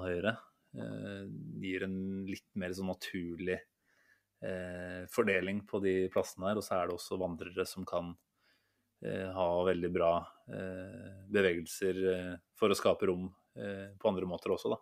høyre. 0.05 0.37
Eh, 0.75 1.25
gir 1.63 1.87
en 1.87 1.97
litt 2.29 2.47
mer 2.59 2.75
sånn 2.75 2.91
naturlig 2.93 3.57
eh, 3.57 5.03
fordeling 5.11 5.65
på 5.69 5.81
de 5.85 5.97
plassene 6.15 6.51
her. 6.51 6.61
Og 6.61 6.67
så 6.67 6.79
er 6.79 6.89
det 6.89 6.99
også 6.99 7.21
vandrere 7.21 7.67
som 7.69 7.87
kan 7.89 8.15
ha 9.05 9.47
veldig 9.67 9.89
bra 9.93 10.15
bevegelser 11.29 11.99
for 12.57 12.73
å 12.73 12.77
skape 12.79 13.11
rom 13.11 13.27
på 13.53 14.09
andre 14.09 14.25
måter 14.25 14.55
også, 14.55 14.71
da. 14.73 14.79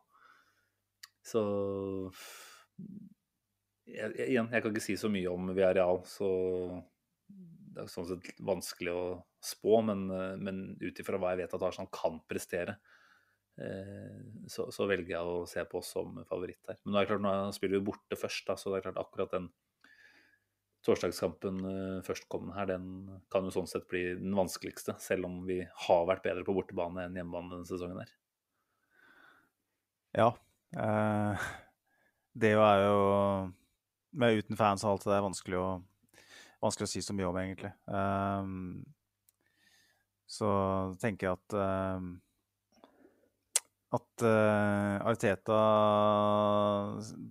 Så 1.27 1.43
jeg, 3.89 4.13
igjen, 4.29 4.47
jeg 4.53 4.63
kan 4.63 4.71
ikke 4.71 4.85
si 4.85 4.95
så 5.01 5.11
mye 5.11 5.33
om 5.33 5.51
Villarreal, 5.51 6.05
så 6.07 6.31
det 7.27 7.83
er 7.83 7.91
sånn 7.91 8.07
sett 8.13 8.31
vanskelig 8.47 8.95
å 8.95 9.03
spå, 9.43 9.81
men, 9.87 10.07
eh, 10.11 10.37
men 10.39 10.63
ut 10.81 11.01
ifra 11.03 11.19
hva 11.21 11.33
jeg 11.33 11.45
vet 11.45 11.57
at 11.57 11.65
Arsenal 11.67 11.91
kan 11.95 12.21
prestere, 12.31 12.77
eh, 13.61 14.23
så, 14.51 14.69
så, 14.75 14.87
velger 14.91 15.17
jeg 15.17 15.35
å 15.35 15.43
se 15.51 15.65
på 15.69 15.81
oss 15.83 15.93
som 15.97 16.23
favoritt 16.29 16.71
her. 16.71 16.79
Men 16.83 16.95
nå, 16.95 17.01
er 17.01 17.07
det 17.07 17.13
klart, 17.13 17.27
nå 17.27 17.57
spiller 17.57 17.81
vi 17.81 17.91
borte 17.91 18.19
først, 18.19 18.47
da, 18.49 18.57
så 18.59 18.73
det 18.73 18.81
er 18.81 18.89
klart 18.89 19.03
akkurat 19.03 19.35
den 19.35 19.51
torsdagskampen 20.87 21.61
eh, 21.69 21.99
førstkommende 22.07 22.57
her, 22.59 22.71
den 22.73 23.21
kan 23.33 23.47
jo 23.47 23.55
sånn 23.55 23.71
sett 23.71 23.87
bli 23.91 24.05
den 24.19 24.35
vanskeligste, 24.39 24.97
selv 25.03 25.29
om 25.29 25.43
vi 25.47 25.61
har 25.87 26.09
vært 26.11 26.25
bedre 26.27 26.47
på 26.47 26.57
bortebane 26.57 27.07
enn 27.07 27.19
hjemmebane 27.19 27.55
denne 27.55 27.69
sesongen 27.69 28.03
her. 28.03 28.17
Ja. 30.19 30.33
Eh, 30.79 31.51
det 32.43 32.55
er 32.57 32.83
jo 32.87 32.99
med 34.17 34.43
Uten 34.43 34.59
fans 34.59 34.83
og 34.85 34.95
alt 34.95 35.07
det 35.07 35.15
der 35.15 35.25
vanskelig 35.25 35.61
å 35.61 35.71
vanskelig 36.63 36.89
å 36.89 36.93
si 36.93 37.03
så 37.05 37.15
mye 37.17 37.29
om, 37.29 37.39
egentlig. 37.41 37.73
Um, 37.91 38.83
så 40.33 40.51
tenker 41.03 41.29
jeg 41.29 41.39
at 41.39 41.57
um, 41.61 42.13
at 43.93 44.25
uh, 44.25 45.05
Arteta 45.11 45.59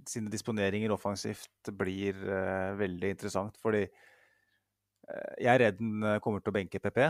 sine 0.06 0.30
disponeringer 0.30 0.94
offensivt 0.94 1.72
blir 1.74 2.20
uh, 2.22 2.78
veldig 2.78 3.16
interessant. 3.16 3.58
Fordi 3.62 3.88
jeg 5.42 5.50
er 5.50 5.60
redd 5.60 5.80
den 5.82 6.06
kommer 6.24 6.40
til 6.40 6.54
å 6.54 6.56
benke 6.56 6.80
PP. 6.80 7.02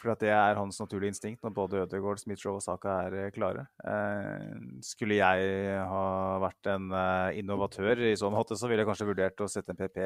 For 0.00 0.14
det 0.18 0.30
er 0.32 0.56
hans 0.56 0.78
naturlige 0.80 1.12
instinkt 1.12 1.42
når 1.44 1.54
både 1.56 1.82
Ødegaard, 1.84 2.20
Smith-Roe 2.22 2.60
og 2.60 2.64
Saka 2.64 2.94
er 3.06 3.32
klare. 3.34 3.66
skulle 4.82 5.18
jeg 5.18 5.74
ha 5.90 6.04
vært 6.42 6.70
en 6.72 6.86
innovatør 7.36 8.00
i 8.08 8.14
så 8.16 8.30
måte, 8.32 8.56
så 8.56 8.70
ville 8.70 8.82
jeg 8.82 8.88
kanskje 8.88 9.10
vurdert 9.10 9.44
å 9.44 9.50
sette 9.52 9.74
en 9.74 9.80
PP 9.80 10.00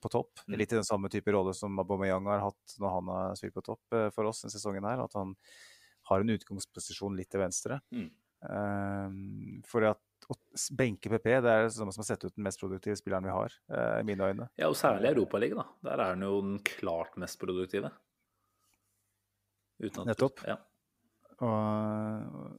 på 0.00 0.08
topp. 0.08 0.44
Mm. 0.46 0.58
Litt 0.58 0.72
i 0.72 0.78
den 0.78 0.86
samme 0.86 1.10
type 1.12 1.32
rolle 1.34 1.54
som 1.56 1.78
Aubameyang 1.82 2.28
har 2.30 2.44
hatt 2.48 2.76
når 2.80 2.94
han 2.96 3.12
har 3.14 3.38
spilt 3.38 3.56
på 3.56 3.64
topp 3.66 3.96
eh, 3.96 4.08
for 4.14 4.30
oss 4.30 4.44
denne 4.44 4.54
sesongen. 4.54 4.86
her, 4.88 5.04
At 5.04 5.16
han 5.18 5.34
har 6.10 6.24
en 6.24 6.34
utgangsposisjon 6.36 7.16
litt 7.18 7.30
til 7.30 7.44
venstre. 7.44 7.80
Mm. 7.92 8.08
For 9.68 9.84
at 9.84 10.30
å 10.32 10.34
benke 10.78 11.10
PP 11.12 11.26
det 11.44 11.50
er 11.52 11.66
det 11.66 11.74
samme 11.74 11.92
som 11.92 12.00
å 12.00 12.06
sette 12.08 12.30
ut 12.30 12.36
den 12.38 12.46
mest 12.46 12.60
produktive 12.62 12.96
spilleren 12.96 13.26
vi 13.28 13.34
har, 13.34 13.56
i 14.00 14.06
mine 14.08 14.30
øyne. 14.30 14.46
Ja, 14.56 14.70
og 14.70 14.78
særlig 14.80 15.10
Europaligaen. 15.10 15.68
Der 15.84 16.00
er 16.00 16.14
han 16.14 16.24
jo 16.24 16.38
den 16.40 16.56
klart 16.64 17.18
mest 17.20 17.36
produktive. 17.42 17.92
Nettopp. 19.80 20.42
Ja. 20.48 20.58
Og 21.40 22.58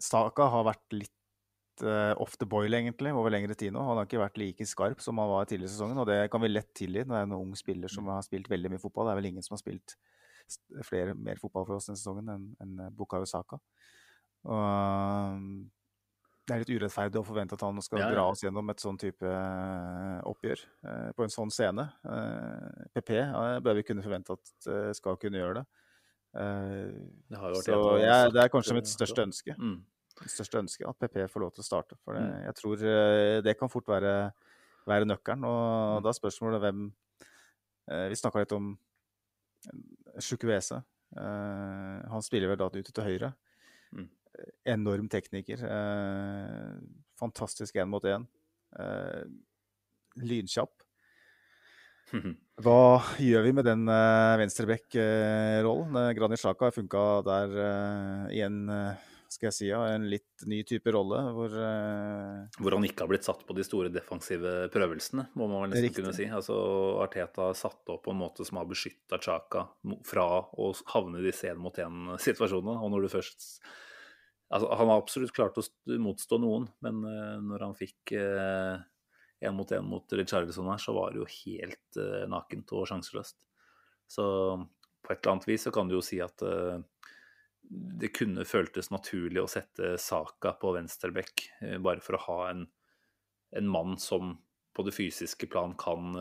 Saka 0.00 0.46
har 0.52 0.68
vært 0.68 0.94
litt 0.94 1.84
uh, 1.84 2.14
off 2.20 2.36
the 2.40 2.48
boil 2.48 2.74
egentlig, 2.76 3.12
over 3.16 3.32
lengre 3.32 3.56
tid 3.58 3.74
nå. 3.74 3.82
Han 3.84 3.98
har 3.98 4.08
ikke 4.08 4.22
vært 4.22 4.38
like 4.40 4.66
skarp 4.68 5.02
som 5.04 5.20
han 5.20 5.30
var 5.30 5.48
tidligere 5.50 5.70
i 5.70 5.74
sesongen, 5.74 6.00
og 6.00 6.08
det 6.10 6.22
kan 6.32 6.42
vi 6.44 6.52
lett 6.52 6.70
tilgi 6.76 7.04
når 7.04 7.16
det 7.16 7.22
er 7.22 7.28
en 7.28 7.38
ung 7.40 7.58
spiller 7.58 7.92
som 7.92 8.08
har 8.12 8.22
spilt 8.26 8.50
veldig 8.52 8.72
mye 8.74 8.82
fotball. 8.82 9.08
Det 9.08 9.14
er 9.14 9.20
vel 9.22 9.30
ingen 9.32 9.46
som 9.46 9.56
har 9.56 9.64
spilt 9.64 9.96
flere, 10.86 11.14
mer 11.14 11.38
fotball 11.42 11.66
for 11.66 11.78
oss 11.78 11.90
denne 11.90 12.00
sesongen 12.00 12.32
enn 12.32 12.48
en 12.64 12.96
Bukayo 12.96 13.28
Saka. 13.28 13.60
Og 14.50 15.44
det 16.48 16.56
er 16.56 16.62
litt 16.64 16.72
urettferdig 16.80 17.20
å 17.20 17.26
forvente 17.26 17.54
at 17.54 17.62
han 17.62 17.78
skal 17.84 18.00
ja, 18.00 18.08
ja. 18.08 18.14
dra 18.16 18.24
oss 18.32 18.40
gjennom 18.42 18.72
et 18.72 18.82
sånn 18.82 18.96
type 18.98 19.34
oppgjør 20.26 20.64
på 21.14 21.22
en 21.22 21.30
sånn 21.30 21.52
scene. 21.54 21.84
PP 22.96 23.12
bør 23.62 23.78
vi 23.78 23.84
kunne 23.86 24.02
forvente 24.02 24.34
at 24.34 24.96
skal 24.98 25.20
kunne 25.20 25.38
gjøre 25.38 25.60
det. 25.60 25.84
Det 26.30 27.62
så 27.64 27.78
jeg, 27.98 28.34
det 28.34 28.42
er 28.44 28.50
kanskje 28.52 28.76
mitt 28.76 28.90
største 28.90 29.24
ønske. 29.26 29.56
Mm 29.58 29.80
største 30.28 30.60
ønske 30.60 30.86
at 30.88 30.98
PP 31.00 31.24
får 31.30 31.44
lov 31.44 31.52
til 31.54 31.62
å 31.62 31.66
starte. 31.66 31.98
For 32.04 32.16
det, 32.16 32.24
mm. 32.24 32.38
jeg 32.48 32.56
tror 32.58 32.84
eh, 32.92 33.36
det 33.44 33.56
kan 33.58 33.72
fort 33.72 33.88
være, 33.88 34.14
være 34.88 35.08
nøkkelen. 35.08 35.46
Og 35.48 35.60
mm. 35.98 36.04
da 36.04 36.12
er 36.12 36.18
spørsmålet 36.18 36.64
hvem 36.64 36.86
eh, 37.90 38.06
Vi 38.12 38.18
snakka 38.20 38.44
litt 38.44 38.56
om 38.56 38.72
Chukwese. 40.20 40.82
Uh, 41.10 42.06
han 42.06 42.22
spiller 42.22 42.52
vel 42.52 42.58
da 42.60 42.68
ute 42.70 42.92
til 42.94 43.06
høyre. 43.06 43.32
Mm. 43.96 44.06
Enorm 44.72 45.08
tekniker. 45.10 45.64
Fantastisk 47.18 47.76
én 47.76 47.90
mot 47.90 48.04
én. 48.06 48.24
Lynkjapp. 50.22 50.86
Hva 52.60 52.80
gjør 53.22 53.46
vi 53.46 53.52
med 53.56 53.64
den 53.68 53.86
uh, 53.88 54.38
venstreback-rollen? 54.40 55.94
Uh, 55.96 56.10
Granit 56.18 56.42
Xhaka 56.42 56.68
har 56.68 56.76
funka 56.76 57.04
der 57.28 57.54
i 58.34 58.42
en 58.44 58.60
skal 59.30 59.46
jeg 59.46 59.54
si, 59.54 59.66
ja, 59.68 59.80
en 59.94 60.08
litt 60.10 60.42
ny 60.50 60.60
type 60.66 60.90
rolle. 60.94 61.20
Hvor, 61.36 61.52
uh... 61.54 62.48
hvor 62.58 62.74
han 62.74 62.86
ikke 62.86 63.04
har 63.04 63.10
blitt 63.12 63.26
satt 63.26 63.44
på 63.46 63.54
de 63.56 63.64
store 63.66 63.92
defensive 63.94 64.66
prøvelsene, 64.74 65.28
må 65.38 65.46
man 65.46 65.64
vel 65.64 65.74
nesten 65.74 65.86
Riktig. 65.86 66.02
kunne 66.02 66.14
si. 66.16 66.26
Altså, 66.26 66.56
Arteta 67.04 67.46
har 67.50 67.58
satt 67.58 67.94
opp 67.94 68.02
på 68.08 68.14
en 68.14 68.20
måte 68.20 68.46
som 68.46 68.58
har 68.60 68.68
beskytta 68.70 69.20
Chaka 69.22 69.68
fra 70.06 70.26
å 70.50 70.72
havne 70.94 71.22
i 71.22 71.28
disse 71.28 71.52
én-mot-én-situasjonene. 71.52 72.74
Og 72.82 72.92
når 72.92 73.06
du 73.06 73.12
først 73.14 73.46
altså, 74.50 74.66
Han 74.82 74.90
har 74.90 74.98
absolutt 74.98 75.34
klart 75.36 75.62
å 75.62 75.66
motstå 76.08 76.40
noen, 76.42 76.66
men 76.82 77.02
uh, 77.06 77.38
når 77.52 77.68
han 77.68 77.78
fikk 77.78 78.16
én 79.40 79.52
uh, 79.52 79.56
mot 79.56 79.72
én 79.72 79.86
mot 79.86 80.12
Richarlison 80.12 80.68
her, 80.70 80.80
så 80.82 80.94
var 80.96 81.12
det 81.12 81.22
jo 81.22 81.28
helt 81.32 82.00
uh, 82.00 82.24
nakent 82.30 82.72
og 82.76 82.88
sjanseløst. 82.90 83.38
Så 84.10 84.24
på 85.00 85.12
et 85.12 85.20
eller 85.20 85.36
annet 85.36 85.48
vis 85.48 85.64
så 85.66 85.72
kan 85.74 85.88
du 85.88 85.96
jo 85.96 86.02
si 86.04 86.18
at 86.20 86.42
det 87.70 88.10
kunne 88.16 88.44
føltes 88.44 88.90
naturlig 88.90 89.40
å 89.40 89.48
sette 89.48 89.94
Saka 90.02 90.52
på 90.58 90.74
venstreback, 90.76 91.46
uh, 91.62 91.78
bare 91.78 92.04
for 92.04 92.18
å 92.18 92.24
ha 92.26 92.40
en, 92.50 92.66
en, 93.56 93.70
mann 93.70 93.96
som 94.02 94.36
på 94.76 94.84
det 94.86 94.94
fysiske 94.94 95.48
plan 95.50 95.72
kan, 95.78 96.14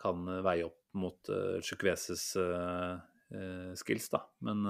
kan 0.00 0.30
veie 0.44 0.64
opp 0.64 0.82
mot 0.92 1.28
uh, 1.28 1.60
Chukweses 1.60 2.36
uh, 2.36 2.96
uh, 3.34 3.74
skills, 3.74 4.08
da. 4.08 4.22
Men, 4.38 4.62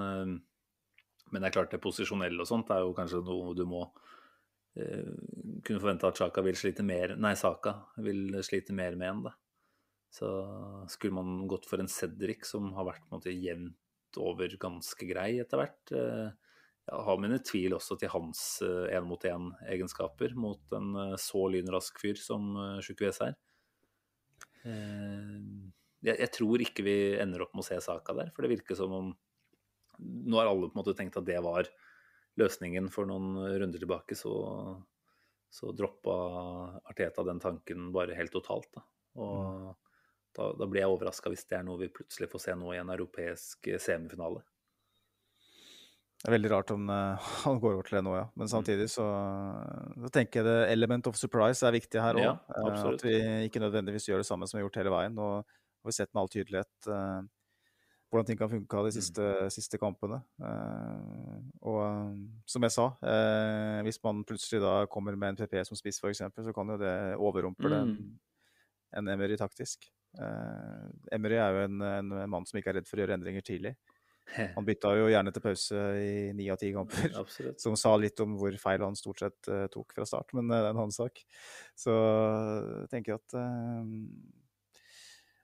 men, 1.31 1.41
det 1.41 1.49
er 1.49 1.55
klart, 1.57 1.73
det 1.73 1.83
posisjonelle 1.83 2.43
og 2.43 2.49
sånt 2.49 2.71
er 2.75 2.85
jo 2.85 2.95
kanskje 2.97 3.23
noe 3.27 3.55
du 3.59 3.65
må 3.69 3.87
kunne 4.73 5.81
forvente 5.83 6.09
at 6.09 6.17
Saka 6.17 6.41
vil 6.47 6.57
slite 6.57 6.81
mer 6.87 7.13
Nei, 7.21 7.35
Saka 7.37 7.75
vil 8.01 8.39
slite 8.41 8.73
mer 8.73 8.97
med 8.97 9.11
enn 9.11 9.25
det. 9.27 9.33
Så 10.13 10.29
skulle 10.93 11.17
man 11.17 11.47
gått 11.49 11.67
for 11.69 11.81
en 11.81 11.89
Cedric 11.89 12.45
som 12.49 12.71
har 12.77 12.89
vært 12.89 13.05
på 13.07 13.15
en 13.15 13.21
måte 13.21 13.33
jevnt 13.33 14.19
over 14.21 14.53
ganske 14.61 15.09
grei 15.09 15.39
etter 15.41 15.61
hvert. 15.61 15.93
Eh, 15.97 16.33
jeg 16.83 17.05
har 17.07 17.21
mine 17.23 17.39
tvil 17.47 17.77
også 17.77 17.97
til 18.01 18.11
hans 18.13 18.43
én-mot-én-egenskaper 18.93 20.35
eh, 20.35 20.41
mot 20.45 20.77
en 20.77 20.91
eh, 21.01 21.15
så 21.21 21.47
lynrask 21.55 22.01
fyr 22.03 22.21
som 22.21 22.53
Sjukves 22.85 23.23
er. 23.25 23.39
Jeg, 26.03 26.29
tror 26.35 26.63
ikke 26.63 26.85
vi 26.87 26.97
ender 27.19 27.43
opp 27.43 27.55
med 27.57 27.65
å 27.65 27.67
se 27.67 27.79
saka 27.83 28.15
der, 28.15 28.29
for 28.35 28.45
det 28.45 28.53
virker 28.53 28.79
som 28.79 28.93
om 28.95 29.09
Nå 30.03 30.39
har 30.39 30.49
alle 30.49 30.67
på 30.71 30.75
en 30.75 30.81
måte 30.81 30.95
tenkt 30.99 31.19
at 31.19 31.27
det 31.27 31.37
var 31.45 31.69
løsningen 32.41 32.89
for 32.93 33.09
noen 33.09 33.37
runder 33.61 33.83
tilbake, 33.83 34.17
så, 34.17 34.33
så 35.53 35.73
droppa 35.77 36.17
Arteta 36.89 37.25
den 37.29 37.43
tanken 37.43 37.91
bare 37.93 38.17
helt 38.17 38.33
totalt. 38.33 38.71
Da. 38.75 38.85
Og 39.21 39.39
mm. 39.39 39.73
Da, 40.33 40.49
da 40.57 40.65
blir 40.69 40.81
jeg 40.81 40.93
overraska 40.93 41.29
hvis 41.33 41.45
det 41.49 41.59
er 41.59 41.65
noe 41.67 41.81
vi 41.83 41.93
plutselig 41.93 42.31
får 42.33 42.41
se 42.47 42.55
nå 42.57 42.73
i 42.73 42.81
en 42.81 42.91
europeisk 42.95 43.69
eh, 43.69 43.81
semifinale. 43.83 44.41
Det 46.23 46.31
er 46.31 46.37
veldig 46.37 46.53
rart 46.53 46.71
om 46.73 46.87
uh, 46.89 47.33
han 47.45 47.59
går 47.61 47.75
over 47.75 47.89
til 47.89 47.99
det 47.99 48.05
nå, 48.07 48.15
ja. 48.17 48.25
Men 48.39 48.47
mm. 48.47 48.53
samtidig 48.55 48.87
så, 48.95 49.05
så 50.05 50.13
tenker 50.15 50.41
jeg 50.41 50.49
det 50.49 50.73
element 50.73 51.11
of 51.11 51.19
surprise 51.21 51.67
er 51.67 51.77
viktig 51.77 52.01
her 52.01 52.21
òg. 52.21 52.25
Ja, 52.25 52.35
at 52.95 53.05
vi 53.05 53.19
ikke 53.49 53.61
nødvendigvis 53.61 54.09
gjør 54.09 54.23
det 54.23 54.29
samme 54.31 54.49
som 54.49 54.57
vi 54.57 54.63
har 54.63 54.69
gjort 54.69 54.81
hele 54.81 54.95
veien. 54.95 55.19
Nå 55.19 55.29
har 55.43 55.91
vi 55.91 55.97
sett 55.99 56.13
med 56.15 56.23
all 56.23 56.33
tydelighet 56.33 56.93
hvordan 58.13 58.29
ting 58.29 58.39
kan 58.39 58.51
funke 58.53 58.77
av 58.77 58.85
de 58.87 58.93
mm. 58.93 58.97
siste, 58.99 59.29
siste 59.55 59.81
kampene. 59.81 60.19
og 61.65 61.81
som 62.45 62.67
jeg 62.67 62.75
sa, 62.75 62.85
hvis 63.87 63.99
man 64.05 64.21
plutselig 64.29 64.61
da 64.61 64.75
kommer 64.93 65.17
med 65.17 65.33
en 65.33 65.41
PP 65.41 65.57
som 65.65 65.81
spiss 65.81 66.03
f.eks., 66.03 66.21
så 66.21 66.53
kan 66.53 66.75
jo 66.75 66.77
det 66.83 66.93
overrumple 67.17 67.73
mm. 67.73 67.97
en, 67.97 68.13
en 69.01 69.13
Emery 69.17 69.41
taktisk. 69.41 69.89
Eh, 70.21 71.17
Emery 71.17 71.39
er 71.41 71.57
jo 71.57 71.65
en, 71.67 71.83
en, 71.89 72.15
mann 72.31 72.47
som 72.49 72.59
ikke 72.61 72.73
er 72.73 72.81
redd 72.81 72.89
for 72.89 73.01
å 73.01 73.05
gjøre 73.05 73.17
endringer 73.17 73.45
tidlig. 73.47 73.73
Han 74.57 74.67
bytta 74.67 74.93
jo 74.99 75.09
gjerne 75.11 75.33
til 75.35 75.45
pause 75.45 75.81
i 75.99 76.13
ni 76.37 76.49
av 76.53 76.61
ti 76.61 76.73
kamper, 76.75 77.17
som 77.63 77.77
sa 77.79 77.95
litt 78.01 78.21
om 78.25 78.37
hvor 78.41 78.55
feil 78.61 78.85
han 78.85 78.97
stort 78.97 79.25
sett 79.25 79.51
uh, 79.51 79.67
tok 79.73 79.97
fra 79.97 80.07
start, 80.09 80.31
men 80.39 80.47
uh, 80.47 80.55
det 80.55 80.61
er 80.61 80.71
en 80.71 80.85
annen 80.85 80.95
sak. 80.95 81.25
Så 81.79 81.93
jeg 81.93 82.93
tenker 82.93 83.19
at 83.19 83.37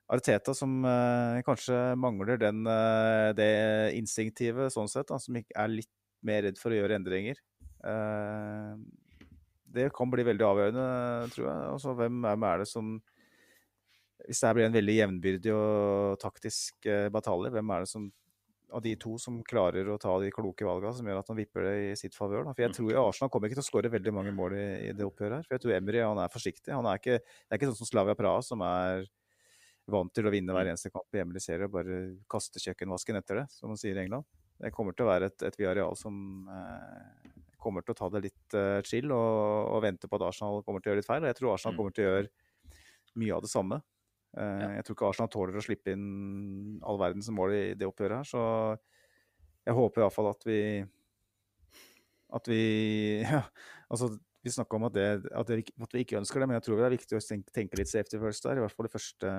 Arteta 0.09 0.55
som 0.57 0.79
kanskje 1.45 1.77
mangler 2.01 2.39
den, 2.41 2.63
det 3.37 3.49
instinktive 3.99 4.71
sånn 4.73 4.89
sett, 4.89 5.11
da, 5.11 5.19
som 5.21 5.37
er 5.37 5.69
litt 5.69 5.91
mer 6.25 6.47
redd 6.47 6.57
for 6.57 6.73
å 6.73 6.79
gjøre 6.79 6.97
endringer. 6.97 7.37
det 9.77 9.91
kan 9.93 10.09
bli 10.11 10.25
veldig 10.31 10.47
avgjørende, 10.49 10.87
tror 11.35 11.45
jeg. 11.51 11.67
Altså, 11.75 11.95
hvem, 12.01 12.23
hvem 12.25 12.47
er 12.49 12.65
det 12.65 12.71
som 12.71 12.95
hvis 14.27 14.41
det 14.43 14.55
blir 14.57 14.67
en 14.69 14.75
veldig 14.75 14.95
jevnbyrdig 14.97 15.53
og 15.55 16.17
taktisk 16.21 16.89
uh, 16.89 17.07
batalje, 17.13 17.53
hvem 17.55 17.71
er 17.75 17.85
det 17.85 17.91
som 17.93 18.09
av 18.69 18.83
de 18.85 18.91
to 19.01 19.15
som 19.17 19.39
klarer 19.49 19.87
å 19.89 19.97
ta 19.97 20.13
de 20.21 20.29
kloke 20.35 20.67
valgene 20.69 20.93
som 20.93 21.07
gjør 21.09 21.23
at 21.23 21.31
han 21.33 21.39
vipper 21.39 21.65
det 21.65 21.77
i 21.87 21.93
sitt 21.97 22.17
favør? 22.19 22.51
For 22.51 22.61
jeg 22.61 22.75
mm. 22.75 22.77
tror 22.77 22.99
Arsenal 23.01 23.31
kommer 23.33 23.49
ikke 23.49 23.57
til 23.57 23.65
å 23.65 23.69
skåre 23.71 23.93
veldig 23.95 24.13
mange 24.13 24.35
mål 24.37 24.57
i, 24.59 24.67
i, 24.91 24.91
det 24.93 25.07
oppgjøret 25.07 25.39
her. 25.39 25.47
For 25.47 25.57
jeg 25.57 25.63
tror 25.63 25.77
Emry 25.79 26.03
han 26.05 26.21
er 26.21 26.35
forsiktig. 26.35 26.75
Han 26.75 26.89
er 26.91 27.01
ikke, 27.01 27.17
det 27.25 27.49
er 27.49 27.61
ikke 27.61 27.71
sånn 27.71 27.79
som 27.81 27.89
Slavia 27.89 28.19
Praha, 28.19 28.43
som 28.45 28.65
er 28.67 29.09
vant 29.89 30.13
til 30.15 30.29
å 30.29 30.33
vinne 30.33 30.55
hver 30.55 30.67
mm. 30.67 30.73
eneste 30.75 30.93
kamp 30.93 31.15
i 31.15 31.21
hjemlig 31.21 31.43
serie 31.43 31.69
og 31.69 31.75
bare 31.75 31.99
kaste 32.31 32.61
kjøkkenvasken 32.63 33.21
etter 33.21 33.43
det, 33.43 33.47
som 33.55 33.73
man 33.73 33.81
sier 33.81 33.97
i 33.97 34.05
England. 34.05 34.27
Det 34.59 34.73
kommer 34.75 34.97
til 34.97 35.07
å 35.07 35.13
være 35.13 35.31
et, 35.31 35.45
et 35.47 35.59
Viareal 35.59 35.97
som 35.99 36.49
eh, 36.53 37.39
kommer 37.63 37.85
til 37.85 37.95
å 37.95 37.99
ta 37.99 38.09
det 38.15 38.25
litt 38.27 38.57
eh, 38.59 38.81
chill 38.87 39.13
og, 39.15 39.39
og, 39.75 39.81
vente 39.85 40.11
på 40.11 40.19
at 40.19 40.27
Arsenal 40.29 40.65
kommer 40.67 40.83
til 40.83 40.91
å 40.91 40.93
gjøre 40.93 41.03
litt 41.03 41.09
feil. 41.09 41.23
Og 41.25 41.31
jeg 41.31 41.39
tror 41.39 41.55
Arsenal 41.55 41.75
mm. 41.75 41.81
kommer 41.81 41.97
til 41.97 42.05
å 42.05 42.11
gjøre 42.11 43.17
mye 43.23 43.39
av 43.39 43.45
det 43.45 43.53
samme. 43.53 43.81
Eh, 44.37 44.61
ja. 44.63 44.71
Jeg 44.77 44.87
tror 44.87 44.99
ikke 44.99 45.11
Arsenal 45.13 45.33
tåler 45.33 45.59
å 45.59 45.65
slippe 45.65 45.95
inn 45.95 46.07
all 46.87 47.01
verdens 47.01 47.31
mål 47.35 47.57
i 47.57 47.65
det 47.79 47.89
oppgjøret 47.89 48.21
her, 48.21 48.29
så 48.29 48.45
jeg 49.69 49.77
håper 49.77 50.05
iallfall 50.05 50.31
at 50.31 50.49
vi 50.49 50.61
At 52.33 52.49
vi 52.49 52.63
Ja, 53.25 53.43
altså 53.89 54.15
vi 54.45 54.53
snakka 54.55 54.77
om 54.77 54.87
at, 54.87 54.95
det, 54.95 55.07
at, 55.35 55.49
det, 55.49 55.73
at, 55.83 55.95
vi 55.95 56.05
ikke 56.05 56.19
ønsker 56.21 56.41
det, 56.41 56.47
men 56.49 56.57
jeg 56.59 56.69
tror 56.69 56.79
det 56.79 56.87
er 56.87 56.95
viktig 56.95 57.17
å 57.19 57.23
tenke, 57.25 57.53
tenke 57.55 57.79
litt 57.81 57.91
safety 57.91 58.21
first 58.23 58.47
der. 58.47 58.61
I 58.61 58.63
hvert 58.63 58.77
fall 58.77 58.87
det 58.87 58.93
første, 58.95 59.33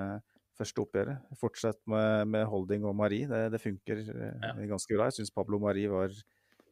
første 0.60 0.82
oppgjøret. 0.82 1.30
Fortsett 1.40 1.80
med, 1.90 2.28
med, 2.30 2.46
Holding 2.50 2.84
og 2.88 2.96
Marie. 2.98 3.28
Det, 3.30 3.46
det 3.54 3.62
funker 3.62 4.02
eh, 4.04 4.34
ja. 4.44 4.52
ganske 4.70 4.96
bra. 4.96 5.08
Jeg 5.08 5.20
syns 5.20 5.34
Pablo 5.34 5.60
Marie 5.62 5.90
var 5.90 6.14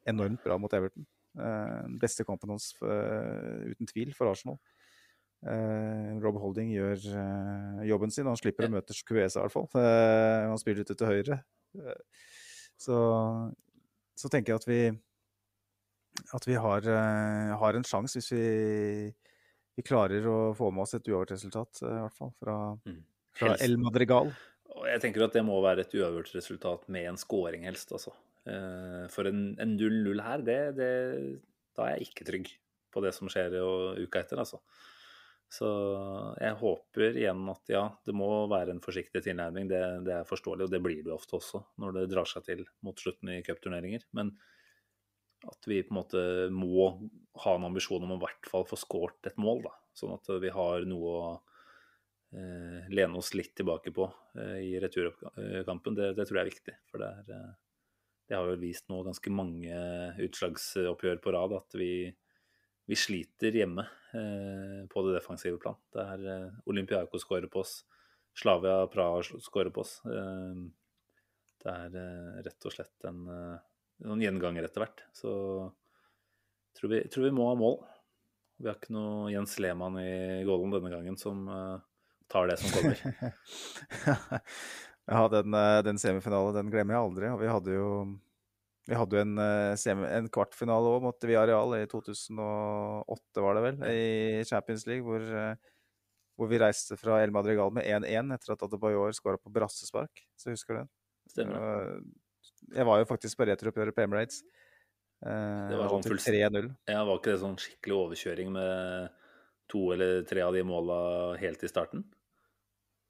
enormt 0.09 0.43
bra 0.45 0.59
mot 0.61 0.75
Everton. 0.75 1.07
Uh, 1.39 1.85
beste 2.01 2.25
kampen 2.27 2.51
hans 2.51 2.73
uh, 2.83 3.69
uten 3.69 3.89
tvil 3.91 4.15
for 4.17 4.31
Arsenal. 4.31 4.59
Uh, 5.45 6.17
Rob 6.23 6.41
Holding 6.43 6.73
gjør 6.73 7.05
jobben 7.87 8.15
sin. 8.15 8.27
Han 8.27 8.39
slipper 8.41 8.67
å 8.67 8.75
møte 8.79 8.97
Cuesa, 9.07 9.41
i 9.41 9.47
hvert 9.47 9.55
fall. 9.55 9.69
Han 10.51 10.61
spiller 10.61 10.87
ute 10.87 10.97
til 10.99 11.13
høyre. 11.13 11.43
så, 12.81 12.97
så 14.19 14.31
tenker 14.33 14.55
jeg 14.55 14.63
at 14.63 14.69
vi 14.71 14.81
at 16.35 16.47
vi 16.49 16.57
har, 16.59 16.87
har 17.61 17.77
en 17.79 17.85
sjanse 17.87 18.19
hvis 18.19 18.33
vi, 18.33 18.47
vi, 19.79 19.85
klarer 19.87 20.25
å 20.27 20.39
få 20.59 20.73
med 20.75 20.83
oss 20.83 20.97
et 20.97 21.07
uavgjort 21.07 21.35
resultat, 21.37 21.83
i 21.85 21.93
hvert 21.93 22.17
fall, 22.17 22.33
fra, 22.41 22.57
mm. 22.89 22.97
Fra 23.39 23.57
El 23.65 23.79
Madrigal. 23.81 24.33
Jeg 24.89 25.03
tenker 25.03 25.25
at 25.27 25.35
det 25.35 25.45
må 25.47 25.59
være 25.65 25.85
et 25.87 25.95
uavgjort 25.99 26.35
resultat 26.37 26.87
med 26.93 27.09
en 27.11 27.21
scoring, 27.21 27.65
helst. 27.67 27.93
Altså. 27.97 28.15
For 29.15 29.29
en 29.29 29.57
0-0 29.59 30.23
her, 30.25 30.45
det, 30.47 30.61
det, 30.79 30.93
da 31.77 31.89
er 31.89 31.97
jeg 31.97 32.11
ikke 32.11 32.29
trygg 32.29 32.53
på 32.95 33.03
det 33.05 33.13
som 33.17 33.31
skjer 33.31 33.59
uka 33.99 34.23
etter, 34.23 34.41
altså. 34.41 34.61
Så 35.49 35.69
jeg 36.37 36.57
håper 36.61 37.17
igjen 37.17 37.47
at 37.49 37.71
ja, 37.73 37.87
det 38.05 38.13
må 38.17 38.29
være 38.53 38.75
en 38.75 38.83
forsiktig 38.85 39.23
tilnærming. 39.25 39.71
Det, 39.71 39.81
det 40.05 40.15
er 40.19 40.29
forståelig, 40.29 40.67
og 40.67 40.75
det 40.75 40.83
blir 40.85 41.01
det 41.07 41.15
ofte 41.15 41.39
også 41.39 41.63
når 41.81 41.97
det 41.97 42.09
drar 42.13 42.29
seg 42.29 42.45
til 42.45 42.65
mot 42.85 43.01
slutten 43.01 43.33
i 43.33 43.41
cupturneringer. 43.47 44.05
Men 44.19 44.35
at 45.49 45.69
vi 45.71 45.81
på 45.87 45.95
en 45.95 46.01
måte 46.01 46.23
må 46.53 46.91
ha 47.45 47.55
en 47.57 47.69
ambisjon 47.71 48.05
om 48.05 48.17
å 48.17 48.19
i 48.19 48.25
hvert 48.27 48.51
fall 48.51 48.67
få 48.69 48.77
skåret 48.81 49.31
et 49.31 49.41
mål, 49.41 49.65
da. 49.71 49.73
Sånn 49.97 50.13
at 50.15 50.29
vi 50.43 50.53
har 50.53 50.85
noe 50.91 51.15
å 51.15 51.23
eh, 51.31 51.48
lene 52.31 53.17
oss 53.17 53.33
litt 53.33 53.55
tilbake 53.57 53.93
på 53.97 54.05
eh, 54.37 54.59
i 54.67 54.73
returkampen. 54.83 55.97
Det, 55.97 56.13
det, 56.19 56.27
tror 56.29 56.41
jeg 56.41 56.45
er 56.45 56.51
viktig. 56.51 56.75
For 56.91 57.01
det, 57.01 57.09
er, 57.09 57.35
eh, 57.37 57.53
det 58.29 58.37
har 58.37 58.51
jo 58.51 58.61
vist 58.61 58.89
nå 58.93 59.01
ganske 59.07 59.33
mange 59.33 59.83
utslagsoppgjør 60.27 61.23
på 61.25 61.33
rad 61.37 61.57
at 61.57 61.79
vi 61.81 61.93
vi 62.89 62.97
sliter 62.97 63.53
hjemme 63.53 63.85
eh, 64.17 64.85
på 64.89 65.03
det 65.05 65.19
defensive 65.19 65.59
plan. 65.61 65.77
Det 65.93 66.01
er 66.01 66.23
eh, 66.33 66.61
Olympiakos 66.73 67.21
skårer 67.21 67.51
på 67.53 67.61
oss, 67.61 67.83
Slavia 68.33 68.87
Praha 68.89 69.21
skårer 69.45 69.69
på 69.75 69.83
oss. 69.83 69.99
Eh, 70.09 70.63
det 71.61 71.75
er 71.75 71.99
eh, 72.01 72.39
rett 72.47 72.65
og 72.65 72.73
slett 72.73 73.09
en, 73.11 73.27
eh, 73.29 73.67
noen 74.09 74.25
gjenganger 74.25 74.65
etter 74.65 74.87
hvert. 74.87 75.05
Så 75.13 75.33
tror 76.81 76.95
vi, 76.95 77.03
tror 77.13 77.29
vi 77.29 77.35
må 77.37 77.51
ha 77.51 77.59
mål. 77.61 77.77
Vi 78.57 78.71
har 78.71 78.81
ikke 78.81 78.97
noe 78.97 79.29
Jens 79.35 79.59
Lehmann 79.61 80.01
i 80.01 80.41
Gålen 80.49 80.73
denne 80.73 80.95
gangen 80.95 81.21
som 81.21 81.45
eh, 81.53 81.85
tar 82.33 82.51
det 82.51 82.59
som 82.61 82.71
kommer. 82.77 83.01
Ja, 85.09 85.25
den, 85.33 85.55
eh, 85.57 85.83
den 85.87 85.97
semifinalen 85.97 86.53
den 86.53 86.73
glemmer 86.73 86.95
jeg 86.95 87.07
aldri. 87.07 87.29
Og 87.33 87.41
vi 87.41 87.49
hadde 87.49 87.77
jo, 87.79 87.89
vi 88.91 88.97
hadde 88.99 89.17
jo 89.17 89.25
en, 89.25 89.39
eh, 89.41 89.95
en 90.19 90.29
kvartfinale 90.33 90.93
òg 90.93 91.07
mot 91.07 91.27
Villarreal 91.31 91.79
i 91.79 91.87
2008, 91.89 93.45
var 93.45 93.57
det 93.57 93.65
vel, 93.65 93.79
i 93.89 94.45
Champions 94.49 94.85
League, 94.85 95.07
hvor, 95.07 95.25
hvor 96.37 96.51
vi 96.51 96.61
reiste 96.61 96.99
fra 97.01 97.23
El 97.23 97.33
Madrigal 97.33 97.73
med 97.73 97.89
1-1 97.89 98.35
etter 98.37 98.53
at 98.53 98.67
Adebayor 98.69 99.17
skåra 99.17 99.41
på 99.41 99.53
brassespark. 99.55 100.27
Så 100.37 100.53
husker 100.53 100.75
du 100.75 100.81
den? 100.83 100.93
Stemmer. 101.33 101.97
Jeg 102.75 102.85
var 102.85 103.01
jo 103.01 103.09
faktisk 103.09 103.41
på 103.41 103.49
returoppgjøret 103.49 103.97
på 103.97 104.05
Emirates. 104.05 104.43
Det 105.25 105.79
var 105.79 105.89
sånn 105.89 106.05
full 106.05 106.21
3-0. 106.21 106.69
Ja, 106.91 107.01
var 107.09 107.17
ikke 107.17 107.33
det 107.33 107.41
sånn 107.41 107.57
skikkelig 107.59 107.97
overkjøring 107.97 108.53
med 108.55 109.17
to 109.73 109.89
eller 109.97 110.23
tre 110.29 110.45
av 110.45 110.53
de 110.57 110.63
måla 110.69 110.99
helt 111.41 111.65
i 111.65 111.71
starten? 111.71 112.05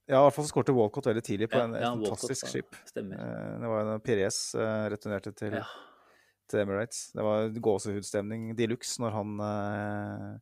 Ja, 0.08 0.22
i 0.22 0.24
hvert 0.24 0.34
fall 0.38 0.46
så 0.46 0.52
skårte 0.54 0.72
Walcott 0.76 1.04
veldig 1.10 1.22
tidlig 1.26 1.50
på 1.52 1.58
Ja, 1.60 1.66
en 1.68 1.74
ja, 1.76 1.90
fantastisk 1.92 2.46
Walcott, 2.46 2.54
skip. 2.54 2.76
Stemmer. 2.88 3.18
Eh, 3.20 3.58
Det 3.60 3.68
var 3.68 3.80
en 3.94 4.00
Pires 4.00 4.38
eh, 4.56 4.88
returnerte 4.94 5.34
til, 5.36 5.52
Ja. 5.52 5.64
til 6.48 6.60
Emirates. 6.62 7.12
Det 7.12 7.22
var 7.22 7.48
gåsehudstemning 7.60 8.54
de 8.56 8.66
luxe 8.72 8.96
når 9.02 9.12
han 9.12 9.34
eh, 9.44 10.38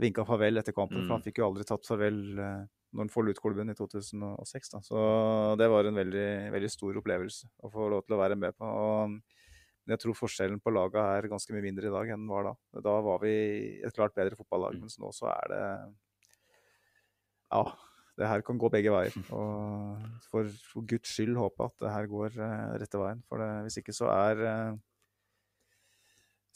vinka 0.00 0.24
farvel 0.24 0.56
etter 0.56 0.72
kampen. 0.72 1.02
For 1.02 1.04
Mm. 1.04 1.16
han 1.18 1.22
fikk 1.22 1.38
jo 1.42 1.50
aldri 1.50 1.64
tatt 1.68 1.84
farvel 1.84 2.38
eh, 2.38 2.64
når 2.94 3.02
han 3.04 3.12
forlot 3.12 3.40
klubben 3.44 3.68
i 3.68 3.74
2006. 3.76 4.70
Da. 4.72 4.78
Så 4.80 5.56
det 5.58 5.68
var 5.68 5.84
en 5.84 5.94
veldig, 5.94 6.50
veldig 6.54 6.70
stor 6.72 6.94
opplevelse 6.96 7.44
å 7.62 7.70
få 7.70 7.90
lov 7.90 8.06
til 8.06 8.16
å 8.16 8.22
være 8.24 8.38
med 8.40 8.56
på. 8.56 8.64
Og 8.64 9.20
jeg 9.86 9.98
tror 10.00 10.14
forskjellen 10.16 10.60
på 10.64 10.72
laga 10.72 11.18
er 11.18 11.28
ganske 11.28 11.52
mye 11.52 11.62
mindre 11.68 11.88
i 11.88 11.92
dag 11.92 12.08
enn 12.08 12.24
den 12.24 12.28
var 12.32 12.44
da. 12.44 12.54
Da 12.80 13.00
var 13.04 13.18
vi 13.20 13.80
et 13.84 13.92
klart 13.92 14.14
bedre 14.16 14.36
fotballag, 14.36 14.76
Mm. 14.76 14.80
mens 14.80 14.96
nå 14.98 15.12
så 15.12 15.28
er 15.28 15.48
det 15.52 15.94
Ja, 17.52 17.62
det 18.18 18.26
her 18.26 18.42
kan 18.46 18.58
gå 18.58 18.70
begge 18.72 18.90
veier. 18.92 19.14
Og 19.34 20.02
for, 20.30 20.50
for 20.72 20.86
guds 20.90 21.14
skyld 21.14 21.38
håpe 21.38 21.68
at 21.68 21.84
det 21.84 21.94
her 21.94 22.10
går 22.10 22.34
uh, 22.40 22.74
rette 22.82 23.00
veien. 23.00 23.22
For 23.30 23.42
det, 23.42 23.48
hvis 23.66 23.78
ikke 23.82 23.94
så 23.94 24.10
er 24.10 24.42
uh, 24.42 24.76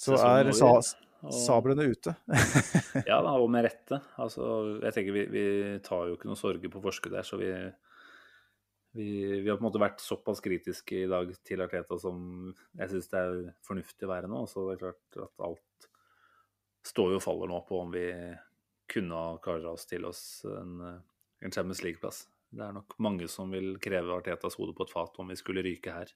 Så 0.02 0.18
er 0.18 0.50
sa, 0.58 0.74
sablene 1.30 1.86
ute. 1.92 2.16
Ja 3.10 3.22
da, 3.24 3.36
og 3.38 3.48
med 3.52 3.66
rette. 3.68 4.00
Altså, 4.20 4.44
jeg 4.82 4.96
tenker 4.96 5.16
vi, 5.16 5.24
vi 5.30 5.46
tar 5.86 6.10
jo 6.10 6.18
ikke 6.18 6.28
noe 6.30 6.40
sorger 6.40 6.72
på 6.72 6.82
forskudd 6.82 7.14
der, 7.14 7.26
så 7.26 7.38
vi, 7.40 7.52
vi, 8.98 9.06
vi 9.38 9.48
har 9.48 9.56
på 9.56 9.62
en 9.62 9.68
måte 9.68 9.82
vært 9.82 10.02
såpass 10.02 10.42
kritiske 10.44 11.04
i 11.04 11.10
dag 11.10 11.30
til 11.46 11.62
Arteta 11.64 11.98
som 12.02 12.50
jeg 12.76 12.90
syns 12.90 13.12
det 13.12 13.22
er 13.22 13.38
fornuftig 13.64 14.08
å 14.08 14.12
være 14.12 14.32
nå. 14.32 14.42
Så 14.50 14.66
det 14.66 14.76
er 14.76 14.82
klart 14.88 15.22
at 15.28 15.46
alt 15.46 15.88
står 16.90 17.14
jo 17.14 17.22
og 17.22 17.24
faller 17.24 17.52
nå 17.52 17.62
på 17.68 17.78
om 17.84 17.94
vi 17.94 18.08
kunne 18.92 19.14
ha 19.14 19.38
kara 19.42 19.72
oss 19.72 19.86
til 19.88 20.04
oss 20.04 20.22
en, 20.50 20.80
en 21.42 21.52
Champions 21.54 21.82
League-plass. 21.84 22.24
Det 22.52 22.64
er 22.64 22.74
nok 22.76 22.96
mange 23.00 23.28
som 23.32 23.52
vil 23.52 23.76
kreve 23.82 24.12
Artetas 24.14 24.58
hode 24.60 24.74
på 24.76 24.86
et 24.86 24.92
fat 24.92 25.20
om 25.22 25.30
vi 25.32 25.38
skulle 25.40 25.64
ryke 25.64 25.94
her. 25.94 26.10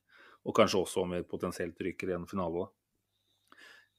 Og 0.47 0.55
kanskje 0.57 0.82
også 0.82 1.05
om 1.05 1.15
vi 1.16 1.23
potensielt 1.27 1.81
ryker 1.82 2.12
i 2.12 2.16
en 2.16 2.28
finale. 2.28 2.69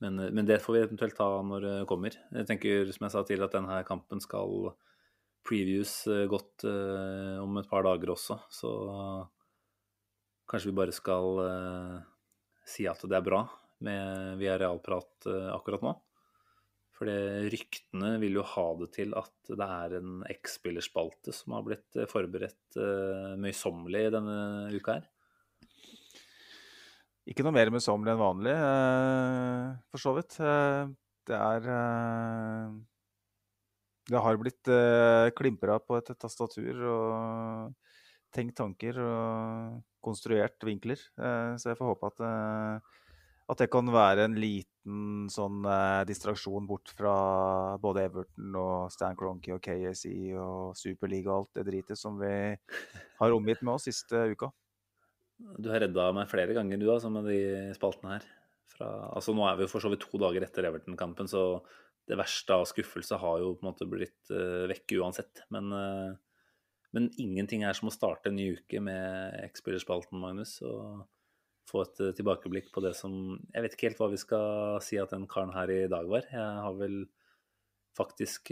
Men, 0.03 0.21
men 0.33 0.45
det 0.45 0.59
får 0.61 0.75
vi 0.75 0.83
eventuelt 0.85 1.17
ta 1.17 1.29
når 1.43 1.63
det 1.65 1.77
kommer. 1.89 2.13
Jeg 2.13 2.47
tenker, 2.49 2.91
som 2.93 3.07
jeg 3.07 3.15
sa 3.15 3.23
tidligere, 3.23 3.49
at 3.49 3.57
denne 3.57 3.79
kampen 3.87 4.21
skal 4.21 4.69
previews 5.47 5.93
eh, 6.11 6.27
godt 6.29 6.67
eh, 6.69 7.37
om 7.41 7.57
et 7.57 7.69
par 7.71 7.87
dager 7.87 8.13
også. 8.13 8.37
Så 8.53 8.71
kanskje 10.47 10.71
vi 10.71 10.77
bare 10.77 10.95
skal 10.95 11.41
eh, 11.43 11.95
si 12.67 12.85
at 12.89 13.01
det 13.07 13.17
er 13.17 13.25
bra 13.25 13.41
med 13.83 14.37
via 14.41 14.57
realprat 14.59 15.29
eh, 15.29 15.49
akkurat 15.55 15.83
nå. 15.85 15.95
For 16.97 17.09
ryktene 17.51 18.15
vil 18.17 18.39
jo 18.39 18.45
ha 18.55 18.65
det 18.79 18.87
til 18.95 19.11
at 19.17 19.51
det 19.51 19.65
er 19.65 19.99
en 19.99 20.23
X-spillerspalte 20.33 21.33
som 21.35 21.53
har 21.53 21.65
blitt 21.67 21.97
eh, 21.97 22.09
forberedt 22.09 22.79
uh, 22.79 23.35
møysommelig 23.37 24.07
denne 24.15 24.37
uka 24.73 24.97
her. 24.97 25.05
Ikke 27.29 27.45
noe 27.45 27.53
mer 27.53 27.69
møysommelig 27.75 28.15
enn 28.15 28.23
vanlig, 28.23 28.55
uh, 28.57 29.77
for 29.93 30.01
så 30.01 30.15
vidt. 30.17 30.39
Uh, 30.41 30.89
det 31.27 31.37
er 31.37 31.65
Det 34.07 34.19
har 34.23 34.37
blitt 34.39 34.69
klimpra 35.35 35.75
på 35.83 35.97
et 35.99 36.13
tastatur 36.15 36.77
og 36.87 37.73
tenkt 38.31 38.55
tanker 38.55 38.95
og 39.03 39.81
konstruert 39.99 40.63
vinkler. 40.63 40.95
Så 41.59 41.67
jeg 41.67 41.75
får 41.75 41.89
håpe 41.91 42.13
at, 42.13 42.21
at 43.47 43.61
det 43.61 43.69
kan 43.71 43.87
være 43.91 44.25
en 44.27 44.35
liten 44.39 45.27
sånn 45.31 45.63
eh, 45.67 46.03
distraksjon 46.07 46.67
bort 46.67 46.91
fra 46.95 47.15
både 47.79 48.03
Everton 48.09 48.55
og 48.59 48.91
Stan 48.91 49.15
Cronky 49.19 49.53
og 49.55 49.61
KSI 49.63 50.33
og 50.35 50.75
Superliga 50.79 51.31
og 51.31 51.45
alt 51.45 51.59
det 51.59 51.67
dritet 51.69 51.99
som 51.99 52.19
vi 52.19 52.33
har 53.21 53.35
omgitt 53.35 53.63
med 53.63 53.77
oss 53.77 53.87
siste 53.87 54.25
uka. 54.33 54.51
Du 55.37 55.69
har 55.71 55.83
redda 55.85 56.09
meg 56.17 56.29
flere 56.31 56.55
ganger, 56.57 56.79
du, 56.81 56.87
altså, 56.91 57.11
med 57.13 57.27
de 57.29 57.39
spaltene 57.77 58.15
her. 58.17 58.29
Fra, 58.73 58.87
altså, 59.15 59.35
nå 59.37 59.45
er 59.47 59.59
vi 59.59 59.67
jo 59.67 59.71
for 59.71 59.83
så 59.83 59.91
vidt 59.93 60.03
to 60.03 60.19
dager 60.21 60.43
etter 60.43 60.67
Everton-kampen, 60.67 61.29
så 61.29 61.61
det 62.07 62.17
verste 62.19 62.55
av 62.55 62.65
skuffelse 62.67 63.19
har 63.21 63.43
jo 63.43 63.53
på 63.55 63.63
en 63.63 63.69
måte 63.69 63.87
blitt 63.89 64.31
uh, 64.31 64.65
vekk 64.71 64.97
uansett. 64.97 65.43
Men, 65.53 65.69
uh, 65.71 66.15
men 66.95 67.11
ingenting 67.21 67.67
er 67.67 67.77
som 67.77 67.91
å 67.91 67.93
starte 67.93 68.31
en 68.31 68.39
ny 68.39 68.49
uke 68.57 68.81
med 68.83 69.37
X-spillerspalten, 69.51 70.19
Magnus. 70.23 70.57
Og 70.65 71.03
få 71.67 71.83
et 71.83 72.01
uh, 72.03 72.13
tilbakeblikk 72.15 72.71
på 72.73 72.83
det 72.85 72.93
som 72.97 73.13
Jeg 73.53 73.63
vet 73.63 73.75
ikke 73.75 73.89
helt 73.89 74.01
hva 74.01 74.11
vi 74.13 74.19
skal 74.21 74.81
si 74.85 74.99
at 75.01 75.13
den 75.13 75.27
karen 75.31 75.53
her 75.55 75.71
i 75.73 75.85
dag 75.91 76.07
var. 76.09 76.27
Jeg 76.31 76.63
har 76.65 76.77
vel 76.79 77.05
faktisk 77.97 78.51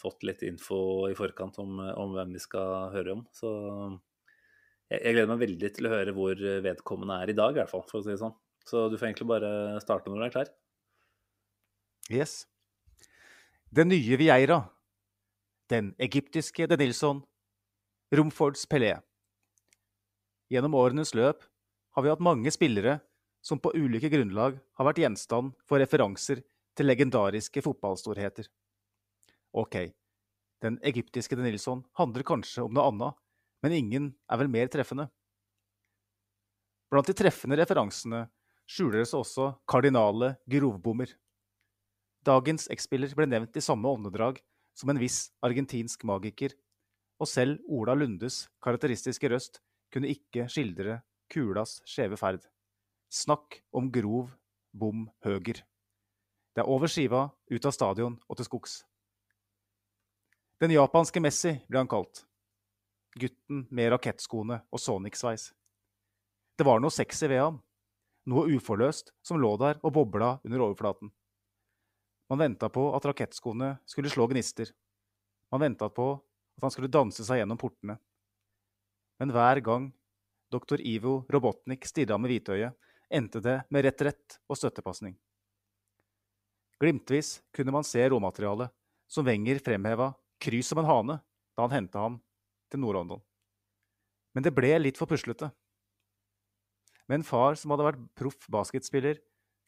fått 0.00 0.22
litt 0.24 0.40
info 0.46 0.78
i 1.10 1.16
forkant 1.18 1.58
om, 1.60 1.82
om 2.00 2.14
hvem 2.16 2.30
vi 2.32 2.40
skal 2.40 2.86
høre 2.94 3.12
om. 3.12 3.26
Så 3.28 3.50
jeg, 4.88 5.02
jeg 5.02 5.12
gleder 5.12 5.28
meg 5.28 5.42
veldig 5.42 5.70
til 5.76 5.88
å 5.88 5.90
høre 5.92 6.14
hvor 6.16 6.40
vedkommende 6.64 7.18
er 7.20 7.28
i 7.28 7.36
dag, 7.36 7.52
i 7.52 7.60
hvert 7.60 7.74
fall, 7.74 7.84
for 7.90 8.00
å 8.00 8.06
si 8.06 8.14
det 8.14 8.22
sånn. 8.22 8.32
Så 8.64 8.86
du 8.88 8.96
får 8.96 9.10
egentlig 9.10 9.28
bare 9.28 9.50
starte 9.84 10.08
når 10.08 10.22
du 10.22 10.24
er 10.24 10.32
klar. 10.32 10.52
Yes. 12.08 12.46
Den 13.68 13.90
nye 13.92 14.16
Vieira. 14.16 14.62
Den 15.68 15.92
egyptiske 15.98 16.66
De 16.70 16.78
Nilsson. 16.80 17.20
Romfords 18.14 18.64
Pelé. 18.70 18.94
Gjennom 20.48 20.78
årenes 20.78 21.12
løp 21.18 21.44
har 21.96 22.04
vi 22.04 22.12
hatt 22.12 22.20
mange 22.20 22.52
spillere 22.52 22.98
som 23.40 23.60
på 23.62 23.72
ulike 23.72 24.10
grunnlag 24.12 24.58
har 24.76 24.88
vært 24.88 25.00
gjenstand 25.00 25.54
for 25.64 25.80
referanser 25.80 26.42
til 26.76 26.90
legendariske 26.90 27.62
fotballstorheter. 27.64 28.50
Ok, 29.56 29.78
den 30.60 30.76
egyptiske 30.84 31.38
Nilsson 31.40 31.86
handler 31.96 32.26
kanskje 32.26 32.66
om 32.66 32.74
noe 32.76 32.90
annet, 32.90 33.16
men 33.64 33.76
ingen 33.78 34.10
er 34.28 34.42
vel 34.42 34.52
mer 34.52 34.68
treffende. 34.68 35.08
Blant 36.92 37.08
de 37.08 37.16
treffende 37.16 37.56
referansene 37.56 38.26
skjuler 38.68 39.00
det 39.00 39.08
seg 39.08 39.22
også 39.22 39.48
kardinale 39.70 40.34
grovbommer. 40.50 41.08
Dagens 42.26 42.68
X-spiller 42.76 43.16
ble 43.16 43.30
nevnt 43.30 43.56
i 43.56 43.64
samme 43.64 43.88
åndedrag 43.88 44.42
som 44.76 44.92
en 44.92 45.00
viss 45.00 45.30
argentinsk 45.46 46.04
magiker, 46.04 46.52
og 47.16 47.30
selv 47.30 47.62
Ola 47.72 47.96
Lundes 47.96 48.44
karakteristiske 48.60 49.30
røst 49.32 49.62
kunne 49.94 50.10
ikke 50.12 50.50
skildre 50.52 51.00
kulas 51.32 51.80
skjeve 51.88 52.18
ferd. 52.20 52.44
Snakk 53.12 53.60
om 53.72 53.90
grov 53.92 54.32
bom 54.76 55.06
høger. 55.24 55.62
Det 56.56 56.62
er 56.64 56.70
over 56.72 56.88
skiva, 56.88 57.28
ut 57.52 57.66
av 57.68 57.74
stadion 57.74 58.16
og 58.28 58.38
til 58.38 58.48
skogs. 58.48 58.80
Den 60.60 60.72
japanske 60.72 61.20
Messi 61.20 61.52
ble 61.68 61.82
han 61.82 61.90
kalt. 61.90 62.24
Gutten 63.16 63.66
med 63.70 63.90
rakettskoene 63.92 64.62
og 64.72 64.80
Sonic-sveis. 64.80 65.50
Det 66.56 66.64
var 66.64 66.80
noe 66.80 66.92
sexy 66.92 67.28
ved 67.28 67.42
ham, 67.42 67.60
noe 68.28 68.48
uforløst 68.56 69.12
som 69.24 69.40
lå 69.40 69.52
der 69.60 69.76
og 69.82 69.92
bobla 69.98 70.38
under 70.44 70.64
overflaten. 70.64 71.12
Man 72.32 72.40
venta 72.40 72.70
på 72.72 72.88
at 72.96 73.04
rakettskoene 73.06 73.76
skulle 73.86 74.10
slå 74.10 74.26
gnister. 74.32 74.72
Man 75.52 75.62
venta 75.62 75.88
på 75.92 76.08
at 76.56 76.64
han 76.64 76.72
skulle 76.72 76.90
danse 76.90 77.24
seg 77.24 77.42
gjennom 77.42 77.60
portene. 77.60 77.98
Men 79.20 79.32
hver 79.32 79.60
gang 79.64 79.90
doktor 80.56 80.80
Ivo 80.80 81.20
Robotnik 81.32 81.84
stirra 81.88 82.16
med 82.18 82.32
hvitøyet, 82.32 82.74
endte 83.12 83.42
det 83.44 83.60
med 83.70 83.84
retrett 83.86 84.38
og 84.48 84.58
støttepasning. 84.58 85.14
Glimtvis 86.80 87.38
kunne 87.54 87.72
man 87.72 87.86
se 87.86 88.02
råmaterialet, 88.08 88.72
som 89.08 89.26
Wenger 89.28 89.60
fremheva 89.62 90.10
kry 90.42 90.62
som 90.66 90.80
en 90.82 90.88
hane 90.88 91.20
da 91.56 91.64
han 91.64 91.76
henta 91.76 92.02
ham 92.02 92.18
til 92.72 92.82
Nord-London. 92.82 93.22
Men 94.34 94.44
det 94.44 94.52
ble 94.52 94.74
litt 94.80 94.98
for 95.00 95.08
puslete. 95.08 95.48
Med 97.06 97.20
en 97.20 97.26
far 97.26 97.56
som 97.56 97.72
hadde 97.72 97.86
vært 97.86 98.02
proff 98.18 98.48
basketspiller, 98.52 99.20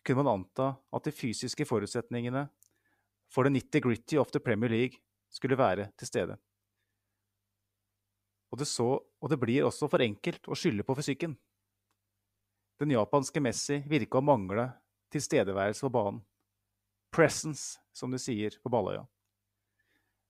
kunne 0.05 0.25
man 0.25 0.41
anta 0.41 0.73
at 0.95 1.07
de 1.07 1.15
fysiske 1.15 1.65
forutsetningene 1.69 2.49
for 3.33 3.47
the 3.47 3.53
nitty-gritty 3.53 4.19
of 4.21 4.33
the 4.35 4.43
Premier 4.43 4.73
League 4.73 5.01
skulle 5.33 5.59
være 5.59 5.89
til 5.97 6.11
stede. 6.11 6.37
Og 8.53 8.61
det, 8.61 8.69
så, 8.69 8.99
og 9.19 9.31
det 9.33 9.39
blir 9.41 9.67
også 9.67 9.89
for 9.91 10.03
enkelt 10.05 10.49
å 10.49 10.57
skylde 10.59 10.87
på 10.87 10.97
fysikken. 10.99 11.35
Den 12.79 12.95
japanske 12.95 13.43
Messi 13.43 13.81
virka 13.91 14.21
å 14.21 14.25
mangle 14.25 14.69
tilstedeværelse 15.13 15.87
på 15.87 15.93
banen. 15.95 16.21
Presence, 17.15 17.81
som 17.93 18.13
de 18.13 18.21
sier 18.23 18.55
på 18.63 18.71
Balløya. 18.71 19.03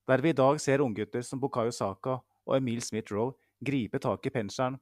Der 0.09 0.23
vi 0.24 0.32
i 0.32 0.36
dag 0.36 0.60
ser 0.62 0.81
unggutter 0.81 1.24
som 1.27 1.40
Bukayo 1.40 1.74
Saka 1.74 2.16
og 2.48 2.56
Emil 2.56 2.81
Smith-Roe 2.81 3.35
gripe 3.60 4.01
tak 4.01 4.24
i 4.24 4.32
penselen, 4.32 4.78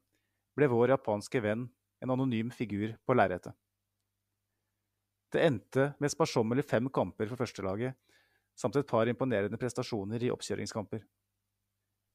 ble 0.57 0.69
vår 0.71 0.95
japanske 0.95 1.41
venn 1.43 1.67
en 2.05 2.13
anonym 2.13 2.53
figur 2.55 2.95
på 3.05 3.17
lerretet. 3.17 3.57
Det 5.33 5.43
endte 5.43 5.91
med 5.99 6.13
sparsommelig 6.13 6.65
fem 6.69 6.87
kamper 6.93 7.27
for 7.27 7.41
førstelaget, 7.41 7.97
samt 8.57 8.77
et 8.79 8.89
par 8.89 9.09
imponerende 9.11 9.59
prestasjoner 9.61 10.23
i 10.23 10.31
oppkjøringskamper. 10.33 11.03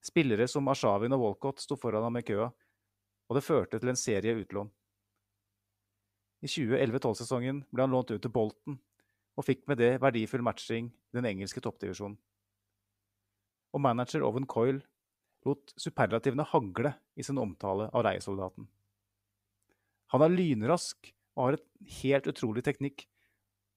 Spillere 0.02 0.48
som 0.50 0.70
Arshavin 0.72 1.14
og 1.14 1.22
Walcott 1.22 1.62
sto 1.62 1.78
foran 1.78 2.04
ham 2.08 2.18
i 2.18 2.26
køa, 2.26 2.48
og 2.50 3.38
det 3.38 3.46
førte 3.46 3.80
til 3.80 3.92
en 3.92 4.00
serie 4.00 4.34
utlån. 4.42 4.72
I 6.42 6.50
2011-12-sesongen 6.50 7.62
ble 7.70 7.86
han 7.86 7.94
lånt 7.94 8.10
ut 8.10 8.22
til 8.22 8.34
Bolton, 8.34 8.80
og 9.38 9.46
fikk 9.46 9.68
med 9.70 9.78
det 9.80 9.92
verdifull 10.02 10.44
matching 10.44 10.90
i 10.90 11.18
den 11.20 11.28
engelske 11.30 11.62
toppdivisjonen. 11.64 12.18
Og 13.72 13.84
manager 13.86 14.26
Owen 14.28 14.50
Coyle 14.50 14.82
lot 15.46 15.74
superlativene 15.80 16.46
hagle 16.50 16.96
i 17.16 17.24
sin 17.26 17.40
omtale 17.42 17.88
av 17.94 18.06
leiesoldaten. 18.06 18.68
Han 20.12 20.26
er 20.26 20.34
lynrask 20.34 21.14
og 21.38 21.46
har 21.46 21.58
et 21.58 21.68
helt 22.02 22.28
utrolig 22.28 22.66
teknikk, 22.66 23.06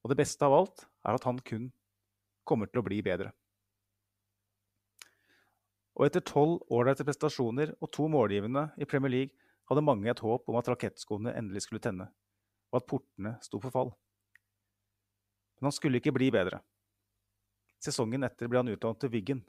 og 0.02 0.10
det 0.10 0.18
beste 0.18 0.44
av 0.44 0.56
alt 0.56 0.88
er 1.06 1.16
at 1.16 1.28
han 1.28 1.38
kun 1.46 1.70
kommer 2.48 2.68
til 2.68 2.82
å 2.82 2.86
bli 2.88 2.98
bedre. 3.04 3.30
Og 5.94 6.08
etter 6.08 6.24
tolv 6.26 6.62
ålreite 6.74 7.06
prestasjoner 7.06 7.74
og 7.78 7.90
to 7.94 8.08
målgivende 8.10 8.66
i 8.80 8.86
Premier 8.88 9.12
League 9.12 9.50
hadde 9.70 9.84
mange 9.86 10.10
et 10.10 10.22
håp 10.24 10.48
om 10.50 10.58
at 10.58 10.68
rakettskoene 10.72 11.34
endelig 11.38 11.64
skulle 11.64 11.82
tenne, 11.84 12.08
og 12.72 12.80
at 12.80 12.88
portene 12.90 13.36
sto 13.44 13.60
for 13.62 13.74
fall. 13.74 13.92
Men 15.58 15.70
han 15.70 15.76
skulle 15.76 16.00
ikke 16.00 16.14
bli 16.16 16.32
bedre. 16.34 16.58
Sesongen 17.84 18.26
etter 18.26 18.50
ble 18.50 18.62
han 18.62 18.72
utlånt 18.72 19.00
til 19.04 19.12
Wiggen, 19.12 19.44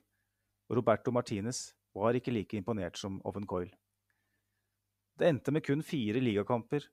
og 0.69 0.77
Roberto 0.79 1.11
Martinez 1.15 1.71
var 1.95 2.17
ikke 2.17 2.33
like 2.35 2.57
imponert 2.59 2.99
som 2.99 3.17
Oven 3.25 3.47
Coyle. 3.49 3.73
Det 5.15 5.29
endte 5.29 5.53
med 5.55 5.63
kun 5.63 5.81
fire 5.85 6.19
ligakamper, 6.19 6.83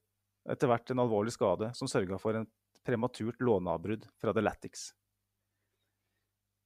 etter 0.51 0.71
hvert 0.71 0.91
en 0.91 1.03
alvorlig 1.03 1.35
skade 1.35 1.73
som 1.79 1.91
sørga 1.91 2.19
for 2.23 2.39
et 2.39 2.51
prematurt 2.87 3.41
låneavbrudd 3.43 4.07
fra 4.23 4.35
The 4.35 4.43
Latics. 4.43 4.93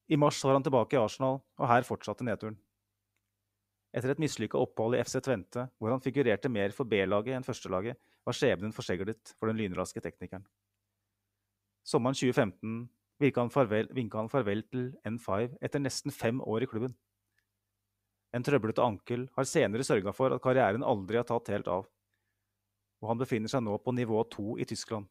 I 0.08 0.16
mars 0.20 0.38
var 0.44 0.54
han 0.54 0.64
tilbake 0.64 0.96
i 0.96 1.00
Arsenal, 1.00 1.40
og 1.58 1.68
her 1.68 1.84
fortsatte 1.88 2.24
nedturen. 2.24 2.58
Etter 3.96 4.12
et 4.12 4.20
mislykka 4.20 4.60
opphold 4.60 4.98
i 4.98 5.00
FC 5.00 5.22
Tvente, 5.24 5.70
hvor 5.80 5.94
han 5.94 6.02
figurerte 6.04 6.50
mer 6.52 6.74
for 6.76 6.88
B-laget 6.88 7.38
enn 7.38 7.46
førstelaget, 7.46 7.96
var 8.26 8.36
skjebnen 8.36 8.74
forseglet 8.76 9.32
for 9.38 9.48
den 9.48 9.56
lynraske 9.56 10.02
teknikeren. 10.04 10.44
Sommeren 11.86 12.18
2015 12.18 12.90
vinka 13.22 13.40
han, 13.40 13.50
farvel, 14.28 14.62
til 14.68 14.90
N5 15.06 15.56
etter 15.64 15.80
nesten 15.80 16.12
fem 16.12 16.42
år 16.44 16.66
i 16.66 16.68
klubben. 16.68 16.96
En 18.36 18.44
trøblete 18.44 18.84
ankel 18.84 19.28
har 19.36 19.48
senere 19.48 19.86
sørga 19.86 20.12
for 20.12 20.34
at 20.34 20.42
karrieren 20.44 20.84
aldri 20.84 21.16
har 21.16 21.24
tatt 21.24 21.48
helt 21.54 21.68
av, 21.72 21.86
og 23.00 23.08
han 23.08 23.20
befinner 23.20 23.48
seg 23.48 23.64
nå 23.64 23.78
på 23.80 23.94
nivå 23.96 24.24
to 24.28 24.58
i 24.60 24.66
Tyskland. 24.68 25.06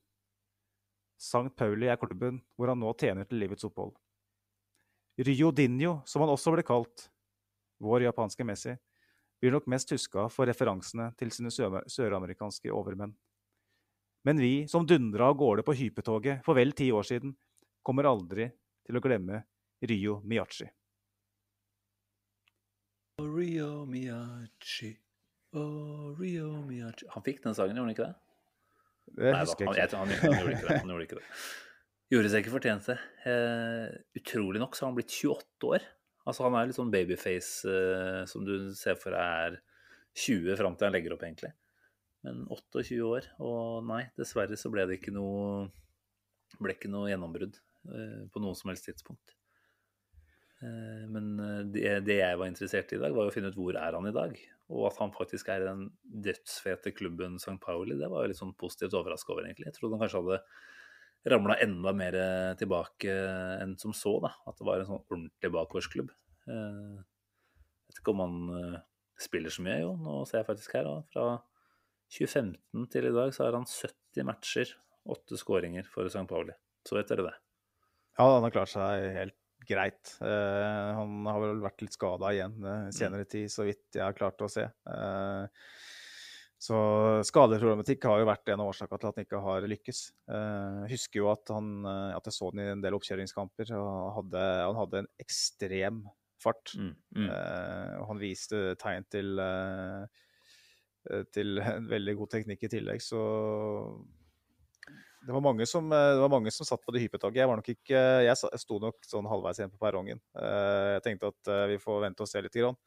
St. 1.17 1.49
Pauli 1.55 1.87
er 1.89 1.97
klubben 1.97 2.41
hvor 2.53 2.69
han 2.69 2.81
nå 2.83 2.91
tjener 2.99 3.25
til 3.25 3.39
livets 3.41 3.65
opphold. 3.65 3.95
Rio 5.25 5.51
Dinho, 5.55 6.01
som 6.05 6.21
han 6.21 6.33
også 6.33 6.51
ble 6.51 6.65
kalt, 6.67 7.07
vår 7.81 8.07
japanske 8.07 8.45
Messi, 8.47 8.75
blir 9.41 9.53
nok 9.55 9.67
mest 9.71 9.91
huska 9.91 10.27
for 10.31 10.47
referansene 10.49 11.11
til 11.19 11.31
sine 11.33 11.51
søramerikanske 11.51 12.71
overmenn. 12.73 13.13
Men 14.25 14.41
vi 14.41 14.67
som 14.71 14.87
dundra 14.87 15.29
av 15.29 15.37
gårde 15.37 15.65
på 15.65 15.75
hypetoget 15.77 16.45
for 16.45 16.57
vel 16.57 16.73
ti 16.73 16.89
år 16.91 17.05
siden, 17.05 17.35
kommer 17.85 18.07
aldri 18.09 18.47
til 18.85 18.97
å 18.97 19.03
glemme 19.03 19.43
Ryo 19.85 20.21
Miyachi. 20.25 20.69
Rio 23.21 23.85
Miyachi, 23.87 24.89
oh, 25.55 26.15
Rio 26.19 26.49
Miyachi 26.65 27.05
Han 27.13 27.23
fikk 27.23 27.43
den 27.45 27.55
sangen, 27.55 27.77
gjorde 27.77 27.85
han 27.85 27.93
ikke 27.93 28.07
det? 28.07 28.15
Det 29.15 29.29
Nei, 29.29 29.43
husker 29.45 29.69
jeg 29.69 29.85
ikke. 29.85 29.99
Han, 30.01 30.09
han, 30.09 30.23
han, 30.25 30.39
gjorde 30.41 30.55
ikke 30.55 30.67
det. 30.67 30.79
Han 30.81 30.91
gjorde 30.91 31.05
ikke 31.05 31.19
det. 31.19 31.27
Gjorde 32.11 32.31
seg 32.31 32.43
ikke 32.43 32.53
fortjent 32.53 32.89
det. 32.89 32.95
Eh, 33.29 33.93
utrolig 34.19 34.61
nok 34.61 34.75
så 34.75 34.83
har 34.83 34.91
han 34.91 34.97
blitt 34.97 35.13
28 35.13 35.69
år. 35.69 35.85
Altså 36.25 36.47
Han 36.47 36.57
er 36.57 36.69
litt 36.69 36.77
sånn 36.77 36.93
babyface 36.93 37.69
eh, 37.69 38.23
som 38.29 38.45
du 38.47 38.71
ser 38.77 38.97
for 38.97 39.13
deg 39.13 39.21
er 39.21 39.61
20 40.25 40.57
fram 40.57 40.75
til 40.75 40.87
han 40.87 40.95
legger 40.95 41.15
opp, 41.15 41.25
egentlig. 41.27 41.51
Men 42.25 42.45
28 42.49 42.99
år, 43.05 43.27
og 43.45 43.85
nei, 43.85 44.05
dessverre 44.17 44.57
så 44.57 44.71
ble 44.73 44.87
det 44.89 44.99
ikke 44.99 45.13
noe 45.13 45.67
ble 46.61 46.75
ikke 46.75 46.89
noe 46.91 47.09
gjennombrudd 47.11 47.57
eh, 47.91 48.21
på 48.31 48.41
noe 48.41 48.57
som 48.57 48.71
helst 48.71 48.87
tidspunkt. 48.87 49.35
Eh, 50.63 51.03
men 51.11 51.33
eh, 51.41 51.61
det, 51.73 51.85
det, 52.07 52.19
jeg 52.21 52.39
var 52.39 52.49
interessert 52.49 52.93
i 52.93 52.99
i 52.99 53.01
dag, 53.01 53.15
var 53.15 53.29
å 53.29 53.33
finne 53.33 53.51
ut 53.51 53.59
hvor 53.59 53.77
er 53.79 53.97
han 53.97 54.09
i 54.09 54.15
dag. 54.15 54.37
Og 54.73 54.87
at 54.89 55.01
han 55.01 55.13
faktisk 55.13 55.51
er 55.53 55.61
i 55.61 55.67
den 55.67 55.89
dødsfete 56.25 56.95
klubben 56.97 57.37
St. 57.41 57.59
Pauli, 57.61 57.97
det 57.99 58.09
var 58.09 58.25
jeg 58.25 58.33
litt 58.33 58.41
sånn 58.41 58.55
positivt 58.57 58.97
overraska 58.97 59.35
over, 59.35 59.45
egentlig. 59.45 59.69
Jeg 59.69 59.77
trodde 59.77 59.99
han 59.99 60.05
kanskje 60.05 60.23
hadde 60.23 60.41
ramla 61.29 61.57
enda 61.63 61.91
mer 61.97 62.15
tilbake 62.59 63.13
enn 63.61 63.73
som 63.81 63.95
så. 63.97 64.17
da, 64.23 64.33
At 64.45 64.59
det 64.59 64.67
var 64.67 64.81
en 64.81 64.89
sånn 64.89 65.03
ordentlig 65.03 65.51
bakgårdsklubb. 65.55 66.11
Jeg 66.45 66.57
eh, 66.61 67.03
vet 67.89 68.01
ikke 68.01 68.13
om 68.13 68.23
han 68.23 68.35
eh, 68.59 68.81
spiller 69.21 69.53
så 69.53 69.65
mye, 69.65 69.79
jo. 69.81 69.93
Nå 70.01 70.19
ser 70.29 70.41
jeg 70.41 70.49
faktisk 70.49 70.75
her. 70.77 70.89
Da. 70.89 70.99
fra 71.13 71.25
2015 72.13 72.91
til 72.93 73.09
i 73.09 73.15
dag 73.15 73.33
så 73.33 73.47
har 73.47 73.57
han 73.57 73.65
70 73.69 74.27
matcher, 74.27 74.75
åtte 75.09 75.39
skåringer 75.41 75.89
for 75.89 76.11
St. 76.11 76.27
Pauli. 76.29 76.53
Så 76.85 76.97
vet 76.97 77.09
dere 77.09 77.31
det. 77.31 77.33
Ja, 78.15 78.29
han 78.29 78.45
har 78.45 78.53
klart 78.53 78.71
seg 78.71 79.09
helt 79.15 79.39
greit. 79.65 80.13
Uh, 80.21 80.93
han 80.99 81.25
har 81.27 81.41
vel 81.41 81.63
vært 81.63 81.81
litt 81.81 81.95
skada 81.95 82.29
igjen 82.35 82.59
uh, 82.63 82.87
senere 82.93 83.25
tid, 83.27 83.49
så 83.51 83.65
vidt 83.65 83.97
jeg 83.97 84.05
har 84.05 84.15
klart 84.15 84.43
å 84.45 84.49
se. 84.51 84.67
Uh, 84.85 85.49
så 86.61 86.77
skadeproblematikk 87.27 88.05
har 88.07 88.21
jo 88.21 88.27
vært 88.29 88.49
en 88.49 88.61
av 88.63 88.69
årsakene 88.71 89.01
til 89.01 89.09
at 89.09 89.17
han 89.17 89.25
ikke 89.25 89.41
har 89.43 89.65
lykkes. 89.69 90.01
Jeg 90.31 90.91
husker 90.93 91.19
jo 91.19 91.31
at, 91.33 91.51
han, 91.51 91.71
at 92.15 92.29
jeg 92.29 92.37
så 92.37 92.51
han 92.51 92.61
i 92.63 92.67
en 92.71 92.83
del 92.83 92.95
oppkjøringskamper. 92.97 93.73
og 93.75 94.13
hadde, 94.19 94.43
Han 94.63 94.79
hadde 94.79 95.01
en 95.03 95.09
ekstrem 95.21 95.99
fart. 96.41 96.73
Mm, 96.77 96.93
mm. 97.17 97.29
og 97.99 98.05
han 98.13 98.21
viste 98.21 98.61
tegn 98.81 99.07
til, 99.11 99.41
til 101.35 101.63
en 101.63 101.89
veldig 101.91 102.15
god 102.21 102.33
teknikk 102.37 102.65
i 102.67 102.71
tillegg, 102.77 103.03
så 103.03 103.21
det 105.25 105.33
var, 105.33 105.41
mange 105.41 105.65
som, 105.65 105.89
det 105.89 106.21
var 106.21 106.29
mange 106.29 106.51
som 106.53 106.67
satt 106.69 106.83
på 106.85 106.93
det 106.93 107.01
hypetoget. 107.01 107.39
Jeg 107.41 107.49
var 107.49 107.57
nok 107.57 107.69
ikke, 107.73 108.01
jeg 108.27 108.61
sto 108.61 108.77
nok 108.81 109.07
sånn 109.09 109.25
halvveis 109.25 109.57
igjen 109.57 109.73
på 109.73 109.81
perrongen. 109.81 110.21
Jeg 110.37 111.01
tenkte 111.05 111.31
at 111.33 111.55
vi 111.71 111.79
får 111.81 112.03
vente 112.03 112.21
og 112.21 112.29
se 112.29 112.43
litt. 112.45 112.53
Grann. 112.53 112.77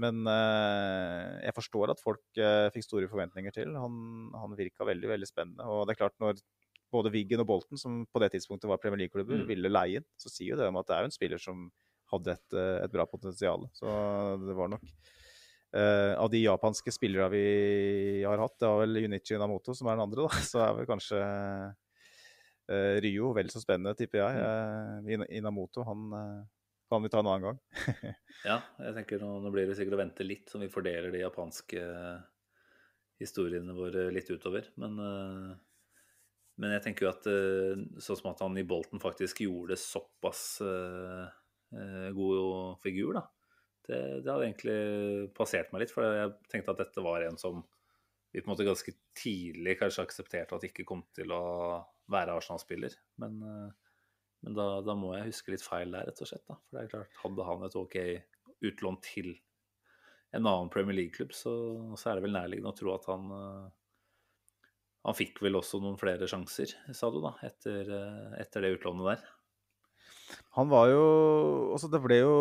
Men 0.00 0.24
eh, 0.24 1.44
jeg 1.44 1.54
forstår 1.56 1.92
at 1.92 2.00
folk 2.00 2.40
eh, 2.40 2.68
fikk 2.72 2.86
store 2.86 3.08
forventninger 3.10 3.52
til. 3.54 3.74
Han, 3.76 4.30
han 4.32 4.56
virka 4.56 4.86
veldig 4.88 5.10
veldig 5.10 5.28
spennende. 5.28 5.66
Og 5.68 5.84
det 5.84 5.94
er 5.94 6.00
klart, 6.00 6.16
når 6.22 6.40
både 6.92 7.12
Wiggen 7.12 7.42
og 7.44 7.48
Bolten, 7.48 7.80
som 7.80 8.02
på 8.08 8.22
det 8.22 8.32
tidspunktet 8.34 8.70
var 8.70 8.80
Premier 8.80 9.04
League-klubber, 9.04 9.42
mm. 9.42 9.48
ville 9.48 9.72
leie 9.72 10.00
inn, 10.00 10.08
så 10.20 10.32
sier 10.32 10.54
jo 10.54 10.60
det 10.60 10.68
om 10.68 10.78
at 10.80 10.88
det 10.88 10.96
er 10.96 11.04
jo 11.04 11.10
en 11.10 11.16
spiller 11.16 11.42
som 11.42 11.66
hadde 12.12 12.36
et, 12.36 12.56
eh, 12.56 12.78
et 12.86 12.94
bra 12.94 13.06
potensial. 13.08 13.68
Så 13.76 13.92
det 14.46 14.56
var 14.56 14.72
nok 14.72 14.88
eh, 14.88 16.12
Av 16.16 16.32
de 16.32 16.42
japanske 16.42 16.92
spillerne 16.92 17.28
vi 17.32 18.24
har 18.24 18.40
hatt, 18.40 18.56
det 18.60 18.72
var 18.72 18.82
vel 18.84 19.04
Junichi 19.04 19.40
Namoto 19.40 19.76
som 19.76 19.88
er 19.88 19.96
den 19.96 20.06
andre, 20.08 20.24
da, 20.24 20.42
så 20.50 20.64
er 20.64 20.76
vel 20.80 20.88
kanskje 20.88 21.22
Ryo 22.72 23.32
vel 23.36 23.50
så 23.52 23.60
spennende, 23.60 23.92
tipper 23.98 24.20
jeg. 24.22 25.08
Mm. 25.18 25.24
Inamoto, 25.34 25.82
han 25.84 26.04
kan 26.92 27.02
vi 27.04 27.10
ta 27.12 27.22
en 27.22 27.30
annen 27.30 27.46
gang. 27.46 27.58
ja, 28.50 28.60
jeg 28.84 28.94
tenker 28.98 29.22
nå, 29.22 29.32
nå, 29.40 29.50
blir 29.54 29.68
det 29.68 29.76
sikkert 29.78 29.96
å 29.96 30.02
vente 30.02 30.26
litt, 30.26 30.46
så 30.50 30.60
vi 30.60 30.70
fordeler 30.72 31.12
de 31.14 31.22
japanske 31.24 31.82
historiene 33.22 33.76
våre 33.76 34.08
litt 34.12 34.28
utover. 34.28 34.68
Men, 34.82 34.98
eh, 35.00 35.52
men 36.60 36.74
jeg 36.76 36.84
tenker 36.84 37.06
jo 37.06 37.12
at 37.12 37.28
eh, 37.32 37.84
sånn 38.02 38.18
som 38.20 38.32
at 38.32 38.42
han 38.44 38.58
i 38.60 38.66
Bolten 38.68 39.00
faktisk 39.02 39.44
gjorde 39.46 39.80
såpass 39.80 40.44
god 42.12 42.82
figur, 42.84 43.14
da. 43.16 43.22
Det, 43.82 43.98
det, 44.20 44.28
hadde 44.28 44.44
egentlig 44.44 45.30
passert 45.34 45.70
meg 45.72 45.86
litt, 45.86 45.92
for 45.94 46.04
jeg 46.04 46.34
tenkte 46.52 46.74
at 46.74 46.82
dette 46.84 47.02
var 47.02 47.24
en 47.24 47.38
som 47.40 47.62
vi 48.32 48.42
på 48.42 48.46
en 48.46 48.52
måte 48.52 48.66
ganske 48.66 48.92
tidlig 49.16 49.78
kanskje 49.80 50.04
aksepterte 50.04 50.56
at 50.58 50.66
ikke 50.68 50.84
kom 50.88 51.00
til 51.16 51.32
å 51.32 51.40
være 52.12 52.36
Arsenal-spiller. 52.36 52.94
Men 53.24 53.40
men 54.42 54.56
da, 54.58 54.66
da, 54.82 54.94
må 54.98 55.12
jeg 55.14 55.30
huske 55.30 55.54
litt 55.54 55.62
feil 55.64 55.92
der, 55.94 56.08
rett 56.08 56.22
og 56.22 56.28
slett. 56.28 56.44
Da. 56.48 56.56
For 56.58 56.76
det 56.76 56.82
er 56.82 56.90
klart, 56.90 57.20
hadde 57.22 57.46
han 57.46 57.66
et 57.66 57.76
OK 57.78 57.98
utlån 58.62 58.98
til 59.04 59.30
en 60.32 60.48
annen 60.48 60.70
Premier 60.72 60.96
League-klubb, 60.96 61.34
så, 61.36 61.52
så, 61.98 62.08
er 62.08 62.18
det 62.18 62.26
vel 62.26 62.34
nærliggende 62.34 62.72
å 62.72 62.76
tro 62.76 62.94
at 62.94 63.06
han 63.10 63.28
uh, 63.36 63.70
Han 65.06 65.18
fikk 65.18 65.42
vel 65.44 65.58
også 65.58 65.82
noen 65.82 65.98
flere 66.00 66.28
sjanser, 66.30 66.72
sa 66.96 67.10
du, 67.12 67.20
da, 67.22 67.34
etter, 67.44 67.90
uh, 67.90 68.32
etter 68.40 68.64
det 68.64 68.74
utlånet 68.78 69.10
der. 69.12 69.26
Han 70.56 70.70
var 70.72 70.88
jo 70.88 71.02
Altså, 71.74 71.90
det 71.92 72.00
ble 72.04 72.22
jo 72.22 72.36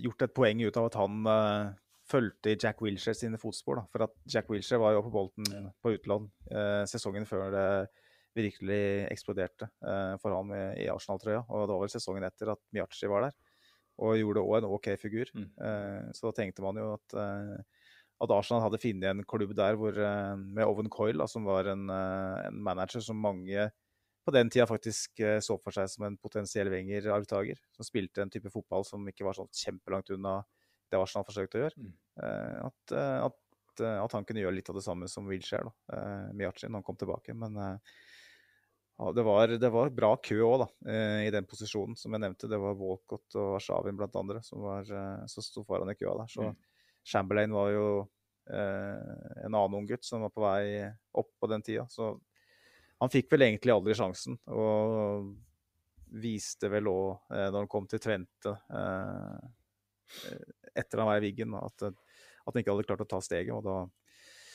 gjort 0.00 0.24
et 0.24 0.34
poeng 0.36 0.62
ut 0.64 0.80
av 0.80 0.88
at 0.88 0.96
han 0.98 1.28
uh, 1.28 1.74
fulgte 2.08 2.54
i 2.54 2.56
Jack 2.56 2.80
Wilshere 2.82 3.18
sine 3.18 3.38
fotspor. 3.40 3.82
Da. 3.82 3.86
For 3.92 4.06
at 4.08 4.16
Jack 4.32 4.50
Wilshere 4.50 4.80
var 4.80 4.96
jo 4.96 5.04
på 5.04 5.14
Bolten 5.14 5.70
på 5.82 5.94
utlån 5.96 6.28
sesongen 6.86 7.26
før 7.28 7.50
det 7.50 7.68
virkelig 8.36 8.80
eksploderte 9.10 9.68
eh, 9.86 10.14
for 10.22 10.34
ham 10.36 10.52
i, 10.56 10.88
Arsenal-trøya. 10.92 11.44
Og 11.48 11.66
det 11.66 11.74
var 11.74 11.84
vel 11.84 11.92
sesongen 11.92 12.26
etter 12.28 12.52
at 12.52 12.62
Miachi 12.74 13.10
var 13.10 13.28
der, 13.28 13.38
og 14.02 14.18
gjorde 14.20 14.44
òg 14.44 14.58
en 14.60 14.68
OK 14.68 14.90
figur. 15.00 15.32
Mm. 15.36 15.48
Eh, 15.68 16.12
så 16.16 16.28
da 16.28 16.36
tenkte 16.40 16.64
man 16.64 16.80
jo 16.80 16.92
at, 16.96 17.16
eh, 17.22 17.80
at 18.24 18.36
Arsenal 18.36 18.64
hadde 18.64 18.80
funnet 18.82 19.10
en 19.10 19.24
klubb 19.28 19.54
der 19.56 19.76
hvor, 19.80 19.96
med 20.40 20.64
Owen 20.64 20.88
Coyle, 20.92 21.18
da, 21.20 21.28
som 21.28 21.48
var 21.48 21.68
en, 21.72 21.88
en, 21.92 22.62
manager 22.64 23.04
som 23.04 23.18
mange 23.20 23.68
på 24.26 24.32
den 24.34 24.48
tida 24.50 24.64
faktisk 24.66 25.20
så 25.44 25.54
for 25.62 25.76
seg 25.76 25.86
som 25.92 26.06
en 26.08 26.16
potensiell 26.18 26.70
Wenger-arvtaker. 26.72 27.60
Som 27.76 27.86
spilte 27.86 28.24
en 28.24 28.32
type 28.32 28.50
fotball 28.50 28.86
som 28.88 29.04
ikke 29.06 29.26
var 29.28 29.36
sånn 29.36 29.52
kjempelangt 29.54 30.10
unna 30.16 30.40
det 30.90 30.98
Arsenal 30.98 31.26
forsøkte 31.28 31.60
å 31.60 31.62
gjøre. 31.66 31.84
Mm. 31.84 31.92
At, 32.64 32.96
at, 32.96 33.84
at, 33.84 34.16
han 34.16 34.26
kunne 34.26 34.42
gjøre 34.42 34.56
litt 34.56 34.72
av 34.72 34.80
det 34.80 34.86
samme 34.88 35.10
som 35.12 35.28
Wilshere, 35.28 35.68
da, 35.68 36.00
Miachi, 36.32 36.66
når 36.66 36.80
han 36.80 36.88
kom 36.88 36.98
tilbake. 36.98 37.36
Men 37.36 37.60
ja, 38.96 39.10
det, 39.12 39.24
var, 39.26 39.52
det, 39.60 39.70
var, 39.72 39.90
bra 39.92 40.14
kø 40.24 40.38
òg, 40.46 40.62
i 40.88 41.28
den 41.32 41.44
posisjonen. 41.48 41.96
Som 42.00 42.16
jeg 42.16 42.22
nevnte, 42.24 42.48
det 42.48 42.58
var 42.60 42.78
Walcott 42.80 43.36
og 43.36 43.58
Shavin 43.60 43.98
blant 43.98 44.16
andre 44.16 44.40
som, 44.44 44.62
var, 44.64 44.88
som 45.28 45.44
sto 45.44 45.66
foran 45.68 45.92
i 45.92 45.96
køa 45.98 46.14
der. 46.22 46.30
Så 46.32 46.46
mm. 46.46 46.54
Chamberlain 47.06 47.52
var 47.52 47.70
jo 47.74 47.88
eh, 48.50 49.44
en 49.44 49.54
annen 49.54 49.76
ung 49.78 49.86
gutt 49.86 50.04
som 50.04 50.24
var 50.24 50.32
på 50.34 50.42
vei 50.42 50.86
opp 51.12 51.30
på 51.38 51.50
den 51.52 51.62
tida. 51.66 51.84
Så 51.92 52.14
han 52.98 53.12
fikk 53.12 53.28
vel 53.32 53.46
egentlig 53.46 53.74
aldri 53.74 53.96
sjansen. 53.98 54.38
Og 54.48 55.34
viste 56.22 56.70
vel 56.72 56.88
òg, 56.90 57.28
eh, 57.34 57.48
når 57.50 57.64
han 57.64 57.70
kom 57.70 57.86
til 57.90 58.02
Tvente 58.02 58.54
eh, 58.70 59.46
etter 60.76 61.02
han 61.02 61.08
var 61.08 61.18
i 61.18 61.24
Wiggen, 61.24 61.54
at, 61.58 61.88
at, 61.88 61.96
han 62.46 62.60
ikke 62.60 62.74
hadde 62.74 62.88
klart 62.88 63.04
å 63.06 63.08
ta 63.10 63.20
steget. 63.24 63.52
Og 63.54 63.64
da, 63.66 63.78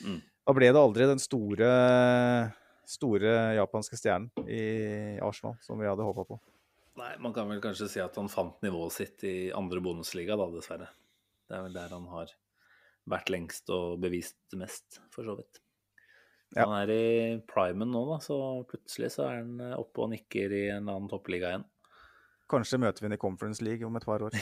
mm. 0.07 0.19
da 0.47 0.55
ble 0.55 0.71
det 0.71 0.81
aldri 0.81 1.07
den 1.09 1.21
store, 1.21 1.71
store 2.87 3.55
japanske 3.57 3.99
stjernen 3.99 4.47
i 4.49 5.19
Arsenal 5.23 5.57
som 5.63 5.79
vi 5.79 5.89
hadde 5.89 6.05
håpa 6.05 6.25
på. 6.27 6.39
Nei, 6.99 7.13
man 7.23 7.33
kan 7.33 7.47
vel 7.47 7.61
kanskje 7.63 7.87
si 7.89 8.01
at 8.03 8.17
han 8.19 8.29
fant 8.31 8.59
nivået 8.65 8.95
sitt 8.95 9.23
i 9.27 9.35
andre 9.55 9.79
bonusliga, 9.83 10.35
da, 10.39 10.49
dessverre. 10.51 10.89
Det 11.47 11.57
er 11.57 11.65
vel 11.65 11.75
der 11.77 11.93
han 11.95 12.07
har 12.11 12.33
vært 13.11 13.31
lengst 13.33 13.71
og 13.73 13.99
bevist 14.03 14.57
mest, 14.59 14.99
for 15.13 15.27
så 15.27 15.37
vidt. 15.39 15.61
Ja. 16.51 16.65
Han 16.65 16.75
er 16.81 16.91
i 16.91 17.03
primen 17.47 17.93
nå, 17.93 18.03
da, 18.09 18.17
så 18.23 18.37
plutselig 18.67 19.13
så 19.13 19.29
er 19.29 19.37
han 19.39 19.53
eh, 19.63 19.77
oppe 19.79 20.03
og 20.03 20.11
nikker 20.11 20.51
i 20.51 20.65
en 20.73 20.89
annen 20.91 21.07
toppliga 21.11 21.53
igjen. 21.53 21.63
Kanskje 22.51 22.81
møter 22.83 23.03
vi 23.03 23.07
ham 23.07 23.15
i 23.15 23.21
Conference 23.21 23.63
League 23.63 23.87
om 23.87 23.95
et 23.95 24.05
par 24.07 24.25
år. 24.25 24.35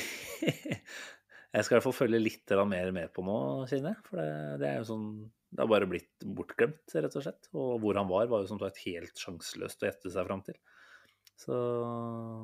jeg 1.53 1.65
skal 1.65 1.75
i 1.75 1.77
hvert 1.77 1.85
fall 1.85 1.99
følge 1.99 2.21
litt 2.21 2.55
mer 2.65 2.89
med 2.95 3.13
på 3.13 3.21
nå, 3.25 3.37
kjenner 3.69 3.93
jeg. 3.93 4.05
For 4.07 4.17
det, 4.17 4.31
det, 4.63 4.71
er 4.71 4.81
jo 4.81 4.87
sånn 4.89 5.05
Det 5.49 5.63
har 5.63 5.69
bare 5.71 5.87
blitt 5.89 6.25
bortglemt, 6.25 6.83
rett 6.93 7.15
og 7.17 7.25
slett. 7.25 7.49
Og 7.57 7.79
hvor 7.81 7.97
han 7.97 8.09
var, 8.09 8.27
var 8.29 8.43
jo 8.43 8.51
som 8.51 8.59
sagt 8.61 8.83
helt 8.85 9.17
sjanseløst 9.17 9.81
å 9.81 9.89
gjette 9.89 10.11
seg 10.13 10.27
fram 10.27 10.43
til. 10.45 10.57
Så 11.39 11.55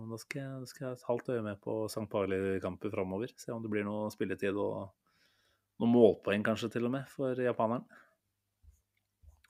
da 0.09 0.17
skal 0.21 0.41
jeg, 0.41 0.69
skal 0.71 0.85
jeg 0.87 0.97
et 0.97 1.09
halvt 1.09 1.33
øye 1.33 1.43
med 1.43 1.59
på 1.63 1.73
St. 1.91 2.05
Pauli-kamper 2.11 2.93
framover. 2.93 3.33
Se 3.37 3.51
om 3.53 3.61
det 3.61 3.71
blir 3.73 3.85
noe 3.85 4.07
spilletid 4.13 4.55
og 4.55 4.87
noen 5.83 5.91
målpoeng 5.91 6.45
kanskje 6.47 6.71
til 6.77 6.87
og 6.87 6.95
med 6.95 7.11
for 7.11 7.37
japaneren. 7.43 7.83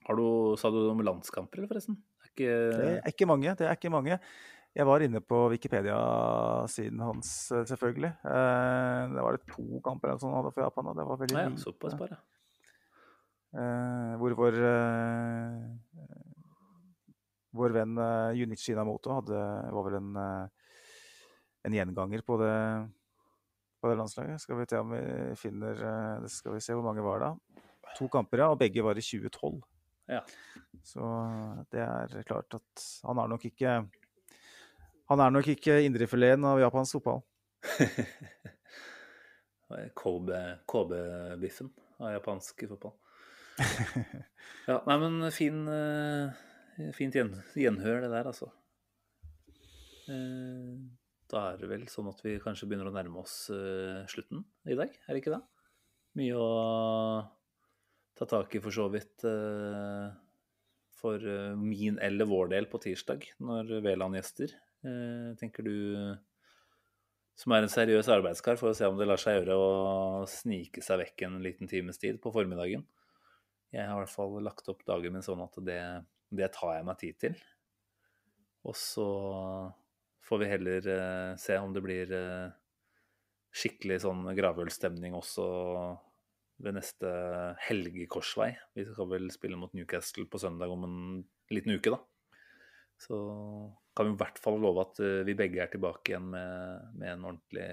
Har 0.05 0.19
du, 0.19 0.27
Sa 0.61 0.69
du 0.73 0.81
om 0.91 1.01
landskamper, 1.01 1.61
eller 1.61 1.69
forresten? 1.71 1.97
Er, 2.21 2.29
ikke... 2.33 2.51
det 2.73 2.91
er 2.97 3.13
ikke 3.13 3.29
mange. 3.29 3.55
Det 3.57 3.69
er 3.69 3.77
ikke 3.77 3.93
mange. 3.93 4.19
Jeg 4.75 4.89
var 4.89 5.05
inne 5.05 5.21
på 5.23 5.37
Wikipedia-siden 5.53 6.99
hans, 6.99 7.29
selvfølgelig. 7.53 8.11
Eh, 8.27 9.01
det 9.13 9.23
var 9.23 9.37
det 9.37 9.47
to 9.53 9.79
kamper 9.85 10.11
han 10.11 10.35
hadde 10.35 10.51
for 10.51 10.65
Japan. 10.65 10.89
og 10.91 10.97
det 10.97 11.05
var 11.07 11.21
veldig 11.21 11.37
ja, 11.37 11.45
ja, 11.47 11.61
såpass 11.61 11.95
bare. 11.97 12.17
Eh, 13.55 14.13
hvor 14.19 14.33
vår 14.35 14.55
eh, 14.67 15.59
vår 17.55 17.71
venn 17.71 17.95
uh, 17.95 18.35
Junichi 18.35 18.73
Inamoto 18.73 19.13
hadde, 19.15 19.39
var 19.71 19.85
vel 19.85 19.93
en, 20.01 20.17
en 21.63 21.75
gjenganger 21.77 22.19
på 22.27 22.35
det, 22.41 22.55
på 23.79 23.87
det, 23.87 23.95
landslaget. 23.95 24.41
Skal 24.43 24.59
vi 24.59 24.65
se 24.67 24.81
om 24.83 24.91
vi 24.91 24.99
finner 25.39 25.79
det 26.19 26.31
skal 26.33 26.57
vi 26.57 26.63
se 26.65 26.75
hvor 26.75 26.83
mange 26.83 27.05
var 27.05 27.23
da. 27.23 27.29
To 27.95 28.09
kamper, 28.11 28.43
ja. 28.43 28.49
Og 28.51 28.59
begge 28.59 28.83
var 28.83 28.99
i 28.99 29.05
2012. 29.05 29.63
Ja. 30.11 30.19
Så 30.83 30.99
det 31.71 31.79
er 31.85 32.27
klart 32.27 32.59
at 32.59 32.83
han 33.07 33.23
er 33.23 33.31
nok 33.31 33.47
ikke 33.47 33.87
Han 35.09 35.19
er 35.21 35.29
nok 35.31 35.47
ikke 35.55 35.79
indrefileten 35.85 36.43
av 36.49 36.59
japansk 36.59 36.99
fotball. 36.99 37.23
KB-biffen 40.75 41.71
av 42.01 42.11
japansk 42.17 42.67
fotball. 42.67 42.97
ja, 44.69 44.81
nei, 44.87 44.97
men 44.99 45.31
fin 45.35 45.63
fint 46.95 47.15
gjenhør, 47.15 48.01
det 48.03 48.11
der, 48.11 48.27
altså. 48.27 48.49
Eh, 50.11 50.75
da 51.31 51.47
er 51.51 51.61
det 51.61 51.69
vel 51.71 51.87
sånn 51.89 52.11
at 52.11 52.19
vi 52.21 52.35
kanskje 52.41 52.67
begynner 52.69 52.91
å 52.91 52.93
nærme 52.93 53.23
oss 53.23 53.47
eh, 53.53 54.03
slutten 54.11 54.43
i 54.69 54.77
dag, 54.77 54.91
er 54.93 55.15
det 55.15 55.23
ikke 55.23 55.33
det? 55.33 55.41
Mye 56.19 56.37
å 56.37 56.51
ta 58.15 58.27
tak 58.29 58.53
i 58.55 58.61
for 58.63 58.75
så 58.75 58.85
vidt 58.93 59.25
eh, 59.27 60.13
for 60.95 61.25
min 61.59 61.97
eller 62.01 62.29
vår 62.29 62.53
del 62.53 62.69
på 62.71 62.79
tirsdag, 62.81 63.25
når 63.43 63.75
Veland 63.85 64.17
gjester. 64.17 64.53
Tenker 65.37 65.65
du, 65.65 65.75
som 67.37 67.53
er 67.53 67.65
en 67.65 67.69
seriøs 67.69 68.07
arbeidskar, 68.13 68.57
for 68.57 68.71
å 68.71 68.77
se 68.77 68.87
om 68.89 68.97
det 68.97 69.05
lar 69.09 69.21
seg 69.21 69.41
gjøre 69.41 69.57
å 69.59 69.67
snike 70.29 70.81
seg 70.85 71.01
vekk 71.03 71.25
en 71.27 71.37
liten 71.43 71.69
times 71.69 71.99
tid 72.01 72.17
på 72.23 72.31
formiddagen. 72.33 72.85
Jeg 73.75 73.89
har 73.89 73.97
i 73.97 74.03
hvert 74.05 74.15
fall 74.15 74.37
lagt 74.43 74.69
opp 74.71 74.85
dagen 74.87 75.13
min 75.13 75.25
sånn 75.25 75.43
at 75.43 75.57
det 75.67 75.81
det 76.33 76.51
tar 76.55 76.77
jeg 76.77 76.87
meg 76.87 76.99
tid 77.01 77.17
til. 77.21 77.35
Og 78.65 78.77
så 78.77 79.07
får 80.25 80.41
vi 80.41 80.49
heller 80.49 80.87
eh, 80.89 81.31
se 81.41 81.57
om 81.61 81.73
det 81.75 81.83
blir 81.85 82.13
eh, 82.17 82.47
skikkelig 83.55 84.01
sånn 84.03 84.25
gravølstemning 84.35 85.15
også 85.15 85.45
ved 86.65 86.77
neste 86.77 87.11
helgekorsvei. 87.67 88.49
Vi 88.77 88.87
skal 88.87 89.09
vel 89.11 89.29
spille 89.33 89.59
mot 89.59 89.73
Newcastle 89.75 90.25
på 90.31 90.41
søndag 90.41 90.71
om 90.71 90.87
en 90.87 90.97
liten 91.53 91.75
uke, 91.75 91.93
da. 91.93 91.99
Så 92.97 93.17
kan 93.95 94.07
vi 94.07 94.15
i 94.15 94.19
hvert 94.21 94.39
fall 94.41 94.57
love 94.63 94.87
at 94.87 95.03
eh, 95.03 95.21
vi 95.27 95.37
begge 95.37 95.61
er 95.61 95.69
tilbake 95.71 96.13
igjen 96.13 96.31
med, 96.31 96.89
med 96.95 97.13
en 97.13 97.29
ordentlig 97.29 97.69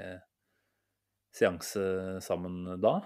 seanse 1.32 2.20
sammen 2.20 2.66
da. 2.82 2.98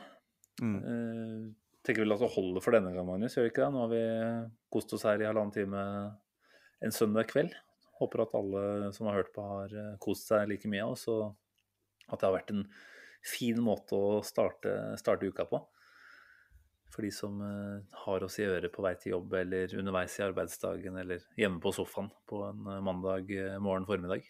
Mm. 0.64 0.76
Eh, 0.80 1.65
tenker 1.86 2.02
vel 2.02 2.16
at 2.16 2.22
det 2.22 2.32
holder 2.34 2.64
for 2.64 2.74
denne 2.74 2.92
gang, 2.94 3.06
Magnus. 3.06 3.36
Gjør 3.36 3.48
ikke 3.50 3.62
det? 3.62 3.70
Nå 3.74 3.84
har 3.84 3.92
vi 3.92 4.02
kost 4.74 4.92
oss 4.96 5.06
her 5.06 5.22
i 5.22 5.28
halvannen 5.28 5.54
time 5.54 5.84
en 6.84 6.94
søndag 6.94 7.30
kveld. 7.30 7.54
Håper 8.00 8.26
at 8.26 8.36
alle 8.36 8.90
som 8.96 9.08
har 9.08 9.20
hørt 9.20 9.32
på, 9.34 9.44
har 9.46 9.72
eh, 9.72 9.94
kost 10.02 10.28
seg 10.28 10.50
like 10.50 10.68
mye. 10.70 10.84
Og 10.84 10.98
så 11.00 11.16
at 12.06 12.20
det 12.20 12.28
har 12.28 12.36
vært 12.36 12.52
en 12.54 12.66
fin 13.26 13.58
måte 13.62 13.96
å 13.96 14.20
starte, 14.26 14.74
starte 15.00 15.30
uka 15.30 15.46
på. 15.48 15.62
For 16.94 17.04
de 17.04 17.10
som 17.12 17.40
uh, 17.42 17.82
har 18.06 18.24
oss 18.24 18.38
i 18.40 18.46
øret 18.46 18.72
på 18.72 18.84
vei 18.84 18.92
til 18.96 19.16
jobb 19.16 19.34
eller 19.36 19.74
underveis 19.76 20.14
i 20.16 20.22
arbeidsdagen 20.24 20.94
eller 21.02 21.24
hjemme 21.36 21.58
på 21.60 21.72
sofaen 21.74 22.08
på 22.30 22.38
en 22.46 22.62
uh, 22.70 22.78
mandag 22.84 23.32
morgen 23.60 23.84
formiddag. 23.88 24.24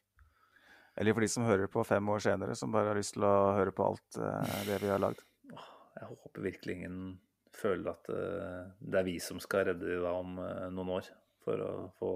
Eller 0.97 1.15
for 1.15 1.23
de 1.23 1.29
som 1.31 1.45
hører 1.47 1.69
på 1.71 1.85
fem 1.87 2.09
år 2.11 2.25
senere, 2.25 2.57
som 2.59 2.73
bare 2.73 2.91
har 2.91 2.99
lyst 2.99 3.15
til 3.19 3.27
å 3.29 3.53
høre 3.59 3.75
på 3.77 3.85
alt 3.85 4.17
det 4.65 4.81
vi 4.81 4.89
har 4.89 5.03
lagd. 5.03 5.21
Jeg 5.53 6.09
håper 6.09 6.47
virkelig 6.49 6.79
ingen 6.79 6.97
føler 7.57 7.93
at 7.93 8.11
uh, 8.13 8.67
det 8.81 9.01
er 9.01 9.07
vi 9.07 9.17
som 9.23 9.41
skal 9.43 9.69
redde 9.71 9.87
dem 9.89 10.05
om 10.11 10.37
uh, 10.41 10.67
noen 10.75 10.93
år 10.99 11.09
for 11.45 11.63
å 11.63 11.71
få 11.99 12.11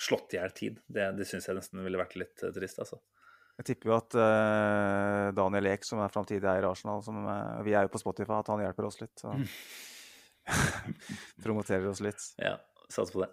slått 0.00 0.34
i 0.34 0.40
hjel 0.40 0.54
tid. 0.56 0.78
Det, 0.86 1.10
det 1.18 1.26
syns 1.28 1.48
jeg 1.48 1.58
nesten 1.58 1.82
ville 1.84 2.00
vært 2.00 2.16
litt 2.20 2.44
uh, 2.44 2.52
trist, 2.54 2.80
altså. 2.84 3.00
Jeg 3.54 3.68
tipper 3.68 3.92
jo 3.92 3.94
at 3.94 4.14
Daniel 5.38 5.68
Eek, 5.70 5.84
som 5.86 6.00
er 6.02 6.10
framtidig 6.10 6.48
eier 6.50 6.64
i 6.64 6.66
Arsenal, 6.66 7.04
som, 7.06 7.20
vi 7.62 7.76
er 7.78 7.84
jo 7.86 7.92
på 7.92 8.00
Spotify, 8.02 8.40
at 8.40 8.48
han 8.50 8.64
hjelper 8.64 8.88
oss 8.88 8.98
litt. 8.98 9.12
Så. 9.14 9.30
Promoterer 11.44 11.86
oss 11.92 12.02
litt. 12.02 12.24
Ja, 12.42 12.56
satser 12.88 13.14
på 13.14 13.22
det. 13.22 13.28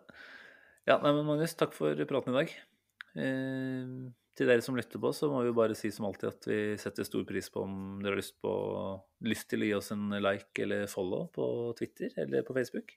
Ja, 0.86 1.00
nei, 1.02 1.16
men 1.18 1.26
Magnus, 1.26 1.58
takk 1.58 1.74
for 1.74 1.98
praten 2.06 2.36
i 2.36 2.38
dag. 2.38 2.54
Eh, 3.18 3.90
til 4.42 4.50
dere 4.50 4.64
som 4.66 4.78
lytter 4.78 5.02
på, 5.02 5.12
så 5.14 5.30
må 5.30 5.44
vi 5.44 5.52
jo 5.52 5.58
bare 5.58 5.78
si 5.78 5.92
som 5.94 6.08
alltid 6.08 6.32
at 6.32 6.50
vi 6.50 6.60
setter 6.82 7.06
stor 7.06 7.24
pris 7.30 7.52
på 7.54 7.62
om 7.62 7.76
dere 8.02 8.16
har 8.16 8.22
lyst, 8.24 8.40
på, 8.42 8.52
lyst 9.30 9.48
til 9.52 9.62
å 9.62 9.70
gi 9.70 9.78
oss 9.78 9.92
en 9.94 10.18
like 10.18 10.66
eller 10.66 10.90
follow 10.90 11.28
på 11.36 11.46
Twitter 11.78 12.16
eller 12.24 12.46
på 12.48 12.56
Facebook. 12.58 12.96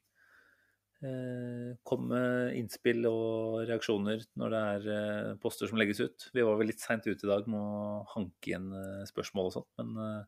Eh, 1.04 1.74
kom 1.84 2.06
med 2.08 2.54
innspill 2.56 3.04
og 3.10 3.64
reaksjoner 3.68 4.22
når 4.40 4.54
det 4.54 4.60
er 4.70 4.86
eh, 4.94 5.30
poster 5.42 5.68
som 5.68 5.80
legges 5.80 6.00
ut. 6.00 6.28
Vi 6.32 6.44
var 6.46 6.56
vel 6.56 6.70
litt 6.72 6.80
seint 6.80 7.04
ute 7.04 7.26
i 7.26 7.28
dag 7.28 7.48
med 7.50 7.60
å 7.60 8.04
hanke 8.14 8.52
igjen 8.54 8.70
eh, 8.78 9.04
spørsmål 9.10 9.50
og 9.50 9.56
sånt, 9.58 9.70
men 9.82 10.24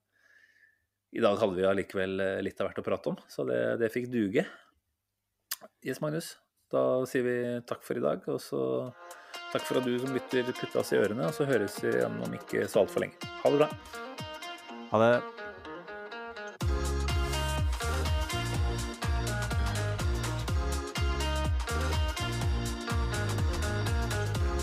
i 1.17 1.23
dag 1.25 1.39
hadde 1.41 1.57
vi 1.57 1.65
allikevel 1.65 2.21
litt 2.45 2.61
av 2.61 2.69
hvert 2.69 2.83
å 2.83 2.85
prate 2.85 3.15
om, 3.15 3.21
så 3.33 3.47
det, 3.49 3.61
det 3.81 3.93
fikk 3.95 4.11
duge. 4.13 4.45
Yes, 5.87 6.03
Magnus. 6.05 6.35
Da 6.69 6.83
sier 7.09 7.25
vi 7.25 7.37
takk 7.65 7.87
for 7.87 7.97
i 7.97 8.05
dag, 8.05 8.27
og 8.29 8.43
så 8.43 8.61
takk 9.53 9.63
for 9.69 9.81
at 9.81 9.87
du 9.87 9.99
som 10.03 10.15
lytter 10.15 10.53
putta 10.53 10.83
oss 10.83 10.93
i 10.93 11.01
ørene, 11.01 11.29
og 11.29 11.35
så 11.37 11.47
høres 11.49 11.79
vi 11.83 11.95
igjen 11.95 12.21
om 12.27 12.37
ikke 12.37 12.67
så 12.69 12.85
altfor 12.85 13.07
lenge. 13.07 13.19
Ha 13.43 13.51
det 13.51 13.59
bra. 13.63 13.71
Ha 14.93 15.03
det. 15.05 15.15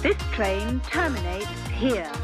This 0.03 0.18
train 0.35 0.81
terminates 0.91 1.68
here. 1.68 2.23